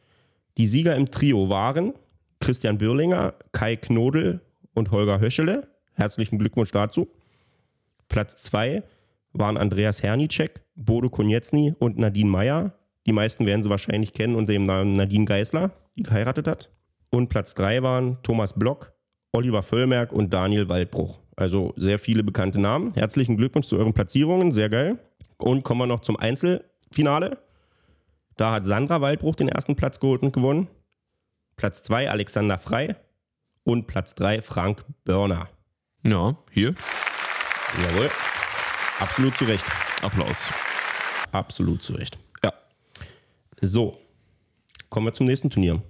Die 0.58 0.68
Sieger 0.68 0.96
im 0.96 1.12
Trio 1.12 1.50
waren 1.50 1.94
Christian 2.40 2.78
Bürlinger, 2.78 3.36
Kai 3.52 3.76
Knodel 3.76 4.42
und 4.74 4.92
Holger 4.92 5.20
Höschele. 5.20 5.68
Herzlichen 5.94 6.40
Glückwunsch 6.40 6.72
dazu. 6.72 7.10
Platz 8.10 8.38
2 8.44 8.84
waren 9.34 9.58
Andreas 9.58 10.04
Hernicek, 10.04 10.62
Bodo 10.76 11.10
Konietzny 11.10 11.74
und 11.78 11.98
Nadine 11.98 12.30
Meyer. 12.30 12.74
Die 13.06 13.14
meisten 13.14 13.46
werden 13.46 13.64
sie 13.64 13.70
wahrscheinlich 13.70 14.14
kennen 14.14 14.36
unter 14.36 14.54
dem 14.54 14.64
Namen 14.64 14.94
Nadine 14.94 15.26
Geisler, 15.26 15.72
die 15.96 16.04
geheiratet 16.04 16.48
hat. 16.48 16.70
Und 17.10 17.30
Platz 17.30 17.54
3 17.56 17.84
waren 17.84 18.18
Thomas 18.24 18.58
Block, 18.58 18.94
Oliver 19.34 19.64
Völlmerk 19.64 20.12
und 20.14 20.34
Daniel 20.34 20.70
Waldbruch. 20.70 21.20
Also 21.36 21.74
sehr 21.76 22.00
viele 22.00 22.24
bekannte 22.24 22.60
Namen. 22.60 22.94
Herzlichen 22.94 23.38
Glückwunsch 23.38 23.68
zu 23.68 23.78
euren 23.78 23.94
Platzierungen, 23.94 24.52
sehr 24.52 24.70
geil. 24.70 25.00
Und 25.38 25.64
kommen 25.64 25.82
wir 25.82 25.88
noch 25.88 26.02
zum 26.02 26.18
Einzelfinale. 26.18 27.40
Da 28.38 28.54
hat 28.54 28.66
Sandra 28.66 29.02
Waldbruch 29.02 29.36
den 29.36 29.50
ersten 29.50 29.76
Platz 29.76 30.00
geholt 30.00 30.22
und 30.22 30.34
gewonnen. 30.34 30.68
Platz 31.56 31.84
2 31.84 32.10
Alexander 32.10 32.58
Frei 32.58 32.96
und 33.64 33.88
Platz 33.88 34.16
3 34.16 34.42
Frank 34.42 34.84
Börner. 35.04 35.50
Ja, 36.06 36.36
hier. 36.52 36.74
Jawohl. 37.84 38.10
Absolut 39.00 39.38
zu 39.38 39.46
Recht. 39.46 39.66
Applaus. 40.02 40.50
Absolut 41.32 41.82
zu 41.82 41.94
Recht. 41.94 42.18
Ja. 42.44 42.54
So, 43.62 43.98
kommen 44.92 45.08
wir 45.08 45.14
zum 45.14 45.26
nächsten 45.26 45.50
Turnier. 45.50 45.82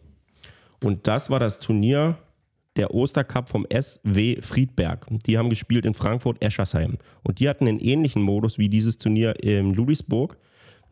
Und 0.82 1.06
das 1.08 1.30
war 1.30 1.40
das 1.40 1.60
Turnier 1.60 2.18
der 2.78 2.94
Ostercup 2.94 3.50
vom 3.50 3.68
SW 3.70 4.42
Friedberg. 4.42 5.06
Die 5.26 5.38
haben 5.38 5.50
gespielt 5.50 5.86
in 5.86 5.94
Frankfurt-Eschersheim. 5.94 6.98
Und 7.24 7.40
die 7.40 7.50
hatten 7.50 7.68
einen 7.68 7.80
ähnlichen 7.80 8.22
Modus 8.22 8.58
wie 8.58 8.70
dieses 8.70 8.98
Turnier 8.98 9.44
in 9.44 9.74
Ludwigsburg. 9.74 10.38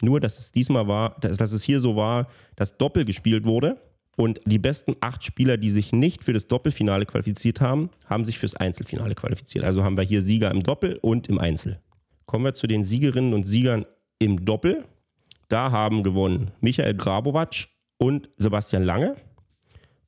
Nur, 0.01 0.19
dass 0.19 0.39
es 0.39 0.51
diesmal 0.51 0.87
war, 0.87 1.17
dass, 1.21 1.37
dass 1.37 1.53
es 1.53 1.63
hier 1.63 1.79
so 1.79 1.95
war, 1.95 2.27
dass 2.57 2.77
Doppel 2.77 3.05
gespielt 3.05 3.45
wurde. 3.45 3.77
Und 4.17 4.41
die 4.45 4.59
besten 4.59 4.95
acht 4.99 5.23
Spieler, 5.23 5.55
die 5.55 5.69
sich 5.69 5.93
nicht 5.93 6.25
für 6.25 6.33
das 6.33 6.47
Doppelfinale 6.47 7.05
qualifiziert 7.05 7.61
haben, 7.61 7.89
haben 8.05 8.25
sich 8.25 8.37
fürs 8.37 8.55
Einzelfinale 8.55 9.15
qualifiziert. 9.15 9.63
Also 9.63 9.83
haben 9.83 9.95
wir 9.95 10.03
hier 10.03 10.21
Sieger 10.21 10.51
im 10.51 10.63
Doppel 10.63 10.97
und 11.01 11.29
im 11.29 11.37
Einzel. 11.37 11.79
Kommen 12.25 12.43
wir 12.43 12.53
zu 12.53 12.67
den 12.67 12.83
Siegerinnen 12.83 13.33
und 13.33 13.45
Siegern 13.45 13.85
im 14.19 14.43
Doppel. 14.43 14.83
Da 15.47 15.71
haben 15.71 16.03
gewonnen 16.03 16.51
Michael 16.59 16.95
Grabovac 16.95 17.69
und 17.99 18.29
Sebastian 18.37 18.83
Lange. 18.83 19.15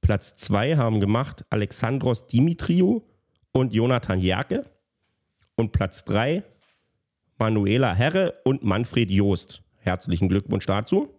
Platz 0.01 0.35
2 0.37 0.77
haben 0.77 0.99
gemacht 0.99 1.45
Alexandros 1.51 2.25
Dimitriou 2.25 3.03
und 3.51 3.73
Jonathan 3.73 4.19
Jerke. 4.19 4.65
Und 5.55 5.71
Platz 5.71 6.03
3 6.05 6.43
Manuela 7.37 7.93
Herre 7.93 8.35
und 8.45 8.63
Manfred 8.63 9.11
Joost. 9.11 9.61
Herzlichen 9.77 10.29
Glückwunsch 10.29 10.65
dazu. 10.65 11.09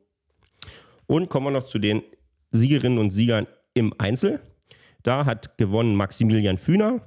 Und 1.07 1.29
kommen 1.29 1.47
wir 1.47 1.51
noch 1.51 1.65
zu 1.65 1.79
den 1.79 2.03
Siegerinnen 2.51 2.99
und 2.99 3.11
Siegern 3.11 3.47
im 3.75 3.93
Einzel. 3.99 4.41
Da 5.03 5.25
hat 5.25 5.59
gewonnen 5.59 5.95
Maximilian 5.95 6.59
Fühner. 6.59 7.05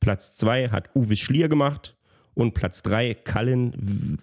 Platz 0.00 0.34
2 0.34 0.68
hat 0.68 0.94
Uwe 0.94 1.16
Schlier 1.16 1.48
gemacht. 1.48 1.96
Und 2.34 2.54
Platz 2.54 2.82
3 2.82 3.14
Kallen, 3.14 4.18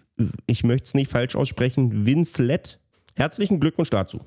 ich 0.47 0.63
möchte 0.63 0.85
es 0.85 0.93
nicht 0.93 1.11
falsch 1.11 1.35
aussprechen, 1.35 2.05
Winslet. 2.05 2.79
Herzlichen 3.15 3.59
Glückwunsch 3.59 3.89
dazu. 3.89 4.21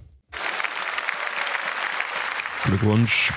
Glückwunsch. 2.64 3.32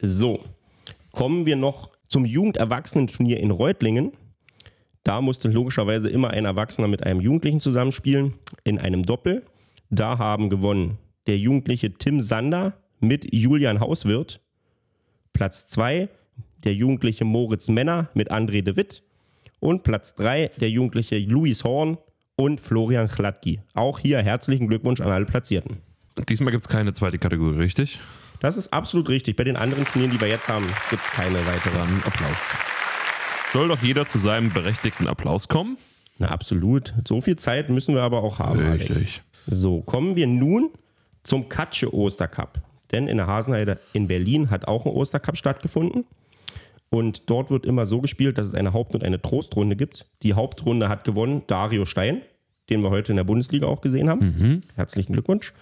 So, 0.00 0.40
kommen 1.12 1.46
wir 1.46 1.54
noch 1.54 1.90
zum 2.08 2.24
Jugenderwachsenen-Turnier 2.24 3.38
in 3.38 3.52
Reutlingen. 3.52 4.12
Da 5.04 5.20
musste 5.20 5.48
logischerweise 5.48 6.08
immer 6.10 6.30
ein 6.30 6.44
Erwachsener 6.44 6.88
mit 6.88 7.04
einem 7.04 7.20
Jugendlichen 7.20 7.60
zusammenspielen 7.60 8.34
in 8.64 8.78
einem 8.78 9.04
Doppel. 9.04 9.44
Da 9.90 10.18
haben 10.18 10.50
gewonnen 10.50 10.98
der 11.26 11.38
jugendliche 11.38 11.94
Tim 11.94 12.20
Sander 12.20 12.74
mit 13.00 13.32
Julian 13.32 13.80
Hauswirt. 13.80 14.40
Platz 15.32 15.66
2 15.68 16.08
der 16.64 16.74
jugendliche 16.74 17.24
Moritz 17.24 17.68
Männer 17.68 18.08
mit 18.14 18.32
André 18.32 18.62
de 18.62 18.76
Witt. 18.76 19.02
Und 19.60 19.84
Platz 19.84 20.14
3 20.16 20.50
der 20.60 20.70
jugendliche 20.70 21.18
Luis 21.18 21.62
Horn 21.62 21.98
und 22.36 22.60
Florian 22.60 23.08
Chlatki. 23.08 23.60
Auch 23.74 24.00
hier 24.00 24.20
herzlichen 24.20 24.66
Glückwunsch 24.66 25.00
an 25.00 25.10
alle 25.10 25.26
Platzierten. 25.26 25.93
Diesmal 26.28 26.52
gibt 26.52 26.62
es 26.62 26.68
keine 26.68 26.92
zweite 26.92 27.18
Kategorie, 27.18 27.58
richtig? 27.58 27.98
Das 28.40 28.56
ist 28.56 28.72
absolut 28.72 29.08
richtig. 29.08 29.36
Bei 29.36 29.44
den 29.44 29.56
anderen 29.56 29.84
Turnieren, 29.84 30.12
die 30.12 30.20
wir 30.20 30.28
jetzt 30.28 30.48
haben, 30.48 30.66
gibt 30.90 31.02
es 31.02 31.10
keine 31.10 31.44
weiteren. 31.46 31.74
Dann 31.74 32.02
Applaus. 32.04 32.54
Soll 33.52 33.68
doch 33.68 33.82
jeder 33.82 34.06
zu 34.06 34.18
seinem 34.18 34.52
berechtigten 34.52 35.08
Applaus 35.08 35.48
kommen? 35.48 35.76
Na, 36.18 36.28
absolut. 36.28 36.94
So 37.06 37.20
viel 37.20 37.36
Zeit 37.36 37.68
müssen 37.70 37.94
wir 37.94 38.02
aber 38.02 38.22
auch 38.22 38.38
haben. 38.38 38.60
Alex. 38.60 38.90
Richtig. 38.90 39.22
So, 39.46 39.80
kommen 39.82 40.14
wir 40.14 40.26
nun 40.26 40.70
zum 41.22 41.48
Katsche 41.48 41.92
Ostercup. 41.92 42.60
Denn 42.92 43.08
in 43.08 43.16
der 43.16 43.26
Hasenheide 43.26 43.80
in 43.92 44.06
Berlin 44.06 44.50
hat 44.50 44.68
auch 44.68 44.86
ein 44.86 44.92
Ostercup 44.92 45.36
stattgefunden. 45.36 46.04
Und 46.90 47.28
dort 47.28 47.50
wird 47.50 47.66
immer 47.66 47.86
so 47.86 48.00
gespielt, 48.00 48.38
dass 48.38 48.46
es 48.46 48.54
eine 48.54 48.72
Haupt- 48.72 48.94
und 48.94 49.02
eine 49.02 49.20
Trostrunde 49.20 49.74
gibt. 49.74 50.06
Die 50.22 50.34
Hauptrunde 50.34 50.88
hat 50.88 51.02
gewonnen 51.04 51.42
Dario 51.48 51.86
Stein, 51.86 52.22
den 52.70 52.82
wir 52.82 52.90
heute 52.90 53.10
in 53.12 53.16
der 53.16 53.24
Bundesliga 53.24 53.66
auch 53.66 53.80
gesehen 53.80 54.08
haben. 54.08 54.20
Mhm. 54.20 54.60
Herzlichen 54.76 55.12
Glückwunsch. 55.12 55.52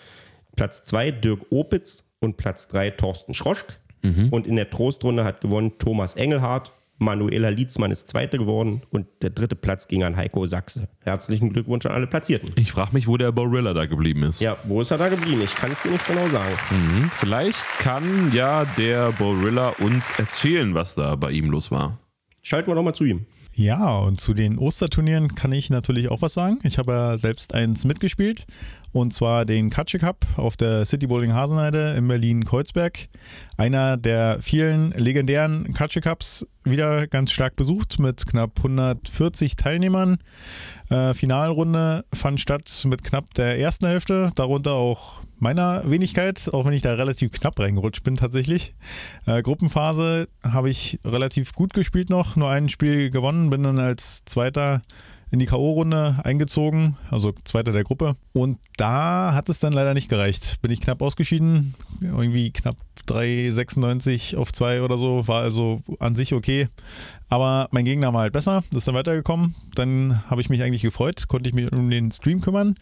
Platz 0.57 0.85
2 0.85 1.11
Dirk 1.13 1.41
Opitz 1.51 2.05
und 2.21 2.37
Platz 2.37 2.69
3 2.69 2.91
Thorsten 2.93 3.35
Schroschk. 3.35 3.79
Mhm. 4.03 4.29
Und 4.31 4.47
in 4.47 4.57
der 4.57 4.71
Trostrunde 4.71 5.25
hat 5.25 5.41
gewonnen 5.41 5.73
Thomas 5.79 6.15
Engelhardt. 6.15 6.73
Manuela 6.99 7.49
Lietzmann 7.49 7.91
ist 7.91 8.09
Zweite 8.09 8.39
geworden 8.39 8.83
und 8.91 9.07
der 9.23 9.31
dritte 9.31 9.57
Platz 9.57 9.89
ging 9.89 10.05
an 10.05 10.17
Heiko 10.17 10.47
Sachse. 10.47 10.89
Herzlichen 11.01 11.53
Glückwunsch 11.53 11.85
an 11.85 11.93
alle 11.93 12.07
Platzierten. 12.07 12.51
Ich 12.57 12.71
frage 12.71 12.91
mich, 12.93 13.09
wo 13.09 13.17
der 13.17 13.33
Borilla 13.33 13.75
da 13.75 13.87
geblieben 13.87 14.23
ist. 14.23 14.41
Ja, 14.41 14.57
wo 14.65 14.81
ist 14.81 14.93
er 14.93 14.99
da 14.99 15.09
geblieben? 15.09 15.43
Ich 15.43 15.55
kann 15.55 15.73
es 15.73 15.83
dir 15.83 15.91
nicht 15.91 16.07
genau 16.07 16.29
sagen. 16.29 16.55
Mhm. 16.71 17.11
Vielleicht 17.11 17.67
kann 17.79 18.33
ja 18.33 18.65
der 18.77 19.11
Borilla 19.13 19.71
uns 19.81 20.13
erzählen, 20.17 20.75
was 20.75 20.95
da 20.95 21.17
bei 21.17 21.33
ihm 21.33 21.51
los 21.51 21.71
war. 21.71 21.99
Schalten 22.43 22.71
wir 22.71 22.75
doch 22.75 22.83
mal 22.83 22.95
zu 22.95 23.05
ihm. 23.05 23.27
Ja, 23.55 23.99
und 23.99 24.21
zu 24.21 24.33
den 24.33 24.59
Osterturnieren 24.59 25.35
kann 25.35 25.53
ich 25.53 25.71
natürlich 25.71 26.09
auch 26.09 26.23
was 26.23 26.35
sagen. 26.35 26.59
Ich 26.63 26.79
habe 26.79 26.93
ja 26.93 27.19
selbst 27.19 27.55
eins 27.55 27.85
mitgespielt 27.85 28.47
und 28.93 29.13
zwar 29.13 29.45
den 29.45 29.71
Katsche 29.71 29.99
Cup 29.99 30.27
auf 30.37 30.57
der 30.57 30.85
City 30.85 31.07
Bowling 31.07 31.33
Hasenheide 31.33 31.95
in 31.97 32.07
Berlin-Kreuzberg. 32.07 33.09
Einer 33.57 33.97
der 33.97 34.39
vielen 34.41 34.93
legendären 34.93 35.73
Katsche 35.75 36.01
Cups, 36.01 36.47
wieder 36.65 37.07
ganz 37.07 37.33
stark 37.33 37.57
besucht 37.57 37.99
mit 37.99 38.27
knapp 38.27 38.59
140 38.59 39.57
Teilnehmern. 39.57 40.19
Äh, 40.91 41.15
Finalrunde 41.15 42.05
fand 42.13 42.41
statt 42.41 42.85
mit 42.87 43.03
knapp 43.03 43.33
der 43.35 43.59
ersten 43.59 43.87
Hälfte, 43.87 44.31
darunter 44.35 44.73
auch 44.73 45.23
meiner 45.39 45.91
Wenigkeit, 45.91 46.49
auch 46.53 46.65
wenn 46.65 46.73
ich 46.73 46.83
da 46.83 46.95
relativ 46.95 47.33
knapp 47.33 47.59
reingerutscht 47.59 48.05
bin 48.05 48.15
tatsächlich. 48.15 48.75
Äh, 49.27 49.43
Gruppenphase 49.43 50.29
habe 50.45 50.71
ich 50.71 51.01
relativ 51.05 51.53
gut 51.53 51.75
gespielt 51.75 52.11
noch, 52.11 52.37
nur 52.37 52.49
ein 52.49 52.69
Spiel 52.69 53.11
gewonnen, 53.11 53.51
bin 53.51 53.63
dann 53.63 53.79
als 53.81 54.25
Zweiter 54.25 54.83
in 55.33 55.39
die 55.39 55.47
K.O.-Runde 55.47 56.25
eingezogen, 56.25 56.99
also 57.11 57.33
Zweiter 57.45 57.73
der 57.73 57.85
Gruppe. 57.85 58.17
Und 58.35 58.59
da 58.77 59.33
hat 59.33 59.49
es 59.49 59.59
dann 59.59 59.73
leider 59.73 59.95
nicht 59.95 60.11
gereicht. 60.11 60.61
Bin 60.61 60.71
ich 60.71 60.83
knapp 60.83 61.01
ausgeschieden, 61.01 61.75
irgendwie 62.03 62.51
knapp 62.53 62.77
3,96 63.09 64.37
auf 64.37 64.53
2 64.53 64.83
oder 64.83 64.99
so, 64.99 65.27
war 65.27 65.43
also 65.43 65.81
an 65.99 66.17
sich 66.17 66.35
okay. 66.35 66.69
Aber 67.33 67.69
mein 67.71 67.87
Gegner 67.87 68.13
war 68.13 68.21
halt 68.21 68.35
besser, 68.35 68.63
ist 68.75 68.87
dann 68.87 68.95
weitergekommen. 68.95 69.55
Dann 69.75 70.23
habe 70.29 70.43
ich 70.43 70.51
mich 70.51 70.63
eigentlich 70.63 70.83
gefreut, 70.83 71.29
konnte 71.29 71.49
ich 71.49 71.55
mich 71.55 71.73
um 71.73 71.89
den 71.89 72.11
Stream 72.11 72.43
kümmern. 72.43 72.75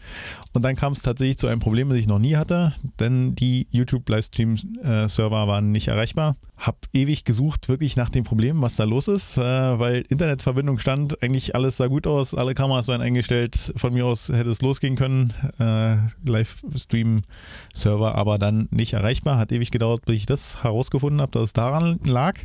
Und 0.51 0.65
dann 0.65 0.75
kam 0.75 0.91
es 0.91 1.01
tatsächlich 1.01 1.37
zu 1.37 1.47
einem 1.47 1.61
Problem, 1.61 1.87
das 1.87 1.97
ich 1.97 2.07
noch 2.07 2.19
nie 2.19 2.35
hatte, 2.35 2.73
denn 2.99 3.33
die 3.33 3.67
YouTube-Livestream-Server 3.71 5.47
waren 5.47 5.71
nicht 5.71 5.87
erreichbar. 5.87 6.35
Hab 6.57 6.85
ewig 6.93 7.23
gesucht, 7.23 7.69
wirklich 7.69 7.95
nach 7.95 8.09
dem 8.09 8.23
Problem, 8.23 8.61
was 8.61 8.75
da 8.75 8.83
los 8.83 9.07
ist, 9.07 9.37
äh, 9.37 9.41
weil 9.41 10.03
Internetverbindung 10.09 10.77
stand, 10.77 11.23
eigentlich 11.23 11.55
alles 11.55 11.77
sah 11.77 11.87
gut 11.87 12.05
aus, 12.05 12.35
alle 12.35 12.53
Kameras 12.53 12.87
waren 12.87 13.01
eingestellt. 13.01 13.73
Von 13.77 13.93
mir 13.93 14.05
aus 14.05 14.29
hätte 14.29 14.49
es 14.49 14.61
losgehen 14.61 14.95
können. 14.95 15.33
Äh, 15.59 15.95
Livestream-Server 16.29 18.13
aber 18.13 18.37
dann 18.37 18.67
nicht 18.69 18.93
erreichbar. 18.93 19.37
Hat 19.37 19.51
ewig 19.51 19.71
gedauert, 19.71 20.05
bis 20.05 20.17
ich 20.17 20.25
das 20.27 20.61
herausgefunden 20.61 21.21
habe, 21.21 21.31
dass 21.31 21.43
es 21.43 21.53
daran 21.53 21.99
lag. 22.03 22.35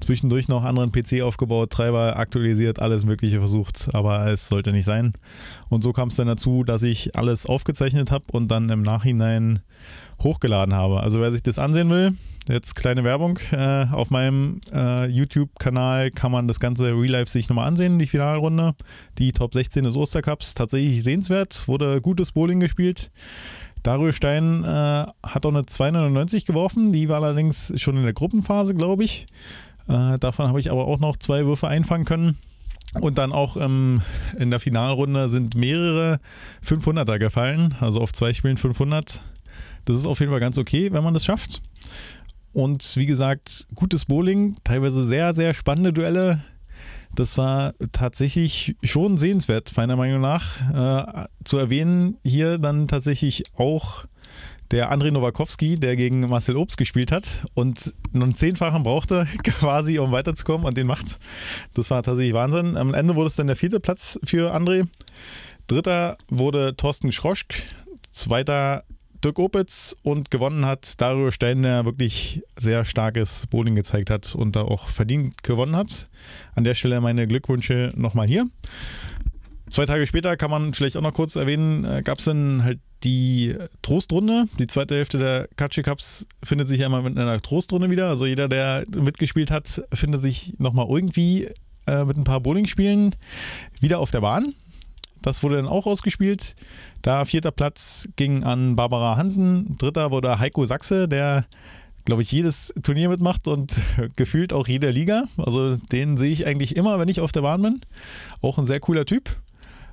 Zwischendurch 0.00 0.48
noch 0.48 0.64
anderen 0.64 0.90
PC 0.90 1.20
aufgebaut, 1.22 1.49
Treiber 1.68 2.16
aktualisiert, 2.16 2.80
alles 2.80 3.04
Mögliche 3.04 3.38
versucht, 3.38 3.90
aber 3.92 4.26
es 4.28 4.48
sollte 4.48 4.72
nicht 4.72 4.84
sein. 4.84 5.12
Und 5.68 5.82
so 5.82 5.92
kam 5.92 6.08
es 6.08 6.16
dann 6.16 6.26
dazu, 6.26 6.64
dass 6.64 6.82
ich 6.82 7.16
alles 7.16 7.46
aufgezeichnet 7.46 8.10
habe 8.10 8.24
und 8.32 8.48
dann 8.48 8.68
im 8.70 8.82
Nachhinein 8.82 9.60
hochgeladen 10.22 10.74
habe. 10.74 11.00
Also 11.00 11.20
wer 11.20 11.32
sich 11.32 11.42
das 11.42 11.58
ansehen 11.58 11.90
will, 11.90 12.14
jetzt 12.48 12.74
kleine 12.74 13.04
Werbung. 13.04 13.38
Äh, 13.52 13.86
auf 13.90 14.10
meinem 14.10 14.60
äh, 14.72 15.06
YouTube-Kanal 15.06 16.10
kann 16.10 16.32
man 16.32 16.48
das 16.48 16.60
ganze 16.60 16.88
Real 16.88 17.12
Life 17.12 17.30
sich 17.30 17.48
nochmal 17.48 17.68
ansehen, 17.68 17.98
die 17.98 18.06
Finalrunde. 18.06 18.74
Die 19.18 19.32
Top 19.32 19.54
16 19.54 19.84
des 19.84 19.96
Ostercups. 19.96 20.54
Tatsächlich 20.54 21.02
sehenswert. 21.02 21.66
Wurde 21.68 22.00
gutes 22.00 22.32
Bowling 22.32 22.60
gespielt. 22.60 23.10
Dario 23.82 24.12
Stein 24.12 24.62
äh, 24.64 24.66
hat 24.66 25.46
auch 25.46 25.50
eine 25.50 25.64
299 25.64 26.44
geworfen. 26.44 26.92
Die 26.92 27.08
war 27.08 27.22
allerdings 27.22 27.72
schon 27.80 27.96
in 27.96 28.02
der 28.02 28.12
Gruppenphase, 28.12 28.74
glaube 28.74 29.04
ich. 29.04 29.26
Äh, 29.90 30.18
davon 30.18 30.46
habe 30.48 30.60
ich 30.60 30.70
aber 30.70 30.86
auch 30.86 30.98
noch 30.98 31.16
zwei 31.16 31.44
Würfe 31.44 31.68
einfangen 31.68 32.06
können. 32.06 32.38
Und 33.00 33.18
dann 33.18 33.32
auch 33.32 33.56
ähm, 33.56 34.02
in 34.38 34.50
der 34.50 34.60
Finalrunde 34.60 35.28
sind 35.28 35.54
mehrere 35.54 36.20
500er 36.66 37.18
gefallen. 37.18 37.74
Also 37.80 38.00
auf 38.00 38.12
zwei 38.12 38.32
Spielen 38.32 38.56
500. 38.56 39.20
Das 39.84 39.96
ist 39.96 40.06
auf 40.06 40.20
jeden 40.20 40.30
Fall 40.30 40.40
ganz 40.40 40.58
okay, 40.58 40.92
wenn 40.92 41.04
man 41.04 41.14
das 41.14 41.24
schafft. 41.24 41.62
Und 42.52 42.96
wie 42.96 43.06
gesagt, 43.06 43.66
gutes 43.74 44.06
Bowling, 44.06 44.56
teilweise 44.64 45.04
sehr, 45.04 45.34
sehr 45.34 45.54
spannende 45.54 45.92
Duelle. 45.92 46.42
Das 47.14 47.38
war 47.38 47.74
tatsächlich 47.92 48.76
schon 48.82 49.16
sehenswert, 49.16 49.76
meiner 49.76 49.96
Meinung 49.96 50.20
nach. 50.20 51.24
Äh, 51.24 51.28
zu 51.44 51.58
erwähnen 51.58 52.16
hier 52.24 52.58
dann 52.58 52.88
tatsächlich 52.88 53.44
auch 53.56 54.04
der 54.70 54.92
André 54.92 55.10
Nowakowski, 55.10 55.76
der 55.76 55.96
gegen 55.96 56.20
Marcel 56.20 56.56
Obst 56.56 56.76
gespielt 56.76 57.10
hat 57.10 57.44
und 57.54 57.92
einen 58.14 58.34
Zehnfachen 58.34 58.82
brauchte 58.82 59.26
quasi, 59.44 59.98
um 59.98 60.12
weiterzukommen 60.12 60.66
und 60.66 60.76
den 60.76 60.86
macht. 60.86 61.18
Das 61.74 61.90
war 61.90 62.02
tatsächlich 62.02 62.34
Wahnsinn. 62.34 62.76
Am 62.76 62.94
Ende 62.94 63.16
wurde 63.16 63.26
es 63.26 63.36
dann 63.36 63.48
der 63.48 63.56
vierte 63.56 63.80
Platz 63.80 64.18
für 64.24 64.54
André. 64.54 64.86
Dritter 65.66 66.16
wurde 66.28 66.76
Thorsten 66.76 67.12
Schroschk. 67.12 67.54
Zweiter 68.12 68.84
Dirk 69.24 69.38
Opitz 69.38 69.94
und 70.02 70.30
gewonnen 70.30 70.64
hat 70.64 71.00
Dario 71.00 71.30
Stein, 71.30 71.62
der 71.62 71.84
wirklich 71.84 72.42
sehr 72.56 72.84
starkes 72.84 73.46
Bowling 73.48 73.74
gezeigt 73.74 74.08
hat 74.08 74.34
und 74.34 74.56
da 74.56 74.62
auch 74.62 74.88
verdient 74.88 75.42
gewonnen 75.42 75.76
hat. 75.76 76.08
An 76.54 76.64
der 76.64 76.74
Stelle 76.74 77.00
meine 77.00 77.26
Glückwünsche 77.26 77.92
nochmal 77.96 78.26
hier. 78.26 78.46
Zwei 79.68 79.86
Tage 79.86 80.06
später 80.06 80.36
kann 80.36 80.50
man 80.50 80.74
vielleicht 80.74 80.96
auch 80.96 81.02
noch 81.02 81.12
kurz 81.14 81.36
erwähnen, 81.36 81.84
äh, 81.84 82.02
gab 82.02 82.18
es 82.18 82.24
dann 82.24 82.64
halt 82.64 82.80
die 83.04 83.56
Trostrunde. 83.82 84.46
Die 84.58 84.66
zweite 84.66 84.94
Hälfte 84.94 85.18
der 85.18 85.48
Katschi 85.56 85.82
Cups 85.82 86.26
findet 86.42 86.68
sich 86.68 86.80
ja 86.80 86.86
immer 86.86 87.02
mit 87.02 87.18
einer 87.18 87.40
Trostrunde 87.40 87.90
wieder. 87.90 88.08
Also 88.08 88.26
jeder, 88.26 88.48
der 88.48 88.84
mitgespielt 88.94 89.50
hat, 89.50 89.82
findet 89.92 90.22
sich 90.22 90.54
nochmal 90.58 90.86
irgendwie 90.88 91.48
äh, 91.86 92.04
mit 92.04 92.16
ein 92.16 92.24
paar 92.24 92.40
Bowling-Spielen 92.40 93.14
wieder 93.80 93.98
auf 93.98 94.10
der 94.10 94.20
Bahn. 94.20 94.54
Das 95.22 95.42
wurde 95.42 95.56
dann 95.56 95.68
auch 95.68 95.86
ausgespielt. 95.86 96.56
Da 97.02 97.24
vierter 97.24 97.50
Platz 97.50 98.08
ging 98.16 98.42
an 98.42 98.76
Barbara 98.76 99.16
Hansen. 99.16 99.76
Dritter 99.78 100.10
wurde 100.10 100.38
Heiko 100.38 100.64
Sachse, 100.64 101.08
der, 101.08 101.46
glaube 102.04 102.22
ich, 102.22 102.32
jedes 102.32 102.72
Turnier 102.82 103.08
mitmacht 103.08 103.48
und 103.48 103.74
gefühlt 104.16 104.52
auch 104.52 104.68
jede 104.68 104.90
Liga. 104.90 105.24
Also 105.36 105.76
den 105.76 106.16
sehe 106.16 106.32
ich 106.32 106.46
eigentlich 106.46 106.76
immer, 106.76 106.98
wenn 106.98 107.08
ich 107.08 107.20
auf 107.20 107.32
der 107.32 107.42
Bahn 107.42 107.62
bin. 107.62 107.80
Auch 108.40 108.58
ein 108.58 108.66
sehr 108.66 108.80
cooler 108.80 109.04
Typ. 109.04 109.36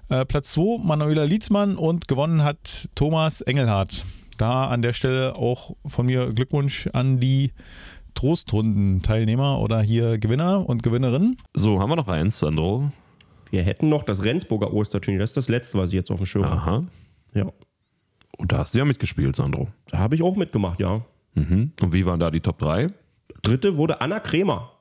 Äh, 0.09 0.25
Platz 0.25 0.53
2 0.53 0.83
Manuela 0.83 1.25
Lietzmann 1.25 1.75
und 1.75 2.07
gewonnen 2.07 2.43
hat 2.43 2.89
Thomas 2.95 3.41
Engelhardt. 3.41 4.05
Da 4.37 4.67
an 4.67 4.81
der 4.81 4.93
Stelle 4.93 5.35
auch 5.35 5.75
von 5.85 6.05
mir 6.05 6.29
Glückwunsch 6.33 6.87
an 6.93 7.19
die 7.19 7.51
Trostrunden-Teilnehmer 8.13 9.59
oder 9.59 9.81
hier 9.81 10.17
Gewinner 10.17 10.67
und 10.67 10.81
Gewinnerinnen. 10.81 11.37
So, 11.53 11.79
haben 11.79 11.89
wir 11.89 11.97
noch 11.97 12.07
eins, 12.07 12.39
Sandro. 12.39 12.91
Wir 13.49 13.63
hätten 13.63 13.89
noch 13.89 14.03
das 14.03 14.23
Rendsburger 14.23 14.73
Osterturnier. 14.73 15.19
Das 15.19 15.31
ist 15.31 15.37
das 15.37 15.49
letzte, 15.49 15.77
was 15.77 15.87
ich 15.89 15.95
jetzt 15.95 16.09
auf 16.09 16.17
dem 16.17 16.25
Schirm 16.25 16.45
habe. 16.45 16.55
Aha. 16.55 16.85
Ja. 17.33 17.51
Und 18.37 18.51
da 18.51 18.59
hast 18.59 18.73
du 18.73 18.79
ja 18.79 18.85
mitgespielt, 18.85 19.35
Sandro. 19.35 19.67
Da 19.89 19.97
habe 19.97 20.15
ich 20.15 20.21
auch 20.21 20.35
mitgemacht, 20.35 20.79
ja. 20.79 21.01
Mhm. 21.33 21.73
Und 21.81 21.93
wie 21.93 22.05
waren 22.05 22.19
da 22.19 22.31
die 22.31 22.39
Top 22.39 22.59
3? 22.59 22.91
Dritte 23.41 23.75
wurde 23.75 23.99
Anna 23.99 24.19
Kremer. 24.19 24.71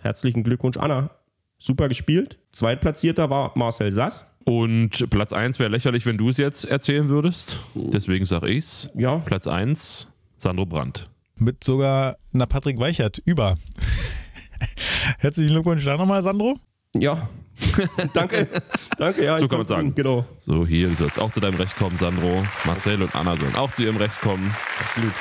Herzlichen 0.00 0.44
Glückwunsch, 0.44 0.76
Anna. 0.76 1.10
Super 1.58 1.88
gespielt. 1.88 2.38
Zweitplatzierter 2.52 3.30
war 3.30 3.52
Marcel 3.56 3.90
Sass. 3.90 4.26
Und 4.48 5.10
Platz 5.10 5.32
1 5.32 5.58
wäre 5.58 5.70
lächerlich, 5.70 6.06
wenn 6.06 6.18
du 6.18 6.28
es 6.28 6.36
jetzt 6.36 6.64
erzählen 6.64 7.08
würdest. 7.08 7.58
Deswegen 7.74 8.24
sage 8.24 8.48
ich's. 8.48 8.88
Ja, 8.94 9.16
Platz 9.18 9.48
1, 9.48 10.06
Sandro 10.38 10.64
Brandt. 10.66 11.10
Mit 11.36 11.64
sogar 11.64 12.16
einer 12.32 12.46
Patrick 12.46 12.78
Weichert 12.78 13.18
über. 13.24 13.56
Herzlichen 15.18 15.52
Glückwunsch 15.52 15.84
da 15.84 15.96
nochmal, 15.96 16.22
Sandro. 16.22 16.58
Ja, 16.94 17.28
danke. 18.14 18.46
danke, 18.98 19.24
ja. 19.24 19.36
So 19.38 19.44
ich 19.44 19.50
kann 19.50 19.58
man 19.58 19.66
sagen. 19.66 19.94
Genau, 19.96 20.24
So, 20.38 20.64
hier, 20.66 20.88
du 20.90 20.94
sollst 20.94 21.18
auch 21.18 21.32
zu 21.32 21.40
deinem 21.40 21.56
Recht 21.56 21.74
kommen, 21.76 21.98
Sandro. 21.98 22.46
Marcel 22.64 23.02
und 23.02 23.14
Anna 23.16 23.36
sollen 23.36 23.56
auch 23.56 23.72
zu 23.72 23.82
ihrem 23.82 23.96
Recht 23.96 24.20
kommen. 24.20 24.54
absolut. 24.80 25.12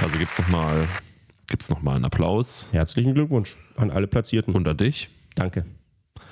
Also 0.00 0.18
gibt's 0.18 0.38
nochmal 0.38 0.88
gibt's 1.46 1.68
noch 1.70 1.82
mal 1.82 1.96
einen 1.96 2.06
Applaus 2.06 2.68
Herzlichen 2.72 3.12
Glückwunsch 3.14 3.56
an 3.76 3.90
alle 3.90 4.06
Platzierten. 4.06 4.54
und 4.54 4.66
an 4.66 4.76
dich 4.76 5.10
danke. 5.34 5.66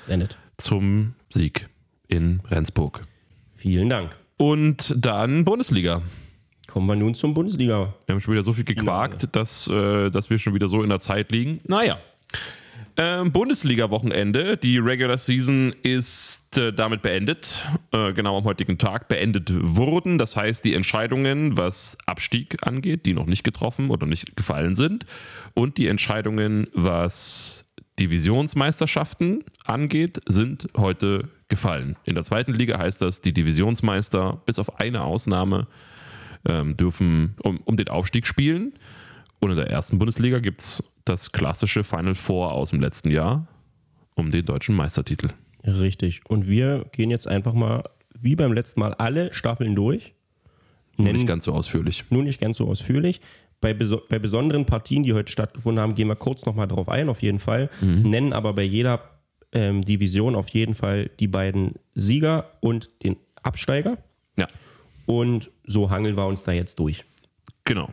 Sendet. 0.00 0.36
zum 0.56 1.14
Sieg 1.28 1.68
in 2.10 2.40
Rendsburg. 2.48 3.06
Vielen 3.56 3.88
Dank. 3.88 4.16
Und 4.36 4.94
dann 4.96 5.44
Bundesliga. 5.44 6.02
Kommen 6.66 6.86
wir 6.86 6.96
nun 6.96 7.14
zum 7.14 7.34
Bundesliga. 7.34 7.94
Wir 8.06 8.14
haben 8.14 8.20
schon 8.20 8.32
wieder 8.32 8.42
so 8.42 8.52
viel 8.52 8.64
gequakt, 8.64 9.28
dass, 9.32 9.66
äh, 9.68 10.10
dass 10.10 10.30
wir 10.30 10.38
schon 10.38 10.54
wieder 10.54 10.68
so 10.68 10.82
in 10.82 10.88
der 10.88 11.00
Zeit 11.00 11.32
liegen. 11.32 11.60
Naja. 11.66 11.98
Ähm, 12.96 13.32
Bundesliga-Wochenende. 13.32 14.56
Die 14.56 14.78
Regular 14.78 15.18
Season 15.18 15.74
ist 15.82 16.56
äh, 16.58 16.72
damit 16.72 17.02
beendet. 17.02 17.66
Äh, 17.92 18.12
genau 18.12 18.36
am 18.36 18.44
heutigen 18.44 18.78
Tag 18.78 19.08
beendet 19.08 19.50
wurden. 19.52 20.18
Das 20.18 20.36
heißt, 20.36 20.64
die 20.64 20.74
Entscheidungen, 20.74 21.56
was 21.56 21.96
Abstieg 22.06 22.56
angeht, 22.66 23.06
die 23.06 23.14
noch 23.14 23.26
nicht 23.26 23.42
getroffen 23.42 23.90
oder 23.90 24.06
nicht 24.06 24.36
gefallen 24.36 24.76
sind. 24.76 25.06
Und 25.54 25.76
die 25.76 25.86
Entscheidungen, 25.86 26.68
was 26.72 27.70
Divisionsmeisterschaften 27.98 29.44
angeht, 29.64 30.20
sind 30.26 30.68
heute 30.76 31.28
gefallen. 31.50 31.96
In 32.04 32.14
der 32.14 32.24
zweiten 32.24 32.54
Liga 32.54 32.78
heißt 32.78 33.02
das, 33.02 33.20
die 33.20 33.32
Divisionsmeister, 33.32 34.40
bis 34.46 34.58
auf 34.58 34.80
eine 34.80 35.02
Ausnahme, 35.04 35.66
ähm, 36.48 36.76
dürfen 36.76 37.34
um, 37.42 37.60
um 37.64 37.76
den 37.76 37.88
Aufstieg 37.88 38.26
spielen. 38.26 38.72
Und 39.40 39.50
in 39.50 39.56
der 39.56 39.70
ersten 39.70 39.98
Bundesliga 39.98 40.38
gibt 40.38 40.60
es 40.60 40.82
das 41.04 41.32
klassische 41.32 41.84
Final 41.84 42.14
Four 42.14 42.52
aus 42.52 42.70
dem 42.70 42.80
letzten 42.80 43.10
Jahr 43.10 43.46
um 44.14 44.30
den 44.30 44.44
deutschen 44.44 44.74
Meistertitel. 44.74 45.28
Richtig. 45.64 46.22
Und 46.28 46.46
wir 46.48 46.86
gehen 46.92 47.10
jetzt 47.10 47.26
einfach 47.26 47.52
mal, 47.54 47.84
wie 48.18 48.36
beim 48.36 48.52
letzten 48.52 48.80
Mal, 48.80 48.94
alle 48.94 49.32
Staffeln 49.32 49.74
durch. 49.74 50.12
Nur 50.96 51.06
Nennen- 51.06 51.18
nicht 51.18 51.28
ganz 51.28 51.44
so 51.44 51.52
ausführlich. 51.52 52.04
Nur 52.10 52.22
nicht 52.22 52.40
ganz 52.40 52.58
so 52.58 52.66
ausführlich. 52.68 53.20
Bei, 53.62 53.74
beso 53.74 54.00
bei 54.08 54.18
besonderen 54.18 54.64
Partien, 54.64 55.02
die 55.02 55.12
heute 55.12 55.30
stattgefunden 55.30 55.82
haben, 55.82 55.94
gehen 55.94 56.08
wir 56.08 56.16
kurz 56.16 56.46
nochmal 56.46 56.66
drauf 56.68 56.88
ein, 56.88 57.08
auf 57.10 57.20
jeden 57.22 57.38
Fall. 57.38 57.68
Nennen 57.82 58.32
aber 58.32 58.54
bei 58.54 58.62
jeder 58.62 59.02
ähm, 59.52 59.82
Division 59.84 60.34
auf 60.34 60.48
jeden 60.50 60.74
Fall 60.74 61.10
die 61.20 61.26
beiden 61.28 61.74
Sieger 61.94 62.50
und 62.60 62.90
den 63.02 63.16
Absteiger. 63.42 63.98
Ja, 64.38 64.46
Und 65.06 65.50
so 65.64 65.90
hangeln 65.90 66.16
wir 66.16 66.26
uns 66.26 66.42
da 66.42 66.52
jetzt 66.52 66.78
durch. 66.78 67.04
genau. 67.64 67.88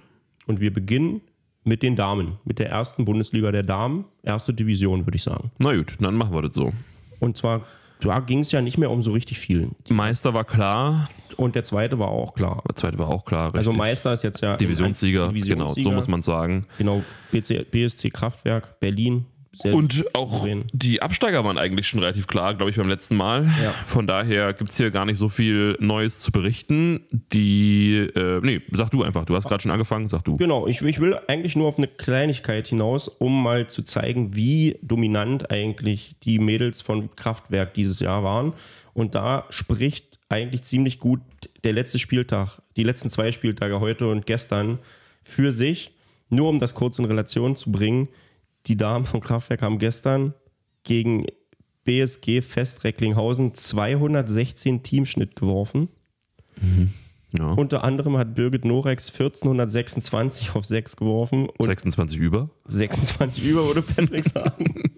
Und 0.46 0.62
wir 0.62 0.74
beginnen 0.74 1.20
mit 1.66 1.84
den 1.84 1.98
Damen, 1.98 2.38
mit 2.46 2.58
der 2.60 2.70
ersten 2.70 3.04
Bundesliga 3.04 3.52
der 3.52 3.64
Damen, 3.64 4.06
erste 4.24 4.54
Division, 4.54 5.06
würde 5.06 5.18
ich 5.18 5.24
sagen. 5.24 5.52
Na 5.58 5.76
gut, 5.76 5.96
dann 6.00 6.16
machen 6.16 6.34
wir 6.34 6.42
das 6.44 6.56
so. 6.56 6.72
Und 7.20 7.36
zwar, 7.36 7.66
da 8.00 8.22
ging 8.22 8.40
es 8.40 8.54
ja 8.54 8.62
nicht 8.62 8.78
mehr 8.78 8.90
um 8.90 9.02
so 9.02 9.12
richtig 9.12 9.40
viel. 9.40 9.72
Meister 9.90 10.34
war 10.34 10.46
klar, 10.46 11.10
Und 11.36 11.56
der 11.56 11.64
zweite 11.64 12.00
war 12.00 12.08
auch 12.08 12.34
klar. 12.34 12.64
der 12.66 12.76
zweite 12.76 12.98
war 12.98 13.10
auch 13.10 13.26
klar. 13.26 13.48
Also 13.54 13.72
richtig. 13.72 13.78
Meister 13.78 14.14
ist 14.14 14.24
jetzt 14.24 14.42
ja 14.42 14.56
Divisionssieger, 14.56 15.28
Divisionssieger. 15.28 15.74
genau, 15.84 15.90
so 15.90 15.92
muss 15.94 16.08
man 16.08 16.22
sagen. 16.22 16.66
Genau, 16.78 17.04
BC, 17.34 17.70
BSC 17.70 18.10
Kraftwerk, 18.10 18.80
Berlin. 18.80 19.26
Sehr 19.60 19.74
Und 19.74 20.06
auch 20.14 20.32
souverän. 20.32 20.66
die 20.72 21.02
Absteiger 21.02 21.44
waren 21.44 21.58
eigentlich 21.58 21.88
schon 21.88 22.00
relativ 22.00 22.28
klar, 22.28 22.54
glaube 22.54 22.70
ich, 22.70 22.78
beim 22.78 22.88
letzten 22.88 23.16
Mal. 23.16 23.46
Ja. 23.64 23.72
Von 23.88 24.06
daher 24.06 24.54
gibt 24.54 24.70
es 24.70 24.78
hier 24.78 24.92
gar 24.92 25.06
nicht 25.06 25.18
so 25.18 25.30
viel 25.30 25.76
Neues 25.80 26.20
zu 26.20 26.32
berichten. 26.32 27.02
Die, 27.34 27.96
äh, 28.16 28.40
nee, 28.44 28.62
sag 28.72 28.92
du 28.92 29.04
einfach, 29.04 29.26
du 29.26 29.36
hast 29.36 29.48
gerade 29.48 29.62
schon 29.64 29.72
angefangen, 29.72 30.08
sag 30.08 30.24
du. 30.24 30.38
Genau, 30.38 30.68
ich, 30.68 30.82
ich 30.82 31.00
will 31.00 31.18
eigentlich 31.28 31.56
nur 31.56 31.68
auf 31.68 31.78
eine 31.78 31.88
Kleinigkeit 31.88 32.68
hinaus, 32.68 33.08
um 33.08 33.42
mal 33.42 33.68
zu 33.68 33.82
zeigen, 33.82 34.36
wie 34.36 34.78
dominant 34.84 35.50
eigentlich 35.50 36.16
die 36.24 36.38
Mädels 36.38 36.82
von 36.82 37.16
Kraftwerk 37.16 37.74
dieses 37.74 38.00
Jahr 38.00 38.24
waren. 38.24 38.54
Und 38.94 39.16
da 39.16 39.46
spricht 39.50 40.20
eigentlich 40.30 40.64
ziemlich 40.64 41.00
gut 41.00 41.22
der 41.64 41.74
letzte 41.74 42.00
Spieltag, 42.00 42.62
die 42.76 42.84
letzten 42.84 43.10
zwei 43.10 43.32
Spieltage 43.32 43.80
heute 43.80 44.08
und 44.08 44.26
gestern 44.26 44.80
für 45.24 45.52
sich. 45.52 45.92
Nur 46.30 46.50
um 46.50 46.60
das 46.60 46.76
kurz 46.76 47.00
in 47.00 47.06
Relation 47.06 47.56
zu 47.56 47.72
bringen, 47.72 48.10
die 48.68 48.76
Damen 48.78 49.06
von 49.06 49.22
Kraftwerk 49.22 49.62
haben 49.62 49.80
gestern 49.80 50.34
gegen 50.84 51.26
BSG 51.84 52.42
Fest 52.42 52.84
Recklinghausen 52.84 53.54
216 53.54 54.84
Teamschnitt 54.84 55.36
geworfen. 55.36 55.88
Ja. 57.38 57.52
Unter 57.54 57.84
anderem 57.84 58.18
hat 58.18 58.36
Birgit 58.36 58.66
Norex 58.66 59.10
1426 59.12 60.56
auf 60.56 60.66
6 60.66 60.96
geworfen 60.96 61.48
und 61.58 61.66
26 61.68 62.18
über. 62.18 62.50
26 62.68 63.46
über, 63.46 63.66
würde 63.68 63.82
Patrick 63.82 64.26
sagen. 64.34 64.92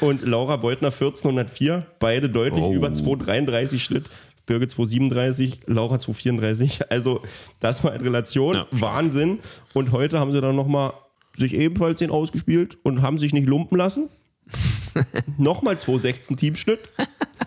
Und 0.00 0.22
Laura 0.22 0.56
Beutner 0.56 0.88
1404, 0.88 1.86
beide 1.98 2.28
deutlich 2.30 2.62
Oh. 2.62 2.72
über 2.72 2.92
233 2.92 3.82
Schnitt. 3.82 4.10
Birgit 4.46 4.70
237, 4.70 5.60
Laura 5.66 5.98
234. 5.98 6.90
Also 6.90 7.20
das 7.60 7.82
mal 7.82 7.90
in 7.90 8.00
Relation. 8.00 8.54
Ja. 8.54 8.66
Wahnsinn. 8.70 9.40
Und 9.74 9.90
heute 9.92 10.18
haben 10.20 10.30
sie 10.32 10.40
dann 10.40 10.54
nochmal 10.56 10.92
sich 11.36 11.54
ebenfalls 11.54 11.98
den 12.00 12.10
ausgespielt 12.10 12.78
und 12.82 13.02
haben 13.02 13.18
sich 13.18 13.32
nicht 13.32 13.46
lumpen 13.46 13.76
lassen. 13.78 14.08
nochmal 15.38 15.78
216 15.78 16.36
Teamschnitt. 16.36 16.80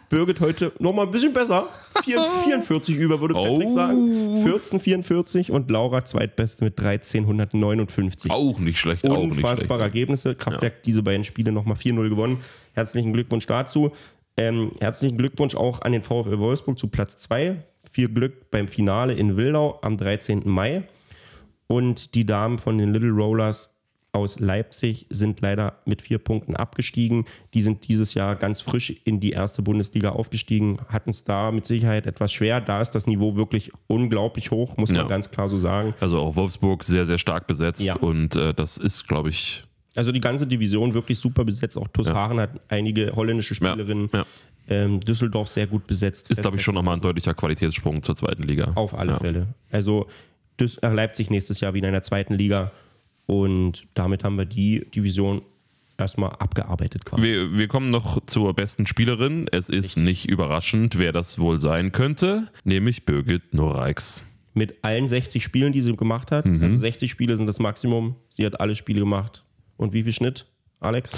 Birgit 0.09 0.39
heute 0.39 0.71
nochmal 0.79 1.05
ein 1.05 1.11
bisschen 1.11 1.33
besser. 1.33 1.69
4, 2.03 2.21
44 2.45 2.95
über, 2.97 3.19
würde 3.19 3.35
Patrick 3.35 3.67
Oh. 3.69 3.75
sagen. 3.75 4.35
1444 4.45 5.51
und 5.51 5.69
Laura 5.69 6.03
zweitbeste 6.03 6.65
mit 6.65 6.79
1359. 6.79 8.31
Auch 8.31 8.59
nicht 8.59 8.79
schlecht, 8.79 9.07
auch 9.07 9.23
nicht 9.23 9.33
schlecht. 9.39 9.43
Unfassbare 9.51 9.83
Ergebnisse. 9.83 10.35
Kraftwerk 10.35 10.83
diese 10.83 11.03
beiden 11.03 11.23
Spiele 11.23 11.51
nochmal 11.51 11.77
4-0 11.77 12.09
gewonnen. 12.09 12.39
Herzlichen 12.73 13.13
Glückwunsch 13.13 13.45
dazu. 13.45 13.91
Ähm, 14.37 14.71
herzlichen 14.79 15.17
Glückwunsch 15.17 15.55
auch 15.55 15.81
an 15.81 15.91
den 15.91 16.01
VfL 16.01 16.39
Wolfsburg 16.39 16.79
zu 16.79 16.87
Platz 16.87 17.17
2. 17.19 17.63
Viel 17.91 18.09
Glück 18.09 18.49
beim 18.51 18.67
Finale 18.67 19.13
in 19.13 19.37
Wildau 19.37 19.79
am 19.81 19.97
13. 19.97 20.41
Mai. 20.45 20.83
Und 21.67 22.15
die 22.15 22.25
Damen 22.25 22.57
von 22.57 22.77
den 22.77 22.93
Little 22.93 23.11
Rollers 23.11 23.69
aus 24.11 24.39
Leipzig 24.39 25.05
sind 25.09 25.39
leider 25.41 25.79
mit 25.85 26.01
vier 26.01 26.17
Punkten 26.17 26.55
abgestiegen. 26.55 27.25
Die 27.53 27.61
sind 27.61 27.87
dieses 27.87 28.15
Jahr 28.15 28.35
ganz 28.35 28.59
frisch 28.61 28.89
in 29.05 29.19
die 29.19 29.31
erste 29.31 29.61
Bundesliga 29.61 30.09
aufgestiegen, 30.09 30.79
hatten 30.89 31.11
es 31.11 31.23
da 31.23 31.51
mit 31.51 31.65
Sicherheit 31.67 32.07
etwas 32.07 32.33
schwer. 32.33 32.59
Da 32.59 32.81
ist 32.81 32.91
das 32.91 33.05
Niveau 33.05 33.35
wirklich 33.35 33.71
unglaublich 33.87 34.49
hoch, 34.51 34.77
muss 34.77 34.89
Ja. 34.89 34.97
man 34.99 35.07
ganz 35.09 35.29
klar 35.29 35.47
so 35.47 35.57
sagen. 35.59 35.93
Also 35.99 36.17
auch 36.19 36.35
Wolfsburg 36.35 36.83
sehr, 36.83 37.05
sehr 37.05 37.19
stark 37.19 37.45
besetzt 37.45 37.81
Ja. 37.81 37.95
und 37.97 38.35
äh, 38.35 38.53
das 38.53 38.77
ist, 38.77 39.07
glaube 39.07 39.29
ich, 39.29 39.63
Also 39.95 40.11
die 40.11 40.21
ganze 40.21 40.47
Division 40.47 40.93
wirklich 40.93 41.19
super 41.19 41.43
besetzt. 41.45 41.77
Auch 41.77 41.87
TuS 41.89 42.07
Ja. 42.07 42.13
Haaren 42.15 42.39
hat 42.39 42.51
einige 42.69 43.11
holländische 43.15 43.53
Spielerinnen. 43.53 44.09
Ähm, 44.69 44.99
Düsseldorf 45.01 45.49
sehr 45.49 45.65
gut 45.67 45.87
besetzt. 45.87 46.29
ist, 46.29 46.41
glaube 46.41 46.57
ich, 46.57 46.63
schon 46.63 46.75
nochmal 46.75 46.95
ein 46.95 47.01
deutlicher 47.01 47.33
Qualitätssprung 47.33 48.01
zur 48.03 48.15
zweiten 48.15 48.43
Liga. 48.43 48.71
Auf 48.75 48.93
alle. 48.93 49.17
Fälle. 49.17 49.47
Also 49.71 50.07
äh, 50.59 50.87
Leipzig 50.93 51.29
nächstes 51.31 51.59
Jahr 51.59 51.73
wieder 51.73 51.87
in 51.87 51.93
der 51.93 52.03
zweiten 52.03 52.33
Liga. 52.35 52.71
Und 53.29 53.85
damit 53.93 54.23
haben 54.23 54.39
wir 54.39 54.45
die 54.45 54.89
Division 54.89 55.43
erstmal 55.99 56.31
abgearbeitet 56.31 57.05
quasi. 57.05 57.21
Wir, 57.21 57.55
wir 57.55 57.67
kommen 57.67 57.91
noch 57.91 58.25
zur 58.25 58.55
besten 58.55 58.87
Spielerin. 58.87 59.45
Es 59.51 59.69
ist 59.69 59.97
nicht 59.97 60.27
überraschend, 60.27 60.97
wer 60.97 61.11
das 61.11 61.37
wohl 61.37 61.59
sein 61.59 61.91
könnte, 61.91 62.47
nämlich 62.63 63.05
Birgit 63.05 63.53
Noreix. 63.53 64.23
Mit 64.55 64.83
allen 64.83 65.07
60 65.07 65.43
Spielen, 65.43 65.73
die 65.73 65.83
sie 65.83 65.95
gemacht 65.95 66.31
hat. 66.31 66.47
Mhm. 66.47 66.63
Also 66.63 66.77
60 66.77 67.11
Spiele 67.11 67.37
sind 67.37 67.45
das 67.45 67.59
Maximum. 67.59 68.15
Sie 68.31 68.43
hat 68.43 68.59
alle 68.59 68.73
Spiele 68.73 69.01
gemacht. 69.01 69.43
Und 69.77 69.93
wie 69.93 70.01
viel 70.01 70.13
Schnitt, 70.13 70.47
Alex? 70.79 71.11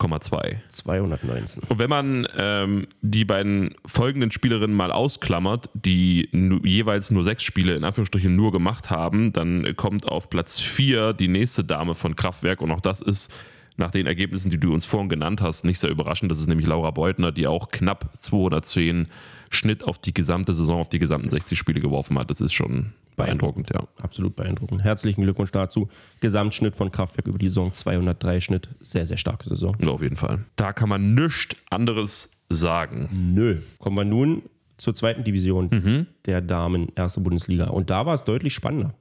219,2. 0.00 0.56
219. 0.68 1.62
Und 1.68 1.78
wenn 1.78 1.90
man 1.90 2.28
ähm, 2.36 2.86
die 3.02 3.24
beiden 3.24 3.74
folgenden 3.86 4.30
Spielerinnen 4.30 4.76
mal 4.76 4.92
ausklammert, 4.92 5.70
die 5.74 6.28
nu, 6.32 6.60
jeweils 6.64 7.10
nur 7.10 7.24
sechs 7.24 7.42
Spiele 7.42 7.74
in 7.74 7.84
Anführungsstrichen 7.84 8.34
nur 8.34 8.52
gemacht 8.52 8.90
haben, 8.90 9.32
dann 9.32 9.74
kommt 9.76 10.08
auf 10.08 10.30
Platz 10.30 10.60
vier 10.60 11.12
die 11.12 11.28
nächste 11.28 11.64
Dame 11.64 11.94
von 11.94 12.16
Kraftwerk 12.16 12.60
und 12.60 12.70
auch 12.72 12.80
das 12.80 13.02
ist 13.02 13.32
nach 13.76 13.90
den 13.90 14.06
Ergebnissen, 14.06 14.50
die 14.50 14.58
du 14.58 14.72
uns 14.72 14.84
vorhin 14.86 15.08
genannt 15.08 15.42
hast, 15.42 15.64
nicht 15.64 15.78
sehr 15.78 15.90
überraschend. 15.90 16.30
Das 16.30 16.40
ist 16.40 16.48
nämlich 16.48 16.66
Laura 16.66 16.90
Beutner, 16.90 17.32
die 17.32 17.46
auch 17.46 17.68
knapp 17.68 18.10
210 18.16 19.06
Schnitt 19.50 19.84
auf 19.84 19.98
die 19.98 20.12
gesamte 20.14 20.54
Saison, 20.54 20.80
auf 20.80 20.88
die 20.88 20.98
gesamten 20.98 21.28
60 21.28 21.58
Spiele 21.58 21.80
geworfen 21.80 22.18
hat. 22.18 22.30
Das 22.30 22.40
ist 22.40 22.52
schon 22.52 22.92
beeindruckend, 23.16 23.70
ja. 23.72 23.86
Absolut 24.02 24.36
beeindruckend. 24.36 24.82
Herzlichen 24.84 25.22
Glückwunsch 25.22 25.50
dazu. 25.52 25.88
Gesamtschnitt 26.20 26.76
von 26.76 26.90
Kraftwerk 26.92 27.26
über 27.26 27.38
die 27.38 27.48
Saison 27.48 27.72
203 27.72 28.40
Schnitt. 28.40 28.68
Sehr, 28.82 29.06
sehr 29.06 29.16
starke 29.16 29.48
Saison. 29.48 29.76
Ja, 29.82 29.90
Auf 29.90 30.02
jeden 30.02 30.16
Fall. 30.16 30.44
Da 30.56 30.72
kann 30.72 30.88
man 30.88 31.14
nichts 31.14 31.56
anderes 31.70 32.32
sagen. 32.50 33.08
Nö. 33.34 33.58
Kommen 33.78 33.96
wir 33.96 34.04
nun 34.04 34.42
zur 34.76 34.94
zweiten 34.94 35.24
Division 35.24 35.70
Mhm. 35.72 36.06
der 36.26 36.42
Damen, 36.42 36.92
erste 36.94 37.20
Bundesliga. 37.20 37.68
Und 37.68 37.88
da 37.88 38.04
war 38.04 38.12
es 38.14 38.24
deutlich 38.24 38.52
spannender. 38.52 38.92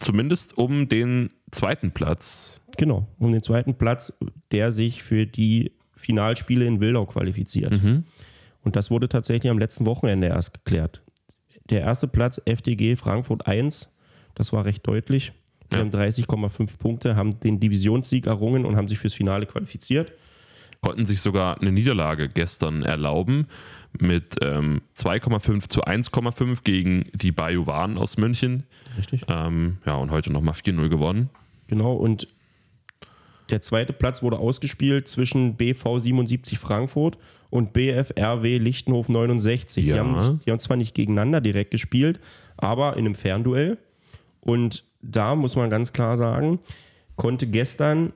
Zumindest 0.00 0.58
um 0.58 0.88
den 0.88 1.28
zweiten 1.52 1.92
Platz. 1.92 2.60
Genau, 2.76 3.06
um 3.18 3.30
den 3.32 3.42
zweiten 3.42 3.74
Platz, 3.74 4.12
der 4.50 4.72
sich 4.72 5.02
für 5.02 5.26
die 5.26 5.72
Finalspiele 5.94 6.64
in 6.64 6.80
Wildau 6.80 7.04
qualifiziert. 7.06 7.78
Und 8.62 8.76
das 8.76 8.90
wurde 8.90 9.08
tatsächlich 9.08 9.50
am 9.50 9.58
letzten 9.58 9.86
Wochenende 9.86 10.28
erst 10.28 10.52
geklärt. 10.54 11.02
Der 11.70 11.80
erste 11.82 12.08
Platz 12.08 12.40
FDG 12.44 12.96
Frankfurt 12.96 13.46
1, 13.46 13.88
das 14.34 14.52
war 14.52 14.64
recht 14.64 14.86
deutlich. 14.86 15.32
Die 15.70 15.76
Ja. 15.76 15.80
haben 15.82 15.90
30,5 15.90 16.78
Punkte, 16.78 17.14
haben 17.16 17.38
den 17.40 17.60
Divisionssieg 17.60 18.26
errungen 18.26 18.64
und 18.66 18.76
haben 18.76 18.88
sich 18.88 18.98
fürs 18.98 19.14
Finale 19.14 19.46
qualifiziert. 19.46 20.12
Konnten 20.82 21.04
sich 21.06 21.20
sogar 21.20 21.60
eine 21.60 21.72
Niederlage 21.72 22.28
gestern 22.28 22.82
erlauben 22.82 23.46
mit 24.00 24.36
ähm, 24.42 24.80
2,5 24.96 25.68
zu 25.68 25.84
1,5 25.84 26.64
gegen 26.64 27.04
die 27.14 27.32
Bajuwan 27.32 27.98
aus 27.98 28.16
München. 28.16 28.64
Richtig. 28.96 29.24
Ähm, 29.28 29.76
ja, 29.84 29.94
und 29.96 30.10
heute 30.10 30.32
nochmal 30.32 30.54
4-0 30.54 30.88
gewonnen. 30.88 31.28
Genau, 31.68 31.92
und 31.94 32.26
der 33.50 33.60
zweite 33.62 33.92
Platz 33.92 34.22
wurde 34.22 34.38
ausgespielt 34.38 35.08
zwischen 35.08 35.56
BV 35.56 35.98
77 35.98 36.58
Frankfurt 36.58 37.18
und 37.50 37.72
BFRW 37.72 38.58
Lichtenhof 38.58 39.08
69. 39.08 39.84
Die, 39.84 39.90
Ja. 39.90 39.98
haben 39.98 40.10
nicht, 40.32 40.46
die 40.46 40.50
haben 40.50 40.58
zwar 40.58 40.76
nicht 40.76 40.94
gegeneinander 40.94 41.40
direkt 41.40 41.70
gespielt, 41.70 42.20
aber 42.56 42.94
in 42.96 43.06
einem 43.06 43.14
Fernduell. 43.14 43.78
Und 44.40 44.84
da 45.02 45.34
muss 45.34 45.56
man 45.56 45.70
ganz 45.70 45.92
klar 45.92 46.16
sagen, 46.16 46.60
konnte 47.16 47.46
gestern 47.46 48.12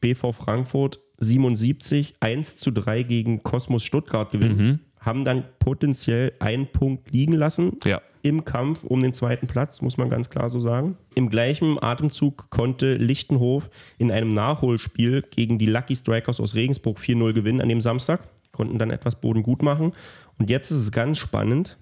BV 0.00 0.32
Frankfurt 0.32 1.00
77 1.18 2.14
1 2.20 2.56
zu 2.56 2.70
3 2.70 3.02
gegen 3.02 3.42
Kosmos 3.42 3.84
Stuttgart 3.84 4.30
gewinnen. 4.32 4.80
Haben 5.06 5.24
dann 5.24 5.44
potenziell 5.60 6.32
einen 6.40 6.66
Punkt 6.66 7.10
liegen 7.12 7.32
lassen 7.32 7.76
Ja. 7.84 8.02
im 8.22 8.44
Kampf 8.44 8.82
um 8.84 9.00
den 9.00 9.12
zweiten 9.14 9.46
Platz, 9.46 9.80
muss 9.80 9.96
man 9.96 10.10
ganz 10.10 10.28
klar 10.28 10.50
so 10.50 10.58
sagen. 10.60 10.98
Im 11.14 11.30
gleichen 11.30 11.80
Atemzug 11.82 12.50
konnte 12.50 12.94
Lichtenhof 12.96 13.70
in 13.98 14.10
einem 14.10 14.34
Nachholspiel 14.34 15.22
gegen 15.22 15.58
die 15.58 15.66
Lucky 15.66 15.94
Strikers 15.96 16.40
aus 16.40 16.54
Regensburg 16.56 16.98
4-0 16.98 17.32
gewinnen 17.32 17.60
an 17.60 17.68
dem 17.68 17.80
Samstag. 17.80 18.26
Konnten 18.52 18.78
dann 18.78 18.90
etwas 18.90 19.20
Boden 19.20 19.42
gut 19.42 19.62
machen. 19.62 19.92
Und 20.38 20.50
jetzt 20.50 20.70
ist 20.70 20.78
es 20.78 20.92
ganz 20.92 21.18
spannend. 21.18 21.78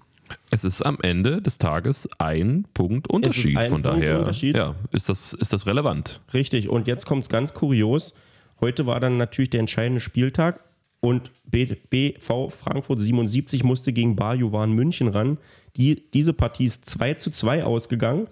Es 0.51 0.63
ist 0.63 0.81
am 0.81 0.97
Ende 1.01 1.41
des 1.41 1.57
Tages 1.57 2.07
ein 2.19 2.65
Punkt 2.73 3.07
Unterschied. 3.09 3.57
ein 3.57 3.69
Von 3.69 3.81
Punkt 3.83 3.97
daher 4.01 4.19
Unterschied. 4.19 4.55
Ja, 4.57 4.75
ist, 4.91 5.07
das, 5.09 5.33
ist 5.33 5.53
das 5.53 5.67
relevant. 5.67 6.21
Richtig. 6.33 6.69
Und 6.69 6.87
jetzt 6.87 7.05
kommt 7.05 7.23
es 7.23 7.29
ganz 7.29 7.53
kurios. 7.53 8.13
Heute 8.61 8.85
war 8.85 8.99
dann 8.99 9.17
natürlich 9.17 9.49
der 9.49 9.59
entscheidende 9.61 9.99
Spieltag 10.01 10.59
und 11.05 11.29
BV 11.51 12.49
Frankfurt 12.49 12.99
77 12.99 13.63
musste 13.63 13.93
gegen 13.93 14.15
Bajuwan 14.15 14.71
München 14.71 15.07
ran. 15.07 15.37
Die, 15.75 16.09
diese 16.11 16.33
Partie 16.33 16.65
ist 16.65 16.85
2 16.85 17.13
zu 17.13 17.29
2 17.29 17.63
ausgegangen. 17.63 18.27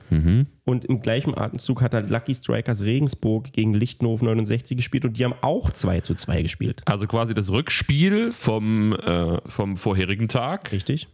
Und 0.65 0.85
im 0.85 0.99
gleichen 1.01 1.37
Atemzug 1.37 1.83
hat 1.83 1.93
dann 1.93 2.09
Lucky 2.09 2.33
Strikers 2.33 2.81
Regensburg 2.81 3.53
gegen 3.53 3.75
Lichtenhof 3.75 4.23
69 4.23 4.75
gespielt 4.75 5.05
und 5.05 5.19
die 5.19 5.23
haben 5.23 5.35
auch 5.41 5.69
2 5.69 6.01
zu 6.01 6.15
2 6.15 6.41
gespielt. 6.41 6.81
Also 6.85 7.05
quasi 7.05 7.35
das 7.35 7.51
Rückspiel 7.51 8.31
vom, 8.31 8.93
äh, 8.93 9.37
vom 9.45 9.77
vorherigen 9.77 10.27
Tag. 10.27 10.71
Richtig? 10.71 11.07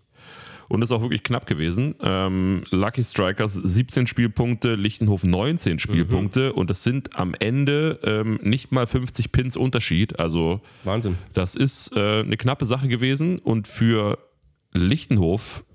Und 0.70 0.84
ist 0.84 0.92
auch 0.92 1.02
wirklich 1.02 1.24
knapp 1.24 1.48
gewesen. 1.48 1.96
Ähm, 2.00 2.64
Lucky 2.70 3.04
Strikers 3.04 3.56
17 3.56 4.06
Spielpunkte, 4.06 4.76
Lichtenhof 4.76 5.24
19 5.24 5.80
Spielpunkte. 5.80 6.54
Und 6.54 6.70
das 6.70 6.84
sind 6.84 7.18
am 7.18 7.34
Ende 7.40 8.00
ähm, 8.04 8.40
nicht 8.44 8.72
mal 8.72 8.86
50 8.86 9.32
Pins 9.32 9.58
Unterschied. 9.58 10.20
Also 10.20 10.62
Wahnsinn. 10.84 11.18
das 11.34 11.56
ist 11.56 11.96
äh, 11.96 12.22
eine 12.22 12.38
knappe 12.38 12.66
Sache 12.66 12.88
gewesen. 12.88 13.40
Und 13.40 13.68
für 13.68 14.20
Lichtenhof 14.72 15.66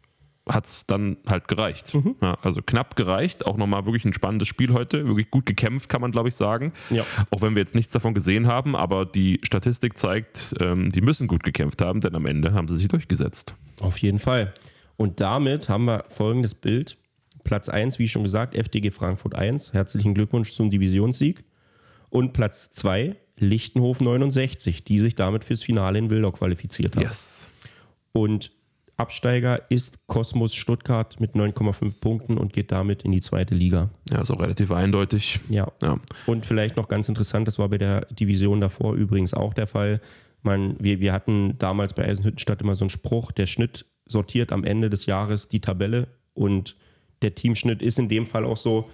hat 0.49 0.67
es 0.67 0.87
dann 0.87 1.17
halt 1.27 1.49
gereicht. 1.49 1.93
Ja, 2.23 2.37
also 2.43 2.61
knapp 2.63 2.97
gereicht. 2.97 3.47
Auch 3.47 3.57
nochmal 3.57 3.87
wirklich 3.87 4.05
ein 4.05 4.13
spannendes 4.13 4.47
Spiel 4.47 4.73
heute. 4.73 5.07
Wirklich 5.07 5.31
gut 5.31 5.47
gekämpft, 5.47 5.89
kann 5.89 6.03
man 6.03 6.13
glaube 6.13 6.29
ich 6.29 6.37
sagen. 6.37 6.73
Ja. 6.91 7.05
Auch 7.31 7.43
wenn 7.43 7.55
wir 7.55 7.61
jetzt 7.61 7.75
nichts 7.75 7.93
davon 7.93 8.15
gesehen 8.15 8.47
haben. 8.47 8.77
Aber 8.77 9.07
die 9.07 9.41
Statistik 9.43 9.97
zeigt, 9.97 10.55
ähm, 10.61 10.91
die 10.91 11.01
müssen 11.01 11.27
gut 11.27 11.43
gekämpft 11.43 11.83
haben, 11.83 12.01
denn 12.01 12.15
am 12.15 12.27
Ende 12.27 12.53
haben 12.53 12.69
sie 12.69 12.77
sich 12.77 12.89
durchgesetzt. 12.89 13.55
Auf 13.81 13.99
jeden 13.99 14.19
Fall. 14.19 14.53
Und 14.97 15.21
damit 15.21 15.69
haben 15.69 15.87
wir 15.87 16.05
folgendes 16.09 16.55
Bild. 16.55 16.97
Platz 17.43 17.69
1, 17.69 17.99
wie 17.99 18.09
schon 18.09 18.23
gesagt, 18.23 18.55
FDG 18.55 18.91
Frankfurt 18.91 19.35
1. 19.35 19.73
Herzlichen 19.73 20.15
Glückwunsch 20.15 20.53
zum 20.53 20.71
Divisionssieg. 20.71 21.45
Und 22.11 22.33
Platz 22.33 22.71
2, 22.71 23.17
Lichtenhof 23.39 24.01
69, 24.01 24.85
die 24.85 24.99
sich 24.99 25.15
damit 25.15 25.45
fürs 25.45 25.63
Finale 25.63 25.99
in 25.99 26.11
Wildau 26.11 26.33
qualifiziert 26.33 26.97
haben. 26.97 27.03
Yes. 27.03 27.51
Und 28.13 28.53
Absteiger 28.97 29.63
ist 29.71 30.07
Kosmos 30.07 30.55
Stuttgart 30.55 31.19
mit 31.19 31.35
9,5 31.35 32.01
Punkten 32.01 32.39
und 32.39 32.53
geht 32.53 32.71
damit 32.71 33.03
in 33.03 33.11
die 33.11 33.21
zweite 33.21 33.55
Liga. 33.55 33.91
Ja, 34.13 34.21
ist 34.21 34.31
auch 34.31 34.41
relativ 34.41 34.71
eindeutig. 34.71 35.41
Ja. 35.49 35.73
Ja. 35.83 35.99
Und 36.27 36.47
vielleicht 36.47 36.77
noch 36.77 36.87
ganz 36.87 37.09
interessant, 37.09 37.49
das 37.49 37.59
war 37.59 37.69
bei 37.69 37.79
der 37.79 38.07
Division 38.07 38.61
davor 38.61 38.95
übrigens 38.95 39.35
auch 39.35 39.53
der 39.53 39.67
Fall. 39.67 40.01
Man, 40.43 40.77
wir, 40.79 41.01
wir 41.01 41.13
hatten 41.13 41.59
damals 41.59 41.95
bei 41.95 42.05
Eisenhüttenstadt 42.05 42.63
immer 42.63 42.77
so 42.77 42.85
einen 42.85 42.91
Spruch, 42.91 43.33
der 43.33 43.47
Schnitt 43.47 43.85
sortiert 44.07 44.53
am 44.53 44.65
Ende 44.65 44.91
des 44.91 45.07
Jahres 45.07 45.49
die 45.49 45.61
Tabelle 45.61 46.09
und 46.35 46.77
der 47.23 47.35
Teamschnitt 47.35 47.81
ist 47.83 47.99
in 47.99 48.09
dem 48.09 48.27
Fall 48.27 48.45
auch 48.45 48.57
so, 48.57 48.91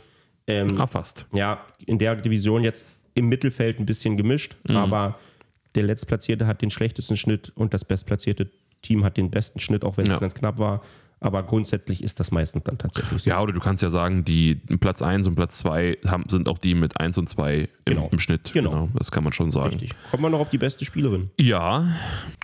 ähm, 0.46 0.68
Ah, 0.78 0.86
fast. 0.86 1.26
ja, 1.32 1.64
in 1.86 1.98
der 1.98 2.16
Division 2.16 2.62
jetzt 2.64 2.86
im 3.14 3.28
Mittelfeld 3.28 3.78
ein 3.80 3.86
bisschen 3.86 4.16
gemischt, 4.16 4.56
aber 4.68 5.18
der 5.74 5.82
Letztplatzierte 5.84 6.46
hat 6.46 6.62
den 6.62 6.70
schlechtesten 6.70 7.16
Schnitt 7.16 7.50
und 7.54 7.74
das 7.74 7.84
bestplatzierte 7.84 8.50
Team 8.82 9.04
hat 9.04 9.16
den 9.16 9.30
besten 9.30 9.58
Schnitt, 9.60 9.84
auch 9.84 9.96
wenn 9.96 10.06
es 10.06 10.12
Ja. 10.12 10.18
ganz 10.18 10.34
knapp 10.34 10.58
war. 10.58 10.82
Aber 11.22 11.42
grundsätzlich 11.42 12.02
ist 12.02 12.18
das 12.18 12.30
meistens 12.30 12.62
dann 12.64 12.78
tatsächlich 12.78 13.22
so. 13.22 13.28
Ja, 13.28 13.42
oder 13.42 13.52
du 13.52 13.60
kannst 13.60 13.82
ja 13.82 13.90
sagen, 13.90 14.24
die 14.24 14.54
Platz 14.54 15.02
1 15.02 15.26
und 15.26 15.34
Platz 15.34 15.58
2 15.58 15.98
haben, 16.06 16.24
sind 16.28 16.48
auch 16.48 16.56
die 16.56 16.74
mit 16.74 16.98
1 16.98 17.18
und 17.18 17.28
2 17.28 17.56
im, 17.58 17.68
Genau. 17.84 18.08
im 18.10 18.18
Schnitt. 18.18 18.50
Genau. 18.54 18.88
Das 18.94 19.10
kann 19.10 19.22
man 19.22 19.34
schon 19.34 19.50
sagen. 19.50 19.72
Richtig. 19.72 19.90
Kommen 20.10 20.22
wir 20.22 20.30
noch 20.30 20.40
auf 20.40 20.48
die 20.48 20.56
beste 20.56 20.84
Spielerin. 20.86 21.28
Ja, 21.38 21.86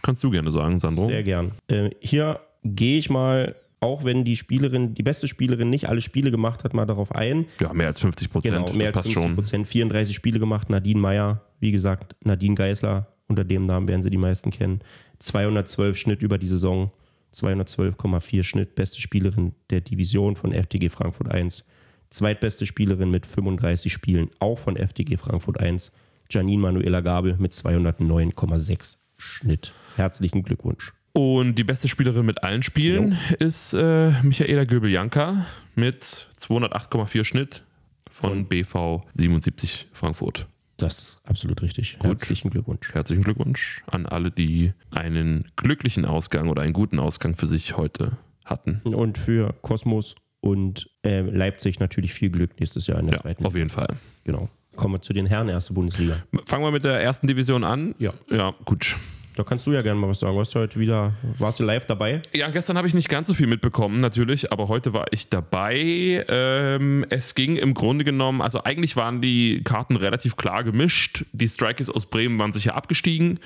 kannst 0.02 0.22
du 0.24 0.28
gerne 0.30 0.52
sagen, 0.52 0.78
Sandro. 0.78 1.08
Sehr 1.08 1.22
gern. 1.22 1.52
Äh, 1.68 1.88
hier 2.00 2.38
gehe 2.74 2.98
ich 2.98 3.10
mal, 3.10 3.54
auch 3.80 4.04
wenn 4.04 4.24
die 4.24 4.36
Spielerin, 4.36 4.94
die 4.94 5.02
beste 5.02 5.28
Spielerin 5.28 5.70
nicht 5.70 5.88
alle 5.88 6.00
Spiele 6.00 6.30
gemacht 6.30 6.64
hat, 6.64 6.74
mal 6.74 6.86
darauf 6.86 7.14
ein. 7.14 7.46
Ja, 7.60 7.72
mehr 7.72 7.88
als 7.88 8.00
50 8.00 8.30
Prozent. 8.30 8.66
Genau, 8.66 8.76
mehr 8.76 8.88
das 8.88 8.96
als 8.96 9.04
passt 9.04 9.14
50 9.14 9.22
schon. 9.22 9.34
Prozent, 9.34 9.68
34 9.68 10.16
Spiele 10.16 10.38
gemacht. 10.38 10.70
Nadine 10.70 11.00
Meyer, 11.00 11.42
wie 11.60 11.72
gesagt, 11.72 12.16
Nadine 12.24 12.54
Geisler, 12.54 13.08
unter 13.28 13.44
dem 13.44 13.66
Namen 13.66 13.88
werden 13.88 14.02
sie 14.02 14.10
die 14.10 14.16
meisten 14.16 14.50
kennen. 14.50 14.80
212 15.18 15.96
Schnitt 15.96 16.22
über 16.22 16.38
die 16.38 16.46
Saison, 16.46 16.90
212,4 17.34 18.42
Schnitt, 18.44 18.74
beste 18.74 19.00
Spielerin 19.00 19.52
der 19.70 19.80
Division 19.80 20.36
von 20.36 20.52
FTG 20.52 20.88
Frankfurt 20.90 21.30
1. 21.30 21.64
Zweitbeste 22.10 22.66
Spielerin 22.66 23.10
mit 23.10 23.26
35 23.26 23.92
Spielen, 23.92 24.30
auch 24.38 24.58
von 24.58 24.76
FTG 24.76 25.16
Frankfurt 25.18 25.60
1. 25.60 25.92
Janine 26.30 26.62
Manuela 26.62 27.00
Gabel 27.00 27.36
mit 27.38 27.52
209,6 27.52 28.96
Schnitt. 29.16 29.72
Herzlichen 29.96 30.42
Glückwunsch. 30.42 30.92
Und 31.16 31.54
die 31.54 31.64
beste 31.64 31.88
Spielerin 31.88 32.26
mit 32.26 32.42
allen 32.44 32.62
Spielen 32.62 33.16
ist 33.38 33.72
äh, 33.72 34.10
Michaela 34.22 34.64
Göbel-Janka 34.64 35.46
mit 35.74 36.02
208,4 36.04 37.24
Schnitt 37.24 37.62
von 38.10 38.44
BV 38.46 39.02
77 39.14 39.88
Frankfurt. 39.94 40.44
Das 40.76 40.98
ist 40.98 41.20
absolut 41.24 41.62
richtig. 41.62 41.96
Herzlichen 42.02 42.50
Glückwunsch. 42.50 42.92
Herzlichen 42.92 43.22
Glückwunsch 43.24 43.82
an 43.86 44.04
alle, 44.04 44.30
die 44.30 44.74
einen 44.90 45.48
glücklichen 45.56 46.04
Ausgang 46.04 46.50
oder 46.50 46.60
einen 46.60 46.74
guten 46.74 46.98
Ausgang 46.98 47.34
für 47.34 47.46
sich 47.46 47.78
heute 47.78 48.18
hatten. 48.44 48.82
Und 48.84 49.16
für 49.16 49.54
Kosmos 49.62 50.16
und 50.40 50.90
äh, 51.02 51.22
Leipzig 51.22 51.80
natürlich 51.80 52.12
viel 52.12 52.28
Glück 52.28 52.60
nächstes 52.60 52.88
Jahr 52.88 53.00
in 53.00 53.06
der 53.06 53.14
Ja, 53.16 53.22
zweiten 53.22 53.46
auf 53.46 53.56
jeden 53.56 53.70
Fall. 53.70 53.96
Genau. 54.24 54.50
Kommen 54.74 54.96
wir 54.96 55.00
zu 55.00 55.14
den 55.14 55.24
Herren 55.24 55.48
erste 55.48 55.72
Bundesliga. 55.72 56.22
Fangen 56.44 56.62
wir 56.62 56.72
mit 56.72 56.84
der 56.84 57.00
ersten 57.00 57.26
Division 57.26 57.64
an. 57.64 57.94
Ja. 57.98 58.12
Ja, 58.30 58.54
gut. 58.66 58.96
Da 59.36 59.44
kannst 59.44 59.66
du 59.66 59.72
ja 59.72 59.82
gerne 59.82 60.00
mal 60.00 60.08
was 60.08 60.20
sagen. 60.20 60.34
Warst 60.34 60.54
du 60.54 60.60
heute 60.60 60.80
wieder, 60.80 61.12
warst 61.38 61.60
du 61.60 61.64
live 61.64 61.84
dabei? 61.84 62.22
Ja, 62.34 62.48
gestern 62.48 62.78
habe 62.78 62.88
ich 62.88 62.94
nicht 62.94 63.10
ganz 63.10 63.28
so 63.28 63.34
viel 63.34 63.46
mitbekommen, 63.46 64.00
natürlich, 64.00 64.50
aber 64.50 64.68
heute 64.68 64.94
war 64.94 65.12
ich 65.12 65.28
dabei. 65.28 66.24
Ähm, 66.26 67.04
es 67.10 67.34
ging 67.34 67.56
im 67.56 67.74
Grunde 67.74 68.04
genommen, 68.04 68.40
also 68.40 68.64
eigentlich 68.64 68.96
waren 68.96 69.20
die 69.20 69.62
Karten 69.62 69.96
relativ 69.96 70.36
klar 70.36 70.64
gemischt. 70.64 71.26
Die 71.32 71.48
Strikers 71.48 71.90
aus 71.90 72.06
Bremen 72.06 72.38
waren 72.38 72.54
sicher 72.54 72.74
abgestiegen. 72.74 73.38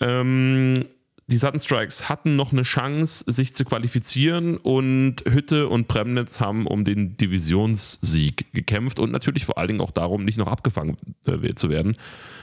Ähm, 0.00 0.86
die 1.30 1.36
Sutton 1.36 1.60
Strikes 1.60 2.08
hatten 2.08 2.36
noch 2.36 2.52
eine 2.52 2.62
Chance, 2.62 3.24
sich 3.26 3.54
zu 3.54 3.64
qualifizieren 3.64 4.56
und 4.56 5.16
Hütte 5.26 5.68
und 5.68 5.86
Premnitz 5.86 6.40
haben 6.40 6.66
um 6.66 6.84
den 6.84 7.18
Divisionssieg 7.18 8.50
gekämpft 8.54 8.98
und 8.98 9.12
natürlich 9.12 9.44
vor 9.44 9.58
allen 9.58 9.68
Dingen 9.68 9.80
auch 9.82 9.90
darum, 9.90 10.24
nicht 10.24 10.38
noch 10.38 10.46
abgefangen 10.46 10.96
äh, 11.26 11.54
zu 11.54 11.68
werden 11.68 11.96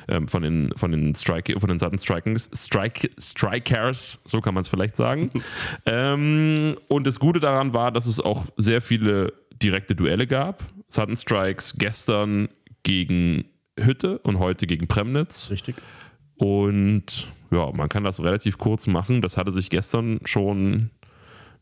ähm, 0.08 0.28
von 0.28 0.44
den, 0.44 0.72
von 0.76 0.92
den, 0.92 1.16
Strike, 1.16 1.60
von 1.60 1.68
den 1.68 1.80
Sutton 1.80 1.98
Strikers, 1.98 2.50
Strike, 2.54 3.10
Strikers, 3.18 4.22
so 4.26 4.40
kann 4.40 4.54
man 4.54 4.62
es 4.62 4.68
vielleicht 4.68 4.96
sagen. 4.96 5.32
ähm, 5.88 6.78
und 6.88 7.08
das 7.08 7.20
Gute 7.20 7.40
daran 7.40 7.74
war, 7.74 7.92
dass 7.92 8.06
es 8.06 8.20
auch 8.20 8.46
sehr 8.56 8.82
viele 8.82 9.34
direkte 9.62 9.96
Duelle 9.96 10.28
gab. 10.28 10.64
Sutton 10.88 11.18
Strikes 11.18 11.76
gestern 11.80 12.50
gegen 12.84 13.46
Hütte 13.80 14.20
und 14.20 14.38
heute 14.38 14.68
gegen 14.68 14.88
Premnitz. 14.88 15.50
Richtig. 15.50 15.76
Und 16.38 17.28
ja, 17.52 17.72
man 17.72 17.90
kann 17.90 18.04
das 18.04 18.22
relativ 18.24 18.58
kurz 18.58 18.88
machen. 18.88 19.22
Das 19.22 19.38
hatte 19.38 19.52
sich 19.52 19.70
gestern 19.70 20.20
schon, 20.26 20.90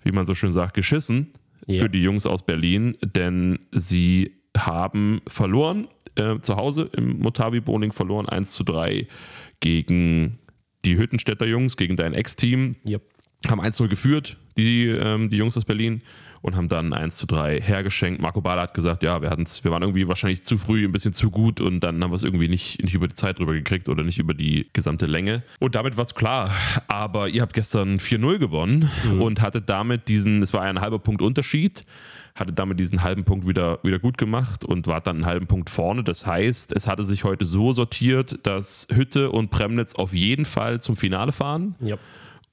wie 0.03 0.11
man 0.11 0.25
so 0.25 0.33
schön 0.35 0.51
sagt, 0.51 0.73
geschissen 0.73 1.31
Ja. 1.67 1.83
für 1.83 1.89
die 1.89 2.01
Jungs 2.01 2.25
aus 2.25 2.45
Berlin, 2.45 2.97
denn 3.03 3.59
sie 3.71 4.31
haben 4.57 5.21
verloren 5.27 5.87
äh, 6.15 6.39
zu 6.39 6.55
Hause 6.55 6.89
im 6.95 7.19
Motavi 7.19 7.59
Bowling 7.61 7.91
verloren 7.91 8.27
1 8.29 8.53
zu 8.53 8.63
3 8.63 9.07
gegen 9.59 10.39
die 10.85 10.97
Hüttenstädter 10.97 11.45
Jungs, 11.47 11.77
gegen 11.77 11.95
dein 11.95 12.13
Ex-Team 12.13 12.75
Yep. 12.85 13.01
haben 13.47 13.61
1-0 13.61 13.87
geführt, 13.87 14.37
die, 14.57 14.87
ähm, 14.87 15.29
die 15.29 15.37
Jungs 15.37 15.55
aus 15.57 15.65
Berlin, 15.65 16.01
und 16.43 16.55
haben 16.55 16.67
dann 16.67 16.93
1 16.93 17.15
zu 17.15 17.25
3 17.25 17.59
hergeschenkt. 17.61 18.21
Marco 18.21 18.41
Bala 18.41 18.61
hat 18.63 18.73
gesagt, 18.75 19.01
ja, 19.01 19.21
wir, 19.23 19.31
hatten's, 19.31 19.63
wir 19.63 19.71
waren 19.71 19.81
irgendwie 19.81 20.07
wahrscheinlich 20.07 20.43
zu 20.43 20.57
früh, 20.57 20.85
ein 20.85 20.91
bisschen 20.91 21.13
zu 21.13 21.31
gut 21.31 21.59
und 21.59 21.79
dann 21.79 22.03
haben 22.03 22.11
wir 22.11 22.15
es 22.15 22.23
irgendwie 22.23 22.47
nicht, 22.49 22.83
nicht 22.83 22.93
über 22.93 23.07
die 23.07 23.15
Zeit 23.15 23.39
drüber 23.39 23.53
gekriegt 23.53 23.89
oder 23.89 24.03
nicht 24.03 24.19
über 24.19 24.35
die 24.35 24.67
gesamte 24.73 25.07
Länge. 25.07 25.41
Und 25.59 25.73
damit 25.73 25.97
war 25.97 26.03
es 26.05 26.13
klar. 26.13 26.51
Aber 26.87 27.29
ihr 27.29 27.41
habt 27.41 27.53
gestern 27.53 27.97
4-0 27.97 28.37
gewonnen 28.37 28.91
Mhm. 29.05 29.21
und 29.21 29.41
hattet 29.41 29.69
damit 29.69 30.07
diesen, 30.09 30.41
es 30.43 30.53
war 30.53 30.61
ein 30.61 30.79
halber 30.81 30.99
Punkt 30.99 31.21
Unterschied, 31.21 31.85
hattet 32.35 32.59
damit 32.59 32.79
diesen 32.79 33.03
halben 33.03 33.23
Punkt 33.23 33.47
wieder, 33.47 33.79
wieder 33.83 33.99
gut 33.99 34.17
gemacht 34.17 34.65
und 34.65 34.85
wart 34.87 35.07
dann 35.07 35.17
einen 35.17 35.25
halben 35.25 35.47
Punkt 35.47 35.69
vorne. 35.69 36.03
Das 36.03 36.25
heißt, 36.25 36.73
es 36.75 36.87
hatte 36.87 37.03
sich 37.03 37.23
heute 37.23 37.45
so 37.45 37.71
sortiert, 37.71 38.39
dass 38.43 38.87
Hütte 38.91 39.31
und 39.31 39.49
Premnitz 39.49 39.95
auf 39.95 40.13
jeden 40.13 40.43
Fall 40.45 40.81
zum 40.81 40.95
Finale 40.97 41.31
fahren 41.31 41.75
Ja. 41.79 41.95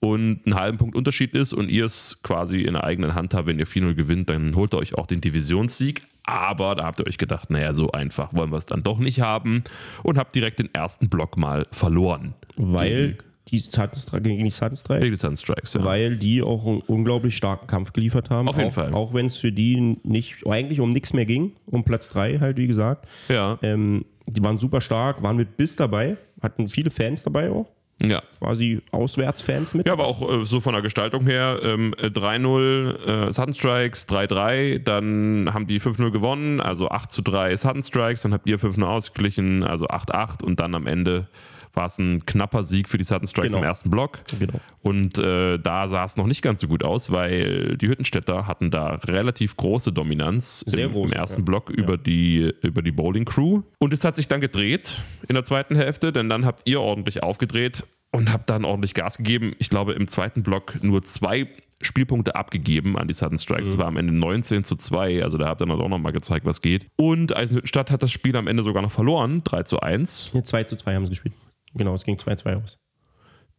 Und 0.00 0.40
einen 0.46 0.54
halben 0.54 0.78
Punkt 0.78 0.96
Unterschied 0.96 1.34
ist 1.34 1.52
und 1.52 1.68
ihr 1.68 1.84
es 1.84 2.22
quasi 2.22 2.62
in 2.62 2.72
der 2.72 2.84
eigenen 2.84 3.14
Hand 3.14 3.34
habt, 3.34 3.46
wenn 3.46 3.58
ihr 3.58 3.66
4-0 3.66 3.94
gewinnt, 3.94 4.30
dann 4.30 4.56
holt 4.56 4.74
ihr 4.74 4.78
euch 4.78 4.94
auch 4.94 5.06
den 5.06 5.20
Divisionssieg. 5.20 6.02
Aber 6.24 6.74
da 6.74 6.84
habt 6.84 7.00
ihr 7.00 7.06
euch 7.06 7.18
gedacht, 7.18 7.50
naja, 7.50 7.74
so 7.74 7.92
einfach 7.92 8.32
wollen 8.34 8.50
wir 8.50 8.56
es 8.56 8.66
dann 8.66 8.82
doch 8.82 8.98
nicht 8.98 9.20
haben 9.20 9.62
und 10.02 10.16
habt 10.16 10.34
direkt 10.34 10.58
den 10.58 10.72
ersten 10.72 11.08
Block 11.08 11.36
mal 11.36 11.66
verloren. 11.72 12.34
Weil 12.56 13.16
die 13.48 13.58
Sunstrike 13.58 14.22
gegen 14.22 14.44
die 14.44 14.50
Sunstrike, 14.50 15.00
Gegen 15.00 15.12
die 15.12 15.18
Sunstrikes, 15.18 15.74
ja. 15.74 15.84
weil 15.84 16.16
die 16.16 16.42
auch 16.42 16.64
einen 16.66 16.80
unglaublich 16.82 17.36
starken 17.36 17.66
Kampf 17.66 17.92
geliefert 17.92 18.30
haben. 18.30 18.48
Auf 18.48 18.56
jeden 18.56 18.68
auch, 18.68 18.74
Fall. 18.74 18.94
Auch 18.94 19.12
wenn 19.12 19.26
es 19.26 19.36
für 19.38 19.50
die 19.50 19.98
nicht 20.04 20.46
eigentlich 20.46 20.80
um 20.80 20.90
nichts 20.90 21.12
mehr 21.12 21.26
ging, 21.26 21.52
um 21.66 21.82
Platz 21.84 22.08
3 22.10 22.38
halt, 22.38 22.58
wie 22.58 22.66
gesagt. 22.66 23.08
Ja, 23.28 23.58
Ähm, 23.62 24.04
die 24.26 24.42
waren 24.44 24.58
super 24.58 24.80
stark, 24.80 25.22
waren 25.22 25.36
mit 25.36 25.56
Biss 25.56 25.74
dabei, 25.74 26.16
hatten 26.40 26.68
viele 26.68 26.90
Fans 26.90 27.24
dabei 27.24 27.50
auch, 27.50 27.66
ja. 28.02 28.22
quasi 28.38 28.80
Auswärtsfans 28.90 29.74
mit. 29.74 29.86
Ja, 29.86 29.92
aber 29.92 30.06
auch 30.06 30.28
äh, 30.28 30.44
so 30.44 30.60
von 30.60 30.72
der 30.72 30.82
Gestaltung 30.82 31.26
her, 31.26 31.60
ähm, 31.62 31.94
äh, 31.98 32.06
3-0 32.06 33.28
äh, 33.28 33.32
Sunstrikes, 33.32 34.08
3-3, 34.08 34.78
dann 34.78 35.52
haben 35.52 35.66
die 35.66 35.80
5-0 35.80 36.10
gewonnen, 36.10 36.60
also 36.60 36.88
8 36.88 37.10
zu 37.10 37.22
3 37.22 37.56
Sunstrikes, 37.56 38.22
dann 38.22 38.32
habt 38.32 38.48
ihr 38.48 38.58
5-0 38.58 38.82
ausgeglichen, 38.84 39.64
also 39.64 39.86
8-8 39.86 40.42
und 40.42 40.60
dann 40.60 40.74
am 40.74 40.86
Ende 40.86 41.28
war 41.74 41.86
es 41.86 41.98
ein 41.98 42.24
knapper 42.26 42.64
Sieg 42.64 42.88
für 42.88 42.98
die 42.98 43.04
Sunstrikes 43.04 43.52
Genau. 43.52 43.62
im 43.62 43.68
ersten 43.68 43.90
Block. 43.90 44.20
Genau. 44.38 44.60
Und 44.82 45.18
äh, 45.18 45.58
da 45.58 45.88
sah 45.88 46.04
es 46.04 46.16
noch 46.16 46.26
nicht 46.26 46.42
ganz 46.42 46.60
so 46.60 46.68
gut 46.68 46.82
aus, 46.82 47.10
weil 47.10 47.76
die 47.76 47.88
Hüttenstädter 47.88 48.46
hatten 48.46 48.70
da 48.70 48.94
relativ 49.06 49.56
große 49.56 49.92
Dominanz 49.92 50.64
im, 50.66 50.92
groß, 50.92 51.10
im 51.10 51.16
ersten 51.16 51.40
ja. 51.40 51.44
Block 51.44 51.70
über, 51.70 51.96
die, 51.96 52.52
über 52.62 52.82
die 52.82 52.92
Bowling 52.92 53.24
Crew. 53.24 53.62
Und 53.78 53.92
es 53.92 54.04
hat 54.04 54.16
sich 54.16 54.28
dann 54.28 54.40
gedreht 54.40 55.00
in 55.28 55.34
der 55.34 55.44
zweiten 55.44 55.76
Hälfte, 55.76 56.12
denn 56.12 56.28
dann 56.28 56.44
habt 56.44 56.62
ihr 56.64 56.80
ordentlich 56.80 57.22
aufgedreht 57.22 57.84
und 58.12 58.32
habt 58.32 58.50
dann 58.50 58.64
ordentlich 58.64 58.94
Gas 58.94 59.18
gegeben. 59.18 59.54
Ich 59.58 59.70
glaube, 59.70 59.92
im 59.92 60.08
zweiten 60.08 60.42
Block 60.42 60.82
nur 60.82 61.02
zwei 61.02 61.46
Spielpunkte 61.82 62.34
abgegeben 62.34 62.98
an 62.98 63.08
die 63.08 63.14
Sudden 63.14 63.38
Strikes. 63.38 63.68
Es 63.70 63.78
war 63.78 63.86
am 63.86 63.96
Ende 63.96 64.12
19 64.12 64.64
zu 64.64 64.76
2, 64.76 65.22
also 65.22 65.38
da 65.38 65.46
habt 65.46 65.62
ihr 65.62 65.66
dann 65.66 65.80
auch 65.80 65.88
nochmal 65.88 66.12
gezeigt, 66.12 66.44
was 66.44 66.60
geht. 66.60 66.86
Und 66.96 67.34
Eisenhüttenstadt 67.34 67.90
hat 67.90 68.02
das 68.02 68.12
Spiel 68.12 68.36
am 68.36 68.48
Ende 68.48 68.62
sogar 68.62 68.82
noch 68.82 68.90
verloren, 68.92 69.42
3 69.44 69.62
zu 69.62 69.80
1. 69.80 70.32
Nee, 70.34 70.42
2 70.42 70.64
zu 70.64 70.76
2 70.76 70.94
haben 70.94 71.06
sie 71.06 71.10
gespielt. 71.10 71.34
Genau, 71.74 71.94
es 71.94 72.04
ging 72.04 72.16
2-2 72.16 72.62
aus. 72.62 72.78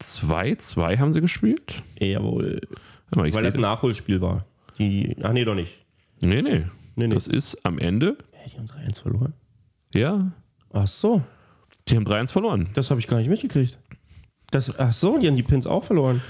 2-2 0.01 0.97
haben 0.97 1.13
sie 1.13 1.21
gespielt? 1.21 1.73
Jawohl. 1.99 2.59
Mal, 3.15 3.27
ich 3.27 3.35
Weil 3.35 3.43
das 3.43 3.55
ein 3.55 3.61
Nachholspiel 3.61 4.21
war. 4.21 4.45
Die, 4.77 5.15
ach 5.21 5.31
nee, 5.33 5.45
doch 5.45 5.55
nicht. 5.55 5.71
Nee, 6.21 6.41
nee. 6.41 6.65
Nee, 6.95 7.07
nee. 7.07 7.13
Das 7.13 7.27
ist 7.27 7.63
am 7.65 7.77
Ende, 7.77 8.17
Hä, 8.31 8.49
Die 8.53 8.57
haben 8.57 8.67
3-1 8.67 9.01
verloren. 9.01 9.33
ja, 9.93 10.31
Ach 10.73 10.87
so, 10.87 11.21
die 11.87 11.95
haben 11.97 12.05
3-1 12.05 12.31
verloren. 12.31 12.69
das 12.73 12.89
habe 12.89 12.99
ich 12.99 13.07
gar 13.07 13.17
nicht 13.17 13.29
mitgekriegt. 13.29 13.77
Das, 14.51 14.77
ach 14.79 14.93
so, 14.93 15.17
die 15.17 15.27
haben 15.27 15.35
die 15.35 15.43
Pins 15.43 15.65
auch 15.67 15.83
verloren. 15.83 16.21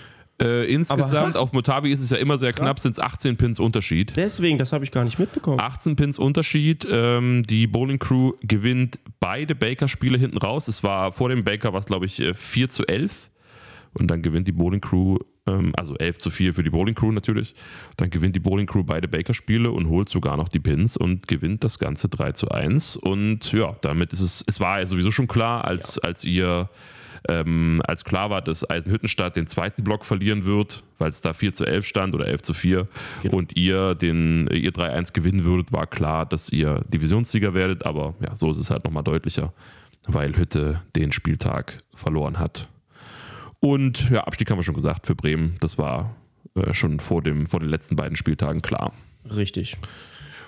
Äh, 0.41 0.65
insgesamt 0.65 1.37
auf 1.37 1.53
Motavi 1.53 1.91
ist 1.91 1.99
es 1.99 2.09
ja 2.09 2.17
immer 2.17 2.37
sehr 2.37 2.53
knapp, 2.53 2.79
sind 2.79 2.93
es 2.93 2.99
18 2.99 3.37
Pins 3.37 3.59
Unterschied. 3.59 4.13
Deswegen, 4.15 4.57
das 4.57 4.73
habe 4.73 4.83
ich 4.83 4.91
gar 4.91 5.03
nicht 5.03 5.19
mitbekommen. 5.19 5.59
18 5.59 5.95
Pins 5.95 6.17
Unterschied. 6.19 6.87
Ähm, 6.89 7.43
die 7.47 7.67
Bowling 7.67 7.99
Crew 7.99 8.33
gewinnt 8.41 8.99
beide 9.19 9.55
Baker-Spiele 9.55 10.17
hinten 10.17 10.37
raus. 10.37 10.67
Es 10.67 10.83
war 10.83 11.11
vor 11.11 11.29
dem 11.29 11.43
Baker, 11.43 11.73
was 11.73 11.85
glaube 11.85 12.05
ich 12.05 12.19
äh, 12.19 12.33
4 12.33 12.69
zu 12.69 12.87
11. 12.87 13.29
Und 13.93 14.07
dann 14.07 14.21
gewinnt 14.21 14.47
die 14.47 14.53
Bowling 14.53 14.79
Crew, 14.79 15.17
ähm, 15.47 15.73
also 15.77 15.95
11 15.97 16.19
zu 16.19 16.29
4 16.29 16.53
für 16.53 16.63
die 16.63 16.69
Bowling 16.69 16.95
Crew 16.95 17.11
natürlich. 17.11 17.53
Dann 17.97 18.09
gewinnt 18.09 18.35
die 18.35 18.39
Bowling 18.39 18.65
Crew 18.65 18.83
beide 18.83 19.07
Baker-Spiele 19.07 19.71
und 19.71 19.89
holt 19.89 20.09
sogar 20.09 20.37
noch 20.37 20.49
die 20.49 20.59
Pins 20.59 20.95
und 20.97 21.27
gewinnt 21.27 21.63
das 21.63 21.77
Ganze 21.77 22.07
3 22.07 22.31
zu 22.31 22.49
1. 22.49 22.95
Und 22.95 23.51
ja, 23.51 23.75
damit 23.81 24.13
ist 24.13 24.21
es, 24.21 24.43
es 24.47 24.59
war 24.59 24.79
ja 24.79 24.85
sowieso 24.85 25.11
schon 25.11 25.27
klar, 25.27 25.65
als, 25.65 25.99
als 25.99 26.23
ihr 26.23 26.69
ähm, 27.29 27.81
als 27.85 28.03
klar 28.03 28.29
war, 28.29 28.41
dass 28.41 28.67
Eisenhüttenstadt 28.69 29.35
den 29.35 29.45
zweiten 29.47 29.83
Block 29.83 30.05
verlieren 30.05 30.45
wird, 30.45 30.83
weil 30.97 31.09
es 31.09 31.21
da 31.21 31.33
4 31.33 31.53
zu 31.53 31.65
11 31.65 31.85
stand 31.85 32.15
oder 32.15 32.27
11 32.27 32.41
zu 32.41 32.53
4 32.53 32.87
Genau. 33.21 33.37
und 33.37 33.55
ihr 33.55 33.95
den 33.95 34.47
ihr 34.51 34.71
3-1 34.71 35.13
gewinnen 35.13 35.45
würdet, 35.45 35.71
war 35.71 35.85
klar, 35.87 36.25
dass 36.25 36.49
ihr 36.49 36.83
Divisionssieger 36.91 37.53
werdet, 37.53 37.85
aber 37.85 38.15
ja, 38.25 38.35
so 38.35 38.49
ist 38.51 38.57
es 38.57 38.69
halt 38.71 38.83
nochmal 38.85 39.03
deutlicher, 39.03 39.53
weil 40.07 40.35
Hütte 40.35 40.81
den 40.95 41.11
Spieltag 41.11 41.77
verloren 41.93 42.39
hat. 42.39 42.67
Und 43.59 44.09
ja, 44.09 44.21
Abstieg 44.23 44.49
haben 44.49 44.57
wir 44.57 44.63
schon 44.63 44.73
gesagt 44.75 45.05
für 45.05 45.13
Bremen, 45.15 45.53
das 45.59 45.77
war 45.77 46.15
äh, 46.55 46.73
schon 46.73 46.99
vor, 46.99 47.21
dem, 47.21 47.45
vor 47.45 47.59
den 47.59 47.69
letzten 47.69 47.95
beiden 47.95 48.15
Spieltagen 48.17 48.61
klar. 48.63 48.93
Richtig. 49.35 49.77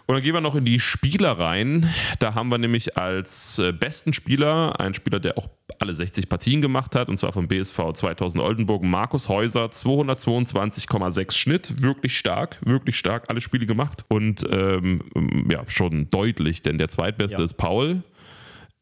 Und 0.06 0.16
dann 0.16 0.24
gehen 0.24 0.34
wir 0.34 0.42
noch 0.42 0.56
in 0.56 0.66
die 0.66 0.80
Spieler 0.82 1.32
rein. 1.40 1.90
Da 2.20 2.36
haben 2.36 2.50
wir 2.50 2.58
nämlich 2.58 2.98
als 2.98 3.58
äh, 3.60 3.72
besten 3.72 4.12
Spieler 4.12 4.78
einen 4.80 4.94
Spieler, 4.94 5.20
der 5.22 5.38
auch 5.38 5.48
alle 5.80 5.94
60 5.94 6.28
Partien 6.28 6.62
gemacht 6.62 6.94
hat, 6.94 7.08
und 7.08 7.16
zwar 7.18 7.32
vom 7.32 7.48
BSV 7.48 7.94
2000 7.94 8.44
Oldenburg, 8.44 8.84
Markus 8.84 9.30
Häuser, 9.30 9.66
222,6 9.68 11.32
Schnitt. 11.34 11.82
Wirklich 11.82 12.18
stark, 12.18 12.58
wirklich 12.66 12.98
stark, 12.98 13.30
alle 13.30 13.40
Spiele 13.40 13.66
gemacht. 13.66 14.04
Und 14.10 14.46
ähm, 14.52 15.02
ja, 15.50 15.64
schon 15.68 16.10
deutlich, 16.10 16.62
denn 16.62 16.78
der 16.78 16.90
zweitbeste 16.90 17.38
Ja. 17.38 17.44
ist 17.46 17.54
Paul. 17.54 18.04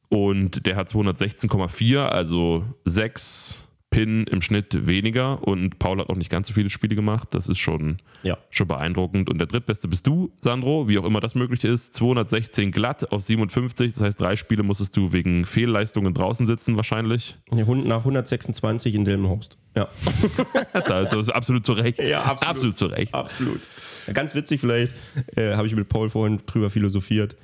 Und 0.10 0.66
der 0.66 0.76
hat 0.76 0.90
216,4, 0.90 2.00
also 2.06 2.66
6 2.86 3.68
Pin 3.92 4.24
im 4.24 4.42
Schnitt 4.42 4.88
weniger. 4.88 5.46
Und 5.48 5.78
Paul 5.78 6.00
hat 6.00 6.10
auch 6.10 6.16
nicht 6.16 6.30
ganz 6.32 6.48
so 6.48 6.54
viele 6.54 6.70
Spiele 6.72 6.96
gemacht. 6.96 7.28
Das 7.32 7.48
ist 7.48 7.60
schon 7.60 7.98
Ja. 8.24 8.38
schon 8.50 8.68
beeindruckend. 8.68 9.30
Und 9.30 9.38
der 9.38 9.48
drittbeste 9.48 9.88
bist 9.88 10.08
du, 10.08 10.32
Sandro, 10.42 10.88
wie 10.88 10.98
auch 10.98 11.06
immer 11.06 11.20
das 11.20 11.36
möglich 11.36 11.64
ist. 11.66 11.94
216 11.94 12.72
glatt 12.72 13.12
auf 13.12 13.22
57. 13.22 13.94
Das 13.94 14.02
heißt, 14.02 14.20
drei 14.20 14.36
Spiele 14.36 14.64
musstest 14.64 14.98
du 14.98 15.14
wegen 15.14 15.46
Fehlleistungen 15.46 16.14
draußen 16.14 16.48
sitzen, 16.48 16.78
wahrscheinlich. 16.78 17.38
Nach 17.54 18.00
126 18.00 18.96
in 18.96 19.06
Delmenhorst. 19.06 19.58
Ja. 19.76 19.88
Da- 20.74 21.04
Das 21.04 21.14
ist 21.16 21.30
absolut 21.30 21.66
zu 21.66 21.74
Recht. 21.74 22.00
Ja, 22.00 22.22
absolut. 22.24 22.48
absolut 22.48 22.78
zu 22.78 22.86
Recht. 22.88 23.14
Absolut. 23.14 23.60
Ja, 24.08 24.14
ganz 24.14 24.34
witzig 24.36 24.60
vielleicht, 24.62 24.94
äh, 25.36 25.54
habe 25.56 25.68
ich 25.68 25.76
mit 25.76 25.90
Paul 25.90 26.10
vorhin 26.10 26.40
drüber 26.46 26.70
philosophiert. 26.70 27.36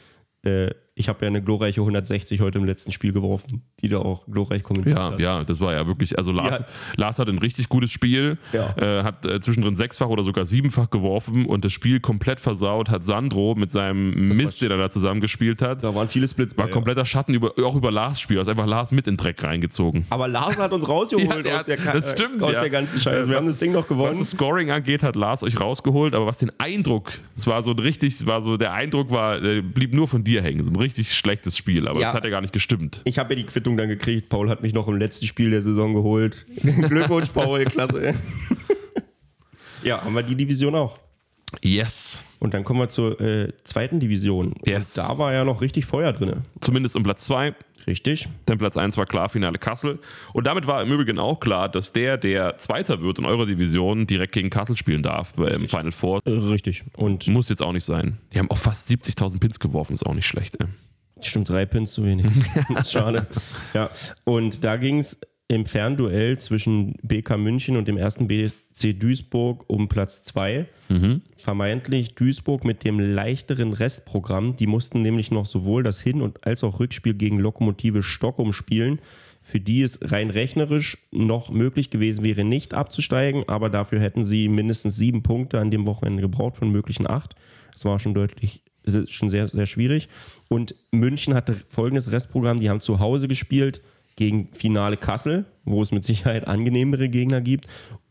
Äh, 0.43 0.71
ich 0.97 1.09
habe 1.09 1.19
ja 1.21 1.27
eine 1.27 1.41
glorreiche 1.41 1.81
160 1.81 2.41
heute 2.41 2.57
im 2.57 2.65
letzten 2.65 2.91
Spiel 2.91 3.13
geworfen, 3.13 3.61
die 3.81 3.89
du 3.89 3.99
auch 3.99 4.25
glorreich 4.27 4.63
kommentiert 4.63 4.97
Ja, 4.97 5.11
hast. 5.11 5.19
ja, 5.19 5.43
das 5.43 5.59
war 5.61 5.73
ja 5.73 5.85
wirklich, 5.87 6.17
also 6.17 6.31
Lars, 6.31 6.59
Ja. 6.59 6.65
Lars 6.97 7.19
hat 7.19 7.29
ein 7.29 7.37
richtig 7.37 7.69
gutes 7.69 7.91
Spiel, 7.91 8.37
Ja. 8.53 8.75
äh, 8.77 9.03
hat 9.03 9.25
äh, 9.25 9.39
zwischendrin 9.39 9.75
sechsfach 9.75 10.07
oder 10.07 10.23
sogar 10.23 10.45
siebenfach 10.45 10.89
geworfen 10.89 11.45
und 11.45 11.63
das 11.63 11.71
Spiel 11.71 11.99
komplett 11.99 12.39
versaut 12.39 12.89
hat 12.89 13.03
Sandro 13.03 13.55
mit 13.55 13.71
seinem 13.71 14.11
Mist, 14.35 14.61
den 14.61 14.71
er 14.71 14.77
da 14.77 14.89
zusammengespielt 14.89 15.61
hat. 15.61 15.83
Da 15.83 15.93
waren 15.93 16.09
viele 16.09 16.27
Splits 16.27 16.53
bei. 16.53 16.63
War 16.63 16.69
kompletter 16.69 17.05
Schatten 17.05 17.33
über, 17.33 17.53
auch 17.63 17.75
über 17.75 17.91
Lars 17.91 18.19
Spiel, 18.19 18.39
also 18.39 18.51
einfach 18.51 18.65
Lars 18.65 18.91
mit 18.91 19.07
in 19.07 19.13
den 19.13 19.17
Dreck 19.17 19.43
reingezogen. 19.43 20.05
Aber 20.09 20.27
Lars 20.27 20.57
hat 20.57 20.71
uns 20.71 20.87
rausgeholt 20.89 21.27
Ja, 21.27 21.41
der 21.43 21.59
aus, 21.59 21.65
der, 21.65 21.85
hat- 21.85 21.95
das 21.95 22.11
stimmt, 22.11 22.41
aus 22.43 22.51
der 22.51 22.69
ganzen 22.69 22.99
Scheiße. 22.99 23.27
Wir 23.27 23.35
Was- 23.35 23.41
haben 23.41 23.47
das 23.47 23.59
Ding 23.59 23.71
noch 23.71 23.81
Was 23.83 23.87
gewonnen. 23.89 24.15
das 24.19 24.31
Scoring 24.31 24.71
angeht, 24.71 25.03
hat 25.03 25.15
Lars 25.15 25.43
euch 25.43 25.59
rausgeholt, 25.59 26.15
aber 26.15 26.25
was 26.25 26.39
den 26.39 26.51
Eindruck, 26.57 27.11
es 27.35 27.45
war 27.45 27.61
so 27.61 27.71
ein 27.71 27.79
richtig, 27.79 28.25
war 28.25 28.41
so, 28.41 28.57
der 28.57 28.73
Eindruck 28.73 29.11
war, 29.11 29.39
der 29.39 29.61
blieb 29.61 29.93
nur 29.93 30.07
von 30.07 30.23
dir 30.23 30.41
hängen. 30.41 30.63
So 30.63 30.71
ein 30.71 30.75
richtig 30.87 31.13
schlechtes 31.13 31.57
Spiel, 31.57 31.87
aber 31.87 31.99
Ja. 31.99 32.05
das 32.07 32.13
hat 32.15 32.23
ja 32.23 32.29
gar 32.29 32.41
nicht 32.41 32.53
gestimmt. 32.53 33.01
Ich 33.03 33.19
habe 33.19 33.33
ja 33.33 33.41
die 33.41 33.45
Quittung 33.45 33.77
dann 33.77 33.87
gekriegt. 33.89 34.29
Paul 34.29 34.49
hat 34.49 34.61
mich 34.61 34.73
noch 34.73 34.87
im 34.87 34.97
letzten 34.97 35.25
Spiel 35.25 35.51
der 35.51 35.61
Saison 35.61 35.93
geholt. 35.93 36.45
Glückwunsch, 36.63 37.29
Paul, 37.33 37.65
klasse. 37.65 38.13
ja, 39.83 40.03
haben 40.03 40.13
wir 40.15 40.23
die 40.23 40.35
Division 40.35 40.75
auch. 40.75 40.99
Yes. 41.61 42.19
Und 42.39 42.53
dann 42.53 42.63
kommen 42.63 42.79
wir 42.79 42.89
zur 42.89 43.19
äh, 43.21 43.53
zweiten 43.63 43.99
Division. 43.99 44.53
Yes. 44.65 44.97
Und 44.97 45.07
da 45.07 45.17
war 45.17 45.33
ja 45.33 45.43
noch 45.43 45.61
richtig 45.61 45.85
Feuer 45.85 46.13
drin. 46.13 46.43
Zumindest 46.59 46.95
um 46.95 47.03
Platz 47.03 47.25
2. 47.25 47.55
Richtig. 47.87 48.27
Denn 48.49 48.57
Platz 48.57 48.75
1 48.75 48.97
war 48.97 49.05
klar, 49.05 49.29
Finale 49.29 49.57
Kassel. 49.57 49.99
Und 50.33 50.45
damit 50.45 50.67
war 50.67 50.83
im 50.83 50.91
Übrigen 50.91 51.19
auch 51.19 51.39
klar, 51.39 51.69
dass 51.69 51.93
der, 51.93 52.17
der 52.17 52.57
Zweiter 52.57 53.01
wird 53.01 53.17
in 53.17 53.25
eurer 53.25 53.45
Division, 53.45 54.05
direkt 54.05 54.33
gegen 54.33 54.49
Kassel 54.49 54.75
spielen 54.75 55.03
darf 55.03 55.37
im 55.37 55.65
Final 55.67 55.93
Four. 55.93 56.19
Äh, 56.25 56.31
richtig. 56.31 56.83
Und 56.97 57.27
Muss 57.27 57.47
jetzt 57.47 57.61
auch 57.61 57.71
nicht 57.71 57.85
sein. 57.85 58.17
Die 58.33 58.39
haben 58.39 58.51
auch 58.51 58.57
fast 58.57 58.89
70.000 58.89 59.39
Pins 59.39 59.59
geworfen, 59.59 59.93
ist 59.93 60.05
auch 60.05 60.13
nicht 60.13 60.27
schlecht. 60.27 60.57
Ey. 60.59 60.67
Stimmt, 61.21 61.49
drei 61.49 61.65
Pins 61.65 61.93
zu 61.93 62.03
wenig. 62.03 62.25
Schade. 62.85 63.25
Ja, 63.73 63.89
und 64.25 64.63
da 64.65 64.75
ging 64.75 64.99
es 64.99 65.17
im 65.49 65.65
Fernduell 65.65 66.37
zwischen 66.39 66.95
BK 67.03 67.37
München 67.37 67.77
und 67.77 67.87
dem 67.87 67.97
ersten 67.97 68.27
BC 68.27 68.93
Duisburg 68.99 69.63
um 69.67 69.87
Platz 69.87 70.23
zwei. 70.23 70.65
Vermeintlich 71.37 72.15
Duisburg 72.15 72.65
mit 72.65 72.83
dem 72.83 72.99
leichteren 72.99 73.71
Restprogramm. 73.73 74.57
Die 74.57 74.67
mussten 74.67 75.01
nämlich 75.01 75.31
noch 75.31 75.45
sowohl 75.45 75.83
das 75.83 76.01
Hin- 76.01 76.21
und 76.21 76.45
als 76.45 76.63
auch 76.65 76.79
Rückspiel 76.81 77.13
gegen 77.13 77.39
Lokomotive 77.39 78.03
Stockholm 78.03 78.51
spielen. 78.53 78.99
für 79.47 79.61
die 79.61 79.81
es 79.81 79.97
rein 80.01 80.29
rechnerisch 80.29 80.97
noch 81.11 81.49
möglich 81.49 81.89
gewesen 81.89 82.25
wäre, 82.25 82.43
nicht 82.43 82.73
abzusteigen, 82.73 83.45
aber 83.47 83.69
dafür 83.69 84.01
hätten 84.01 84.25
sie 84.25 84.49
mindestens 84.49 84.97
sieben 84.97 85.23
Punkte 85.23 85.61
an 85.61 85.71
dem 85.71 85.85
Wochenende 85.85 86.21
gebraucht 86.21 86.57
von 86.57 86.69
möglichen 86.69 87.09
acht. 87.09 87.35
Das 87.71 87.85
war 87.85 87.97
schon 87.97 88.13
deutlich, 88.13 88.61
schon 89.07 89.29
sehr, 89.29 89.47
sehr 89.47 89.65
schwierig. 89.65 90.09
Und 90.49 90.75
München 90.91 91.33
hatte 91.33 91.53
folgendes 91.53 92.11
Restprogramm: 92.11 92.59
die 92.59 92.69
haben 92.69 92.81
zu 92.81 92.99
Hause 92.99 93.29
gespielt 93.29 93.81
gegen 94.17 94.49
Finale 94.49 94.97
Kassel, 94.97 95.45
wo 95.63 95.81
es 95.81 95.93
mit 95.93 96.03
Sicherheit 96.03 96.45
angenehmere 96.45 97.07
Gegner 97.07 97.39
gibt, 97.39 97.67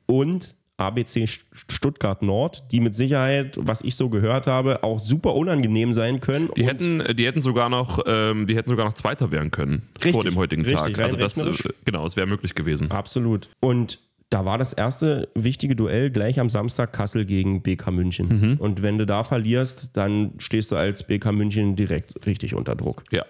und 0.07 0.57
ABC 0.79 1.27
Stuttgart 1.27 2.23
Nord, 2.23 2.65
die 2.71 2.81
mit 2.81 2.95
Sicherheit, 2.95 3.57
was 3.59 3.81
ich 3.81 3.97
so 3.97 4.09
gehört 4.09 4.47
habe, 4.47 4.83
auch 4.83 4.99
super 4.99 5.35
unangenehm 5.35 5.93
sein 5.93 6.21
können. 6.21 6.51
Die 6.57 6.67
hätten, 6.67 7.03
die 7.17 7.27
hätten 7.27 7.41
sogar 7.41 7.69
noch, 7.69 8.01
ähm, 8.07 8.47
die 8.47 8.57
hätten 8.57 8.69
sogar 8.69 8.85
noch 8.85 8.93
Zweiter 8.93 9.31
werden 9.31 9.51
können 9.51 9.89
Richtig, 9.97 10.13
vor 10.13 10.25
dem 10.25 10.37
heutigen 10.37 10.63
richtig, 10.63 10.95
Tag. 10.95 10.99
Also 10.99 11.17
das, 11.17 11.39
äh, 11.39 11.53
genau, 11.85 12.05
es 12.05 12.17
wäre 12.17 12.27
möglich 12.27 12.55
gewesen. 12.55 12.91
Absolut. 12.91 13.49
Und 13.61 13.99
da 14.29 14.45
war 14.45 14.59
das 14.59 14.73
erste 14.73 15.29
wichtige 15.35 15.77
Duell 15.77 16.11
gleich 16.11 16.41
am 16.41 16.51
Samstag 16.51 16.93
Kassel 16.93 17.25
gegen 17.25 17.63
BK 17.63 17.91
München. 17.91 18.29
Mhm. 18.29 18.57
Und 18.59 18.83
wenn 18.83 18.99
du 18.99 19.07
da 19.07 19.25
verlierst, 19.25 19.97
dann 19.97 20.33
stehst 20.39 20.73
du 20.73 20.77
als 20.77 21.05
BK 21.05 21.33
München 21.33 21.77
direkt 21.77 22.27
richtig 22.27 22.55
unter 22.55 22.75
Druck. 22.75 23.05
Ja. 23.13 23.25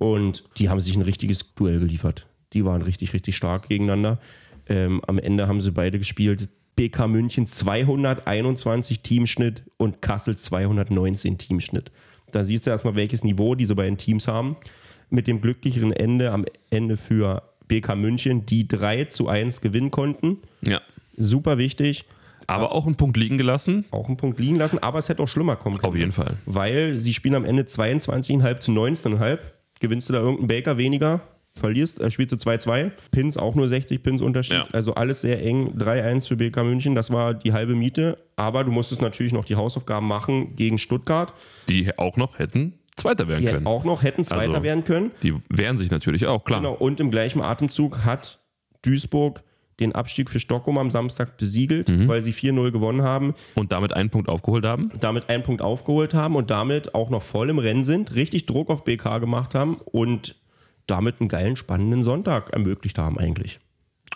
Und 0.00 0.44
die 0.56 0.70
haben 0.70 0.80
sich 0.80 0.96
ein 0.96 1.02
richtiges 1.02 1.54
Duell 1.54 1.78
geliefert. 1.78 2.26
Die 2.54 2.64
waren 2.64 2.80
richtig, 2.80 3.12
richtig 3.12 3.36
stark 3.36 3.68
gegeneinander. 3.68 4.18
Ähm, 4.66 5.02
am 5.06 5.18
Ende 5.18 5.46
haben 5.46 5.60
sie 5.60 5.72
beide 5.72 5.98
gespielt. 5.98 6.48
BK 6.74 7.06
München 7.06 7.44
221 7.44 9.00
Teamschnitt 9.02 9.62
und 9.76 10.00
Kassel 10.00 10.38
219 10.38 11.36
Teamschnitt. 11.36 11.92
Da 12.32 12.42
siehst 12.44 12.66
du 12.66 12.70
erstmal, 12.70 12.94
welches 12.94 13.24
Niveau 13.24 13.54
diese 13.54 13.74
beiden 13.74 13.98
Teams 13.98 14.26
haben. 14.26 14.56
Mit 15.10 15.26
dem 15.26 15.42
glücklicheren 15.42 15.92
Ende 15.92 16.30
am 16.32 16.46
Ende 16.70 16.96
für 16.96 17.42
BK 17.68 17.94
München, 17.94 18.46
die 18.46 18.66
3 18.66 19.04
zu 19.04 19.28
1 19.28 19.60
gewinnen 19.60 19.90
konnten. 19.90 20.38
ja. 20.62 20.80
Super 21.18 21.58
wichtig. 21.58 22.06
Aber 22.46 22.72
auch 22.72 22.86
einen 22.86 22.94
Punkt 22.94 23.18
liegen 23.18 23.36
gelassen. 23.36 23.84
Auch 23.90 24.08
einen 24.08 24.16
Punkt 24.16 24.40
liegen 24.40 24.56
lassen, 24.56 24.78
aber 24.78 24.98
es 24.98 25.10
hätte 25.10 25.22
auch 25.22 25.28
schlimmer 25.28 25.56
kommen 25.56 25.76
können. 25.76 25.92
Auf 25.92 25.96
jeden 25.96 26.12
Fall. 26.12 26.38
Weil 26.46 26.96
sie 26.96 27.12
spielen 27.12 27.34
am 27.34 27.44
Ende 27.44 27.64
22,5 27.64 28.60
zu 28.60 28.72
19,5. 28.72 29.38
Gewinnst 29.80 30.08
du 30.08 30.12
da 30.12 30.20
irgendeinen 30.20 30.48
Baker 30.48 30.78
weniger, 30.78 31.20
verlierst, 31.56 32.00
äh, 32.00 32.10
spielst 32.10 32.32
du 32.32 32.36
2-2. 32.36 32.92
Pins 33.10 33.36
auch 33.36 33.54
nur 33.54 33.68
60 33.68 34.02
Pins 34.02 34.22
Unterschied. 34.22 34.54
Ja. 34.54 34.68
Also 34.72 34.94
alles 34.94 35.20
sehr 35.22 35.42
eng. 35.44 35.76
3-1 35.76 36.28
für 36.28 36.36
BK 36.36 36.62
München, 36.62 36.94
das 36.94 37.10
war 37.10 37.34
die 37.34 37.52
halbe 37.52 37.74
Miete. 37.74 38.18
Aber 38.36 38.62
du 38.62 38.70
musstest 38.70 39.02
natürlich 39.02 39.32
noch 39.32 39.44
die 39.44 39.56
Hausaufgaben 39.56 40.06
machen 40.06 40.54
gegen 40.54 40.78
Stuttgart, 40.78 41.32
Die 41.68 41.90
auch 41.98 42.16
noch 42.16 42.38
hätten 42.38 42.74
Zweiter 42.96 43.26
werden 43.28 43.40
die 43.46 43.52
können. 43.52 43.66
auch 43.66 43.84
noch 43.84 44.02
hätten 44.02 44.22
Zweiter 44.24 44.50
Also- 44.52 44.62
werden 44.62 44.84
können. 44.84 45.10
Die 45.22 45.34
wehren 45.48 45.76
sich 45.78 45.90
natürlich 45.90 46.26
auch, 46.26 46.44
klar. 46.44 46.60
Genau. 46.60 46.74
Und 46.74 47.00
im 47.00 47.10
gleichen 47.10 47.40
Atemzug 47.40 48.04
hat 48.04 48.38
Duisburg 48.82 49.42
den 49.80 49.92
Abstieg 49.94 50.30
für 50.30 50.38
Stockholm 50.40 50.78
am 50.78 50.90
Samstag 50.90 51.36
besiegelt, 51.36 51.88
Mhm. 51.88 52.06
weil 52.08 52.22
sie 52.22 52.32
4-0 52.32 52.70
gewonnen 52.70 53.02
haben. 53.02 53.34
Und 53.54 53.72
damit 53.72 53.92
einen 53.92 54.10
Punkt 54.10 54.28
aufgeholt 54.28 54.64
haben. 54.66 54.90
damit 55.00 55.28
einen 55.28 55.42
Punkt 55.42 55.62
aufgeholt 55.62 56.14
haben 56.14 56.36
und 56.36 56.50
damit 56.50 56.94
auch 56.94 57.10
noch 57.10 57.22
voll 57.22 57.50
im 57.50 57.58
Rennen 57.58 57.84
sind, 57.84 58.14
richtig 58.14 58.46
Druck 58.46 58.70
auf 58.70 58.84
BK 58.84 59.18
gemacht 59.18 59.54
haben 59.54 59.76
und 59.84 60.36
damit 60.86 61.20
einen 61.20 61.28
geilen, 61.28 61.56
spannenden 61.56 62.02
Sonntag 62.02 62.50
ermöglicht 62.50 62.98
haben 62.98 63.18
eigentlich. 63.18 63.58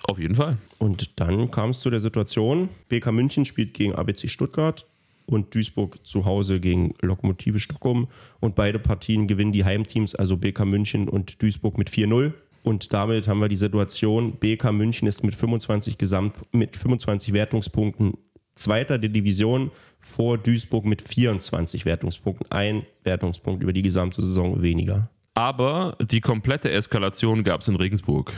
Auf 0.07 0.19
jeden 0.19 0.35
Fall. 0.35 0.59
Und 0.79 1.19
dann 1.21 1.51
kam 1.51 1.71
es 1.71 1.81
zu 1.81 1.89
der 1.89 2.01
Situation, 2.01 2.69
BK 2.89 3.13
München 3.13 3.45
spielt 3.45 3.73
gegen 3.75 3.95
ABC 3.95 4.29
Stuttgart 4.29 4.85
und 5.27 5.55
Duisburg 5.55 6.05
zu 6.05 6.27
Hause 6.27 6.61
gegen 6.61 6.95
Lokomotive 7.01 7.59
Stockholm 7.59 8.09
und 8.41 8.55
beide 8.55 8.79
Partien 8.79 9.27
gewinnen 9.27 9.53
die 9.53 9.65
Heimteams, 9.65 10.15
also 10.15 10.37
BK 10.37 10.67
München 10.67 11.09
und 11.09 11.41
Duisburg 11.43 11.79
mit 11.79 11.89
4-0. 11.91 12.33
Und 12.65 12.95
damit 12.95 13.29
haben 13.29 13.41
wir 13.41 13.49
die 13.49 13.57
Situation, 13.57 14.33
BK 14.33 14.73
München 14.73 15.07
ist 15.07 15.23
mit 15.23 15.35
25 15.35 15.99
Gesamt 15.99 16.37
mit 16.51 16.77
25 16.77 17.35
Wertungspunkten 17.35 18.15
Zweiter 18.55 18.99
der 18.99 19.11
Division 19.11 19.71
vor 20.01 20.39
Duisburg 20.39 20.87
mit 20.87 21.07
24 21.07 21.85
Wertungspunkten. 21.85 22.51
Ein 22.51 22.87
Wertungspunkt 23.03 23.63
über 23.63 23.75
die 23.75 23.83
gesamte 23.83 24.23
Saison 24.23 24.63
weniger. 24.63 25.11
Aber 25.35 25.99
die 26.01 26.23
komplette 26.23 26.71
Eskalation 26.71 27.45
gab 27.45 27.61
es 27.61 27.69
in 27.69 27.77
Regensburg. 27.77 28.33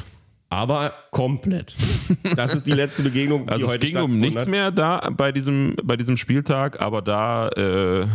Aber 0.48 0.92
komplett. 1.12 1.76
Das 2.34 2.52
ist 2.54 2.66
die 2.66 2.72
letzte 2.72 3.04
Begegnung, 3.04 3.46
die 3.46 3.52
Also 3.52 3.66
es 3.66 3.72
heute 3.72 3.86
ging 3.86 3.96
um 3.96 4.18
nichts 4.18 4.48
mehr 4.48 4.72
da 4.72 5.08
bei 5.10 5.30
diesem, 5.30 5.76
bei 5.84 5.96
diesem 5.96 6.16
Spieltag, 6.16 6.80
aber 6.80 7.00
da 7.00 7.48
äh, 7.50 8.06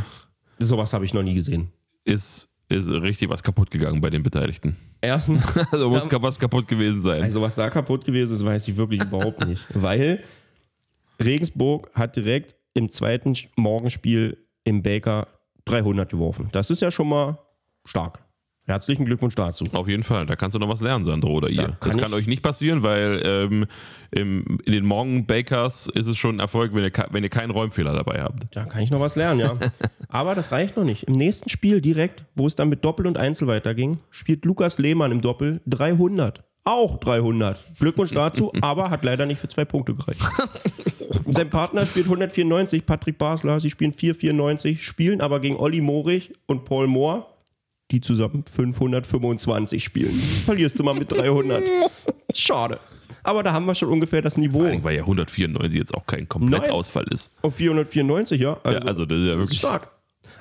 Sowas 0.60 0.92
habe 0.92 1.06
ich 1.06 1.14
noch 1.14 1.24
nie 1.24 1.36
gesehen. 1.36 1.72
ist, 2.04 2.51
ist 2.76 2.90
richtig 2.90 3.30
was 3.30 3.44
kaputt 3.44 3.72
gegangen 3.72 4.02
bei 4.02 4.10
den 4.10 4.24
Beteiligten. 4.24 4.76
Erstens, 5.02 5.44
Also 5.72 5.90
muss 5.90 6.08
was 6.12 6.40
kaputt 6.40 6.68
gewesen 6.68 7.02
sein. 7.02 7.22
also 7.24 7.42
was 7.42 7.56
da 7.56 7.70
kaputt 7.70 8.06
gewesen 8.06 8.34
ist, 8.34 8.46
weiß 8.46 8.68
ich 8.68 8.78
wirklich 8.78 9.02
überhaupt 9.02 9.46
nicht. 9.46 9.64
Weil 9.74 10.24
Regensburg 11.24 11.90
hat 11.94 12.16
direkt 12.16 12.56
im 12.74 12.90
zweiten 12.90 13.36
Morgenspiel 13.56 14.38
im 14.64 14.82
Baker 14.82 15.28
300 15.66 16.10
geworfen. 16.10 16.50
Das 16.52 16.70
ist 16.70 16.82
ja 16.82 16.92
schon 16.92 17.10
mal 17.10 17.38
stark. 17.86 18.20
Herzlichen 18.72 19.04
Glückwunsch 19.04 19.36
dazu. 19.36 19.66
Auf 19.74 19.90
jeden 19.90 20.04
Fall, 20.04 20.26
da 20.26 20.38
kannst 20.38 20.56
du 20.56 20.60
noch 20.60 20.70
was 20.70 20.80
lernen, 20.80 21.04
Sandro 21.04 21.34
oder 21.34 21.50
ihr. 21.50 21.64
kann 21.64 21.78
das 21.82 21.98
kann 21.98 22.12
ich- 22.12 22.16
euch 22.20 22.28
nicht 22.28 22.42
passieren, 22.42 22.84
weil 22.84 23.22
ähm, 23.26 23.66
im, 24.12 24.60
in 24.64 24.72
den 24.72 24.86
Morgen-Bakers 24.86 25.88
ist 25.88 26.08
es 26.08 26.18
schon 26.18 26.38
ein 26.38 26.40
Erfolg, 26.40 26.74
wenn 26.74 26.86
ihr, 26.86 26.92
wenn 27.10 27.22
ihr 27.22 27.30
keinen 27.30 27.52
Räumfehler 27.52 27.94
dabei 27.94 28.22
habt. 28.24 28.46
Da 28.56 28.64
kann 28.64 28.82
ich 28.82 28.90
noch 28.90 29.02
was 29.02 29.18
lernen, 29.18 29.42
ja. 29.42 29.58
Aber 30.08 30.36
das 30.36 30.54
reicht 30.54 30.78
noch 30.78 30.86
nicht. 30.86 31.04
Im 31.04 31.16
nächsten 31.18 31.50
Spiel 31.50 31.82
direkt, 31.82 32.24
wo 32.34 32.48
es 32.48 32.56
dann 32.56 32.70
mit 32.70 32.86
Doppel 32.86 33.08
und 33.08 33.18
Einzel 33.18 33.48
weiterging, 33.50 34.00
spielt 34.10 34.46
Lukas 34.46 34.78
Lehmann 34.78 35.12
im 35.12 35.20
Doppel 35.20 35.60
300. 35.68 36.42
Auch 36.64 36.98
300. 37.00 37.58
Glückwunsch 37.78 38.12
dazu, 38.12 38.54
aber 38.62 38.90
hat 38.90 39.04
leider 39.04 39.26
nicht 39.26 39.40
für 39.40 39.50
zwei 39.50 39.66
Punkte 39.66 39.96
gereicht. 39.96 40.22
Sein 41.32 41.50
Partner 41.50 41.86
spielt 41.86 42.06
194, 42.06 42.86
Patrick 42.86 43.18
Basler. 43.18 43.60
Sie 43.60 43.70
spielen 43.70 43.94
494, 43.94 44.84
spielen 44.84 45.22
aber 45.22 45.40
gegen 45.40 45.56
Olli 45.58 45.82
Morich 45.82 46.34
und 46.46 46.66
Paul 46.66 46.88
Mohr, 46.88 47.31
die 47.92 48.02
zusammen 48.02 48.44
525 48.52 49.84
spielen. 49.84 50.12
Verlierst 50.46 50.80
du 50.80 50.84
mal 50.84 50.94
mit 50.94 51.12
300. 51.12 51.64
Schade. 52.34 52.80
Aber 53.24 53.44
da 53.44 53.54
haben 53.54 53.66
wir 53.66 53.76
schon 53.76 53.90
ungefähr 53.90 54.22
das 54.22 54.38
Niveau. 54.38 54.60
Vor 54.60 54.68
allem, 54.68 54.84
weil 54.84 54.96
ja 54.96 55.02
194 55.02 55.80
jetzt 55.80 55.94
auch 55.96 56.06
kein 56.06 56.28
Komplettausfall 56.28 57.06
ist. 57.12 57.32
Auf 57.42 57.56
494, 57.56 58.42
ja. 58.42 58.58
Ja, 58.66 58.72
also 58.80 59.06
das 59.06 59.20
ist 59.20 59.28
ja 59.28 59.38
wirklich. 59.38 59.60
Stark. 59.60 59.92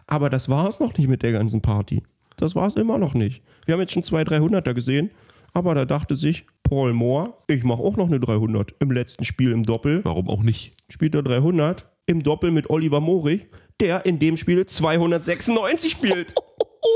Aber 0.06 0.31
das 0.31 0.48
war 0.48 0.68
es 0.68 0.81
noch 0.81 0.97
nicht 0.97 1.09
mit 1.09 1.22
der 1.22 1.32
ganzen 1.32 1.60
Party. 1.60 2.02
Das 2.36 2.55
war 2.55 2.66
es 2.66 2.77
immer 2.77 2.98
noch 2.98 3.14
nicht. 3.14 3.43
Wir 3.66 3.74
haben 3.74 3.81
jetzt 3.81 3.93
schon 3.93 4.02
zwei 4.02 4.22
300er 4.22 4.72
gesehen, 4.72 5.10
aber 5.52 5.74
da 5.74 5.85
dachte 5.85 6.14
sich 6.14 6.47
Paul 6.62 6.94
Moore, 6.94 7.35
ich 7.48 7.64
mache 7.64 7.82
auch 7.82 7.97
noch 7.97 8.06
eine 8.06 8.18
300. 8.18 8.74
Im 8.81 8.90
letzten 8.93 9.24
Spiel 9.24 9.51
im 9.52 9.64
Doppel 9.64 10.01
Warum 10.05 10.28
auch 10.28 10.43
nicht? 10.43 10.72
spielt 10.89 11.14
er 11.14 11.22
300. 11.22 11.86
Im 12.06 12.22
Doppel 12.22 12.51
mit 12.51 12.70
Oliver 12.70 13.01
Morich, 13.01 13.47
der 13.78 14.06
in 14.06 14.18
dem 14.18 14.36
Spiel 14.36 14.64
296 14.64 15.93
spielt. 15.93 16.35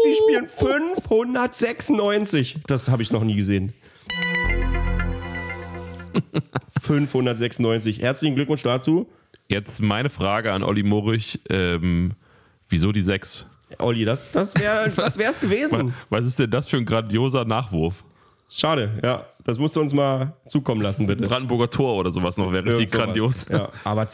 Sie 0.05 0.15
spielen 0.15 0.48
596. 0.48 2.59
Das 2.66 2.89
habe 2.89 3.02
ich 3.02 3.11
noch 3.11 3.24
nie 3.24 3.36
gesehen. 3.36 3.73
596. 6.82 8.01
Herzlichen 8.01 8.35
Glückwunsch 8.35 8.62
dazu. 8.62 9.09
Jetzt 9.48 9.82
meine 9.82 10.11
Frage 10.11 10.52
an 10.52 10.62
Olli 10.62 10.82
Morich: 10.82 11.40
ähm, 11.51 12.12
Wieso 12.69 12.93
die 12.93 13.01
6? 13.01 13.47
Olli, 13.78 14.05
das, 14.05 14.31
das 14.31 14.55
wäre 14.56 14.90
das 14.97 15.19
wär's 15.19 15.40
gewesen. 15.40 15.94
Was 16.09 16.27
ist 16.27 16.39
denn 16.39 16.51
das 16.51 16.69
für 16.69 16.77
ein 16.77 16.85
grandioser 16.85 17.44
Nachwurf? 17.44 18.05
Schade, 18.48 19.01
ja. 19.02 19.27
Das 19.44 19.59
musst 19.59 19.77
du 19.77 19.81
uns 19.81 19.93
mal 19.93 20.35
zukommen 20.47 20.81
lassen, 20.81 21.06
bitte. 21.06 21.27
Brandenburger 21.27 21.69
Tor 21.69 21.97
oder 21.97 22.12
sowas 22.12 22.36
noch 22.36 22.52
wäre 22.52 22.65
richtig 22.65 22.81
Irgend 22.81 22.93
grandios. 22.93 23.47
Ja, 23.51 23.70
aber 23.82 24.06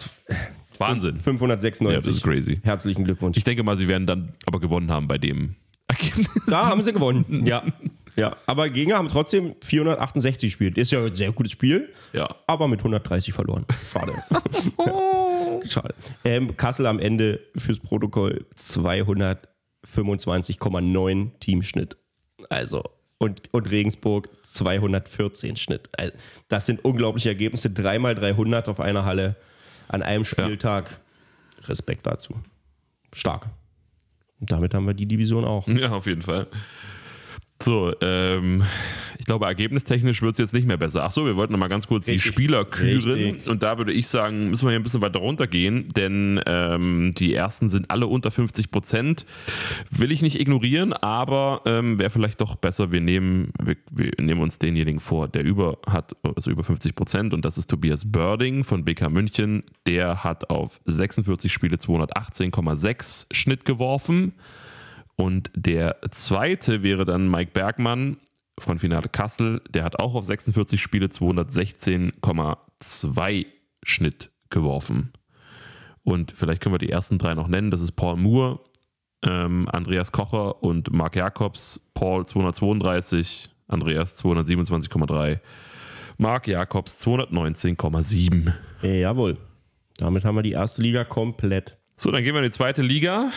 Wahnsinn. 0.80 1.18
596. 1.20 1.88
Ja, 1.88 1.94
das 1.96 2.06
ist 2.06 2.22
crazy. 2.22 2.58
Herzlichen 2.62 3.04
Glückwunsch. 3.04 3.36
Ich 3.36 3.44
denke 3.44 3.62
mal, 3.62 3.76
sie 3.76 3.88
werden 3.88 4.06
dann 4.06 4.32
aber 4.46 4.60
gewonnen 4.60 4.90
haben 4.90 5.06
bei 5.08 5.18
dem 5.18 5.56
Ergebnis. 5.88 6.28
da 6.48 6.66
haben 6.66 6.82
sie 6.82 6.92
gewonnen. 6.92 7.24
Ja. 7.46 7.62
Ja, 8.16 8.36
aber 8.46 8.68
Gegner 8.68 8.96
haben 8.96 9.08
trotzdem 9.08 9.54
468 9.62 10.48
gespielt. 10.50 10.76
Ist 10.78 10.90
ja 10.90 11.04
ein 11.04 11.14
sehr 11.14 11.30
gutes 11.32 11.52
Spiel, 11.52 11.90
Ja. 12.12 12.34
aber 12.48 12.66
mit 12.66 12.80
130 12.80 13.32
verloren. 13.32 13.64
Schade. 13.92 14.12
Schade. 15.68 15.94
Ähm, 16.24 16.56
Kassel 16.56 16.86
am 16.86 16.98
Ende 16.98 17.38
fürs 17.56 17.78
Protokoll 17.78 18.46
225,9 18.58 21.28
Teamschnitt. 21.40 21.96
Also, 22.48 22.82
und, 23.18 23.42
und 23.52 23.70
Regensburg 23.70 24.28
214 24.42 25.56
Schnitt. 25.56 25.88
Also, 25.96 26.12
das 26.48 26.66
sind 26.66 26.84
unglaubliche 26.84 27.28
Ergebnisse. 27.30 27.70
Dreimal 27.70 28.14
300 28.14 28.68
auf 28.68 28.80
einer 28.80 29.04
Halle 29.04 29.36
an 29.90 30.02
einem 30.02 30.24
Spieltag. 30.24 31.00
Respekt 31.68 32.06
dazu. 32.06 32.40
Stark. 33.12 33.48
Und 34.40 34.50
damit 34.50 34.72
haben 34.72 34.86
wir 34.86 34.94
die 34.94 35.06
Division 35.06 35.44
auch. 35.44 35.68
Ja, 35.68 35.90
auf 35.90 36.06
jeden 36.06 36.22
Fall. 36.22 36.46
So, 37.62 37.92
ähm, 38.00 38.62
Ich 39.18 39.26
glaube, 39.26 39.44
ergebnistechnisch 39.44 40.22
wird 40.22 40.32
es 40.32 40.38
jetzt 40.38 40.54
nicht 40.54 40.66
mehr 40.66 40.78
besser. 40.78 41.04
Ach 41.04 41.10
so, 41.10 41.26
wir 41.26 41.36
wollten 41.36 41.52
noch 41.52 41.60
mal 41.60 41.68
ganz 41.68 41.86
kurz 41.86 42.06
die 42.06 42.12
Richtig. 42.12 42.32
Spieler 42.32 42.64
küren. 42.64 43.12
Richtig. 43.12 43.48
Und 43.48 43.62
da 43.62 43.76
würde 43.76 43.92
ich 43.92 44.08
sagen, 44.08 44.48
müssen 44.48 44.64
wir 44.64 44.70
hier 44.70 44.80
ein 44.80 44.82
bisschen 44.82 45.02
weiter 45.02 45.18
runtergehen, 45.18 45.88
denn 45.94 46.40
ähm, 46.46 47.12
die 47.16 47.34
ersten 47.34 47.68
sind 47.68 47.90
alle 47.90 48.06
unter 48.06 48.30
50 48.30 48.70
Prozent. 48.70 49.26
Will 49.90 50.10
ich 50.10 50.22
nicht 50.22 50.40
ignorieren, 50.40 50.94
aber 50.94 51.60
ähm, 51.66 51.98
wäre 51.98 52.08
vielleicht 52.08 52.40
doch 52.40 52.56
besser, 52.56 52.92
wir 52.92 53.02
nehmen, 53.02 53.52
wir, 53.62 53.76
wir 53.92 54.12
nehmen 54.18 54.40
uns 54.40 54.58
denjenigen 54.58 54.98
vor, 54.98 55.28
der 55.28 55.44
über 55.44 55.78
hat, 55.86 56.16
also 56.34 56.50
über 56.50 56.64
50 56.64 56.94
Prozent. 56.94 57.34
Und 57.34 57.44
das 57.44 57.58
ist 57.58 57.68
Tobias 57.68 58.10
Börding 58.10 58.64
von 58.64 58.86
BK 58.86 59.10
München. 59.10 59.64
Der 59.86 60.24
hat 60.24 60.48
auf 60.48 60.80
46 60.86 61.52
Spiele 61.52 61.76
218,6 61.76 63.26
Schnitt 63.32 63.66
geworfen. 63.66 64.32
Und 65.20 65.50
der 65.54 65.98
zweite 66.10 66.82
wäre 66.82 67.04
dann 67.04 67.30
Mike 67.30 67.50
Bergmann 67.52 68.16
von 68.58 68.78
Finale 68.78 69.10
Kassel. 69.10 69.60
Der 69.68 69.84
hat 69.84 69.98
auch 69.98 70.14
auf 70.14 70.24
46 70.24 70.80
Spiele 70.80 71.08
216,2 71.08 73.46
Schnitt 73.82 74.30
geworfen. 74.48 75.12
Und 76.04 76.32
vielleicht 76.34 76.62
können 76.62 76.72
wir 76.72 76.78
die 76.78 76.88
ersten 76.88 77.18
drei 77.18 77.34
noch 77.34 77.48
nennen. 77.48 77.70
Das 77.70 77.82
ist 77.82 77.92
Paul 77.92 78.16
Moore, 78.16 78.60
ähm, 79.22 79.68
Andreas 79.70 80.10
Kocher 80.10 80.62
und 80.62 80.90
Marc 80.90 81.16
Jakobs. 81.16 81.78
Paul 81.92 82.24
232, 82.24 83.50
Andreas 83.68 84.16
227,3, 84.24 85.40
Marc 86.16 86.48
Jakobs 86.48 87.06
219,7. 87.06 88.54
Jawohl. 88.80 89.36
Damit 89.98 90.24
haben 90.24 90.36
wir 90.36 90.42
die 90.42 90.52
erste 90.52 90.80
Liga 90.80 91.04
komplett. 91.04 91.76
So, 91.96 92.10
dann 92.10 92.24
gehen 92.24 92.32
wir 92.32 92.40
in 92.40 92.48
die 92.48 92.56
zweite 92.56 92.80
Liga. 92.80 93.30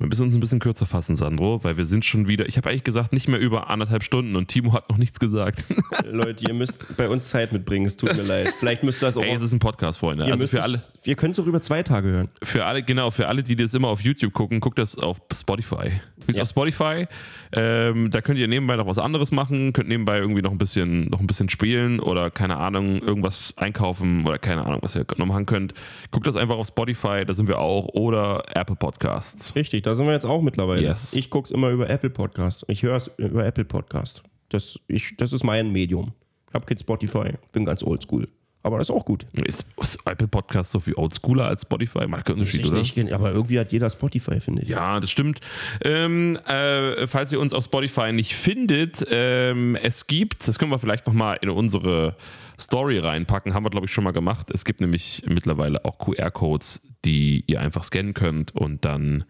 Wir 0.00 0.06
müssen 0.06 0.22
uns 0.24 0.34
ein 0.34 0.40
bisschen 0.40 0.60
kürzer 0.60 0.86
fassen, 0.86 1.14
Sandro, 1.14 1.62
weil 1.62 1.76
wir 1.76 1.84
sind 1.84 2.06
schon 2.06 2.26
wieder, 2.26 2.48
ich 2.48 2.56
habe 2.56 2.70
eigentlich 2.70 2.84
gesagt, 2.84 3.12
nicht 3.12 3.28
mehr 3.28 3.38
über 3.38 3.68
anderthalb 3.68 4.02
Stunden 4.02 4.34
und 4.34 4.48
Timo 4.48 4.72
hat 4.72 4.88
noch 4.88 4.96
nichts 4.96 5.20
gesagt. 5.20 5.64
Leute, 6.10 6.42
ihr 6.48 6.54
müsst 6.54 6.96
bei 6.96 7.06
uns 7.06 7.28
Zeit 7.28 7.52
mitbringen, 7.52 7.84
es 7.84 7.98
tut 7.98 8.10
mir 8.16 8.22
leid. 8.22 8.54
Vielleicht 8.58 8.82
müsst 8.82 9.02
ihr 9.02 9.06
das 9.06 9.18
auch. 9.18 9.22
Ey, 9.22 9.34
es 9.34 9.42
ist 9.42 9.52
ein 9.52 9.58
Podcast, 9.58 9.98
Freunde. 9.98 10.24
ihr 10.24 10.32
Also 10.32 10.42
müsst 10.42 10.52
für 10.52 10.58
es- 10.58 10.64
alle, 10.64 10.82
Wir 11.02 11.16
können 11.16 11.32
es 11.32 11.38
auch 11.38 11.46
über 11.46 11.60
zwei 11.60 11.82
Tage 11.82 12.08
hören. 12.08 12.28
für 12.42 12.64
alle, 12.64 12.82
genau, 12.82 13.10
für 13.10 13.28
alle, 13.28 13.42
die 13.42 13.56
das 13.56 13.74
immer 13.74 13.88
auf 13.88 14.00
YouTube 14.00 14.32
gucken, 14.32 14.60
guckt 14.60 14.78
das 14.78 14.96
auf 14.96 15.20
Spotify. 15.34 15.90
Guckt 16.30 16.36
Ja. 16.36 16.42
auf 16.42 16.48
Spotify. 16.48 17.06
Ähm, 17.52 18.10
da 18.10 18.20
könnt 18.20 18.38
ihr 18.38 18.48
nebenbei 18.48 18.76
noch 18.76 18.86
was 18.86 18.98
anderes 18.98 19.32
machen, 19.32 19.72
könnt 19.72 19.88
nebenbei 19.88 20.18
irgendwie 20.18 20.42
noch 20.42 20.52
ein 20.52 20.58
bisschen, 20.58 21.06
noch 21.08 21.20
ein 21.20 21.26
bisschen 21.26 21.48
spielen 21.48 22.00
oder 22.00 22.30
keine 22.30 22.56
Ahnung, 22.58 22.98
irgendwas 23.02 23.54
einkaufen 23.56 24.26
oder 24.26 24.38
keine 24.38 24.64
Ahnung, 24.64 24.78
was 24.82 24.96
ihr 24.96 25.04
noch 25.16 25.26
machen 25.26 25.46
könnt. 25.46 25.74
Guckt 26.10 26.26
das 26.26 26.36
einfach 26.36 26.56
auf 26.56 26.66
Spotify, 26.66 27.24
da 27.26 27.32
sind 27.34 27.48
wir 27.48 27.58
auch, 27.58 27.88
oder 27.94 28.44
Apple 28.54 28.76
Podcasts. 28.76 29.54
Richtig, 29.56 29.82
da 29.82 29.94
sind 29.94 30.06
wir 30.06 30.12
jetzt 30.12 30.26
auch 30.26 30.42
mittlerweile. 30.42 30.82
Yes. 30.82 31.12
Ich 31.14 31.30
gucke 31.30 31.46
es 31.46 31.50
immer 31.50 31.70
über 31.70 31.88
Apple 31.90 32.10
Podcast. 32.10 32.64
Ich 32.68 32.82
höre 32.82 32.96
es 32.96 33.08
über 33.18 33.44
Apple 33.44 33.64
Podcast. 33.64 34.22
Das, 34.50 34.78
ich, 34.88 35.16
das 35.16 35.32
ist 35.32 35.44
mein 35.44 35.70
Medium. 35.72 36.12
Ich 36.48 36.54
habe 36.54 36.66
kein 36.66 36.78
Spotify, 36.78 37.34
bin 37.52 37.64
ganz 37.64 37.82
oldschool. 37.82 38.28
Aber 38.62 38.78
das 38.78 38.88
ist 38.90 38.94
auch 38.94 39.04
gut. 39.06 39.24
Ist, 39.44 39.64
ist 39.80 39.98
Apple 40.04 40.28
Podcast 40.28 40.72
so 40.72 40.80
viel 40.80 40.94
oldschooler 40.94 41.46
als 41.46 41.62
Spotify? 41.62 42.06
Mal 42.06 42.22
kein 42.22 42.34
Unterschied, 42.34 42.66
oder? 42.66 42.78
nicht, 42.78 43.12
aber 43.12 43.32
irgendwie 43.32 43.58
hat 43.58 43.72
jeder 43.72 43.88
Spotify, 43.88 44.38
finde 44.40 44.62
ich. 44.62 44.68
Ja, 44.68 45.00
das 45.00 45.10
stimmt. 45.10 45.40
Ähm, 45.82 46.36
äh, 46.46 47.06
falls 47.06 47.32
ihr 47.32 47.40
uns 47.40 47.54
auf 47.54 47.64
Spotify 47.64 48.12
nicht 48.12 48.34
findet, 48.34 49.06
ähm, 49.10 49.76
es 49.76 50.06
gibt, 50.06 50.46
das 50.46 50.58
können 50.58 50.70
wir 50.70 50.78
vielleicht 50.78 51.06
nochmal 51.06 51.38
in 51.40 51.48
unsere 51.48 52.16
Story 52.60 52.98
reinpacken, 52.98 53.54
haben 53.54 53.64
wir 53.64 53.70
glaube 53.70 53.86
ich 53.86 53.92
schon 53.92 54.04
mal 54.04 54.12
gemacht. 54.12 54.50
Es 54.50 54.66
gibt 54.66 54.82
nämlich 54.82 55.22
mittlerweile 55.26 55.84
auch 55.86 55.96
QR-Codes, 55.98 56.82
die 57.06 57.44
ihr 57.46 57.60
einfach 57.60 57.82
scannen 57.82 58.12
könnt 58.12 58.54
und 58.54 58.84
dann 58.84 59.24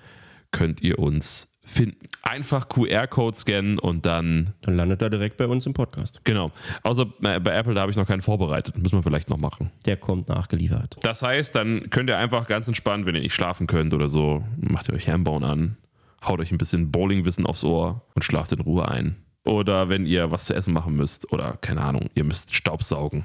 könnt 0.50 0.82
ihr 0.82 0.98
uns 0.98 1.49
finden. 1.70 1.96
Einfach 2.22 2.68
QR-Code 2.68 3.36
scannen 3.36 3.78
und 3.78 4.04
dann, 4.06 4.52
Dann 4.62 4.76
landet 4.76 5.02
er 5.02 5.10
direkt 5.10 5.36
bei 5.36 5.46
uns 5.46 5.66
im 5.66 5.72
Podcast. 5.74 6.20
genau. 6.24 6.50
Außer 6.82 7.06
bei 7.06 7.36
Apple, 7.36 7.74
da 7.74 7.80
habe 7.82 7.90
ich 7.90 7.96
noch 7.96 8.06
keinen 8.06 8.20
vorbereitet. 8.22 8.76
Müssen 8.76 8.98
wir 8.98 9.02
vielleicht 9.02 9.30
noch 9.30 9.38
machen. 9.38 9.70
Der 9.86 9.96
kommt 9.96 10.28
nachgeliefert. 10.28 10.96
Das 11.02 11.22
heißt, 11.22 11.54
dann 11.54 11.88
könnt 11.90 12.10
ihr 12.10 12.18
einfach 12.18 12.46
ganz 12.46 12.68
entspannt, 12.68 13.06
wenn 13.06 13.14
ihr 13.14 13.22
nicht 13.22 13.34
schlafen 13.34 13.66
könnt 13.66 13.94
oder 13.94 14.08
so, 14.08 14.44
macht 14.60 14.88
ihr 14.88 14.94
euch 14.94 15.08
Hambauen 15.08 15.44
an, 15.44 15.76
haut 16.24 16.40
euch 16.40 16.52
ein 16.52 16.58
bisschen 16.58 16.90
Bowlingwissen 16.90 17.46
aufs 17.46 17.64
Ohr 17.64 18.02
und 18.14 18.22
schlaft 18.24 18.52
in 18.52 18.60
Ruhe 18.60 18.86
ein. 18.88 19.16
Oder 19.44 19.88
wenn 19.88 20.04
ihr 20.06 20.30
was 20.30 20.44
zu 20.44 20.54
essen 20.54 20.74
machen 20.74 20.94
müsst 20.96 21.32
oder 21.32 21.56
keine 21.62 21.80
Ahnung, 21.80 22.10
ihr 22.14 22.24
müsst 22.24 22.54
Staubsaugen, 22.54 23.24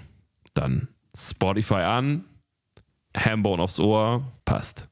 dann 0.53 0.88
Spotify 1.15 1.76
an, 1.84 2.23
Hambone 3.15 3.61
aufs 3.61 3.80
Ohr, 3.80 4.23
passt. 4.45 4.88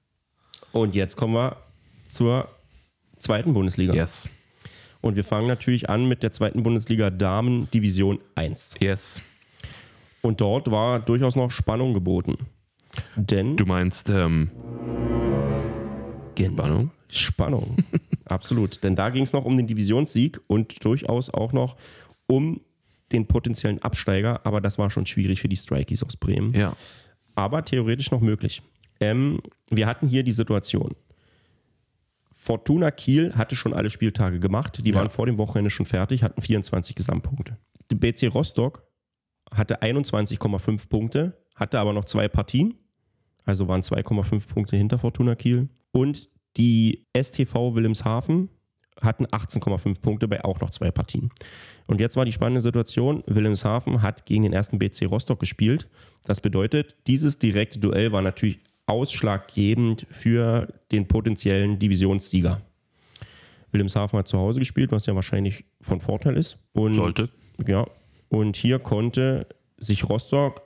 Und 0.73 0.95
jetzt 0.95 1.15
kommen 1.15 1.33
wir 1.33 1.57
zur 2.05 2.49
zweiten 3.23 3.53
Bundesliga. 3.53 3.93
Yes. 3.93 4.27
Und 5.01 5.15
wir 5.15 5.23
fangen 5.23 5.47
natürlich 5.47 5.89
an 5.89 6.07
mit 6.07 6.23
der 6.23 6.31
zweiten 6.31 6.63
Bundesliga 6.63 7.09
Damen 7.09 7.69
Division 7.71 8.19
1. 8.35 8.75
Yes. 8.79 9.21
Und 10.21 10.39
dort 10.39 10.71
war 10.71 10.99
durchaus 10.99 11.35
noch 11.35 11.51
Spannung 11.51 11.93
geboten. 11.93 12.35
Denn 13.15 13.57
Du 13.57 13.65
meinst, 13.65 14.09
ähm, 14.09 14.51
Genau. 16.35 16.55
Spannung? 16.55 16.91
Spannung. 17.09 17.77
Absolut. 18.25 18.83
Denn 18.83 18.95
da 18.95 19.09
ging 19.09 19.23
es 19.23 19.33
noch 19.33 19.45
um 19.45 19.55
den 19.57 19.67
Divisionssieg 19.67 20.39
und 20.47 20.83
durchaus 20.83 21.29
auch 21.29 21.53
noch 21.53 21.75
um 22.27 22.61
den 23.11 23.27
potenziellen 23.27 23.81
Absteiger. 23.81 24.43
Aber 24.45 24.61
das 24.61 24.77
war 24.79 24.89
schon 24.89 25.05
schwierig 25.05 25.41
für 25.41 25.49
die 25.49 25.57
Strikies 25.57 26.03
aus 26.03 26.15
Bremen. 26.17 26.53
ja. 26.53 26.75
aber 27.35 27.65
theoretisch 27.65 28.09
noch 28.11 28.21
möglich. 28.21 28.61
Ähm, 28.99 29.41
wir 29.69 29.85
hatten 29.87 30.07
hier 30.07 30.23
die 30.23 30.31
Situation. 30.31 30.95
Fortuna 32.43 32.91
Kiel 32.91 33.33
hatte 33.35 33.55
schon 33.55 33.73
alle 33.73 33.89
Spieltage 33.89 34.37
gemacht. 34.41 34.85
Die 34.85 34.89
Ja. 34.89 34.95
waren 34.95 35.09
vor 35.09 35.25
dem 35.25 35.37
Wochenende 35.37 35.69
schon 35.69 35.85
fertig, 35.85 36.23
hatten 36.23 36.41
24 36.41 36.93
Gesamtpunkte. 36.93 37.57
Die 37.89 37.95
BC 37.95 38.27
Rostock 38.27 38.83
hatte 39.49 39.81
21,5 39.81 40.89
Punkte, 40.89 41.41
hatte 41.55 41.79
aber 41.79 41.93
noch 41.93 42.03
zwei 42.03 42.27
Partien. 42.27 42.73
Also 43.45 43.69
waren 43.69 43.81
2,5 43.81 44.47
Punkte 44.47 44.75
hinter 44.75 44.99
Fortuna 44.99 45.35
Kiel. 45.35 45.69
Und 45.91 46.29
die 46.57 47.05
STV 47.13 47.75
Wilhelmshaven 47.75 48.49
hatten 49.01 49.25
18,5 49.27 50.01
Punkte 50.01 50.27
bei 50.27 50.43
auch 50.43 50.59
noch 50.59 50.69
zwei 50.69 50.91
Partien. 50.91 51.29
Und 51.87 52.01
jetzt 52.01 52.17
war 52.17 52.25
die 52.25 52.31
spannende 52.33 52.61
Situation, 52.61 53.23
Wilhelmshaven 53.25 54.01
hat 54.01 54.25
gegen 54.25 54.43
den 54.43 54.53
ersten 54.53 54.79
BC 54.79 55.05
Rostock 55.05 55.39
gespielt. 55.39 55.87
Das 56.25 56.41
bedeutet, 56.41 56.97
dieses 57.07 57.39
direkte 57.39 57.79
Duell 57.79 58.11
war 58.11 58.21
natürlich 58.21 58.59
ausschlaggebend 58.85 60.05
für 60.09 60.67
den 60.91 61.07
potenziellen 61.07 61.79
Divisionssieger. 61.79 62.61
Wilhelmshaven 63.71 64.19
hat 64.19 64.27
zu 64.27 64.37
Hause 64.37 64.59
gespielt, 64.59 64.91
was 64.91 65.05
ja 65.05 65.15
wahrscheinlich 65.15 65.65
von 65.81 65.99
Vorteil 65.99 66.37
ist. 66.37 66.57
Und, 66.73 66.93
Sollte. 66.93 67.29
Ja, 67.65 67.87
und 68.29 68.55
hier 68.55 68.79
konnte 68.79 69.47
sich 69.77 70.07
Rostock 70.07 70.61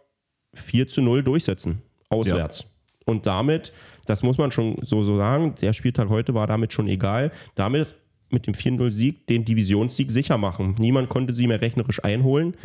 4 0.54 0.88
zu 0.88 1.02
0 1.02 1.24
durchsetzen, 1.24 1.82
auswärts. 2.10 2.66
Und 3.06 3.26
damit, 3.26 3.72
das 4.06 4.24
muss 4.24 4.38
man 4.38 4.52
schon 4.52 4.78
so, 4.82 5.04
so 5.04 5.16
sagen, 5.16 5.56
der 5.62 5.72
Spieltag 5.72 6.10
heute 6.10 6.34
war 6.34 6.48
damit 6.48 6.74
schon 6.74 6.88
egal. 6.88 7.32
Damit 7.56 7.96
mit 8.30 8.48
dem 8.48 8.54
4-0-Sieg 8.54 9.28
den 9.28 9.46
Divisionssieg 9.46 10.12
sicher 10.12 10.38
machen. 10.38 10.76
Niemand 10.78 11.08
konnte 11.08 11.34
sie 11.34 11.48
mehr 11.48 11.62
rechnerisch 11.62 12.04
einholen, 12.04 12.56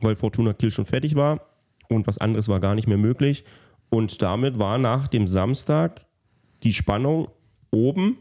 weil 0.00 0.14
Fortuna 0.14 0.52
Kiel 0.52 0.70
schon 0.70 0.86
fertig 0.86 1.16
war 1.16 1.40
und 1.88 2.06
was 2.06 2.18
anderes 2.18 2.48
war 2.48 2.60
gar 2.60 2.76
nicht 2.76 2.86
mehr 2.86 2.98
möglich. 2.98 3.44
Und 3.90 4.22
damit 4.22 4.58
war 4.58 4.78
nach 4.78 5.08
dem 5.08 5.26
Samstag 5.26 6.06
die 6.62 6.72
Spannung 6.72 7.28
oben 7.70 8.18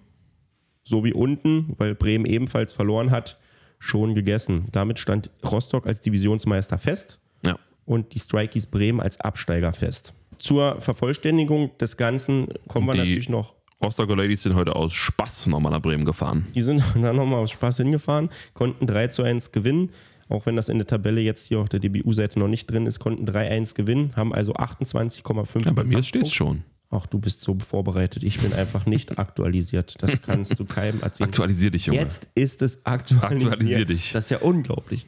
sowie 0.84 1.14
unten, 1.14 1.76
weil 1.78 1.96
Bremen 1.96 2.26
ebenfalls 2.26 2.74
verloren 2.74 3.12
hat, 3.12 3.40
schon 3.78 4.16
gegessen. 4.16 4.66
Damit 4.72 5.00
stand 5.00 5.30
Rostock 5.50 5.86
als 5.88 6.02
Divisionsmeister 6.02 6.78
fest 6.78 7.20
Ja. 7.46 7.58
und 7.86 8.14
die 8.14 8.20
Strikies 8.20 8.66
Bremen 8.66 9.00
als 9.00 9.20
Absteiger 9.22 9.72
fest. 9.74 10.14
Zur 10.40 10.82
Vervollständigung 10.82 11.78
des 11.78 11.96
Ganzen 11.98 12.48
kommen 12.68 12.88
wir 12.88 12.94
Die- 12.94 13.00
natürlich 13.00 13.30
noch. 13.30 13.56
Rostocker 13.82 14.16
Ladies 14.18 14.44
sind 14.44 14.56
heute 14.56 14.76
aus 14.76 14.94
Spaß 14.94 15.48
nochmal 15.48 15.72
nach 15.72 15.82
Bremen 15.82 16.04
gefahren. 16.04 16.46
Die 16.54 16.62
sind 16.62 16.84
dann 17.02 17.16
nochmal 17.16 17.40
aus 17.40 17.52
Spaß 17.52 17.78
hingefahren, 17.78 18.30
konnten 18.54 18.88
3 18.88 19.08
zu 19.08 19.24
1 19.24 19.52
gewinnen. 19.54 19.92
Auch 20.30 20.46
wenn 20.46 20.56
das 20.56 20.70
in 20.70 20.78
der 20.78 20.88
Tabelle 20.88 21.22
jetzt 21.22 21.48
hier 21.48 21.60
auf 21.60 21.70
der 21.70 21.80
DBU-Seite 21.80 22.40
noch 22.40 22.48
nicht 22.48 22.70
drin 22.70 22.86
ist, 22.86 23.00
konnten 23.00 23.28
3-1 23.28 23.76
gewinnen, 23.76 24.16
haben 24.16 24.34
also 24.34 24.54
28,5 24.54 25.66
Ja, 25.66 25.72
bei 25.72 25.84
mir 25.84 26.04
steht 26.04 26.24
es 26.24 26.34
schon. 26.34 26.64
Ach, 26.92 27.06
du 27.08 27.20
bist 27.20 27.42
so 27.42 27.58
vorbereitet. 27.60 28.24
Ich 28.24 28.40
bin 28.40 28.54
einfach 28.54 28.86
nicht 28.86 29.18
aktualisiert. 29.20 30.02
Das 30.02 30.22
kannst 30.22 30.60
du 30.60 30.66
keinem 30.66 31.02
erzählen. 31.02 31.30
Aktualisier 31.30 31.72
dich, 31.72 31.88
Junge. 31.88 32.00
Jetzt 32.00 32.28
ist 32.36 32.62
es 32.62 32.86
aktualisiert. 32.86 33.52
Aktualisier 33.52 33.86
dich. 33.86 34.12
Das 34.12 34.26
ist 34.26 34.30
ja 34.32 34.38
unglaublich. 34.40 35.06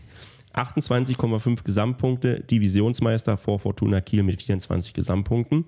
28,5 0.53 1.63
Gesamtpunkte, 1.63 2.41
Divisionsmeister 2.41 3.37
vor 3.37 3.59
Fortuna 3.59 4.01
Kiel 4.01 4.23
mit 4.23 4.41
24 4.41 4.93
Gesamtpunkten. 4.93 5.65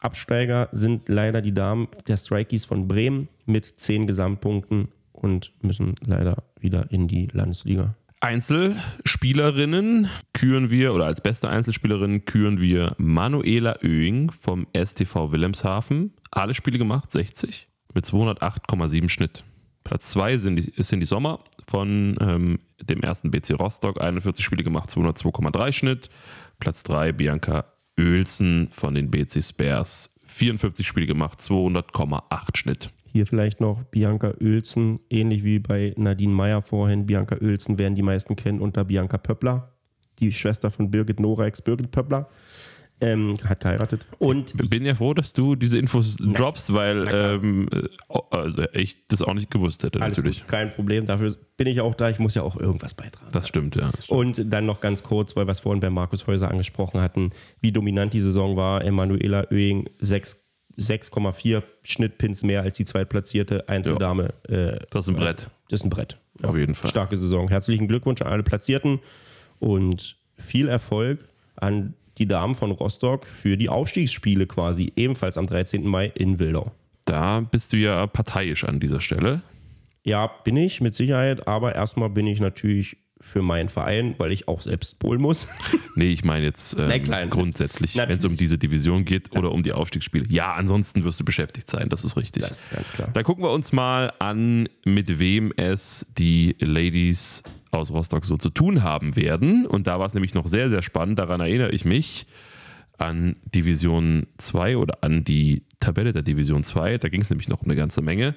Absteiger 0.00 0.68
sind 0.72 1.08
leider 1.08 1.42
die 1.42 1.52
Damen 1.52 1.88
der 2.06 2.16
Strikies 2.16 2.64
von 2.64 2.86
Bremen 2.88 3.28
mit 3.46 3.66
10 3.76 4.06
Gesamtpunkten 4.06 4.88
und 5.12 5.52
müssen 5.62 5.94
leider 6.04 6.44
wieder 6.60 6.90
in 6.90 7.08
die 7.08 7.28
Landesliga. 7.32 7.94
Einzelspielerinnen 8.26 10.10
küren 10.32 10.68
wir, 10.68 10.94
oder 10.94 11.06
als 11.06 11.20
beste 11.20 11.48
Einzelspielerin 11.48 12.24
küren 12.24 12.60
wir 12.60 12.96
Manuela 12.98 13.76
Oehing 13.84 14.32
vom 14.32 14.66
STV 14.76 15.30
Wilhelmshaven. 15.30 16.12
Alle 16.32 16.52
Spiele 16.52 16.76
gemacht, 16.76 17.12
60, 17.12 17.68
mit 17.94 18.04
208,7 18.04 19.08
Schnitt. 19.10 19.44
Platz 19.84 20.10
2 20.10 20.38
sind 20.38 20.56
die, 20.56 20.82
sind 20.82 20.98
die 20.98 21.06
Sommer 21.06 21.38
von 21.68 22.16
ähm, 22.20 22.58
dem 22.80 23.00
ersten 23.00 23.30
BC 23.30 23.60
Rostock, 23.60 24.00
41 24.00 24.44
Spiele 24.44 24.64
gemacht, 24.64 24.90
202,3 24.90 25.72
Schnitt. 25.72 26.10
Platz 26.58 26.82
3 26.82 27.12
Bianca 27.12 27.64
Oelsen 27.96 28.66
von 28.72 28.96
den 28.96 29.08
BC 29.08 29.40
Spares, 29.40 30.10
54 30.26 30.84
Spiele 30.84 31.06
gemacht, 31.06 31.38
200,8 31.38 32.56
Schnitt. 32.56 32.90
Hier 33.06 33.26
vielleicht 33.26 33.60
noch 33.60 33.82
Bianca 33.84 34.34
Oelsen, 34.40 35.00
ähnlich 35.10 35.44
wie 35.44 35.58
bei 35.58 35.94
Nadine 35.96 36.32
Meyer 36.32 36.62
vorhin. 36.62 37.06
Bianca 37.06 37.36
Oelsen 37.40 37.78
werden 37.78 37.94
die 37.94 38.02
meisten 38.02 38.36
kennen 38.36 38.60
unter 38.60 38.84
Bianca 38.84 39.18
Pöppler, 39.18 39.72
die 40.18 40.32
Schwester 40.32 40.70
von 40.70 40.90
Birgit 40.90 41.20
Norex, 41.20 41.62
Birgit 41.62 41.90
Pöppler. 41.90 42.28
Ähm, 42.98 43.36
hat 43.44 43.60
geheiratet. 43.60 44.06
Und 44.18 44.70
Bin 44.70 44.86
ja 44.86 44.94
froh, 44.94 45.12
dass 45.12 45.34
du 45.34 45.54
diese 45.54 45.76
Infos 45.76 46.16
droppst, 46.16 46.72
weil 46.72 47.04
Na 47.04 47.34
ähm, 47.34 47.68
äh, 47.70 48.18
also 48.30 48.62
ich 48.72 49.06
das 49.08 49.20
auch 49.20 49.34
nicht 49.34 49.50
gewusst 49.50 49.82
hätte, 49.82 50.00
alles 50.00 50.16
natürlich. 50.16 50.40
gut, 50.40 50.48
kein 50.48 50.72
Problem. 50.72 51.04
Dafür 51.04 51.36
bin 51.58 51.66
ich 51.66 51.82
auch 51.82 51.94
da. 51.94 52.08
Ich 52.08 52.18
muss 52.18 52.34
ja 52.34 52.42
auch 52.42 52.56
irgendwas 52.56 52.94
beitragen. 52.94 53.28
Das 53.32 53.48
stimmt, 53.48 53.76
ja. 53.76 53.90
Das 53.94 54.06
stimmt. 54.06 54.38
Und 54.38 54.50
dann 54.50 54.64
noch 54.64 54.80
ganz 54.80 55.02
kurz, 55.02 55.36
weil 55.36 55.46
wir 55.46 55.52
es 55.52 55.60
vorhin 55.60 55.80
bei 55.80 55.90
Markus 55.90 56.26
Häuser 56.26 56.50
angesprochen 56.50 57.02
hatten, 57.02 57.32
wie 57.60 57.70
dominant 57.70 58.14
die 58.14 58.20
Saison 58.20 58.56
war. 58.56 58.82
Emanuela 58.82 59.46
Oehing 59.50 59.90
6 59.98 60.45
6,4 60.78 61.62
Schnittpins 61.82 62.42
mehr 62.42 62.62
als 62.62 62.76
die 62.76 62.84
zweitplatzierte 62.84 63.68
Einzeldame. 63.68 64.34
Äh, 64.48 64.78
Das 64.90 65.06
ist 65.06 65.08
ein 65.08 65.16
Brett. 65.16 65.48
das 65.68 65.80
ist 65.80 65.84
ein 65.84 65.90
Brett. 65.90 66.18
Ja, 66.42 66.48
Auf 66.50 66.56
jeden 66.56 66.74
Fall. 66.74 66.90
Starke 66.90 67.16
Saison. 67.16 67.48
Herzlichen 67.48 67.88
Glückwunsch 67.88 68.20
an 68.22 68.28
alle 68.28 68.42
Platzierten 68.42 69.00
und 69.58 70.16
viel 70.36 70.68
Erfolg 70.68 71.26
an 71.56 71.94
die 72.18 72.26
Damen 72.26 72.54
von 72.54 72.70
Rostock 72.70 73.26
für 73.26 73.56
die 73.56 73.68
Aufstiegsspiele 73.68 74.46
quasi, 74.46 74.92
ebenfalls 74.96 75.36
am 75.38 75.46
13. 75.46 75.86
Mai 75.86 76.06
in 76.14 76.38
Wildau. 76.38 76.72
Da 77.04 77.40
bist 77.40 77.72
du 77.72 77.76
ja 77.76 78.06
parteiisch 78.06 78.64
an 78.64 78.80
dieser 78.80 79.00
Stelle. 79.00 79.42
Ja, 80.04 80.26
bin 80.44 80.56
ich 80.56 80.80
mit 80.80 80.94
Sicherheit, 80.94 81.46
aber 81.48 81.74
erstmal 81.74 82.10
bin 82.10 82.26
ich 82.26 82.40
natürlich 82.40 82.96
für 83.20 83.42
meinen 83.42 83.68
Verein, 83.68 84.14
weil 84.18 84.30
ich 84.30 84.48
auch 84.48 84.60
selbst 84.60 84.98
polen 84.98 85.20
muss. 85.20 85.46
Nee, 85.98 86.12
ich 86.12 86.26
meine 86.26 86.44
jetzt 86.44 86.76
ähm, 86.78 87.02
klar. 87.04 87.26
grundsätzlich, 87.26 87.96
wenn 87.96 88.10
es 88.10 88.24
um 88.26 88.36
diese 88.36 88.58
Division 88.58 89.06
geht 89.06 89.32
oder 89.34 89.48
ist 89.48 89.54
um 89.54 89.62
die 89.62 89.72
Aufstiegsspiele. 89.72 90.26
Ja, 90.28 90.50
ansonsten 90.50 91.04
wirst 91.04 91.18
du 91.18 91.24
beschäftigt 91.24 91.70
sein, 91.70 91.88
das 91.88 92.04
ist 92.04 92.18
richtig. 92.18 92.42
Das 92.42 92.64
ist 92.64 92.70
ganz 92.70 92.92
klar. 92.92 93.08
Da 93.14 93.22
gucken 93.22 93.42
wir 93.42 93.50
uns 93.50 93.72
mal 93.72 94.12
an, 94.18 94.68
mit 94.84 95.18
wem 95.18 95.54
es 95.56 96.06
die 96.18 96.54
Ladies 96.60 97.42
aus 97.70 97.90
Rostock 97.90 98.26
so 98.26 98.36
zu 98.36 98.50
tun 98.50 98.82
haben 98.82 99.16
werden. 99.16 99.64
Und 99.64 99.86
da 99.86 99.98
war 99.98 100.04
es 100.06 100.12
nämlich 100.12 100.34
noch 100.34 100.46
sehr, 100.48 100.68
sehr 100.68 100.82
spannend. 100.82 101.18
Daran 101.18 101.40
erinnere 101.40 101.70
ich 101.70 101.86
mich 101.86 102.26
an 102.98 103.36
Division 103.44 104.26
2 104.36 104.76
oder 104.76 105.02
an 105.02 105.24
die 105.24 105.64
Tabelle 105.80 106.12
der 106.12 106.22
Division 106.22 106.62
2. 106.62 106.98
Da 106.98 107.08
ging 107.08 107.22
es 107.22 107.30
nämlich 107.30 107.48
noch 107.48 107.62
um 107.62 107.68
eine 107.68 107.76
ganze 107.76 108.02
Menge. 108.02 108.34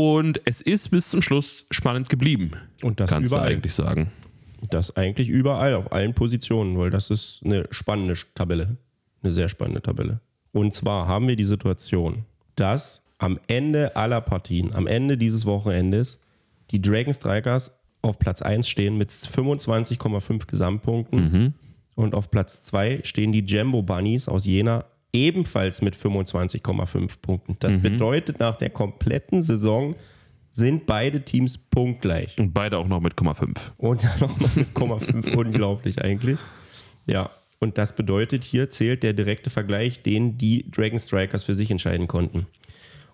Und 0.00 0.40
es 0.44 0.62
ist 0.62 0.92
bis 0.92 1.10
zum 1.10 1.22
Schluss 1.22 1.66
spannend 1.72 2.08
geblieben. 2.08 2.52
Und 2.84 3.00
das 3.00 3.10
kannst 3.10 3.32
überall. 3.32 3.48
du 3.48 3.54
eigentlich 3.54 3.74
sagen. 3.74 4.12
Das 4.70 4.96
eigentlich 4.96 5.28
überall, 5.28 5.74
auf 5.74 5.90
allen 5.90 6.14
Positionen, 6.14 6.78
weil 6.78 6.90
das 6.90 7.10
ist 7.10 7.40
eine 7.44 7.66
spannende 7.72 8.14
Tabelle. 8.36 8.76
Eine 9.24 9.32
sehr 9.32 9.48
spannende 9.48 9.82
Tabelle. 9.82 10.20
Und 10.52 10.72
zwar 10.72 11.08
haben 11.08 11.26
wir 11.26 11.34
die 11.34 11.42
Situation, 11.42 12.26
dass 12.54 13.02
am 13.18 13.40
Ende 13.48 13.96
aller 13.96 14.20
Partien, 14.20 14.72
am 14.72 14.86
Ende 14.86 15.18
dieses 15.18 15.46
Wochenendes, 15.46 16.20
die 16.70 16.80
Dragon 16.80 17.12
Strikers 17.12 17.72
auf 18.00 18.20
Platz 18.20 18.40
1 18.40 18.68
stehen 18.68 18.98
mit 18.98 19.10
25,5 19.10 20.46
Gesamtpunkten. 20.46 21.54
Und 21.96 22.14
auf 22.14 22.30
Platz 22.30 22.62
2 22.62 23.00
stehen 23.02 23.32
die 23.32 23.44
Jumbo 23.44 23.82
Bunnies 23.82 24.28
aus 24.28 24.44
Jena 24.44 24.84
ebenfalls 25.12 25.82
mit 25.82 25.96
25,5 25.96 27.20
Punkten. 27.20 27.56
Das 27.60 27.78
bedeutet, 27.78 28.40
nach 28.40 28.56
der 28.56 28.70
kompletten 28.70 29.42
Saison 29.42 29.94
sind 30.50 30.86
beide 30.86 31.22
Teams 31.22 31.58
punktgleich. 31.58 32.38
Und 32.38 32.52
beide 32.52 32.78
auch 32.78 32.88
noch 32.88 33.00
mit 33.00 33.14
0,5. 33.14 33.72
Und 33.78 34.04
dann 34.04 34.20
nochmal 34.20 34.50
mit 34.54 34.68
0,5. 34.74 35.34
Unglaublich 35.36 36.02
eigentlich. 36.02 36.38
Ja, 37.06 37.30
und 37.58 37.78
das 37.78 37.94
bedeutet, 37.94 38.44
hier 38.44 38.70
zählt 38.70 39.02
der 39.02 39.12
direkte 39.12 39.50
Vergleich, 39.50 40.02
den 40.02 40.38
die 40.38 40.70
Dragon 40.70 40.98
Strikers 40.98 41.44
für 41.44 41.54
sich 41.54 41.70
entscheiden 41.70 42.06
konnten. 42.06 42.46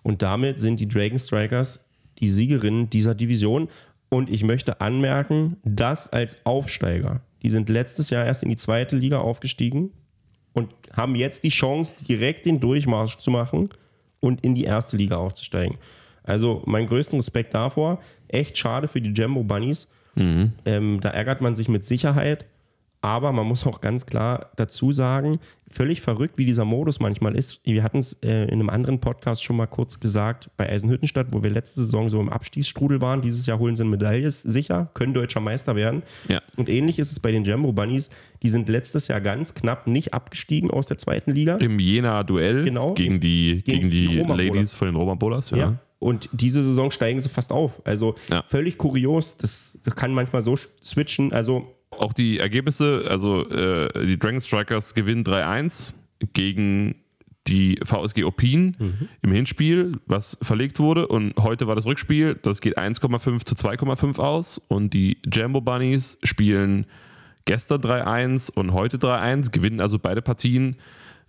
Und 0.03 0.21
damit 0.21 0.59
sind 0.59 0.79
die 0.79 0.87
Dragon 0.87 1.19
Strikers 1.19 1.79
die 2.19 2.29
Siegerinnen 2.29 2.89
dieser 2.89 3.15
Division. 3.15 3.69
Und 4.09 4.29
ich 4.29 4.43
möchte 4.43 4.81
anmerken, 4.81 5.57
das 5.63 6.11
als 6.11 6.45
Aufsteiger. 6.45 7.21
Die 7.41 7.49
sind 7.49 7.69
letztes 7.69 8.09
Jahr 8.09 8.25
erst 8.25 8.43
in 8.43 8.49
die 8.49 8.55
zweite 8.55 8.95
Liga 8.95 9.19
aufgestiegen 9.19 9.91
haben 10.95 11.15
jetzt 11.15 11.43
die 11.43 11.49
Chance, 11.49 11.93
direkt 12.07 12.45
den 12.45 12.59
Durchmarsch 12.59 13.17
zu 13.17 13.31
machen 13.31 13.69
und 14.19 14.41
in 14.41 14.55
die 14.55 14.63
erste 14.63 14.97
Liga 14.97 15.17
aufzusteigen. 15.17 15.77
Also 16.23 16.63
meinen 16.65 16.87
größten 16.87 17.19
Respekt 17.19 17.53
davor. 17.53 17.99
Echt 18.27 18.57
schade 18.57 18.87
für 18.87 19.01
die 19.01 19.11
Jumbo 19.11 19.43
Bunnies. 19.43 19.87
Ähm, 20.65 20.99
da 21.01 21.09
ärgert 21.09 21.41
man 21.41 21.55
sich 21.55 21.67
mit 21.67 21.85
Sicherheit. 21.85 22.45
Aber 23.05 23.31
man 23.31 23.45
muss 23.45 23.67
auch 23.67 23.81
ganz 23.81 24.07
klar 24.07 24.49
dazu 24.55 24.91
sagen, 24.91 25.37
völlig 25.69 26.01
verrückt, 26.01 26.39
wie 26.39 26.45
dieser 26.45 26.65
Modus 26.65 26.99
manchmal 26.99 27.35
ist. 27.35 27.59
Wir 27.63 27.83
hatten 27.83 27.99
es 27.99 28.13
äh, 28.23 28.45
in 28.45 28.53
einem 28.53 28.69
anderen 28.71 28.99
Podcast 28.99 29.43
schon 29.43 29.57
mal 29.57 29.67
kurz 29.67 29.99
gesagt, 29.99 30.49
bei 30.57 30.67
Eisenhüttenstadt, 30.67 31.27
wo 31.29 31.43
wir 31.43 31.51
letzte 31.51 31.81
Saison 31.81 32.09
so 32.09 32.19
im 32.19 32.29
Abstiegsstrudel 32.29 33.01
waren. 33.01 33.21
Dieses 33.21 33.45
Jahr 33.45 33.59
holen 33.59 33.75
sie 33.75 33.83
eine 33.83 33.91
Medaille, 33.91 34.25
ist 34.27 34.41
sicher, 34.41 34.89
können 34.95 35.13
deutscher 35.13 35.39
Meister 35.39 35.75
werden. 35.75 36.01
Ja. 36.29 36.41
Und 36.57 36.67
ähnlich 36.67 36.97
ist 36.97 37.11
es 37.11 37.19
bei 37.19 37.31
den 37.31 37.43
Jumbo 37.43 37.73
Bunnies. 37.73 38.09
Die 38.41 38.49
sind 38.49 38.69
letztes 38.69 39.07
Jahr 39.07 39.21
ganz 39.21 39.53
knapp 39.53 39.85
nicht 39.85 40.15
abgestiegen 40.15 40.71
aus 40.71 40.87
der 40.87 40.97
zweiten 40.97 41.31
Liga. 41.31 41.57
Im 41.57 41.77
Jena-Duell 41.77 42.63
Genau. 42.63 42.95
gegen 42.95 43.19
die, 43.19 43.61
gegen 43.63 43.89
Gegen 43.91 44.27
die 44.27 44.33
Ladies 44.33 44.73
von 44.73 44.87
den 44.87 44.95
Roma 44.95 45.13
Bowlers. 45.13 45.51
Ja. 45.51 45.57
Ja. 45.57 45.75
Und 45.99 46.27
diese 46.33 46.63
Saison 46.63 46.89
steigen 46.89 47.19
sie 47.19 47.29
fast 47.29 47.51
auf. 47.51 47.81
Also 47.85 48.15
Ja. 48.31 48.43
völlig 48.47 48.79
kurios. 48.79 49.37
Das, 49.37 49.77
das 49.83 49.95
kann 49.95 50.11
manchmal 50.11 50.41
so 50.41 50.55
switchen. 50.55 51.31
Also 51.33 51.67
Auch 51.99 52.13
die 52.13 52.39
Ergebnisse, 52.39 53.05
also 53.09 53.49
äh, 53.49 54.05
die 54.05 54.17
Dragon 54.17 54.41
Strikers 54.41 54.93
gewinnen 54.93 55.23
3-1 55.23 55.93
gegen 56.33 56.95
die 57.47 57.79
VSG 57.83 58.23
Opin 58.23 58.75
im 59.21 59.31
Hinspiel, 59.31 59.93
was 60.07 60.37
verlegt 60.41 60.79
wurde. 60.79 61.07
Und 61.07 61.35
heute 61.37 61.67
war 61.67 61.75
das 61.75 61.85
Rückspiel. 61.85 62.39
Das 62.41 62.59
geht 62.59 62.77
1,5 62.77 63.45
zu 63.45 63.55
2,5 63.55 64.19
aus. 64.19 64.57
Und 64.57 64.93
die 64.93 65.17
Jambo 65.31 65.61
Bunnies 65.61 66.17
spielen 66.23 66.87
gestern 67.45 67.81
3-1 67.81 68.51
und 68.51 68.73
heute 68.73 68.97
3-1, 68.97 69.51
gewinnen 69.51 69.79
also 69.79 69.99
beide 69.99 70.21
Partien. 70.21 70.77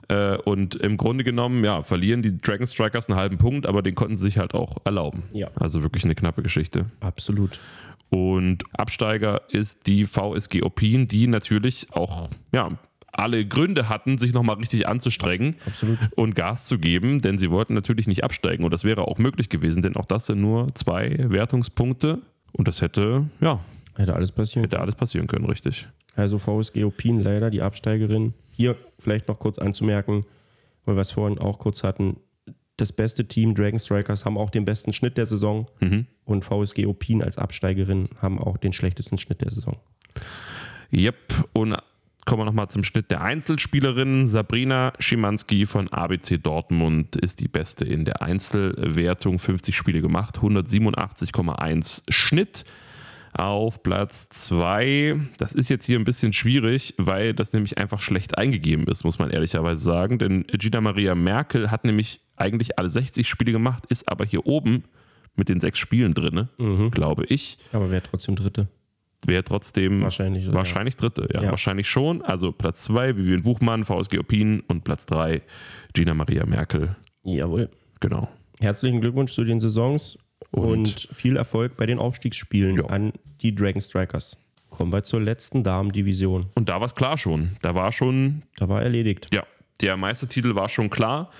Äh, 0.09 0.38
und 0.38 0.76
im 0.76 0.97
Grunde 0.97 1.24
genommen, 1.24 1.64
ja, 1.64 1.82
verlieren 1.82 2.22
die 2.22 2.38
Dragon 2.38 2.66
Strikers 2.66 3.09
einen 3.09 3.18
halben 3.18 3.38
Punkt, 3.38 3.66
aber 3.66 3.82
den 3.82 3.94
konnten 3.94 4.16
sie 4.16 4.24
sich 4.24 4.38
halt 4.38 4.55
auch 4.55 4.78
erlauben. 4.84 5.24
Ja. 5.32 5.51
Also 5.56 5.82
wirklich 5.82 6.05
eine 6.05 6.14
knappe 6.14 6.43
Geschichte. 6.43 6.86
absolut. 7.01 7.60
Und 8.08 8.64
Absteiger 8.72 9.42
ist 9.48 9.86
die 9.86 10.04
VSG 10.04 10.62
Opin, 10.62 11.08
die 11.08 11.26
natürlich 11.26 11.88
auch 11.92 12.28
ja, 12.52 12.70
alle 13.12 13.46
Gründe 13.46 13.88
hatten, 13.88 14.18
sich 14.18 14.32
nochmal 14.32 14.56
richtig 14.56 14.86
anzustrengen 14.86 15.56
Absolut. 15.66 15.98
und 16.14 16.34
Gas 16.34 16.66
zu 16.66 16.78
geben, 16.78 17.20
denn 17.20 17.38
sie 17.38 17.50
wollten 17.50 17.74
natürlich 17.74 18.06
nicht 18.06 18.22
absteigen. 18.22 18.64
Und 18.64 18.72
das 18.72 18.84
wäre 18.84 19.08
auch 19.08 19.18
möglich 19.18 19.48
gewesen, 19.48 19.82
denn 19.82 19.96
auch 19.96 20.04
das 20.04 20.26
sind 20.26 20.40
nur 20.40 20.74
zwei 20.74 21.16
Wertungspunkte. 21.18 22.22
Und 22.52 22.68
das 22.68 22.80
hätte, 22.80 23.28
ja, 23.40 23.60
Hätte 23.96 24.14
alles 24.14 24.30
passieren 24.30 24.64
hätte 24.64 24.80
alles 24.80 24.94
passieren 24.94 25.26
können, 25.26 25.46
richtig. 25.46 25.88
Also 26.14 26.38
VSG 26.38 26.84
Opin 26.84 27.20
leider 27.20 27.50
die 27.50 27.62
Absteigerin. 27.62 28.34
Hier 28.50 28.76
vielleicht 28.98 29.28
noch 29.28 29.38
kurz 29.38 29.58
anzumerken, 29.58 30.24
weil 30.84 30.96
wir 30.96 31.00
es 31.00 31.12
vorhin 31.12 31.38
auch 31.38 31.58
kurz 31.58 31.82
hatten. 31.82 32.18
Das 32.76 32.92
beste 32.92 33.26
Team 33.26 33.54
Dragon 33.54 33.78
Strikers 33.78 34.26
haben 34.26 34.36
auch 34.36 34.50
den 34.50 34.66
besten 34.66 34.92
Schnitt 34.92 35.16
der 35.16 35.26
Saison 35.26 35.66
und 36.26 36.44
VSG 36.44 36.86
Opin 36.86 37.22
als 37.22 37.38
Absteigerin 37.38 38.10
haben 38.20 38.38
auch 38.38 38.58
den 38.58 38.72
schlechtesten 38.72 39.16
Schnitt 39.16 39.40
der 39.40 39.52
Saison. 39.52 39.78
Yep, 40.92 41.48
und 41.52 41.76
kommen 42.26 42.40
wir 42.40 42.44
nochmal 42.44 42.68
zum 42.68 42.84
Schnitt 42.84 43.10
der 43.10 43.22
Einzelspielerinnen. 43.22 44.26
Sabrina 44.26 44.92
Schimanski 44.98 45.64
von 45.64 45.88
ABC 45.88 46.38
Dortmund 46.38 47.16
ist 47.16 47.40
die 47.40 47.48
Beste 47.48 47.84
in 47.84 48.04
der 48.04 48.20
Einzelwertung. 48.20 49.38
50 49.38 49.74
Spiele 49.74 50.02
gemacht, 50.02 50.38
187,1 50.38 52.02
Schnitt. 52.08 52.64
Auf 53.32 53.82
Platz 53.82 54.30
2, 54.30 55.20
das 55.36 55.52
ist 55.52 55.68
jetzt 55.68 55.84
hier 55.84 55.98
ein 55.98 56.04
bisschen 56.04 56.32
schwierig, 56.32 56.94
weil 56.96 57.34
das 57.34 57.52
nämlich 57.52 57.76
einfach 57.76 58.00
schlecht 58.00 58.38
eingegeben 58.38 58.86
ist, 58.86 59.04
muss 59.04 59.18
man 59.18 59.28
ehrlicherweise 59.28 59.84
sagen. 59.84 60.18
Denn 60.18 60.46
Gina 60.46 60.80
Maria 60.80 61.14
Merkel 61.14 61.70
hat 61.70 61.84
nämlich 61.84 62.22
eigentlich 62.36 62.78
alle 62.78 62.88
60 62.88 63.28
Spiele 63.28 63.52
gemacht, 63.52 63.84
ist 63.90 64.08
aber 64.08 64.24
hier 64.24 64.46
oben 64.46 64.84
mit 65.36 65.48
den 65.48 65.60
sechs 65.60 65.78
Spielen 65.78 66.12
drin, 66.14 66.48
glaube 66.90 67.24
ich. 67.26 67.58
Aber 67.72 67.90
wer 67.90 68.02
trotzdem 68.02 68.36
Dritte? 68.36 68.68
Wäre 69.26 69.42
trotzdem 69.44 70.02
Wahrscheinlich, 70.02 70.52
wahrscheinlich 70.52 70.94
dritte, 70.96 71.28
ja, 71.32 71.42
Ja. 71.42 71.50
wahrscheinlich 71.50 71.88
schon. 71.88 72.22
Also 72.22 72.52
Platz 72.52 72.84
2 72.84 73.16
Vivian 73.16 73.42
Buchmann, 73.42 73.82
VSG 73.82 74.18
Opin 74.18 74.60
und 74.68 74.84
Platz 74.84 75.06
3 75.06 75.42
Gina 75.94 76.14
Maria 76.14 76.44
Merkel. 76.46 76.94
Jawohl. 77.24 77.68
Genau. 78.00 78.28
Herzlichen 78.60 79.00
Glückwunsch 79.00 79.32
zu 79.32 79.42
den 79.44 79.58
Saisons 79.60 80.16
und, 80.52 80.68
Und- 80.68 81.08
viel 81.14 81.36
Erfolg 81.36 81.76
bei 81.76 81.86
den 81.86 81.98
Aufstiegsspielen 81.98 82.76
Ja. 82.76 82.84
an 82.86 83.12
die 83.40 83.54
Dragon 83.54 83.80
Strikers. 83.80 84.36
Kommen 84.70 84.92
wir 84.92 85.02
zur 85.02 85.20
letzten 85.22 85.64
Damendivision. 85.64 86.46
Und 86.54 86.68
da 86.68 86.74
war 86.80 86.86
es 86.86 86.94
klar 86.94 87.16
schon. 87.18 87.50
Da 87.62 87.74
war 87.74 87.90
schon, 87.92 88.42
Da 88.58 88.68
war 88.68 88.82
erledigt. 88.82 89.34
ja, 89.34 89.42
der 89.80 89.96
Meistertitel 89.96 90.54
war 90.54 90.68
schon 90.68 90.90
klar. 90.90 91.30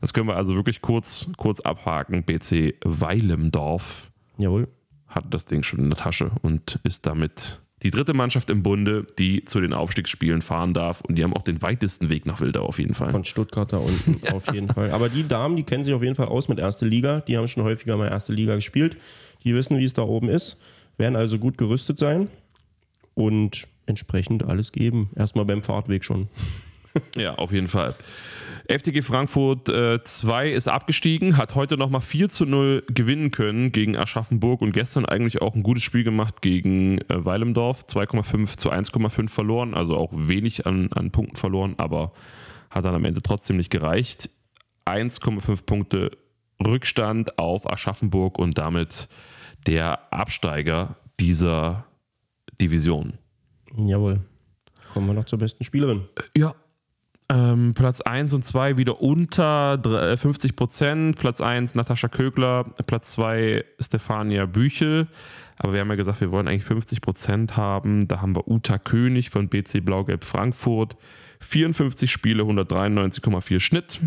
Das 0.00 0.12
können 0.12 0.28
wir 0.28 0.36
also 0.36 0.54
wirklich 0.54 0.80
kurz, 0.80 1.28
kurz 1.36 1.60
abhaken. 1.60 2.24
BC 2.24 2.74
Weilemdorf 2.84 4.10
Jawohl. 4.38 4.68
hat 5.06 5.24
das 5.30 5.44
Ding 5.44 5.62
schon 5.62 5.80
in 5.80 5.90
der 5.90 5.98
Tasche 5.98 6.30
und 6.42 6.78
ist 6.84 7.06
damit 7.06 7.60
die 7.82 7.90
dritte 7.90 8.12
Mannschaft 8.12 8.50
im 8.50 8.62
Bunde, 8.62 9.06
die 9.18 9.44
zu 9.44 9.60
den 9.60 9.72
Aufstiegsspielen 9.72 10.42
fahren 10.42 10.74
darf. 10.74 11.00
Und 11.02 11.16
die 11.16 11.22
haben 11.22 11.32
auch 11.32 11.42
den 11.42 11.62
weitesten 11.62 12.10
Weg 12.10 12.26
nach 12.26 12.40
Wildau 12.40 12.64
auf 12.64 12.78
jeden 12.78 12.94
Fall. 12.94 13.12
Von 13.12 13.24
Stuttgart 13.24 13.72
da 13.72 13.78
unten 13.78 14.26
auf 14.32 14.52
jeden 14.52 14.68
Fall. 14.68 14.90
Aber 14.90 15.08
die 15.08 15.26
Damen, 15.26 15.56
die 15.56 15.62
kennen 15.62 15.84
sich 15.84 15.94
auf 15.94 16.02
jeden 16.02 16.16
Fall 16.16 16.26
aus 16.26 16.48
mit 16.48 16.58
erste 16.58 16.86
Liga. 16.86 17.20
Die 17.20 17.36
haben 17.36 17.46
schon 17.46 17.62
häufiger 17.62 17.96
mal 17.96 18.08
erste 18.08 18.32
Liga 18.32 18.56
gespielt. 18.56 18.96
Die 19.44 19.54
wissen, 19.54 19.78
wie 19.78 19.84
es 19.84 19.92
da 19.92 20.02
oben 20.02 20.28
ist. 20.28 20.56
Werden 20.96 21.14
also 21.14 21.38
gut 21.38 21.56
gerüstet 21.56 21.98
sein 22.00 22.28
und 23.14 23.68
entsprechend 23.86 24.44
alles 24.44 24.72
geben. 24.72 25.10
Erstmal 25.14 25.44
beim 25.44 25.62
Fahrtweg 25.62 26.04
schon. 26.04 26.28
Ja, 27.14 27.36
auf 27.36 27.52
jeden 27.52 27.68
Fall. 27.68 27.94
FTG 28.70 29.02
Frankfurt 29.02 29.68
2 29.68 30.50
ist 30.50 30.68
abgestiegen, 30.68 31.38
hat 31.38 31.54
heute 31.54 31.78
nochmal 31.78 32.02
4 32.02 32.28
zu 32.28 32.44
0 32.44 32.84
gewinnen 32.88 33.30
können 33.30 33.72
gegen 33.72 33.96
Aschaffenburg 33.96 34.60
und 34.60 34.72
gestern 34.72 35.06
eigentlich 35.06 35.40
auch 35.40 35.54
ein 35.54 35.62
gutes 35.62 35.82
Spiel 35.82 36.04
gemacht 36.04 36.42
gegen 36.42 36.98
äh, 36.98 37.24
Weilemdorf. 37.24 37.84
2,5 37.84 38.58
zu 38.58 38.70
1,5 38.70 39.30
verloren, 39.30 39.72
also 39.72 39.96
auch 39.96 40.12
wenig 40.14 40.66
an, 40.66 40.90
an 40.94 41.10
Punkten 41.10 41.36
verloren, 41.36 41.76
aber 41.78 42.12
hat 42.68 42.84
dann 42.84 42.94
am 42.94 43.06
Ende 43.06 43.22
trotzdem 43.22 43.56
nicht 43.56 43.70
gereicht. 43.70 44.28
1,5 44.84 45.64
Punkte 45.64 46.10
Rückstand 46.62 47.38
auf 47.38 47.70
Aschaffenburg 47.70 48.38
und 48.38 48.58
damit 48.58 49.08
der 49.66 50.12
Absteiger 50.12 50.96
dieser 51.18 51.86
Division. 52.60 53.14
Jawohl. 53.76 54.20
Kommen 54.92 55.06
wir 55.06 55.14
noch 55.14 55.24
zur 55.24 55.38
besten 55.38 55.64
Spielerin. 55.64 56.06
Ja. 56.36 56.54
Ähm, 57.30 57.74
Platz 57.74 58.00
1 58.00 58.32
und 58.32 58.42
2 58.44 58.78
wieder 58.78 59.02
unter 59.02 59.76
dr- 59.76 60.12
äh, 60.12 60.16
50 60.16 60.56
Prozent. 60.56 61.18
Platz 61.18 61.40
1 61.42 61.74
Natascha 61.74 62.08
Kögler, 62.08 62.64
Platz 62.86 63.12
2 63.12 63.64
Stefania 63.80 64.46
Büchel. 64.46 65.08
Aber 65.58 65.72
wir 65.74 65.80
haben 65.80 65.90
ja 65.90 65.96
gesagt, 65.96 66.20
wir 66.22 66.30
wollen 66.30 66.48
eigentlich 66.48 66.64
50 66.64 67.02
Prozent 67.02 67.56
haben. 67.56 68.08
Da 68.08 68.22
haben 68.22 68.34
wir 68.34 68.48
Uta 68.48 68.78
König 68.78 69.28
von 69.30 69.48
BC 69.48 69.80
Blau-Gelb 69.84 70.24
Frankfurt. 70.24 70.96
54 71.40 72.10
Spiele, 72.10 72.44
193,4 72.44 73.60
Schnitt. 73.60 74.00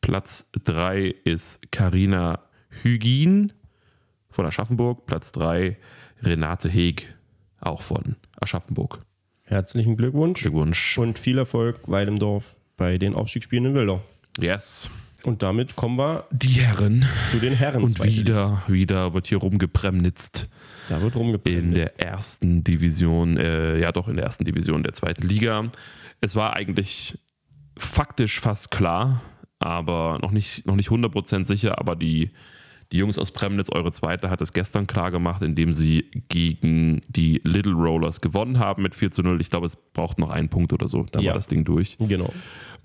Platz 0.00 0.50
3 0.64 1.14
ist 1.24 1.72
Karina 1.72 2.40
Hygien 2.82 3.52
von 4.30 4.46
Aschaffenburg. 4.46 5.06
Platz 5.06 5.32
3 5.32 5.76
Renate 6.22 6.68
Heg, 6.68 7.12
auch 7.60 7.82
von 7.82 8.16
Aschaffenburg. 8.40 9.00
Herzlichen 9.42 9.96
Glückwunsch 9.96 10.42
Glückwunsch. 10.42 10.96
und 10.98 11.18
viel 11.18 11.38
Erfolg 11.38 11.80
Weidemdorf 11.86 12.54
bei 12.78 12.96
den 12.96 13.14
Aufstiegsspielen 13.14 13.66
in 13.66 13.74
Wildau. 13.74 14.02
Yes. 14.40 14.88
Und 15.24 15.42
damit 15.42 15.76
kommen 15.76 15.98
wir 15.98 16.24
Die 16.30 16.48
Herren. 16.60 17.04
zu 17.30 17.38
den 17.38 17.52
Herren. 17.52 17.82
Und 17.82 18.02
wieder, 18.04 18.62
wieder 18.68 19.12
wird 19.12 19.26
hier 19.26 19.38
rumgepremnitzt. 19.38 20.48
Da 20.88 21.02
wird 21.02 21.14
in 21.16 21.20
rumgeplant. 21.20 21.76
der 21.76 22.00
ersten 22.00 22.64
Division, 22.64 23.36
äh, 23.36 23.78
ja 23.78 23.92
doch 23.92 24.08
in 24.08 24.16
der 24.16 24.24
ersten 24.24 24.44
Division 24.44 24.82
der 24.82 24.94
zweiten 24.94 25.26
Liga. 25.28 25.70
Es 26.22 26.34
war 26.34 26.54
eigentlich 26.54 27.18
faktisch 27.76 28.40
fast 28.40 28.70
klar, 28.70 29.20
aber 29.58 30.18
noch 30.22 30.30
nicht, 30.30 30.66
noch 30.66 30.76
nicht 30.76 30.88
100% 30.88 31.44
sicher, 31.44 31.78
aber 31.78 31.94
die, 31.96 32.30
die 32.92 32.98
Jungs 32.98 33.18
aus 33.18 33.30
Premnitz, 33.30 33.70
eure 33.70 33.92
zweite, 33.92 34.30
hat 34.30 34.40
es 34.40 34.52
gestern 34.52 34.86
klar 34.86 35.10
gemacht, 35.10 35.42
indem 35.42 35.72
sie 35.72 36.06
gegen 36.28 37.02
die 37.08 37.40
Little 37.44 37.74
Rollers 37.74 38.20
gewonnen 38.20 38.58
haben 38.58 38.82
mit 38.82 38.94
4 38.94 39.10
zu 39.10 39.22
0. 39.22 39.40
Ich 39.40 39.50
glaube, 39.50 39.66
es 39.66 39.76
braucht 39.76 40.18
noch 40.18 40.30
einen 40.30 40.48
Punkt 40.48 40.72
oder 40.72 40.88
so, 40.88 41.04
dann 41.12 41.22
Ja. 41.22 41.30
war 41.32 41.36
das 41.36 41.48
Ding 41.48 41.64
durch. 41.64 41.96
Genau. 41.98 42.32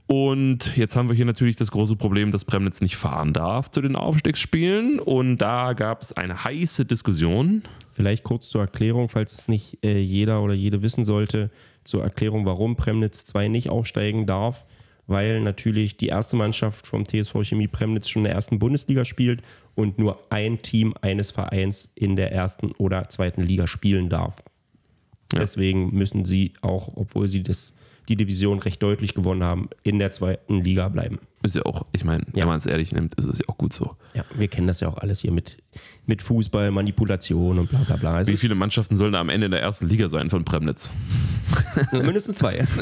Und 0.07 0.75
jetzt 0.75 0.97
haben 0.97 1.07
wir 1.07 1.15
hier 1.15 1.23
natürlich 1.25 1.55
das 1.55 1.71
große 1.71 1.95
Problem, 1.95 2.31
dass 2.31 2.43
Premnitz 2.43 2.81
nicht 2.81 2.97
fahren 2.97 3.31
darf 3.31 3.71
zu 3.71 3.81
den 3.81 3.95
Aufstiegsspielen. 3.95 4.99
Und 4.99 5.37
da 5.37 5.71
gab 5.73 6.01
es 6.01 6.11
eine 6.11 6.43
heiße 6.43 6.85
Diskussion. 6.85 7.63
Vielleicht 7.93 8.23
kurz 8.23 8.49
zur 8.49 8.61
Erklärung, 8.61 9.07
falls 9.07 9.33
es 9.39 9.47
nicht 9.47 9.77
äh, 9.83 9.99
jeder 9.99 10.41
oder 10.43 10.53
jede 10.53 10.81
wissen 10.81 11.05
sollte, 11.05 11.49
zur 11.85 12.03
Erklärung, 12.03 12.45
warum 12.45 12.75
Premnitz 12.75 13.23
2 13.25 13.47
nicht 13.47 13.69
aufsteigen 13.69 14.25
darf. 14.25 14.65
Weil 15.05 15.41
natürlich 15.41 15.97
die 15.97 16.07
erste 16.07 16.35
Mannschaft 16.35 16.87
vom 16.87 17.05
TSV 17.05 17.43
Chemie 17.43 17.67
Premnitz 17.67 18.07
schon 18.07 18.21
in 18.21 18.25
der 18.25 18.33
ersten 18.33 18.59
Bundesliga 18.59 19.03
spielt 19.03 19.41
und 19.75 19.99
nur 19.99 20.19
ein 20.29 20.61
Team 20.61 20.93
eines 21.01 21.31
Vereins 21.31 21.89
in 21.95 22.15
der 22.15 22.31
ersten 22.31 22.71
oder 22.73 23.09
zweiten 23.09 23.41
Liga 23.41 23.67
spielen 23.67 24.09
darf. 24.09 24.35
Ja. 25.33 25.39
Deswegen 25.39 25.93
müssen 25.93 26.25
sie 26.25 26.53
auch, 26.61 26.91
obwohl 26.95 27.27
sie 27.27 27.43
das, 27.43 27.73
die 28.07 28.15
Division 28.15 28.59
recht 28.59 28.81
deutlich 28.81 29.13
gewonnen 29.13 29.43
haben, 29.43 29.69
in 29.83 29.99
der 29.99 30.11
zweiten 30.11 30.61
Liga 30.61 30.87
bleiben. 30.89 31.19
Ist 31.43 31.55
ja 31.55 31.63
auch, 31.65 31.85
ich 31.91 32.03
meine, 32.05 32.21
Ja. 32.33 32.41
wenn 32.43 32.47
man 32.47 32.57
es 32.57 32.65
ehrlich 32.65 32.91
nimmt, 32.93 33.15
ist 33.15 33.25
es 33.25 33.37
ja 33.37 33.43
auch 33.49 33.57
gut 33.57 33.73
so. 33.73 33.95
Ja, 34.13 34.23
wir 34.35 34.47
kennen 34.47 34.65
das 34.67 34.79
ja 34.79 34.87
auch 34.87 34.97
alles 34.97 35.19
hier 35.19 35.31
mit, 35.31 35.57
mit 36.05 36.21
Fußball, 36.21 36.71
Manipulation 36.71 37.59
und 37.59 37.69
bla 37.69 37.79
bla 37.79 37.97
bla. 37.97 38.13
Also 38.15 38.29
Wie 38.29 38.33
es 38.33 38.39
viele 38.39 38.55
Mannschaften 38.55 38.95
sollen 38.97 39.11
da 39.13 39.19
am 39.19 39.27
Ende 39.29 39.45
in 39.45 39.51
der 39.51 39.61
ersten 39.61 39.87
Liga 39.87 40.07
sein 40.09 40.29
von 40.29 40.45
Premnitz? 40.45 40.91
mindestens 41.91 42.37
zwei. 42.37 42.65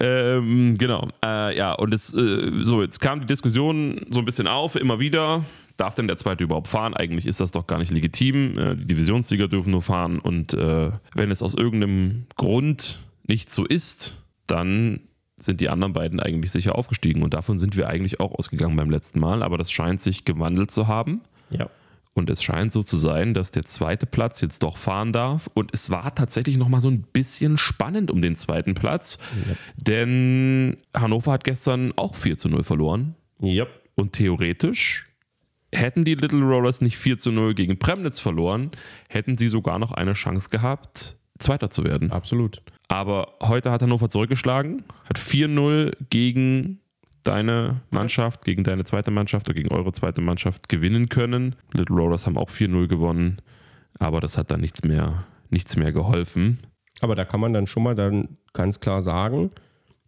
Ähm, 0.00 0.76
genau. 0.78 1.08
Äh, 1.24 1.56
ja, 1.56 1.72
und 1.72 1.92
es, 1.94 2.12
äh, 2.14 2.50
so, 2.64 2.82
jetzt 2.82 3.00
kam 3.00 3.20
die 3.20 3.26
Diskussion 3.26 4.06
so 4.10 4.18
ein 4.20 4.24
bisschen 4.24 4.46
auf, 4.46 4.76
immer 4.76 5.00
wieder. 5.00 5.44
Darf 5.76 5.94
denn 5.94 6.06
der 6.06 6.16
zweite 6.16 6.44
überhaupt 6.44 6.68
fahren? 6.68 6.94
Eigentlich 6.94 7.26
ist 7.26 7.40
das 7.40 7.50
doch 7.52 7.66
gar 7.66 7.78
nicht 7.78 7.90
legitim. 7.90 8.58
Äh, 8.58 8.76
die 8.76 8.86
Divisionssieger 8.86 9.48
dürfen 9.48 9.70
nur 9.70 9.82
fahren. 9.82 10.18
Und 10.18 10.54
äh, 10.54 10.90
wenn 11.14 11.30
es 11.30 11.42
aus 11.42 11.54
irgendeinem 11.54 12.26
Grund 12.36 13.00
nicht 13.26 13.50
so 13.50 13.64
ist, 13.64 14.16
dann 14.46 15.00
sind 15.40 15.60
die 15.60 15.68
anderen 15.68 15.92
beiden 15.92 16.20
eigentlich 16.20 16.52
sicher 16.52 16.76
aufgestiegen. 16.76 17.22
Und 17.22 17.34
davon 17.34 17.58
sind 17.58 17.76
wir 17.76 17.88
eigentlich 17.88 18.20
auch 18.20 18.32
ausgegangen 18.32 18.76
beim 18.76 18.90
letzten 18.90 19.20
Mal. 19.20 19.42
Aber 19.42 19.58
das 19.58 19.72
scheint 19.72 20.00
sich 20.00 20.24
gewandelt 20.24 20.70
zu 20.70 20.86
haben. 20.86 21.22
Ja. 21.50 21.68
Und 22.12 22.28
es 22.28 22.42
scheint 22.42 22.72
so 22.72 22.82
zu 22.82 22.96
sein, 22.96 23.34
dass 23.34 23.50
der 23.50 23.64
zweite 23.64 24.04
Platz 24.04 24.40
jetzt 24.40 24.62
doch 24.62 24.76
fahren 24.76 25.12
darf. 25.12 25.48
Und 25.54 25.70
es 25.72 25.90
war 25.90 26.14
tatsächlich 26.14 26.58
noch 26.58 26.68
mal 26.68 26.80
so 26.80 26.90
ein 26.90 27.02
bisschen 27.02 27.56
spannend 27.56 28.10
um 28.10 28.20
den 28.20 28.34
zweiten 28.34 28.74
Platz. 28.74 29.18
Denn 29.76 30.76
Hannover 30.94 31.32
hat 31.32 31.44
gestern 31.44 31.92
auch 31.96 32.14
4 32.14 32.36
zu 32.36 32.48
0 32.48 32.64
verloren. 32.64 33.14
Ja. 33.40 33.66
Und 33.94 34.12
theoretisch 34.12 35.06
hätten 35.72 36.04
die 36.04 36.14
Little 36.14 36.42
Rollers 36.42 36.80
nicht 36.80 36.96
4 36.96 37.18
zu 37.18 37.30
0 37.30 37.54
gegen 37.54 37.78
Premnitz 37.78 38.18
verloren, 38.18 38.70
hätten 39.08 39.38
sie 39.38 39.48
sogar 39.48 39.78
noch 39.78 39.92
eine 39.92 40.14
Chance 40.14 40.50
gehabt, 40.50 41.16
Zweiter 41.38 41.70
zu 41.70 41.84
werden. 41.84 42.10
Absolut. 42.10 42.60
Aber 42.90 43.34
heute 43.40 43.70
hat 43.70 43.82
Hannover 43.82 44.08
zurückgeschlagen, 44.08 44.82
hat 45.08 45.16
4-0 45.16 45.92
gegen 46.10 46.80
deine 47.22 47.82
Mannschaft, 47.90 48.44
gegen 48.44 48.64
deine 48.64 48.82
zweite 48.82 49.12
Mannschaft 49.12 49.48
oder 49.48 49.54
gegen 49.54 49.72
eure 49.72 49.92
zweite 49.92 50.20
Mannschaft 50.20 50.68
gewinnen 50.68 51.08
können. 51.08 51.54
Little 51.72 51.94
Rollers 51.94 52.26
haben 52.26 52.36
auch 52.36 52.50
4-0 52.50 52.88
gewonnen, 52.88 53.36
aber 54.00 54.18
das 54.18 54.36
hat 54.36 54.50
dann 54.50 54.60
nichts 54.60 54.82
mehr, 54.82 55.24
nichts 55.50 55.76
mehr 55.76 55.92
geholfen. 55.92 56.58
Aber 57.00 57.14
da 57.14 57.24
kann 57.24 57.38
man 57.38 57.52
dann 57.52 57.68
schon 57.68 57.84
mal 57.84 57.94
dann 57.94 58.36
ganz 58.54 58.80
klar 58.80 59.02
sagen, 59.02 59.52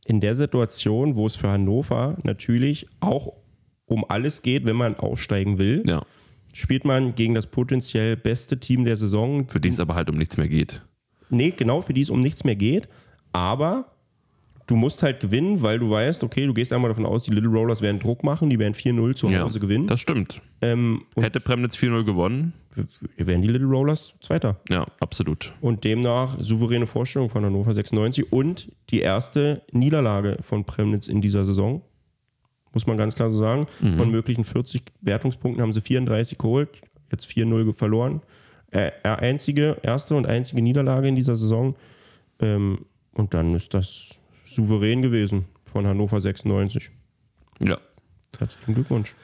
in 0.04 0.20
der 0.20 0.34
Situation, 0.34 1.14
wo 1.14 1.26
es 1.28 1.36
für 1.36 1.50
Hannover 1.50 2.16
natürlich 2.24 2.88
auch 2.98 3.32
um 3.86 4.04
alles 4.08 4.42
geht, 4.42 4.64
wenn 4.66 4.74
man 4.74 4.96
aufsteigen 4.96 5.56
will, 5.58 5.84
Ja, 5.86 6.04
spielt 6.52 6.84
man 6.84 7.14
gegen 7.14 7.34
das 7.34 7.46
potenziell 7.46 8.16
beste 8.16 8.58
Team 8.58 8.84
der 8.84 8.96
Saison. 8.96 9.46
für 9.48 9.60
die 9.60 9.68
es 9.68 9.78
aber 9.78 9.94
halt 9.94 10.10
um 10.10 10.16
nichts 10.16 10.36
mehr 10.36 10.48
geht. 10.48 10.82
Nee, 11.32 11.50
genau, 11.56 11.82
für 11.82 11.92
die 11.94 12.02
es 12.02 12.10
um 12.10 12.20
nichts 12.20 12.44
mehr 12.44 12.56
geht. 12.56 12.88
Aber 13.32 13.86
du 14.66 14.76
musst 14.76 15.02
halt 15.02 15.20
gewinnen, 15.20 15.62
weil 15.62 15.78
du 15.78 15.90
weißt, 15.90 16.22
okay, 16.24 16.46
du 16.46 16.54
gehst 16.54 16.72
einmal 16.72 16.90
davon 16.90 17.06
aus, 17.06 17.24
die 17.24 17.30
Little 17.32 17.50
Rollers 17.50 17.80
werden 17.82 17.98
Druck 17.98 18.22
machen, 18.22 18.50
die 18.50 18.58
werden 18.58 18.74
4-0 18.74 19.14
zu 19.14 19.28
Ja, 19.28 19.42
Hause 19.44 19.58
gewinnen. 19.60 19.86
das 19.86 20.00
stimmt. 20.00 20.40
Ähm, 20.60 21.02
Hätte 21.16 21.40
Premnitz 21.40 21.74
4-0 21.76 22.04
gewonnen, 22.04 22.52
werden 23.16 23.42
die 23.42 23.48
Little 23.48 23.66
Rollers 23.68 24.14
Zweiter. 24.20 24.60
ja, 24.70 24.86
absolut. 25.00 25.52
Und 25.60 25.84
demnach 25.84 26.36
souveräne 26.38 26.86
Vorstellung 26.86 27.28
von 27.28 27.44
Hannover 27.44 27.74
96 27.74 28.32
und 28.32 28.70
die 28.90 29.00
erste 29.00 29.62
Niederlage 29.72 30.38
von 30.42 30.64
Premnitz 30.64 31.08
in 31.08 31.20
dieser 31.20 31.44
Saison. 31.44 31.82
Muss 32.74 32.86
man 32.86 32.96
ganz 32.96 33.14
klar 33.14 33.30
so 33.30 33.36
sagen. 33.36 33.66
Von 33.98 34.10
möglichen 34.10 34.44
40 34.44 34.82
Wertungspunkten 35.02 35.60
haben 35.60 35.74
sie 35.74 35.82
34 35.82 36.38
geholt, 36.38 36.70
jetzt 37.10 37.26
4-0 37.26 37.74
verloren. 37.74 38.22
Einzige, 38.72 39.76
erste 39.82 40.14
und 40.14 40.26
einzige 40.26 40.62
Niederlage 40.62 41.08
in 41.08 41.16
dieser 41.16 41.36
Saison. 41.36 41.76
Ähm, 42.40 42.86
und 43.12 43.34
dann 43.34 43.54
ist 43.54 43.74
das 43.74 44.08
souverän 44.44 45.02
gewesen 45.02 45.44
von 45.64 45.86
Hannover 45.86 46.20
96. 46.20 46.90
Ja. 47.62 47.78
Herzlichen 48.38 48.74
Glückwunsch. 48.74 49.14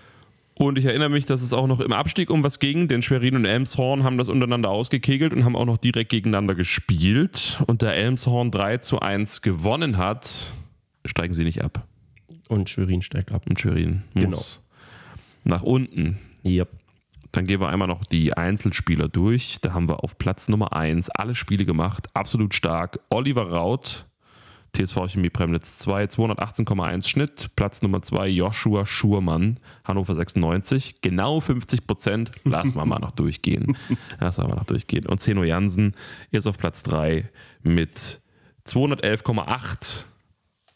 Und 0.55 0.77
ich 0.77 0.87
erinnere 0.87 1.09
mich, 1.09 1.25
dass 1.25 1.41
es 1.41 1.53
auch 1.53 1.69
noch 1.69 1.79
im 1.79 1.93
Abstieg 1.93 2.31
um 2.31 2.43
was 2.43 2.59
ging, 2.59 2.89
denn 2.89 3.01
Schwerin 3.01 3.37
und 3.37 3.45
Elmshorn 3.45 4.03
haben 4.03 4.19
das 4.19 4.29
untereinander 4.29 4.70
ausgekegelt 4.70 5.33
und 5.33 5.45
haben 5.45 5.55
auch 5.55 5.65
noch 5.65 5.79
direkt 5.79 6.11
gegeneinander 6.11 6.57
gespielt. 6.57 7.62
Und 7.69 7.83
da 7.83 7.93
Elmshorn 7.93 8.51
3 8.51 8.79
zu 8.79 8.99
1 8.99 9.43
gewonnen 9.43 9.99
hat, 9.99 10.53
steigen 11.07 11.33
sie 11.33 11.45
nicht 11.45 11.62
ab. 11.62 11.87
Und 12.49 12.69
Schwerin 12.69 13.03
steigt 13.03 13.31
ab. 13.31 13.45
Und 13.49 13.61
Schwerin 13.61 14.03
muss 14.15 14.61
nach 15.45 15.62
unten. 15.62 16.19
Yep. 16.45 16.69
Dann 17.32 17.44
gehen 17.46 17.60
wir 17.60 17.68
einmal 17.68 17.88
noch 17.88 18.05
die 18.05 18.34
Einzelspieler 18.34 19.09
durch. 19.09 19.59
Da 19.60 19.72
haben 19.74 19.88
wir 19.88 20.02
auf 20.02 20.18
Platz 20.18 20.48
Nummer 20.48 20.74
1 20.74 21.10
alle 21.10 21.34
Spiele 21.34 21.64
gemacht. 21.64 22.06
Absolut 22.14 22.55
stark. 22.55 23.00
Oliver 23.10 23.50
Raut, 23.50 24.06
TSV 24.74 25.09
Chemie 25.09 25.30
Premnitz 25.30 25.78
2, 25.78 26.05
218,1 26.05 27.09
Schnitt. 27.09 27.50
Platz 27.56 27.82
Nummer 27.82 28.02
2 28.02 28.28
Joshua 28.28 28.86
Schurmann, 28.86 29.59
Hannover 29.84 30.14
96. 30.14 31.00
Genau 31.00 31.40
50 31.40 31.86
Prozent. 31.86 32.30
Lass 32.44 32.74
mal 32.74 32.86
mal 32.86 32.98
noch 32.98 33.12
durchgehen. 33.12 33.76
Lass 34.20 34.38
mal 34.38 34.48
noch 34.48 34.64
durchgehen. 34.64 35.06
Und 35.06 35.20
Zeno 35.20 35.44
Jansen 35.44 35.94
ist 36.30 36.46
auf 36.46 36.59
Platz 36.59 36.82
3 36.82 37.28
mit 37.62 38.20
211,8 38.66 40.05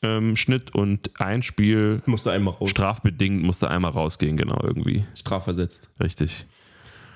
ähm, 0.02 0.36
Schnitt 0.36 0.74
und 0.74 1.10
ein 1.20 1.42
Spiel 1.42 2.02
Musste 2.06 2.30
einmal 2.32 2.54
raus. 2.54 2.70
strafbedingt 2.70 3.42
musste 3.42 3.70
einmal 3.70 3.92
rausgehen, 3.92 4.36
genau 4.36 4.58
irgendwie. 4.62 5.04
Strafversetzt. 5.14 5.90
Richtig. 6.02 6.46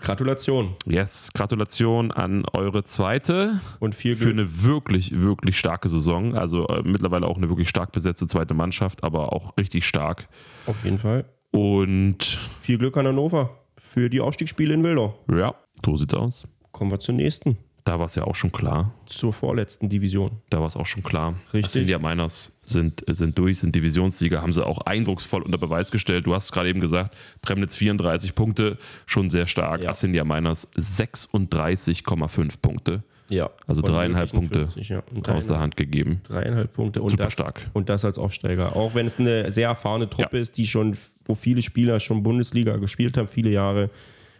Gratulation 0.02 0.76
Yes, 0.84 1.30
Gratulation 1.34 2.12
an 2.12 2.44
eure 2.52 2.84
zweite 2.84 3.60
und 3.80 3.94
viel 3.94 4.14
für 4.14 4.26
Glück. 4.26 4.38
eine 4.38 4.62
wirklich, 4.64 5.20
wirklich 5.20 5.58
starke 5.58 5.88
Saison. 5.88 6.36
Also 6.36 6.68
äh, 6.68 6.82
mittlerweile 6.84 7.26
auch 7.26 7.36
eine 7.38 7.48
wirklich 7.48 7.68
stark 7.68 7.92
besetzte 7.92 8.26
zweite 8.26 8.54
Mannschaft, 8.54 9.02
aber 9.02 9.32
auch 9.32 9.56
richtig 9.58 9.84
stark. 9.86 10.28
Auf 10.66 10.76
jeden 10.84 10.98
Fall. 10.98 11.24
Und 11.50 12.38
Viel 12.60 12.78
Glück 12.78 12.96
an 12.98 13.06
Hannover 13.06 13.58
für 13.78 14.10
die 14.10 14.20
Aufstiegsspiele 14.20 14.74
in 14.74 14.84
Wildau. 14.84 15.18
ja, 15.34 15.54
so 15.84 15.96
sieht's 15.96 16.14
aus. 16.14 16.46
Kommen 16.72 16.90
wir 16.90 16.98
zur 16.98 17.14
nächsten, 17.14 17.56
Da 17.86 18.00
war 18.00 18.06
es 18.06 18.16
ja 18.16 18.24
auch 18.24 18.34
schon 18.34 18.50
klar. 18.50 18.92
zur 19.06 19.32
vorletzten 19.32 19.88
Division. 19.88 20.32
Da 20.50 20.58
war 20.58 20.66
es 20.66 20.74
auch 20.76 20.86
schon 20.86 21.04
klar. 21.04 21.34
Richtig. 21.54 21.72
Cindia 21.72 22.00
Miners 22.00 22.58
sind, 22.66 23.04
sind 23.08 23.38
durch, 23.38 23.60
sind 23.60 23.76
Divisionssieger, 23.76 24.42
haben 24.42 24.52
sie 24.52 24.66
auch 24.66 24.80
eindrucksvoll 24.80 25.42
unter 25.42 25.56
Beweis 25.56 25.92
gestellt. 25.92 26.26
Du 26.26 26.34
hast 26.34 26.46
es 26.46 26.52
gerade 26.52 26.68
eben 26.68 26.80
gesagt, 26.80 27.16
Premnitz 27.42 27.76
34 27.76 28.34
Punkte, 28.34 28.76
schon 29.06 29.30
sehr 29.30 29.46
stark. 29.46 29.84
Ja. 29.84 29.90
Ascendia 29.90 30.24
Miners 30.24 30.68
36,5 30.76 32.60
Punkte 32.60 33.02
Ja. 33.28 33.50
Also 33.68 33.82
dreieinhalb 33.82 34.32
Punkte 34.32 34.66
50, 34.66 34.88
ja. 34.88 34.98
Und 35.14 35.28
aus 35.28 35.46
der 35.46 35.56
dreieinhalb, 35.56 35.60
Hand 35.60 35.76
gegeben. 35.76 36.20
dreieinhalb 36.24 36.72
Punkte. 36.72 37.02
Und 37.02 37.10
Super 37.10 37.24
das, 37.24 37.32
stark. 37.32 37.70
Und 37.72 37.88
das 37.88 38.04
als 38.04 38.18
Aufsteiger. 38.18 38.74
Auch 38.74 38.94
wenn 38.96 39.06
es 39.06 39.18
eine 39.20 39.50
sehr 39.52 39.68
erfahrene 39.68 40.08
Truppe 40.10 40.36
Ja. 40.36 40.42
ist, 40.42 40.56
die 40.58 40.66
schon, 40.66 40.96
wo 41.24 41.34
viele 41.34 41.62
Spieler 41.62 42.00
schon 42.00 42.22
Bundesliga 42.22 42.76
gespielt 42.78 43.16
haben, 43.16 43.28
viele 43.28 43.50
Jahre. 43.50 43.90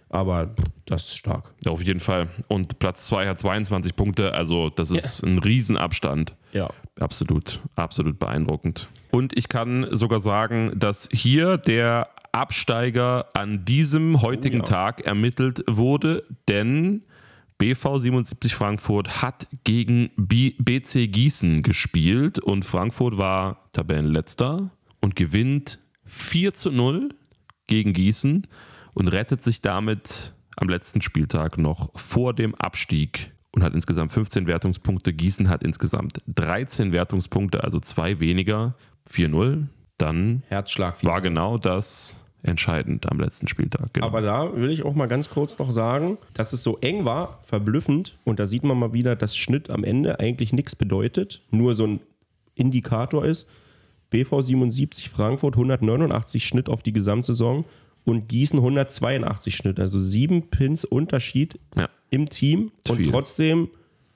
Aber 0.08 0.54
das 0.86 1.08
ist 1.08 1.18
stark. 1.18 1.52
Ja, 1.64 1.72
auf 1.72 1.82
jeden 1.82 2.00
Fall. 2.00 2.28
Und 2.48 2.78
Platz 2.78 3.06
2 3.06 3.26
hat 3.28 3.38
22 3.38 3.96
Punkte, 3.96 4.34
also 4.34 4.70
das 4.70 4.90
ist 4.90 5.22
ein 5.22 5.38
Riesenabstand. 5.38 6.34
Ja. 6.52 6.70
Absolut, 7.00 7.60
absolut 7.74 8.18
beeindruckend. 8.18 8.88
Und 9.10 9.36
ich 9.36 9.48
kann 9.48 9.86
sogar 9.90 10.20
sagen, 10.20 10.72
dass 10.76 11.08
hier 11.12 11.58
der 11.58 12.08
Absteiger 12.32 13.26
an 13.34 13.64
diesem 13.64 14.22
heutigen 14.22 14.60
Oh 14.60 14.64
ja. 14.64 14.70
Tag 14.70 15.00
ermittelt 15.00 15.64
wurde, 15.66 16.24
denn 16.48 17.02
BV 17.58 17.98
77 17.98 18.54
Frankfurt 18.54 19.22
hat 19.22 19.48
gegen 19.64 20.10
BC 20.16 21.08
Gießen 21.08 21.62
gespielt 21.62 22.38
und 22.38 22.64
Frankfurt 22.64 23.16
war 23.16 23.68
Tabellenletzter 23.72 24.70
und 25.00 25.16
gewinnt 25.16 25.78
4 26.04 26.52
zu 26.52 26.70
0 26.70 27.08
gegen 27.66 27.94
Gießen 27.94 28.46
und 28.96 29.08
rettet 29.08 29.42
sich 29.42 29.60
damit 29.60 30.32
am 30.56 30.68
letzten 30.68 31.02
Spieltag 31.02 31.58
noch 31.58 31.90
vor 31.98 32.32
dem 32.32 32.54
Abstieg 32.54 33.30
und 33.52 33.62
hat 33.62 33.74
insgesamt 33.74 34.10
15 34.10 34.46
Wertungspunkte. 34.46 35.12
Gießen 35.12 35.50
hat 35.50 35.62
insgesamt 35.62 36.22
13 36.34 36.92
Wertungspunkte, 36.92 37.62
also 37.62 37.78
zwei 37.78 38.20
weniger. 38.20 38.74
4-0. 39.08 39.66
Dann 39.98 40.42
Herzschlag. 40.48 41.04
war 41.04 41.20
genau 41.20 41.58
das 41.58 42.16
entscheidend 42.42 43.10
am 43.10 43.20
letzten 43.20 43.48
Spieltag. 43.48 43.92
Genau. 43.92 44.06
Aber 44.06 44.22
da 44.22 44.56
will 44.56 44.70
ich 44.70 44.82
auch 44.82 44.94
mal 44.94 45.06
ganz 45.06 45.28
kurz 45.28 45.58
noch 45.58 45.70
sagen, 45.70 46.16
dass 46.32 46.52
es 46.52 46.62
so 46.62 46.78
eng 46.78 47.04
war, 47.04 47.40
verblüffend. 47.44 48.18
Und 48.24 48.40
da 48.40 48.46
sieht 48.46 48.64
man 48.64 48.78
mal 48.78 48.92
wieder, 48.94 49.14
dass 49.14 49.36
Schnitt 49.36 49.68
am 49.68 49.84
Ende 49.84 50.20
eigentlich 50.20 50.52
nichts 50.52 50.74
bedeutet, 50.74 51.42
nur 51.50 51.74
so 51.74 51.86
ein 51.86 52.00
Indikator 52.54 53.24
ist. 53.24 53.46
BV 54.08 54.40
77 54.40 55.10
Frankfurt 55.10 55.54
189 55.54 56.46
Schnitt 56.46 56.68
auf 56.68 56.82
die 56.82 56.92
Gesamtsaison 56.92 57.66
und 58.06 58.28
Gießen 58.28 58.58
182 58.58 59.54
Schnitt. 59.54 59.78
Also 59.78 60.00
sieben 60.00 60.48
Pins 60.48 60.84
Unterschied 60.86 61.58
ja. 61.76 61.88
im 62.10 62.28
Team 62.30 62.72
und 62.88 62.96
Viel. 62.96 63.10
trotzdem 63.10 63.68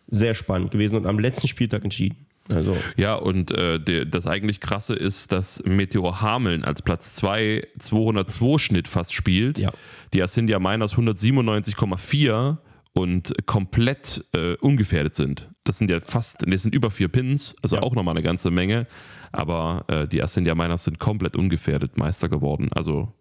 sehr 0.09 0.35
spannend 0.35 0.71
gewesen 0.71 0.97
und 0.97 1.07
am 1.07 1.19
letzten 1.19 1.47
Spieltag 1.49 1.85
entschieden. 1.85 2.17
Also 2.53 2.77
Ja, 2.97 3.15
und 3.15 3.51
äh, 3.53 3.79
der, 3.79 4.07
das 4.07 4.27
eigentlich 4.27 4.61
krasse 4.61 4.95
ist, 4.95 5.31
dass 5.31 5.63
Meteor 5.65 6.21
Hameln 6.21 6.65
als 6.65 6.83
Platz 6.83 7.15
2 7.15 7.67
202 7.79 8.59
Schnitt 8.59 8.89
fast 8.89 9.13
spielt. 9.13 9.59
Ja. 9.59 9.73
Die 10.15 10.23
Ascendia 10.23 10.59
Miners 10.59 10.97
197,4 10.97 12.57
und 12.93 13.33
komplett 13.47 14.25
äh, 14.35 14.55
ungefährdet 14.57 15.15
sind. 15.15 15.49
Das 15.65 15.79
sind 15.79 15.91
ja 15.91 16.01
fast, 16.01 16.45
das 16.49 16.63
sind 16.63 16.75
über 16.75 16.91
vier 16.91 17.07
Pins, 17.09 17.55
also 17.63 17.77
Ja. 17.77 17.83
auch 17.83 17.95
nochmal 17.95 18.15
eine 18.15 18.23
ganze 18.23 18.51
Menge. 18.51 18.87
Aber 19.31 19.85
äh, 19.87 20.09
die 20.09 20.21
Ascendia 20.23 20.57
Miners 20.57 20.85
sind 20.85 20.99
komplett 20.99 21.37
ungefährdet 21.37 21.99
Meister 21.99 22.29
geworden. 22.29 22.71
Also 22.73 23.13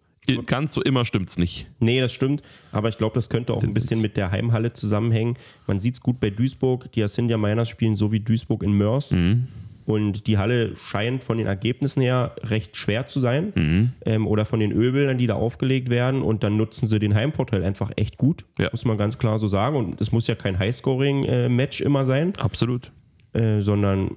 ganz 0.46 0.72
so 0.72 0.82
immer 0.82 1.04
stimmt's 1.04 1.38
nicht. 1.38 1.66
Nee, 1.80 2.00
das 2.00 2.12
stimmt. 2.12 2.42
Aber 2.72 2.88
ich 2.88 2.98
glaube, 2.98 3.14
das 3.14 3.28
könnte 3.28 3.52
auch 3.52 3.62
ein 3.62 3.74
bisschen 3.74 4.00
mit 4.00 4.16
der 4.16 4.30
Heimhalle 4.30 4.72
zusammenhängen. 4.72 5.36
Man 5.66 5.80
sieht 5.80 5.94
es 5.94 6.00
gut 6.00 6.20
bei 6.20 6.30
Duisburg. 6.30 6.92
Die 6.92 7.02
Ascendia 7.02 7.38
Miners 7.38 7.68
spielen 7.68 7.96
so 7.96 8.12
wie 8.12 8.20
Duisburg 8.20 8.62
in 8.62 8.72
Mörs. 8.72 9.12
Mhm. 9.12 9.48
Und 9.86 10.28
die 10.28 10.38
Halle 10.38 10.76
scheint 10.76 11.24
von 11.24 11.38
den 11.38 11.46
Ergebnissen 11.46 12.00
her 12.00 12.36
recht 12.42 12.76
schwer 12.76 13.08
zu 13.08 13.18
sein. 13.18 13.52
Mhm. 13.56 13.92
Ähm, 14.04 14.26
oder 14.26 14.44
von 14.44 14.60
den 14.60 14.72
Ölbildern, 14.72 15.18
die 15.18 15.26
da 15.26 15.34
aufgelegt 15.34 15.90
werden. 15.90 16.22
Und 16.22 16.44
dann 16.44 16.56
nutzen 16.56 16.86
sie 16.86 16.98
den 16.98 17.14
Heimvorteil 17.14 17.64
einfach 17.64 17.90
echt 17.96 18.16
gut. 18.16 18.44
Ja. 18.58 18.68
Muss 18.70 18.84
man 18.84 18.98
ganz 18.98 19.18
klar 19.18 19.38
so 19.38 19.48
sagen. 19.48 19.76
Und 19.76 20.00
es 20.00 20.12
muss 20.12 20.26
ja 20.26 20.34
kein 20.34 20.58
Highscoring-Match 20.58 21.80
immer 21.80 22.04
sein, 22.04 22.34
Absolut. 22.38 22.92
äh, 23.32 23.62
sondern 23.62 24.16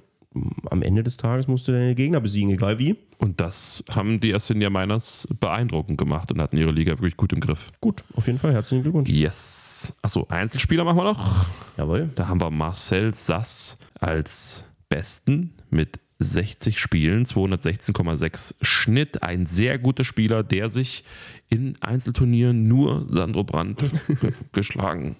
am 0.70 0.82
Ende 0.82 1.02
des 1.02 1.16
Tages 1.16 1.46
musst 1.48 1.68
du 1.68 1.72
deine 1.72 1.94
Gegner 1.94 2.20
besiegen, 2.20 2.50
egal 2.50 2.78
wie. 2.78 2.96
Und 3.18 3.40
das 3.40 3.84
haben 3.90 4.18
die 4.20 4.34
Ascendia 4.34 4.68
Miners 4.70 5.28
beeindruckend 5.40 5.96
gemacht 5.98 6.32
und 6.32 6.40
hatten 6.40 6.56
ihre 6.56 6.72
Liga 6.72 6.92
wirklich 6.92 7.16
gut 7.16 7.32
im 7.32 7.40
Griff. 7.40 7.70
Gut, 7.80 8.02
auf 8.14 8.26
jeden 8.26 8.38
Fall. 8.38 8.52
Herzlichen 8.52 8.82
Glückwunsch. 8.82 9.08
Yes. 9.08 9.92
Achso, 10.02 10.26
Einzelspieler 10.28 10.84
machen 10.84 10.96
wir 10.98 11.04
noch. 11.04 11.46
Jawohl. 11.76 12.10
Da 12.16 12.26
haben 12.28 12.40
wir 12.40 12.50
Marcel 12.50 13.14
Sass 13.14 13.78
als 14.00 14.64
Besten 14.88 15.54
mit 15.70 16.00
60 16.18 16.78
Spielen, 16.78 17.24
216,6 17.24 18.54
Schnitt. 18.62 19.22
Ein 19.22 19.46
sehr 19.46 19.78
guter 19.78 20.04
Spieler, 20.04 20.42
der 20.42 20.68
sich 20.68 21.04
in 21.48 21.74
Einzelturnieren 21.80 22.66
nur 22.66 23.06
Sandro 23.10 23.44
Brandt 23.44 23.84
ge- 24.20 24.32
geschlagen, 24.52 25.16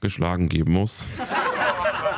geschlagen 0.00 0.48
geben 0.48 0.72
muss. 0.72 1.08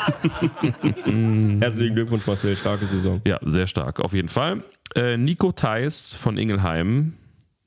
Herzlichen 1.61 1.95
Glückwunsch, 1.95 2.27
Marcel. 2.27 2.57
Starke 2.57 2.87
Saison. 2.87 3.21
Ja, 3.27 3.39
sehr 3.45 3.67
stark, 3.67 4.01
auf 4.01 4.13
jeden 4.13 4.29
Fall. 4.29 4.63
Äh, 4.95 5.17
Nico 5.17 5.53
Theis 5.53 6.15
von 6.15 6.37
Ingelheim, 6.39 7.15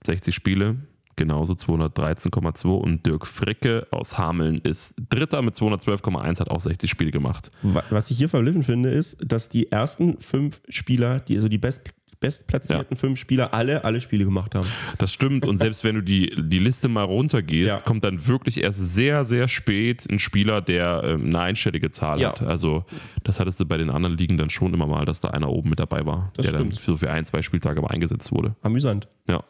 60 0.06 0.34
Spiele, 0.34 0.76
genauso 1.16 1.54
213,2 1.54 2.68
und 2.68 3.06
Dirk 3.06 3.28
Fricke 3.28 3.88
aus 3.92 4.18
Hameln 4.18 4.58
ist 4.64 4.96
Dritter 5.10 5.42
mit 5.42 5.54
212,1, 5.56 6.40
hat 6.40 6.50
auch 6.50 6.60
60 6.60 6.90
Spiele 6.90 7.12
gemacht. 7.12 7.52
Wa- 7.62 7.84
Was 7.92 8.10
ich 8.10 8.18
hier 8.18 8.30
verblüffend 8.30 8.66
finde, 8.66 8.90
ist, 8.90 9.18
dass 9.24 9.50
die 9.50 9.72
ersten 9.72 10.20
fünf 10.20 10.62
Spieler, 10.70 11.20
die, 11.20 11.36
also 11.36 11.48
die 11.48 11.58
best, 11.60 11.82
bestplatzierten 12.22 12.96
fünf 12.96 13.20
Spieler, 13.20 13.54
alle 13.54 13.84
alle 13.84 14.00
Spiele 14.00 14.24
gemacht 14.24 14.56
haben. 14.56 14.68
Das 15.00 15.12
stimmt. 15.12 15.46
Und 15.46 15.58
selbst 15.58 15.84
wenn 15.84 15.96
du 15.96 16.02
die, 16.02 16.30
die 16.38 16.60
Liste 16.60 16.88
mal 16.88 17.04
runtergehst, 17.04 17.80
Ja. 17.82 17.86
kommt 17.86 18.06
dann 18.06 18.26
wirklich 18.28 18.64
erst 18.64 18.96
sehr, 18.96 19.26
sehr 19.26 19.50
spät 19.50 20.08
ein 20.10 20.20
Spieler, 20.20 20.62
der 20.62 21.02
ähm, 21.06 21.26
eine 21.26 21.40
einstellige 21.40 21.90
Zahl 21.90 22.22
Ja. 22.22 22.30
hat. 22.30 22.42
Also, 22.42 22.86
das 23.24 23.40
hattest 23.42 23.60
du 23.60 23.66
bei 23.66 23.76
den 23.78 23.90
anderen 23.90 24.18
Ligen 24.18 24.38
dann 24.38 24.50
schon 24.50 24.74
immer 24.74 24.88
mal, 24.88 25.04
dass 25.04 25.20
da 25.20 25.32
einer 25.32 25.50
oben 25.50 25.70
mit 25.72 25.80
dabei 25.80 26.06
war, 26.06 26.32
Das 26.38 26.46
der 26.46 26.54
stimmt. 26.54 26.74
dann 26.74 26.80
für, 26.80 26.98
für 26.98 27.12
ein, 27.12 27.26
zwei 27.26 27.42
Spieltage 27.42 27.82
mal 27.82 27.90
eingesetzt 27.90 28.32
wurde. 28.32 28.56
Amüsant. 28.62 29.08
Ja. 29.28 29.44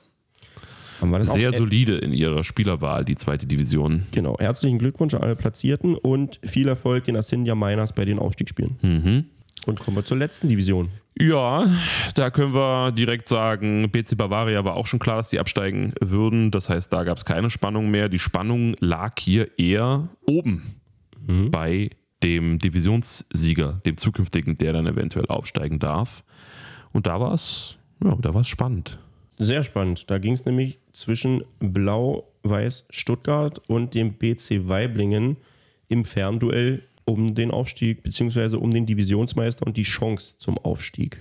Sehr 1.21 1.51
solide 1.51 1.97
in 1.97 2.13
ihrer 2.13 2.43
Spielerwahl, 2.43 3.03
die 3.03 3.15
zweite 3.15 3.47
Division. 3.47 4.03
Genau. 4.11 4.37
Herzlichen 4.39 4.77
Glückwunsch 4.77 5.15
an 5.15 5.23
alle 5.23 5.35
Platzierten 5.35 5.95
und 5.95 6.39
viel 6.45 6.67
Erfolg 6.67 7.05
den 7.05 7.15
Ascendia 7.17 7.55
Miners 7.55 7.93
bei 7.93 8.05
den 8.05 8.19
Aufstiegsspielen. 8.19 8.77
Mhm. 8.83 9.25
Und 9.65 9.79
kommen 9.79 9.97
wir 9.97 10.05
zur 10.05 10.17
letzten 10.17 10.47
Division. 10.47 10.89
Ja, 11.19 11.67
da 12.15 12.31
können 12.31 12.53
wir 12.53 12.91
direkt 12.91 13.27
sagen, 13.27 13.89
BC 13.91 14.17
Bavaria 14.17 14.63
war 14.65 14.75
auch 14.75 14.87
schon 14.87 14.99
klar, 14.99 15.17
dass 15.17 15.29
die 15.29 15.39
absteigen 15.39 15.93
würden. 15.99 16.49
Das 16.51 16.69
heißt, 16.69 16.91
da 16.91 17.03
gab 17.03 17.17
es 17.17 17.25
keine 17.25 17.49
Spannung 17.49 17.91
mehr. 17.91 18.09
Die 18.09 18.19
Spannung 18.19 18.75
lag 18.79 19.19
hier 19.19 19.59
eher 19.59 20.07
oben 20.25 20.63
bei 21.51 21.91
dem 22.23 22.59
Divisionssieger, 22.59 23.81
dem 23.85 23.97
zukünftigen, 23.97 24.57
der 24.57 24.73
dann 24.73 24.87
eventuell 24.87 25.25
aufsteigen 25.27 25.79
darf. 25.79 26.23
Und 26.91 27.07
da 27.07 27.19
war 27.19 27.33
es, 27.33 27.77
ja, 28.03 28.15
da 28.19 28.33
war 28.33 28.41
es 28.41 28.47
spannend. 28.47 28.99
Sehr 29.37 29.63
spannend. 29.63 30.09
Da 30.09 30.17
ging 30.17 30.33
es 30.33 30.45
nämlich 30.45 30.79
zwischen 30.91 31.43
Blau-Weiß 31.59 32.85
Stuttgart 32.89 33.59
und 33.67 33.93
dem 33.93 34.13
BC 34.13 34.67
Weiblingen 34.67 35.37
im 35.87 36.05
Fernduell 36.05 36.83
um 37.05 37.35
den 37.35 37.51
Aufstieg, 37.51 38.03
beziehungsweise 38.03 38.59
um 38.59 38.71
den 38.71 38.85
Divisionsmeister 38.85 39.65
und 39.65 39.77
die 39.77 39.83
Chance 39.83 40.37
zum 40.37 40.57
Aufstieg. 40.57 41.19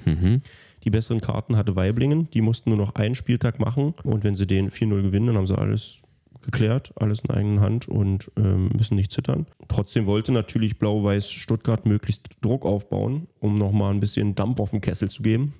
Die 0.84 0.90
besseren 0.90 1.20
Karten 1.20 1.56
hatte 1.56 1.76
Weiblingen, 1.76 2.30
die 2.30 2.40
mussten 2.40 2.70
nur 2.70 2.78
noch 2.78 2.94
einen 2.94 3.14
Spieltag 3.14 3.58
machen 3.58 3.94
und 4.02 4.24
wenn 4.24 4.36
sie 4.36 4.46
den 4.46 4.70
4-0 4.70 5.02
gewinnen, 5.02 5.26
dann 5.26 5.36
haben 5.36 5.46
sie 5.46 5.58
alles 5.58 6.00
geklärt, 6.42 6.92
alles 6.96 7.20
in 7.20 7.30
eigener 7.30 7.60
Hand 7.60 7.88
und 7.88 8.30
ähm, 8.36 8.70
müssen 8.76 8.94
nicht 8.94 9.12
zittern. 9.12 9.46
Trotzdem 9.68 10.06
wollte 10.06 10.32
natürlich 10.32 10.78
Blau-Weiß 10.78 11.30
Stuttgart 11.30 11.86
möglichst 11.86 12.28
Druck 12.40 12.64
aufbauen, 12.64 13.26
um 13.40 13.58
nochmal 13.58 13.92
ein 13.92 14.00
bisschen 14.00 14.34
Dampf 14.34 14.60
auf 14.60 14.70
den 14.70 14.80
Kessel 14.80 15.10
zu 15.10 15.22
geben. 15.22 15.54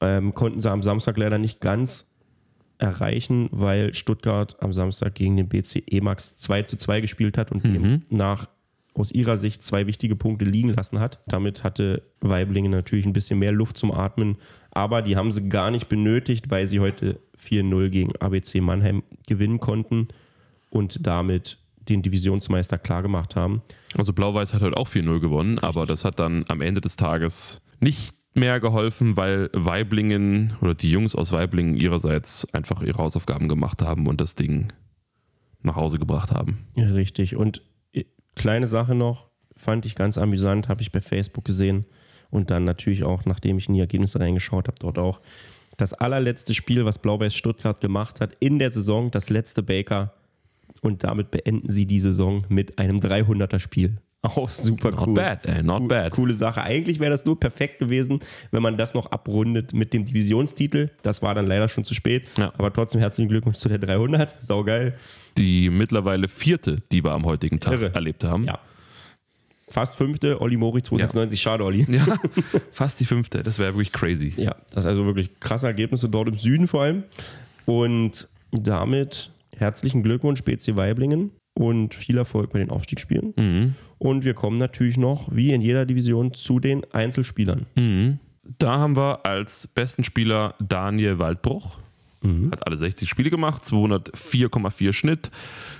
Ähm, 0.00 0.34
konnten 0.34 0.60
sie 0.60 0.70
am 0.70 0.82
Samstag 0.82 1.16
leider 1.16 1.38
nicht 1.38 1.60
ganz 1.60 2.06
erreichen, 2.78 3.48
weil 3.52 3.94
Stuttgart 3.94 4.56
am 4.60 4.72
Samstag 4.72 5.14
gegen 5.14 5.36
den 5.36 5.48
BC 5.48 5.84
Emax 5.90 6.34
2 6.36 6.62
zu 6.62 6.76
2 6.76 7.00
gespielt 7.00 7.38
hat 7.38 7.52
und 7.52 7.64
mhm. 7.64 8.02
nach 8.08 8.48
aus 8.94 9.10
ihrer 9.10 9.36
Sicht 9.36 9.62
zwei 9.62 9.86
wichtige 9.86 10.16
Punkte 10.16 10.44
liegen 10.44 10.70
lassen 10.70 11.00
hat. 11.00 11.20
Damit 11.26 11.64
hatte 11.64 12.02
Weiblingen 12.20 12.70
natürlich 12.70 13.06
ein 13.06 13.12
bisschen 13.12 13.38
mehr 13.38 13.52
Luft 13.52 13.78
zum 13.78 13.90
Atmen, 13.92 14.36
aber 14.70 15.02
die 15.02 15.16
haben 15.16 15.32
sie 15.32 15.48
gar 15.48 15.70
nicht 15.70 15.88
benötigt, 15.88 16.50
weil 16.50 16.66
sie 16.66 16.80
heute 16.80 17.20
4-0 17.42 17.88
gegen 17.88 18.16
ABC 18.16 18.60
Mannheim 18.60 19.02
gewinnen 19.26 19.60
konnten 19.60 20.08
und 20.70 21.06
damit 21.06 21.58
den 21.88 22.02
Divisionsmeister 22.02 22.78
klargemacht 22.78 23.34
haben. 23.34 23.62
Also 23.96 24.12
Blau-Weiß 24.12 24.54
hat 24.54 24.62
heute 24.62 24.76
auch 24.76 24.88
4-0 24.88 25.20
gewonnen, 25.20 25.58
aber 25.58 25.86
das 25.86 26.04
hat 26.04 26.18
dann 26.18 26.44
am 26.48 26.60
Ende 26.60 26.80
des 26.80 26.96
Tages 26.96 27.60
nicht 27.80 28.14
mehr 28.34 28.60
geholfen, 28.60 29.16
weil 29.16 29.50
Weiblingen 29.52 30.54
oder 30.60 30.74
die 30.74 30.90
Jungs 30.90 31.14
aus 31.14 31.32
Weiblingen 31.32 31.76
ihrerseits 31.76 32.52
einfach 32.54 32.82
ihre 32.82 32.98
Hausaufgaben 32.98 33.48
gemacht 33.48 33.82
haben 33.82 34.06
und 34.06 34.20
das 34.20 34.34
Ding 34.34 34.72
nach 35.62 35.76
Hause 35.76 35.98
gebracht 35.98 36.30
haben. 36.30 36.58
Ja, 36.74 36.86
richtig. 36.86 37.36
Und 37.36 37.62
kleine 38.34 38.66
Sache 38.66 38.94
noch, 38.94 39.28
fand 39.56 39.86
ich 39.86 39.94
ganz 39.94 40.18
amüsant, 40.18 40.68
habe 40.68 40.82
ich 40.82 40.92
bei 40.92 41.00
Facebook 41.00 41.44
gesehen. 41.44 41.86
Und 42.30 42.50
dann 42.50 42.64
natürlich 42.64 43.04
auch, 43.04 43.24
nachdem 43.26 43.58
ich 43.58 43.68
in 43.68 43.74
die 43.74 43.80
Ergebnisse 43.80 44.18
reingeschaut 44.18 44.66
habe, 44.66 44.78
dort 44.78 44.98
auch. 44.98 45.20
Das 45.76 45.92
allerletzte 45.92 46.54
Spiel, 46.54 46.84
was 46.84 46.98
Blau-Weiß 46.98 47.34
Stuttgart 47.34 47.80
gemacht 47.80 48.20
hat 48.20 48.36
in 48.40 48.58
der 48.58 48.72
Saison, 48.72 49.10
das 49.10 49.30
letzte 49.30 49.62
Baker. 49.62 50.14
Und 50.80 51.04
damit 51.04 51.30
beenden 51.30 51.70
sie 51.70 51.86
die 51.86 52.00
Saison 52.00 52.44
mit 52.48 52.78
einem 52.78 52.98
300er 52.98 53.58
Spiel. 53.58 53.98
Auch 54.22 54.48
super 54.50 54.92
not 54.92 55.06
cool. 55.06 55.14
Bad, 55.14 55.46
ey, 55.46 55.62
not 55.62 55.82
cool, 55.82 55.88
bad. 55.88 56.12
Coole 56.12 56.34
Sache. 56.34 56.62
Eigentlich 56.62 57.00
wäre 57.00 57.10
das 57.10 57.24
nur 57.24 57.38
perfekt 57.38 57.80
gewesen, 57.80 58.20
wenn 58.52 58.62
man 58.62 58.76
das 58.76 58.94
noch 58.94 59.10
abrundet 59.10 59.72
mit 59.74 59.92
dem 59.92 60.04
Divisionstitel. 60.04 60.90
Das 61.02 61.22
war 61.22 61.34
dann 61.34 61.46
leider 61.46 61.68
schon 61.68 61.84
zu 61.84 61.94
spät. 61.94 62.24
Ja. 62.38 62.52
Aber 62.56 62.72
trotzdem 62.72 63.00
herzlichen 63.00 63.28
Glückwunsch 63.28 63.58
zu 63.58 63.68
der 63.68 63.78
300. 63.78 64.40
Saugeil. 64.40 64.94
Die 65.38 65.70
mittlerweile 65.70 66.28
vierte, 66.28 66.78
die 66.92 67.02
wir 67.02 67.12
am 67.12 67.24
heutigen 67.24 67.58
Tag 67.58 67.74
Irre. 67.74 67.94
erlebt 67.94 68.22
haben. 68.24 68.44
Ja. 68.44 68.60
Fast 69.68 69.96
fünfte, 69.96 70.40
Olli 70.40 70.56
Mori 70.56 70.82
296. 70.82 71.40
Schade, 71.40 71.64
Olli. 71.64 71.86
Ja, 71.88 72.04
fast 72.70 73.00
die 73.00 73.06
fünfte. 73.06 73.42
Das 73.42 73.58
wäre 73.58 73.72
wirklich 73.72 73.90
crazy. 73.92 74.34
Ja, 74.36 74.54
das 74.70 74.84
ist 74.84 74.90
also 74.90 75.06
wirklich 75.06 75.30
krasse 75.40 75.66
Ergebnisse 75.66 76.08
dort 76.08 76.28
im 76.28 76.34
Süden 76.34 76.68
vor 76.68 76.82
allem. 76.82 77.04
Und 77.64 78.28
damit 78.52 79.30
herzlichen 79.56 80.02
Glückwunsch, 80.02 80.42
BC 80.44 80.76
Weiblingen 80.76 81.30
und 81.54 81.94
viel 81.94 82.18
Erfolg 82.18 82.52
bei 82.52 82.58
den 82.58 82.70
Aufstiegsspielen. 82.70 83.32
Mhm. 83.36 83.74
Und 84.02 84.24
wir 84.24 84.34
kommen 84.34 84.58
natürlich 84.58 84.96
noch, 84.96 85.28
wie 85.30 85.52
in 85.52 85.60
jeder 85.60 85.86
Division, 85.86 86.34
zu 86.34 86.58
den 86.58 86.82
Einzelspielern. 86.92 87.66
Mhm. 87.76 88.18
Da 88.58 88.78
haben 88.80 88.96
wir 88.96 89.24
als 89.24 89.68
besten 89.68 90.02
Spieler 90.02 90.56
Daniel 90.58 91.20
Waldbruch. 91.20 91.78
Hat 92.52 92.66
alle 92.66 92.78
60 92.78 93.08
Spiele 93.08 93.30
gemacht, 93.30 93.62
204,4 93.64 94.92
Schnitt. 94.92 95.30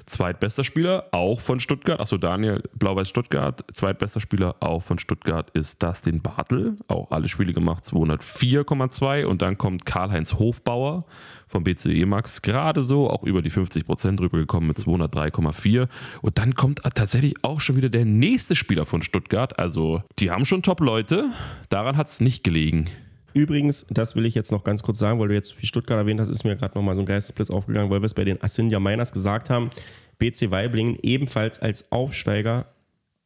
Zweitbester 0.06 0.64
Spieler, 0.64 1.06
auch 1.12 1.40
von 1.40 1.60
Stuttgart. 1.60 2.00
Achso, 2.00 2.18
Daniel 2.18 2.62
Blau-Weiß 2.78 3.08
Stuttgart. 3.08 3.64
Zweitbester 3.72 4.20
Spieler, 4.20 4.56
auch 4.60 4.82
von 4.82 4.98
Stuttgart, 4.98 5.50
ist 5.50 5.82
Dustin 5.82 6.20
Bartel. 6.20 6.76
Auch 6.88 7.10
alle 7.10 7.28
Spiele 7.28 7.52
gemacht, 7.52 7.84
204,2. 7.84 9.24
Und 9.24 9.42
dann 9.42 9.56
kommt 9.58 9.86
Karl-Heinz 9.86 10.34
Hofbauer 10.34 11.04
vom 11.46 11.64
BCE 11.64 12.06
Max. 12.06 12.42
Gerade 12.42 12.80
so, 12.80 13.08
auch 13.10 13.22
über 13.22 13.42
die 13.42 13.50
50 13.50 13.86
Prozent 13.86 14.20
rübergekommen 14.20 14.66
mit 14.66 14.78
203,4. 14.78 15.88
Und 16.22 16.38
dann 16.38 16.54
kommt 16.54 16.80
tatsächlich 16.94 17.34
auch 17.42 17.60
schon 17.60 17.76
wieder 17.76 17.88
der 17.88 18.04
nächste 18.04 18.56
Spieler 18.56 18.86
von 18.86 19.02
Stuttgart. 19.02 19.58
Also, 19.58 20.02
die 20.18 20.30
haben 20.30 20.44
schon 20.44 20.62
Top-Leute. 20.62 21.26
Daran 21.68 21.96
hat 21.96 22.08
es 22.08 22.20
nicht 22.20 22.42
gelegen. 22.42 22.88
Übrigens, 23.34 23.86
das 23.90 24.16
will 24.16 24.26
ich 24.26 24.34
jetzt 24.34 24.52
noch 24.52 24.64
ganz 24.64 24.82
kurz 24.82 24.98
sagen, 24.98 25.18
weil 25.20 25.28
du 25.28 25.34
jetzt 25.34 25.52
viel 25.52 25.66
Stuttgart 25.66 25.98
erwähnt 25.98 26.20
hast, 26.20 26.28
ist 26.28 26.44
mir 26.44 26.56
gerade 26.56 26.76
nochmal 26.76 26.94
so 26.96 27.02
ein 27.02 27.06
Geistesblitz 27.06 27.50
aufgegangen, 27.50 27.90
weil 27.90 28.00
wir 28.00 28.06
es 28.06 28.14
bei 28.14 28.24
den 28.24 28.42
Asinja 28.42 28.78
Miners 28.80 29.12
gesagt 29.12 29.50
haben. 29.50 29.70
BC 30.18 30.50
Weiblingen 30.50 30.98
ebenfalls 31.02 31.58
als 31.58 31.90
Aufsteiger 31.90 32.66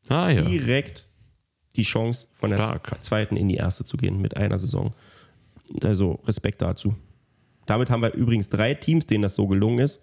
Ah 0.09 0.31
ja. 0.31 0.43
direkt 0.43 1.07
die 1.75 1.83
Chance 1.83 2.29
von 2.35 2.51
der 2.51 2.59
Stark. 2.59 3.03
zweiten 3.03 3.37
in 3.37 3.49
die 3.49 3.57
erste 3.57 3.85
zu 3.85 3.97
gehen 3.97 4.21
mit 4.21 4.37
einer 4.37 4.57
Saison. 4.59 4.95
Also 5.83 6.21
Respekt 6.27 6.63
dazu. 6.63 6.95
Damit 7.67 7.91
haben 7.91 8.03
wir 8.03 8.15
übrigens 8.15 8.49
drei 8.49 8.75
Teams, 8.75 9.07
denen 9.07 9.23
das 9.23 9.35
so 9.35 9.47
gelungen 9.47 9.81
ist. 9.81 10.01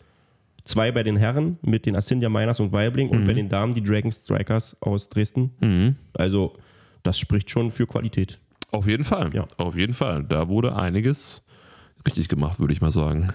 Zwei 0.65 0.91
bei 0.91 1.03
den 1.03 1.17
Herren 1.17 1.57
mit 1.61 1.85
den 1.85 1.95
Asinja 1.95 2.29
Miners 2.29 2.59
und 2.59 2.71
Weibling 2.71 3.09
und 3.09 3.25
bei 3.25 3.33
den 3.33 3.49
Damen 3.49 3.73
die 3.73 3.83
Dragon 3.83 4.11
Strikers 4.11 4.77
aus 4.81 5.09
Dresden. 5.09 5.51
Mhm. 5.61 5.95
Also 6.13 6.55
das 7.03 7.19
spricht 7.19 7.49
schon 7.49 7.71
für 7.71 7.85
Qualität. 7.85 8.39
Auf 8.73 8.87
jeden 8.87 9.03
Fall. 9.03 9.33
Ja. 9.33 9.47
Auf 9.57 9.77
jeden 9.77 9.93
Fall. 9.93 10.23
Da 10.23 10.49
wurde 10.49 10.75
einiges 10.75 11.43
richtig 12.07 12.27
gemacht, 12.27 12.59
würde 12.59 12.73
ich 12.73 12.81
mal 12.81 12.89
sagen. 12.89 13.31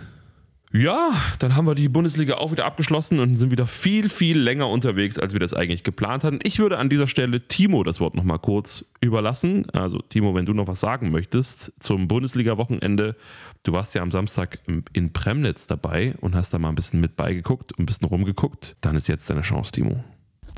Ja, 0.72 1.12
dann 1.38 1.56
haben 1.56 1.66
wir 1.66 1.74
die 1.74 1.88
Bundesliga 1.88 2.34
auch 2.34 2.50
wieder 2.52 2.66
abgeschlossen 2.66 3.20
und 3.20 3.36
sind 3.36 3.52
wieder 3.52 3.66
viel, 3.66 4.10
viel 4.10 4.38
länger 4.38 4.68
unterwegs, 4.68 5.18
als 5.18 5.32
wir 5.32 5.40
das 5.40 5.54
eigentlich 5.54 5.82
geplant 5.82 6.24
hatten. 6.24 6.40
Ich 6.42 6.58
würde 6.58 6.76
an 6.76 6.90
dieser 6.90 7.06
Stelle 7.06 7.46
Timo 7.46 7.84
das 7.84 8.00
Wort 8.00 8.16
nochmal 8.16 8.40
kurz 8.40 8.84
überlassen. 9.00 9.64
Also, 9.70 10.00
Timo, 10.00 10.34
wenn 10.34 10.44
du 10.44 10.52
noch 10.52 10.66
was 10.66 10.80
sagen 10.80 11.10
möchtest 11.10 11.72
zum 11.78 12.08
Bundesliga-Wochenende. 12.08 13.16
Du 13.62 13.72
warst 13.72 13.94
ja 13.94 14.02
am 14.02 14.10
Samstag 14.10 14.58
in 14.92 15.12
Premnitz 15.12 15.68
dabei 15.68 16.14
und 16.20 16.34
hast 16.34 16.52
da 16.52 16.58
mal 16.58 16.68
ein 16.68 16.74
bisschen 16.74 17.00
mit 17.00 17.16
beigeguckt 17.16 17.72
und 17.72 17.84
ein 17.84 17.86
bisschen 17.86 18.08
rumgeguckt. 18.08 18.76
Dann 18.80 18.96
ist 18.96 19.06
jetzt 19.06 19.30
deine 19.30 19.42
Chance, 19.42 19.70
Timo. 19.72 20.04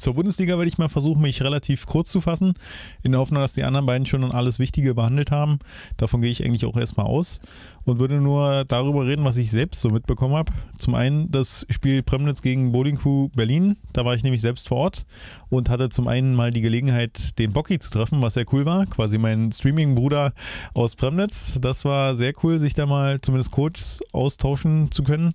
Zur 0.00 0.14
Bundesliga 0.14 0.56
werde 0.56 0.68
ich 0.68 0.78
mal 0.78 0.88
versuchen, 0.88 1.20
mich 1.20 1.42
relativ 1.42 1.84
kurz 1.84 2.10
zu 2.10 2.22
fassen, 2.22 2.54
in 3.02 3.12
der 3.12 3.20
Hoffnung, 3.20 3.42
dass 3.42 3.52
die 3.52 3.64
anderen 3.64 3.84
beiden 3.84 4.06
schon 4.06 4.24
alles 4.32 4.58
Wichtige 4.58 4.94
behandelt 4.94 5.30
haben. 5.30 5.58
Davon 5.98 6.22
gehe 6.22 6.30
ich 6.30 6.42
eigentlich 6.42 6.64
auch 6.64 6.78
erstmal 6.78 7.04
aus 7.04 7.38
und 7.84 7.98
würde 8.00 8.18
nur 8.18 8.64
darüber 8.64 9.04
reden, 9.04 9.26
was 9.26 9.36
ich 9.36 9.50
selbst 9.50 9.82
so 9.82 9.90
mitbekommen 9.90 10.36
habe. 10.36 10.52
Zum 10.78 10.94
einen 10.94 11.30
das 11.30 11.66
Spiel 11.68 12.02
Premnitz 12.02 12.40
gegen 12.40 12.72
Bowling 12.72 12.96
Crew 12.96 13.28
Berlin. 13.34 13.76
Da 13.92 14.06
war 14.06 14.14
ich 14.14 14.22
nämlich 14.22 14.40
selbst 14.40 14.68
vor 14.68 14.78
Ort 14.78 15.04
und 15.50 15.68
hatte 15.68 15.90
zum 15.90 16.08
einen 16.08 16.34
mal 16.34 16.50
die 16.50 16.62
Gelegenheit, 16.62 17.38
den 17.38 17.52
Bocky 17.52 17.78
zu 17.78 17.90
treffen, 17.90 18.22
was 18.22 18.34
sehr 18.34 18.46
cool 18.54 18.64
war. 18.64 18.86
Quasi 18.86 19.18
mein 19.18 19.52
Streaming-Bruder 19.52 20.32
aus 20.72 20.96
Premnitz. 20.96 21.58
Das 21.60 21.84
war 21.84 22.14
sehr 22.14 22.32
cool, 22.42 22.58
sich 22.58 22.72
da 22.72 22.86
mal 22.86 23.20
zumindest 23.20 23.50
kurz 23.50 24.00
austauschen 24.12 24.90
zu 24.90 25.02
können 25.02 25.34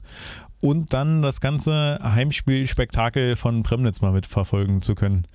und 0.62 0.94
dann 0.94 1.22
das 1.22 1.42
ganze 1.42 2.00
Heimspiel-Spektakel 2.02 3.36
von 3.36 3.64
Premnitz 3.64 4.02
mal 4.02 4.12
mitverfolgen 4.12 4.82
zu 4.82 4.96
können. 4.96 5.26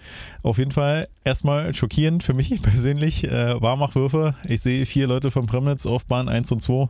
Auf 0.42 0.58
jeden 0.58 0.72
Fall 0.72 1.08
erstmal 1.24 1.74
schockierend 1.74 2.22
für 2.22 2.34
mich 2.34 2.60
persönlich. 2.62 3.24
Äh, 3.24 3.60
Warmachwürfe. 3.60 4.34
Ich 4.44 4.62
sehe 4.62 4.86
vier 4.86 5.06
Leute 5.06 5.30
von 5.30 5.46
Premnitz 5.46 5.86
auf 5.86 6.04
Bahn 6.04 6.28
1 6.28 6.52
und 6.52 6.60
2 6.60 6.88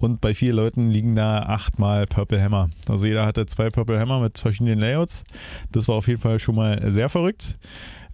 und 0.00 0.20
bei 0.20 0.34
vier 0.34 0.54
Leuten 0.54 0.90
liegen 0.90 1.14
da 1.14 1.40
achtmal 1.40 2.06
Purple 2.06 2.42
Hammer. 2.42 2.70
Also 2.88 3.06
jeder 3.06 3.26
hatte 3.26 3.46
zwei 3.46 3.68
Purple 3.68 4.00
Hammer 4.00 4.20
mit 4.20 4.38
verschiedenen 4.38 4.78
Layouts. 4.78 5.24
Das 5.72 5.88
war 5.88 5.96
auf 5.96 6.08
jeden 6.08 6.20
Fall 6.20 6.38
schon 6.38 6.54
mal 6.54 6.90
sehr 6.90 7.10
verrückt. 7.10 7.58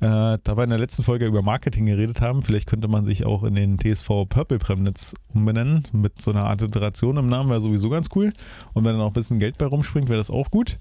Äh, 0.01 0.39
da 0.43 0.57
wir 0.57 0.65
in 0.65 0.71
der 0.71 0.79
letzten 0.79 1.03
Folge 1.03 1.27
über 1.27 1.43
Marketing 1.43 1.87
geredet 1.87 2.21
haben, 2.21 2.43
vielleicht 2.43 2.67
könnte 2.67 2.87
man 2.87 3.07
sich 3.07 3.25
auch 3.25 3.45
in 3.45 3.55
den 3.55 3.79
TSV 3.79 4.27
Purple 4.29 4.59
Premnitz 4.59 5.15
umbenennen. 5.33 5.85
Mit 5.93 6.21
so 6.21 6.31
einer 6.31 6.45
Art 6.45 6.61
Iteration 6.61 7.17
im 7.17 7.29
Namen 7.29 7.49
wäre 7.49 7.61
sowieso 7.61 7.89
ganz 7.89 8.09
cool. 8.15 8.33
Und 8.75 8.85
wenn 8.85 8.93
dann 8.93 9.01
auch 9.01 9.11
ein 9.11 9.15
bisschen 9.15 9.39
Geld 9.39 9.57
bei 9.57 9.67
rumspringt, 9.67 10.09
wäre 10.09 10.19
das 10.19 10.31
auch 10.31 10.51
gut. 10.51 10.79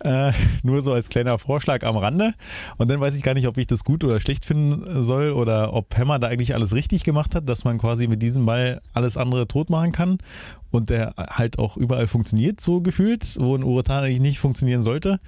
Äh, 0.00 0.32
nur 0.62 0.82
so 0.82 0.92
als 0.92 1.08
kleiner 1.08 1.38
Vorschlag 1.38 1.84
am 1.84 1.96
Rande. 1.96 2.34
Und 2.76 2.90
dann 2.90 3.00
weiß 3.00 3.16
ich 3.16 3.22
gar 3.22 3.34
nicht, 3.34 3.46
ob 3.46 3.56
ich 3.56 3.66
das 3.66 3.82
gut 3.84 4.04
oder 4.04 4.20
schlecht 4.20 4.44
finden 4.44 5.02
soll 5.02 5.30
oder 5.30 5.72
ob 5.72 5.96
Hammer 5.96 6.18
da 6.18 6.28
eigentlich 6.28 6.54
alles 6.54 6.74
richtig 6.74 7.04
gemacht 7.04 7.34
hat, 7.34 7.48
dass 7.48 7.64
man 7.64 7.78
quasi 7.78 8.08
mit 8.08 8.20
diesem 8.20 8.44
Ball 8.44 8.82
alles 8.92 9.16
andere 9.16 9.48
tot 9.48 9.70
machen 9.70 9.92
kann 9.92 10.18
und 10.70 10.90
der 10.90 11.14
halt 11.16 11.58
auch 11.58 11.76
überall 11.76 12.06
funktioniert, 12.06 12.60
so 12.60 12.80
gefühlt, 12.80 13.36
wo 13.40 13.56
ein 13.56 13.64
Uretan 13.64 14.04
eigentlich 14.04 14.20
nicht 14.20 14.38
funktionieren 14.38 14.82
sollte. 14.82 15.20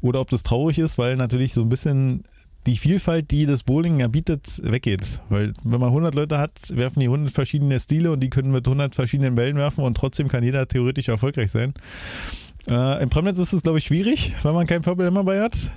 Oder 0.00 0.20
ob 0.20 0.30
das 0.30 0.42
traurig 0.42 0.78
ist, 0.78 0.98
weil 0.98 1.16
natürlich 1.16 1.54
so 1.54 1.62
ein 1.62 1.68
bisschen 1.68 2.24
die 2.66 2.76
Vielfalt, 2.76 3.30
die 3.30 3.46
das 3.46 3.62
Bowling 3.62 4.00
ja 4.00 4.08
bietet, 4.08 4.60
weggeht. 4.62 5.20
Weil 5.28 5.54
wenn 5.64 5.80
man 5.80 5.88
100 5.88 6.14
Leute 6.14 6.38
hat, 6.38 6.52
werfen 6.70 7.00
die 7.00 7.06
100 7.06 7.32
verschiedene 7.32 7.78
Stile 7.80 8.12
und 8.12 8.20
die 8.20 8.30
können 8.30 8.52
mit 8.52 8.66
100 8.66 8.94
verschiedenen 8.94 9.34
Bällen 9.34 9.56
werfen 9.56 9.82
und 9.82 9.96
trotzdem 9.96 10.28
kann 10.28 10.44
jeder 10.44 10.66
theoretisch 10.68 11.08
erfolgreich 11.08 11.50
sein. 11.50 11.74
Äh, 12.68 13.02
Im 13.02 13.08
Premnitz 13.08 13.38
ist 13.38 13.52
es, 13.52 13.62
glaube 13.62 13.78
ich, 13.78 13.84
schwierig, 13.84 14.34
weil 14.42 14.52
man 14.52 14.66
keinen 14.66 14.82
Purple 14.82 15.06
immer 15.06 15.24
bei 15.24 15.40
hat. 15.40 15.70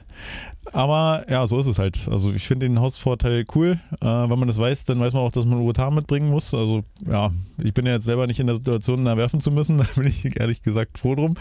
Aber 0.72 1.26
ja, 1.30 1.46
so 1.48 1.60
ist 1.60 1.68
es 1.68 1.80
halt. 1.80 2.08
Also 2.10 2.32
ich 2.32 2.48
finde 2.48 2.68
den 2.68 2.80
Hausvorteil 2.80 3.46
cool. 3.56 3.80
Äh, 4.02 4.06
wenn 4.06 4.40
man 4.40 4.48
das 4.48 4.58
weiß, 4.58 4.86
dann 4.86 5.00
weiß 5.00 5.14
man 5.14 5.24
auch, 5.24 5.32
dass 5.32 5.46
man 5.46 5.60
Urotan 5.60 5.94
mitbringen 5.94 6.30
muss. 6.30 6.54
Also 6.54 6.84
ja, 7.06 7.32
ich 7.58 7.74
bin 7.74 7.86
ja 7.86 7.94
jetzt 7.94 8.06
selber 8.06 8.28
nicht 8.28 8.40
in 8.40 8.48
der 8.48 8.58
Situation, 8.58 9.06
da 9.06 9.18
werfen 9.18 9.40
zu 9.40 9.52
müssen. 9.52 9.78
Da 9.84 9.86
bin 9.96 10.08
ich 10.08 10.40
ehrlich 10.40 10.62
gesagt 10.62 10.98
froh 10.98 11.16
drum. 11.16 11.36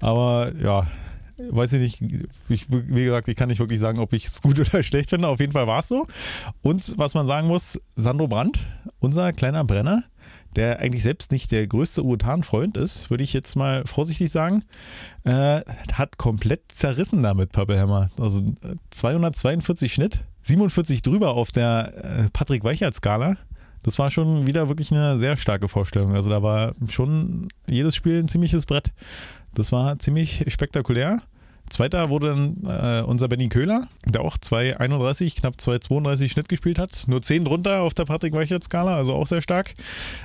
Aber 0.00 0.52
ja, 0.62 0.86
weiß 1.38 1.74
ich 1.74 2.00
nicht, 2.00 2.28
ich, 2.48 2.66
wie 2.70 3.04
gesagt, 3.04 3.28
ich 3.28 3.36
kann 3.36 3.48
nicht 3.48 3.58
wirklich 3.58 3.80
sagen, 3.80 3.98
ob 3.98 4.12
ich 4.12 4.26
es 4.26 4.42
gut 4.42 4.58
oder 4.60 4.82
schlecht 4.82 5.10
finde. 5.10 5.28
Auf 5.28 5.40
jeden 5.40 5.52
Fall 5.52 5.66
war 5.66 5.80
es 5.80 5.88
so. 5.88 6.06
Und 6.62 6.94
was 6.96 7.14
man 7.14 7.26
sagen 7.26 7.48
muss, 7.48 7.80
Sandro 7.94 8.28
Brandt, 8.28 8.60
unser 9.00 9.32
kleiner 9.32 9.64
Brenner, 9.64 10.04
der 10.56 10.80
eigentlich 10.80 11.02
selbst 11.02 11.32
nicht 11.32 11.52
der 11.52 11.66
größte 11.66 12.02
Urutan-Freund 12.02 12.76
ist, 12.76 13.10
würde 13.10 13.22
ich 13.22 13.32
jetzt 13.32 13.56
mal 13.56 13.84
vorsichtig 13.86 14.32
sagen, 14.32 14.64
äh, 15.24 15.60
hat 15.92 16.16
komplett 16.16 16.72
zerrissen 16.72 17.22
damit 17.22 17.52
Pappelhammer. 17.52 18.10
Also 18.18 18.40
äh, 18.62 18.76
242 18.90 19.92
Schnitt, 19.92 20.24
47 20.42 21.02
drüber 21.02 21.30
auf 21.30 21.52
der 21.52 21.92
äh, 22.26 22.30
Patrick 22.32 22.64
Weichert-Skala. 22.64 23.36
Das 23.82 23.98
war 23.98 24.10
schon 24.10 24.46
wieder 24.46 24.66
wirklich 24.68 24.90
eine 24.90 25.18
sehr 25.18 25.36
starke 25.36 25.68
Vorstellung. 25.68 26.14
Also 26.14 26.28
da 26.28 26.42
war 26.42 26.74
schon 26.88 27.48
jedes 27.68 27.94
Spiel 27.94 28.18
ein 28.18 28.28
ziemliches 28.28 28.66
Brett. 28.66 28.92
Das 29.56 29.72
war 29.72 29.98
ziemlich 29.98 30.44
spektakulär. 30.48 31.22
Zweiter 31.70 32.10
wurde 32.10 32.28
dann 32.28 32.56
äh, 32.64 33.02
unser 33.02 33.26
Benny 33.26 33.48
Köhler, 33.48 33.88
der 34.04 34.20
auch 34.20 34.36
2,31, 34.36 35.40
knapp 35.40 35.54
2,32 35.54 36.28
Schnitt 36.28 36.48
gespielt 36.48 36.78
hat. 36.78 37.04
Nur 37.08 37.22
10 37.22 37.44
drunter 37.44 37.80
auf 37.80 37.92
der 37.92 38.04
Patrick 38.04 38.34
Weichert-Skala, 38.34 38.94
also 38.94 39.14
auch 39.14 39.26
sehr 39.26 39.42
stark. 39.42 39.74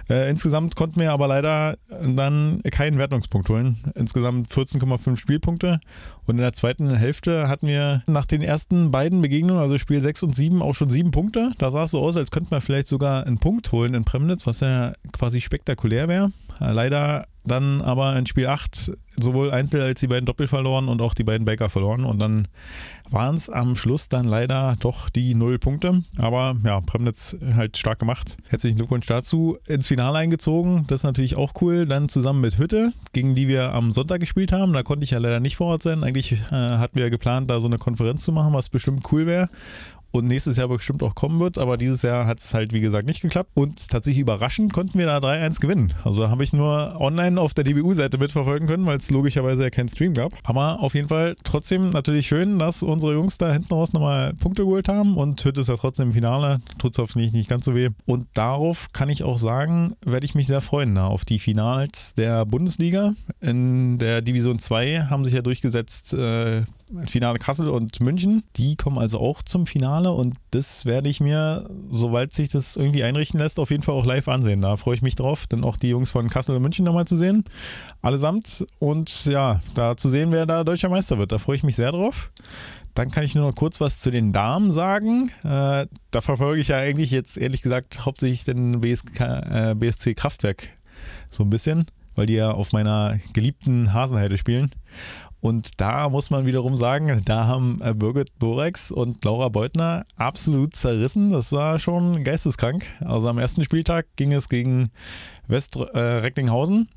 Äh, 0.08 0.30
insgesamt 0.30 0.76
konnten 0.76 0.99
wir 0.99 1.12
aber 1.12 1.28
leider 1.28 1.78
dann 1.90 2.62
keinen 2.72 2.99
Wertungspunkt 2.99 3.49
holen. 3.49 3.78
Insgesamt 3.95 4.49
14,5 4.49 5.16
Spielpunkte. 5.16 5.80
Und 6.28 6.36
in 6.36 6.41
der 6.41 6.53
zweiten 6.53 6.94
Hälfte 6.94 7.48
hatten 7.48 7.66
wir 7.68 8.03
nach 8.06 8.26
den 8.26 8.44
ersten 8.44 8.91
beiden 8.91 9.22
Begegnungen, 9.22 9.62
also 9.62 9.80
Spiel 9.80 10.02
6 10.02 10.24
und 10.24 10.36
7, 10.36 10.62
auch 10.62 10.76
schon 10.76 10.90
7 10.90 11.10
Punkte. 11.10 11.53
Da 11.58 11.72
sah 11.72 11.84
es 11.86 11.91
so 11.91 12.02
aus, 12.02 12.18
als 12.18 12.30
könnte 12.30 12.52
man 12.52 12.62
vielleicht 12.62 12.88
sogar 12.88 13.26
einen 13.26 13.40
Punkt 13.40 13.72
holen 13.72 13.95
in 13.95 14.03
Premnitz, 14.03 14.45
was 14.45 14.60
ja 14.60 14.94
quasi 15.12 15.41
spektakulär 15.41 16.08
wäre. 16.08 16.32
Leider 16.61 17.25
dann 17.43 17.81
aber 17.81 18.15
in 18.17 18.27
Spiel 18.27 18.47
8 18.47 18.91
sowohl 19.17 19.51
Einzel 19.51 19.81
als 19.81 19.99
die 19.99 20.07
beiden 20.07 20.25
Doppel 20.25 20.47
verloren 20.47 20.88
und 20.88 21.01
auch 21.01 21.13
die 21.13 21.23
beiden 21.23 21.45
Baker 21.45 21.69
verloren. 21.69 22.05
Und 22.05 22.19
dann 22.19 22.47
waren 23.09 23.35
es 23.35 23.49
am 23.49 23.75
Schluss 23.75 24.09
dann 24.09 24.25
leider 24.25 24.77
doch 24.79 25.09
die 25.09 25.35
null 25.35 25.59
Punkte. 25.59 26.03
Aber 26.17 26.55
ja, 26.63 26.81
Premnitz 26.81 27.35
halt 27.55 27.77
stark 27.77 27.99
gemacht. 27.99 28.38
Herzlichen 28.47 28.77
Glückwunsch 28.77 29.07
dazu. 29.07 29.57
Ins 29.67 29.88
Finale 29.88 30.19
eingezogen. 30.19 30.85
Das 30.88 31.01
ist 31.01 31.03
natürlich 31.03 31.35
auch 31.35 31.53
cool. 31.61 31.85
Dann 31.85 32.09
zusammen 32.09 32.41
mit 32.41 32.57
Hütte, 32.57 32.93
gegen 33.13 33.35
die 33.35 33.47
wir 33.47 33.73
am 33.73 33.91
Sonntag 33.91 34.19
gespielt 34.19 34.51
haben. 34.51 34.73
Da 34.73 34.83
konnte 34.83 35.03
ich 35.03 35.11
ja 35.11 35.17
leider 35.17 35.39
nicht 35.39 35.57
vor 35.57 35.67
Ort 35.67 35.83
sein. 35.83 36.03
Eigentlich 36.03 36.33
äh, 36.33 36.38
hatten 36.51 36.97
wir 36.97 37.09
geplant, 37.09 37.49
da 37.49 37.59
so 37.59 37.67
eine 37.67 37.77
Konferenz 37.79 38.23
zu 38.23 38.31
machen, 38.31 38.53
was 38.53 38.69
bestimmt 38.69 39.11
cool 39.11 39.25
wäre 39.25 39.49
und 40.11 40.27
nächstes 40.27 40.57
Jahr 40.57 40.67
bestimmt 40.67 41.03
auch 41.03 41.15
kommen 41.15 41.39
wird. 41.39 41.57
Aber 41.57 41.77
dieses 41.77 42.01
Jahr 42.01 42.25
hat 42.27 42.39
es 42.39 42.53
halt, 42.53 42.73
wie 42.73 42.81
gesagt, 42.81 43.05
nicht 43.05 43.21
geklappt. 43.21 43.51
Und 43.53 43.89
tatsächlich 43.89 44.21
überraschend 44.21 44.73
konnten 44.73 44.97
wir 44.97 45.05
da 45.05 45.17
3-1 45.17 45.59
gewinnen. 45.59 45.93
Also 46.03 46.29
habe 46.29 46.43
ich 46.43 46.53
nur 46.53 46.99
online 46.99 47.39
auf 47.39 47.53
der 47.53 47.63
DBU-Seite 47.63 48.17
mitverfolgen 48.17 48.67
können, 48.67 48.85
weil 48.85 48.97
es 48.97 49.09
logischerweise 49.09 49.63
ja 49.63 49.69
keinen 49.69 49.89
Stream 49.89 50.13
gab. 50.13 50.33
Aber 50.43 50.81
auf 50.81 50.93
jeden 50.95 51.07
Fall 51.07 51.35
trotzdem 51.43 51.89
natürlich 51.89 52.27
schön, 52.27 52.59
dass 52.59 52.83
unsere 52.83 53.13
Jungs 53.13 53.38
da 53.38 53.51
hinten 53.51 53.73
raus 53.73 53.93
nochmal 53.93 54.33
Punkte 54.33 54.63
geholt 54.63 54.89
haben. 54.89 55.17
Und 55.17 55.43
Hütte 55.43 55.61
ist 55.61 55.69
ja 55.69 55.77
trotzdem 55.77 56.09
im 56.09 56.13
Finale. 56.13 56.61
Tut 56.77 56.93
es 56.93 56.97
hoffentlich 56.97 57.33
nicht 57.33 57.49
ganz 57.49 57.65
so 57.65 57.75
weh. 57.75 57.89
Und 58.05 58.27
darauf 58.33 58.89
kann 58.93 59.09
ich 59.09 59.23
auch 59.23 59.38
sagen, 59.38 59.93
werde 60.05 60.25
ich 60.25 60.35
mich 60.35 60.47
sehr 60.47 60.61
freuen, 60.61 60.93
na, 60.93 61.07
auf 61.07 61.25
die 61.25 61.39
Finals 61.39 62.13
der 62.15 62.45
Bundesliga. 62.45 63.13
In 63.39 63.97
der 63.97 64.21
Division 64.21 64.59
2 64.59 65.07
haben 65.09 65.25
sich 65.25 65.33
ja 65.33 65.41
durchgesetzt 65.41 66.13
äh, 66.13 66.63
Finale 67.07 67.39
Kassel 67.39 67.69
und 67.69 67.99
München. 67.99 68.43
Die 68.55 68.76
kommen 68.76 68.97
also 68.97 69.19
auch 69.19 69.41
zum 69.41 69.65
Finale 69.65 70.11
und 70.11 70.35
das 70.51 70.85
werde 70.85 71.09
ich 71.09 71.19
mir, 71.19 71.69
sobald 71.89 72.34
sich 72.34 72.49
das 72.49 72.76
irgendwie 72.76 73.03
einrichten 73.03 73.39
lässt, 73.39 73.59
auf 73.59 73.72
jeden 73.72 73.84
Fall 73.84 73.95
auch 73.95 74.05
live 74.05 74.27
ansehen. 74.27 74.61
Da 74.61 74.77
freue 74.77 74.95
ich 74.95 75.01
mich 75.01 75.15
drauf, 75.15 75.47
dann 75.47 75.63
auch 75.63 75.77
die 75.77 75.89
Jungs 75.89 76.11
von 76.11 76.30
Kassel 76.30 76.55
und 76.55 76.61
München 76.61 76.85
nochmal 76.85 77.05
zu 77.05 77.18
sehen. 77.18 77.45
Allesamt 78.01 78.65
und 78.80 79.26
ja, 79.26 79.61
da 79.73 79.97
zu 79.97 80.09
sehen, 80.09 80.31
wer 80.31 80.45
da 80.45 80.63
deutscher 80.63 80.89
Meister 80.89 81.18
wird. 81.18 81.31
Da 81.31 81.38
freue 81.38 81.55
ich 81.55 81.63
mich 81.63 81.76
sehr 81.76 81.91
drauf. 81.91 82.31
Dann 82.93 83.09
kann 83.09 83.23
ich 83.23 83.35
nur 83.35 83.47
noch 83.47 83.55
kurz 83.55 83.80
was 83.80 83.99
zu 84.01 84.11
den 84.11 84.34
Damen 84.34 84.72
sagen. 84.72 85.31
Äh, 85.43 85.88
da 86.11 86.22
verfolge 86.22 86.59
ich 86.59 86.69
ja 86.69 86.77
eigentlich 86.77 87.11
jetzt 87.11 87.38
ehrlich 87.38 87.61
gesagt 87.61 88.05
hauptsächlich 88.05 88.43
den 88.43 88.81
BSK, 88.81 89.19
äh, 89.19 89.76
BSC 89.76 90.13
Kraftwerk 90.13 90.69
so 91.30 91.43
ein 91.43 91.49
bisschen, 91.49 91.85
weil 92.15 92.25
die 92.25 92.33
ja 92.33 92.51
auf 92.51 92.71
meiner 92.71 93.19
geliebten 93.33 93.93
Hasenheide 93.93 94.38
spielen. 94.38 94.71
Und 95.41 95.81
da 95.81 96.07
muss 96.07 96.29
man 96.29 96.45
wiederum 96.45 96.75
sagen, 96.75 97.23
da 97.25 97.47
haben 97.47 97.79
äh, 97.81 97.95
Birgit 97.95 98.38
Borex 98.38 98.91
und 98.91 99.25
Laura 99.25 99.49
Beutner 99.49 100.05
absolut 100.15 100.75
zerrissen. 100.75 101.31
Das 101.31 101.51
war 101.51 101.79
schon 101.79 102.23
geisteskrank. 102.23 102.85
Also 102.99 103.27
am 103.27 103.39
ersten 103.39 103.63
Spieltag 103.63 104.05
ging 104.15 104.33
es 104.33 104.49
gegen 104.49 104.91
West 105.47 105.75
äh, 105.75 105.97
Recklinghausen. 105.97 106.89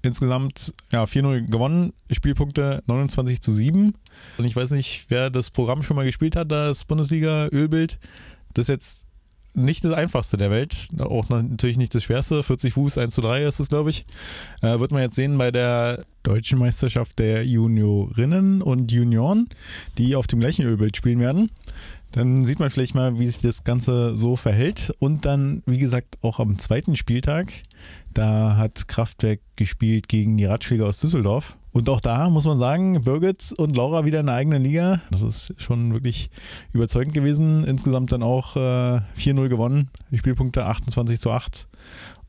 Insgesamt 0.00 0.72
ja, 0.90 1.04
4-0 1.04 1.50
gewonnen, 1.50 1.92
Spielpunkte 2.10 2.82
29 2.86 3.42
zu 3.42 3.52
7. 3.52 3.94
Und 4.38 4.44
ich 4.44 4.56
weiß 4.56 4.70
nicht, 4.70 5.06
wer 5.10 5.28
das 5.28 5.50
Programm 5.50 5.82
schon 5.82 5.96
mal 5.96 6.06
gespielt 6.06 6.36
hat, 6.36 6.50
das 6.50 6.84
Bundesliga-Ölbild. 6.86 7.98
Das 8.54 8.64
ist 8.64 8.68
jetzt 8.68 9.06
nicht 9.54 9.84
das 9.84 9.92
einfachste 9.92 10.36
der 10.36 10.50
Welt, 10.50 10.88
auch 10.98 11.28
natürlich 11.28 11.76
nicht 11.76 11.94
das 11.94 12.04
schwerste. 12.04 12.42
40 12.42 12.74
Fuß, 12.74 12.98
1 12.98 13.14
zu 13.14 13.20
3 13.20 13.44
ist 13.44 13.60
es, 13.60 13.68
glaube 13.68 13.90
ich. 13.90 14.04
Äh, 14.62 14.78
wird 14.80 14.90
man 14.90 15.02
jetzt 15.02 15.14
sehen 15.14 15.38
bei 15.38 15.50
der 15.50 16.04
deutschen 16.22 16.58
Meisterschaft 16.58 17.18
der 17.18 17.46
Juniorinnen 17.46 18.62
und 18.62 18.90
Junioren, 18.90 19.48
die 19.98 20.16
auf 20.16 20.26
dem 20.26 20.40
gleichen 20.40 20.64
Ölbild 20.64 20.96
spielen 20.96 21.20
werden. 21.20 21.50
Dann 22.12 22.44
sieht 22.44 22.60
man 22.60 22.70
vielleicht 22.70 22.94
mal, 22.94 23.18
wie 23.18 23.26
sich 23.26 23.40
das 23.40 23.64
Ganze 23.64 24.16
so 24.16 24.36
verhält. 24.36 24.92
Und 25.00 25.24
dann, 25.24 25.62
wie 25.66 25.78
gesagt, 25.78 26.18
auch 26.22 26.38
am 26.38 26.58
zweiten 26.58 26.94
Spieltag, 26.94 27.52
da 28.12 28.56
hat 28.56 28.86
Kraftwerk 28.86 29.40
gespielt 29.56 30.08
gegen 30.08 30.36
die 30.36 30.44
Radschläger 30.44 30.86
aus 30.86 31.00
Düsseldorf. 31.00 31.56
Und 31.74 31.88
auch 31.88 32.00
da 32.00 32.30
muss 32.30 32.44
man 32.44 32.56
sagen, 32.56 33.02
Birgit 33.02 33.52
und 33.56 33.74
Laura 33.74 34.04
wieder 34.04 34.20
in 34.20 34.26
der 34.26 34.36
eigenen 34.36 34.62
Liga. 34.62 35.00
Das 35.10 35.22
ist 35.22 35.54
schon 35.58 35.92
wirklich 35.92 36.30
überzeugend 36.72 37.14
gewesen. 37.14 37.64
Insgesamt 37.64 38.12
dann 38.12 38.22
auch 38.22 38.54
äh, 38.54 39.00
4-0 39.18 39.48
gewonnen. 39.48 39.90
Die 40.12 40.18
Spielpunkte 40.18 40.66
28 40.66 41.18
zu 41.18 41.32
8. 41.32 41.66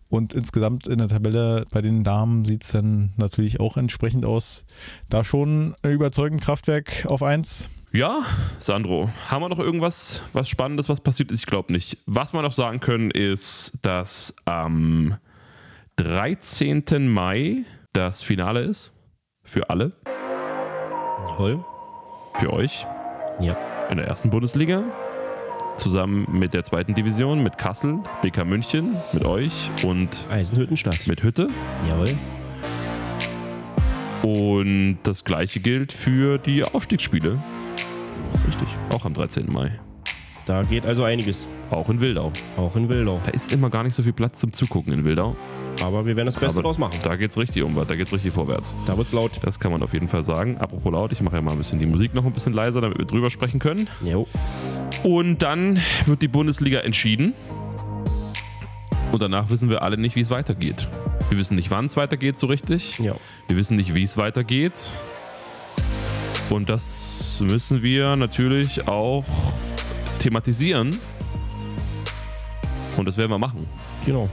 Und 0.10 0.34
insgesamt 0.34 0.88
in 0.88 0.98
der 0.98 1.10
Tabelle 1.10 1.66
bei 1.70 1.84
den 1.84 2.04
Damen 2.04 2.44
sieht 2.46 2.64
es 2.64 2.72
dann 2.72 3.14
natürlich 3.18 3.60
auch 3.60 3.78
entsprechend 3.78 4.26
aus. 4.26 4.66
Da 5.10 5.24
schon 5.24 5.76
überzeugend 5.84 6.42
Kraftwerk 6.42 7.06
auf 7.06 7.22
1. 7.22 7.68
Ja, 7.92 8.22
Sandro, 8.58 9.12
haben 9.30 9.44
wir 9.44 9.50
noch 9.50 9.60
irgendwas, 9.60 10.24
was 10.34 10.50
Spannendes, 10.50 10.90
was 10.90 11.02
passiert 11.02 11.32
ist? 11.32 11.42
Ich 11.42 11.46
glaube 11.46 11.72
nicht. 11.72 12.00
Was 12.08 12.34
wir 12.34 12.42
noch 12.42 12.52
sagen 12.52 12.80
können, 12.80 13.12
ist, 13.12 13.78
dass 13.84 14.36
am 14.46 15.18
13. 15.98 17.08
Mai 17.08 17.64
das 17.94 18.24
Finale 18.24 18.62
ist. 18.62 18.95
Für 19.46 19.70
alle. 19.70 19.92
Toll. 21.38 21.64
Für 22.40 22.52
euch. 22.52 22.86
Ja. 23.40 23.56
In 23.90 23.98
der 23.98 24.08
ersten 24.08 24.30
Bundesliga. 24.30 24.84
Zusammen 25.78 26.26
mit 26.32 26.54
der 26.54 26.64
zweiten 26.64 26.94
Division, 26.96 27.44
mit 27.44 27.58
Kassel, 27.58 28.00
BK 28.22 28.46
München, 28.46 28.96
mit 29.14 29.26
euch 29.26 29.70
und 29.86 30.28
Eisenhüttenstadt. 30.32 31.06
mit 31.08 31.22
Hütte. 31.22 31.50
Jawohl. 31.88 32.08
Und 34.24 35.00
das 35.04 35.24
gleiche 35.24 35.60
gilt 35.60 35.94
für 35.94 36.38
die 36.40 36.64
Aufstiegsspiele. 36.64 37.38
Richtig. 38.48 38.68
Auch 38.94 39.06
am 39.06 39.14
13. 39.14 39.52
Mai. 39.52 39.72
Da 40.46 40.64
geht 40.64 40.86
also 40.86 41.04
einiges. 41.04 41.48
Auch 41.70 41.90
in 41.90 42.00
Wildau. 42.00 42.32
Auch 42.58 42.76
in 42.76 42.88
Wildau. 42.90 43.20
Da 43.24 43.32
ist 43.32 43.52
immer 43.52 43.70
gar 43.70 43.84
nicht 43.84 43.94
so 43.94 44.02
viel 44.04 44.14
Platz 44.14 44.40
zum 44.40 44.54
Zugucken 44.54 44.94
in 44.94 45.04
Wildau. 45.04 45.36
Aber 45.82 46.06
wir 46.06 46.16
werden 46.16 46.28
das 46.28 46.36
Beste 46.36 46.56
Aber 46.56 46.64
draus 46.64 46.78
machen. 46.78 46.98
Da 47.04 47.16
geht's 47.16 47.38
richtig 47.38 47.64
um 47.64 47.76
was, 47.76 47.88
da 47.88 47.96
geht's 47.96 48.14
richtig 48.14 48.34
vorwärts. 48.34 48.76
Da 48.88 48.98
wird's 48.98 49.12
laut. 49.12 49.32
Das 49.42 49.60
kann 49.60 49.72
man 49.72 49.82
auf 49.84 49.94
jeden 49.94 50.08
Fall 50.08 50.24
sagen. 50.24 50.58
Apropos 50.58 50.92
laut, 50.92 51.12
ich 51.12 51.22
mache 51.22 51.36
ja 51.36 51.42
mal 51.42 51.52
ein 51.52 51.58
bisschen 51.58 51.80
die 51.80 51.86
Musik 51.86 52.14
noch 52.14 52.26
ein 52.26 52.32
bisschen 52.32 52.54
leiser, 52.54 52.82
damit 52.82 52.98
wir 52.98 53.06
drüber 53.06 53.30
sprechen 53.30 53.60
können. 53.60 53.88
Jo. 54.04 54.28
Und 55.04 55.42
dann 55.42 55.80
wird 56.06 56.22
die 56.22 56.28
Bundesliga 56.28 56.80
entschieden. 56.80 57.34
Und 59.12 59.22
danach 59.22 59.50
wissen 59.50 59.70
wir 59.70 59.82
alle 59.82 59.98
nicht, 59.98 60.16
wie 60.16 60.22
es 60.22 60.30
weitergeht. 60.30 60.88
Wir 61.30 61.38
wissen 61.38 61.56
nicht, 61.56 61.72
wann 61.72 61.86
es 61.86 61.98
weitergeht 61.98 62.38
so 62.38 62.48
richtig. 62.48 63.00
Ja. 63.00 63.16
Wir 63.48 63.58
wissen 63.58 63.76
nicht, 63.78 63.94
wie 63.94 64.04
es 64.04 64.18
weitergeht. 64.18 64.92
Und 66.50 66.70
das 66.70 67.42
müssen 67.42 67.82
wir 67.82 68.16
natürlich 68.16 68.88
auch 68.88 69.26
thematisieren. 70.20 71.00
Und 72.98 73.06
das 73.06 73.18
werden 73.18 73.32
wir 73.32 73.40
machen. 73.40 73.68
Genau. 74.06 74.30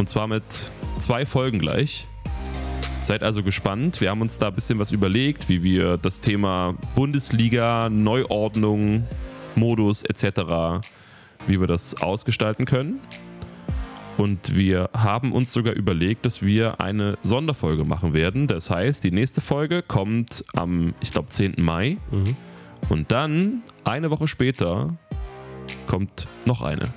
Und 0.00 0.08
zwar 0.08 0.26
mit 0.28 0.44
zwei 0.98 1.26
Folgen 1.26 1.58
gleich. 1.58 2.08
Seid 3.02 3.22
also 3.22 3.42
gespannt. 3.42 4.00
Wir 4.00 4.08
haben 4.08 4.22
uns 4.22 4.38
da 4.38 4.48
ein 4.48 4.54
bisschen 4.54 4.78
was 4.78 4.92
überlegt, 4.92 5.50
wie 5.50 5.62
wir 5.62 5.98
das 5.98 6.22
Thema 6.22 6.74
Bundesliga, 6.94 7.90
Neuordnung, 7.90 9.04
Modus 9.56 10.02
etc., 10.02 10.86
wie 11.46 11.60
wir 11.60 11.66
das 11.66 12.00
ausgestalten 12.00 12.64
können. 12.64 12.98
Und 14.16 14.56
wir 14.56 14.88
haben 14.96 15.32
uns 15.32 15.52
sogar 15.52 15.74
überlegt, 15.74 16.24
dass 16.24 16.40
wir 16.40 16.80
eine 16.80 17.18
Sonderfolge 17.22 17.84
machen 17.84 18.14
werden. 18.14 18.46
Das 18.46 18.70
heißt, 18.70 19.04
die 19.04 19.10
nächste 19.10 19.42
Folge 19.42 19.82
kommt 19.82 20.46
am, 20.54 20.94
ich 21.02 21.12
glaube, 21.12 21.28
10. 21.28 21.56
Mai. 21.58 21.98
Mhm. 22.10 22.36
Und 22.88 23.12
dann, 23.12 23.62
eine 23.84 24.10
Woche 24.10 24.28
später, 24.28 24.96
kommt 25.86 26.26
noch 26.46 26.62
eine. 26.62 26.88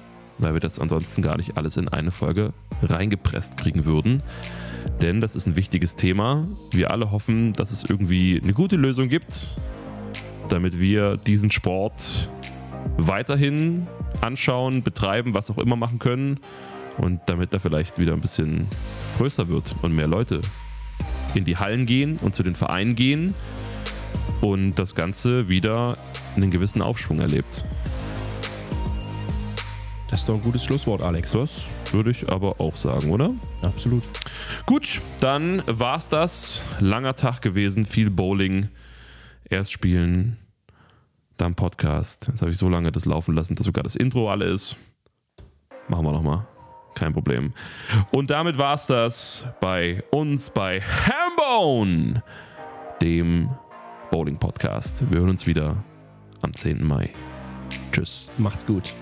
Weil 0.43 0.53
wir 0.53 0.59
das 0.59 0.77
ansonsten 0.77 1.21
gar 1.21 1.37
nicht 1.37 1.57
alles 1.57 1.77
in 1.77 1.87
eine 1.87 2.11
Folge 2.11 2.51
reingepresst 2.81 3.55
kriegen 3.57 3.85
würden. 3.85 4.21
Denn 5.01 5.21
das 5.21 5.35
ist 5.35 5.47
ein 5.47 5.55
wichtiges 5.55 5.95
Thema. 5.95 6.41
Wir 6.71 6.91
alle 6.91 7.11
hoffen, 7.11 7.53
dass 7.53 7.71
es 7.71 7.85
irgendwie 7.89 8.41
eine 8.43 8.53
gute 8.53 8.75
Lösung 8.75 9.07
gibt, 9.07 9.55
damit 10.49 10.79
wir 10.79 11.15
diesen 11.15 11.49
Sport 11.49 12.29
weiterhin 12.97 13.85
anschauen, 14.19 14.83
betreiben, 14.83 15.33
was 15.33 15.49
auch 15.49 15.57
immer 15.57 15.77
machen 15.77 15.99
können. 15.99 16.39
Und 16.97 17.21
damit 17.27 17.53
er 17.53 17.61
vielleicht 17.61 17.97
wieder 17.97 18.11
ein 18.11 18.21
bisschen 18.21 18.67
größer 19.17 19.47
wird 19.47 19.75
und 19.81 19.95
mehr 19.95 20.07
Leute 20.07 20.41
in 21.33 21.45
die 21.45 21.57
Hallen 21.57 21.85
gehen 21.85 22.19
und 22.21 22.35
zu 22.35 22.43
den 22.43 22.53
Vereinen 22.53 22.95
gehen 22.95 23.33
und 24.41 24.77
das 24.77 24.93
Ganze 24.93 25.47
wieder 25.47 25.97
einen 26.35 26.51
gewissen 26.51 26.81
Aufschwung 26.81 27.19
erlebt. 27.19 27.65
Das 30.13 30.21
ist 30.21 30.29
doch 30.29 30.35
ein 30.35 30.43
gutes 30.43 30.63
Schlusswort, 30.63 31.01
Alex. 31.01 31.31
Das 31.31 31.69
würde 31.91 32.11
ich 32.11 32.31
aber 32.31 32.61
auch 32.61 32.75
sagen, 32.75 33.09
oder? 33.09 33.31
Absolut. 33.63 34.03
Gut, 34.67 35.01
dann 35.19 35.63
war's 35.65 36.07
das. 36.07 36.61
Langer 36.79 37.15
Tag 37.15 37.41
gewesen, 37.41 37.83
viel 37.83 38.11
Bowling. 38.11 38.69
Erst 39.49 39.71
spielen, 39.71 40.37
dann 41.37 41.55
Podcast. 41.55 42.27
Jetzt 42.27 42.43
habe 42.43 42.51
ich 42.51 42.59
so 42.59 42.69
lange 42.69 42.91
das 42.91 43.05
laufen 43.05 43.33
lassen, 43.33 43.55
dass 43.55 43.65
sogar 43.65 43.83
das 43.83 43.95
Intro 43.95 44.29
alle 44.29 44.45
ist. 44.45 44.75
Machen 45.87 46.05
wir 46.05 46.11
nochmal. 46.11 46.45
Kein 46.93 47.11
Problem. 47.11 47.51
Und 48.11 48.29
damit 48.29 48.59
war's 48.59 48.85
das 48.85 49.43
bei 49.61 50.03
uns 50.11 50.51
bei 50.51 50.79
Hambone, 50.79 52.21
dem 53.01 53.49
Bowling 54.11 54.37
Podcast. 54.37 55.09
Wir 55.09 55.21
hören 55.21 55.31
uns 55.31 55.47
wieder 55.47 55.83
am 56.43 56.53
10. 56.53 56.85
Mai. 56.85 57.09
Tschüss. 57.91 58.29
Macht's 58.37 58.63
gut. 58.63 58.93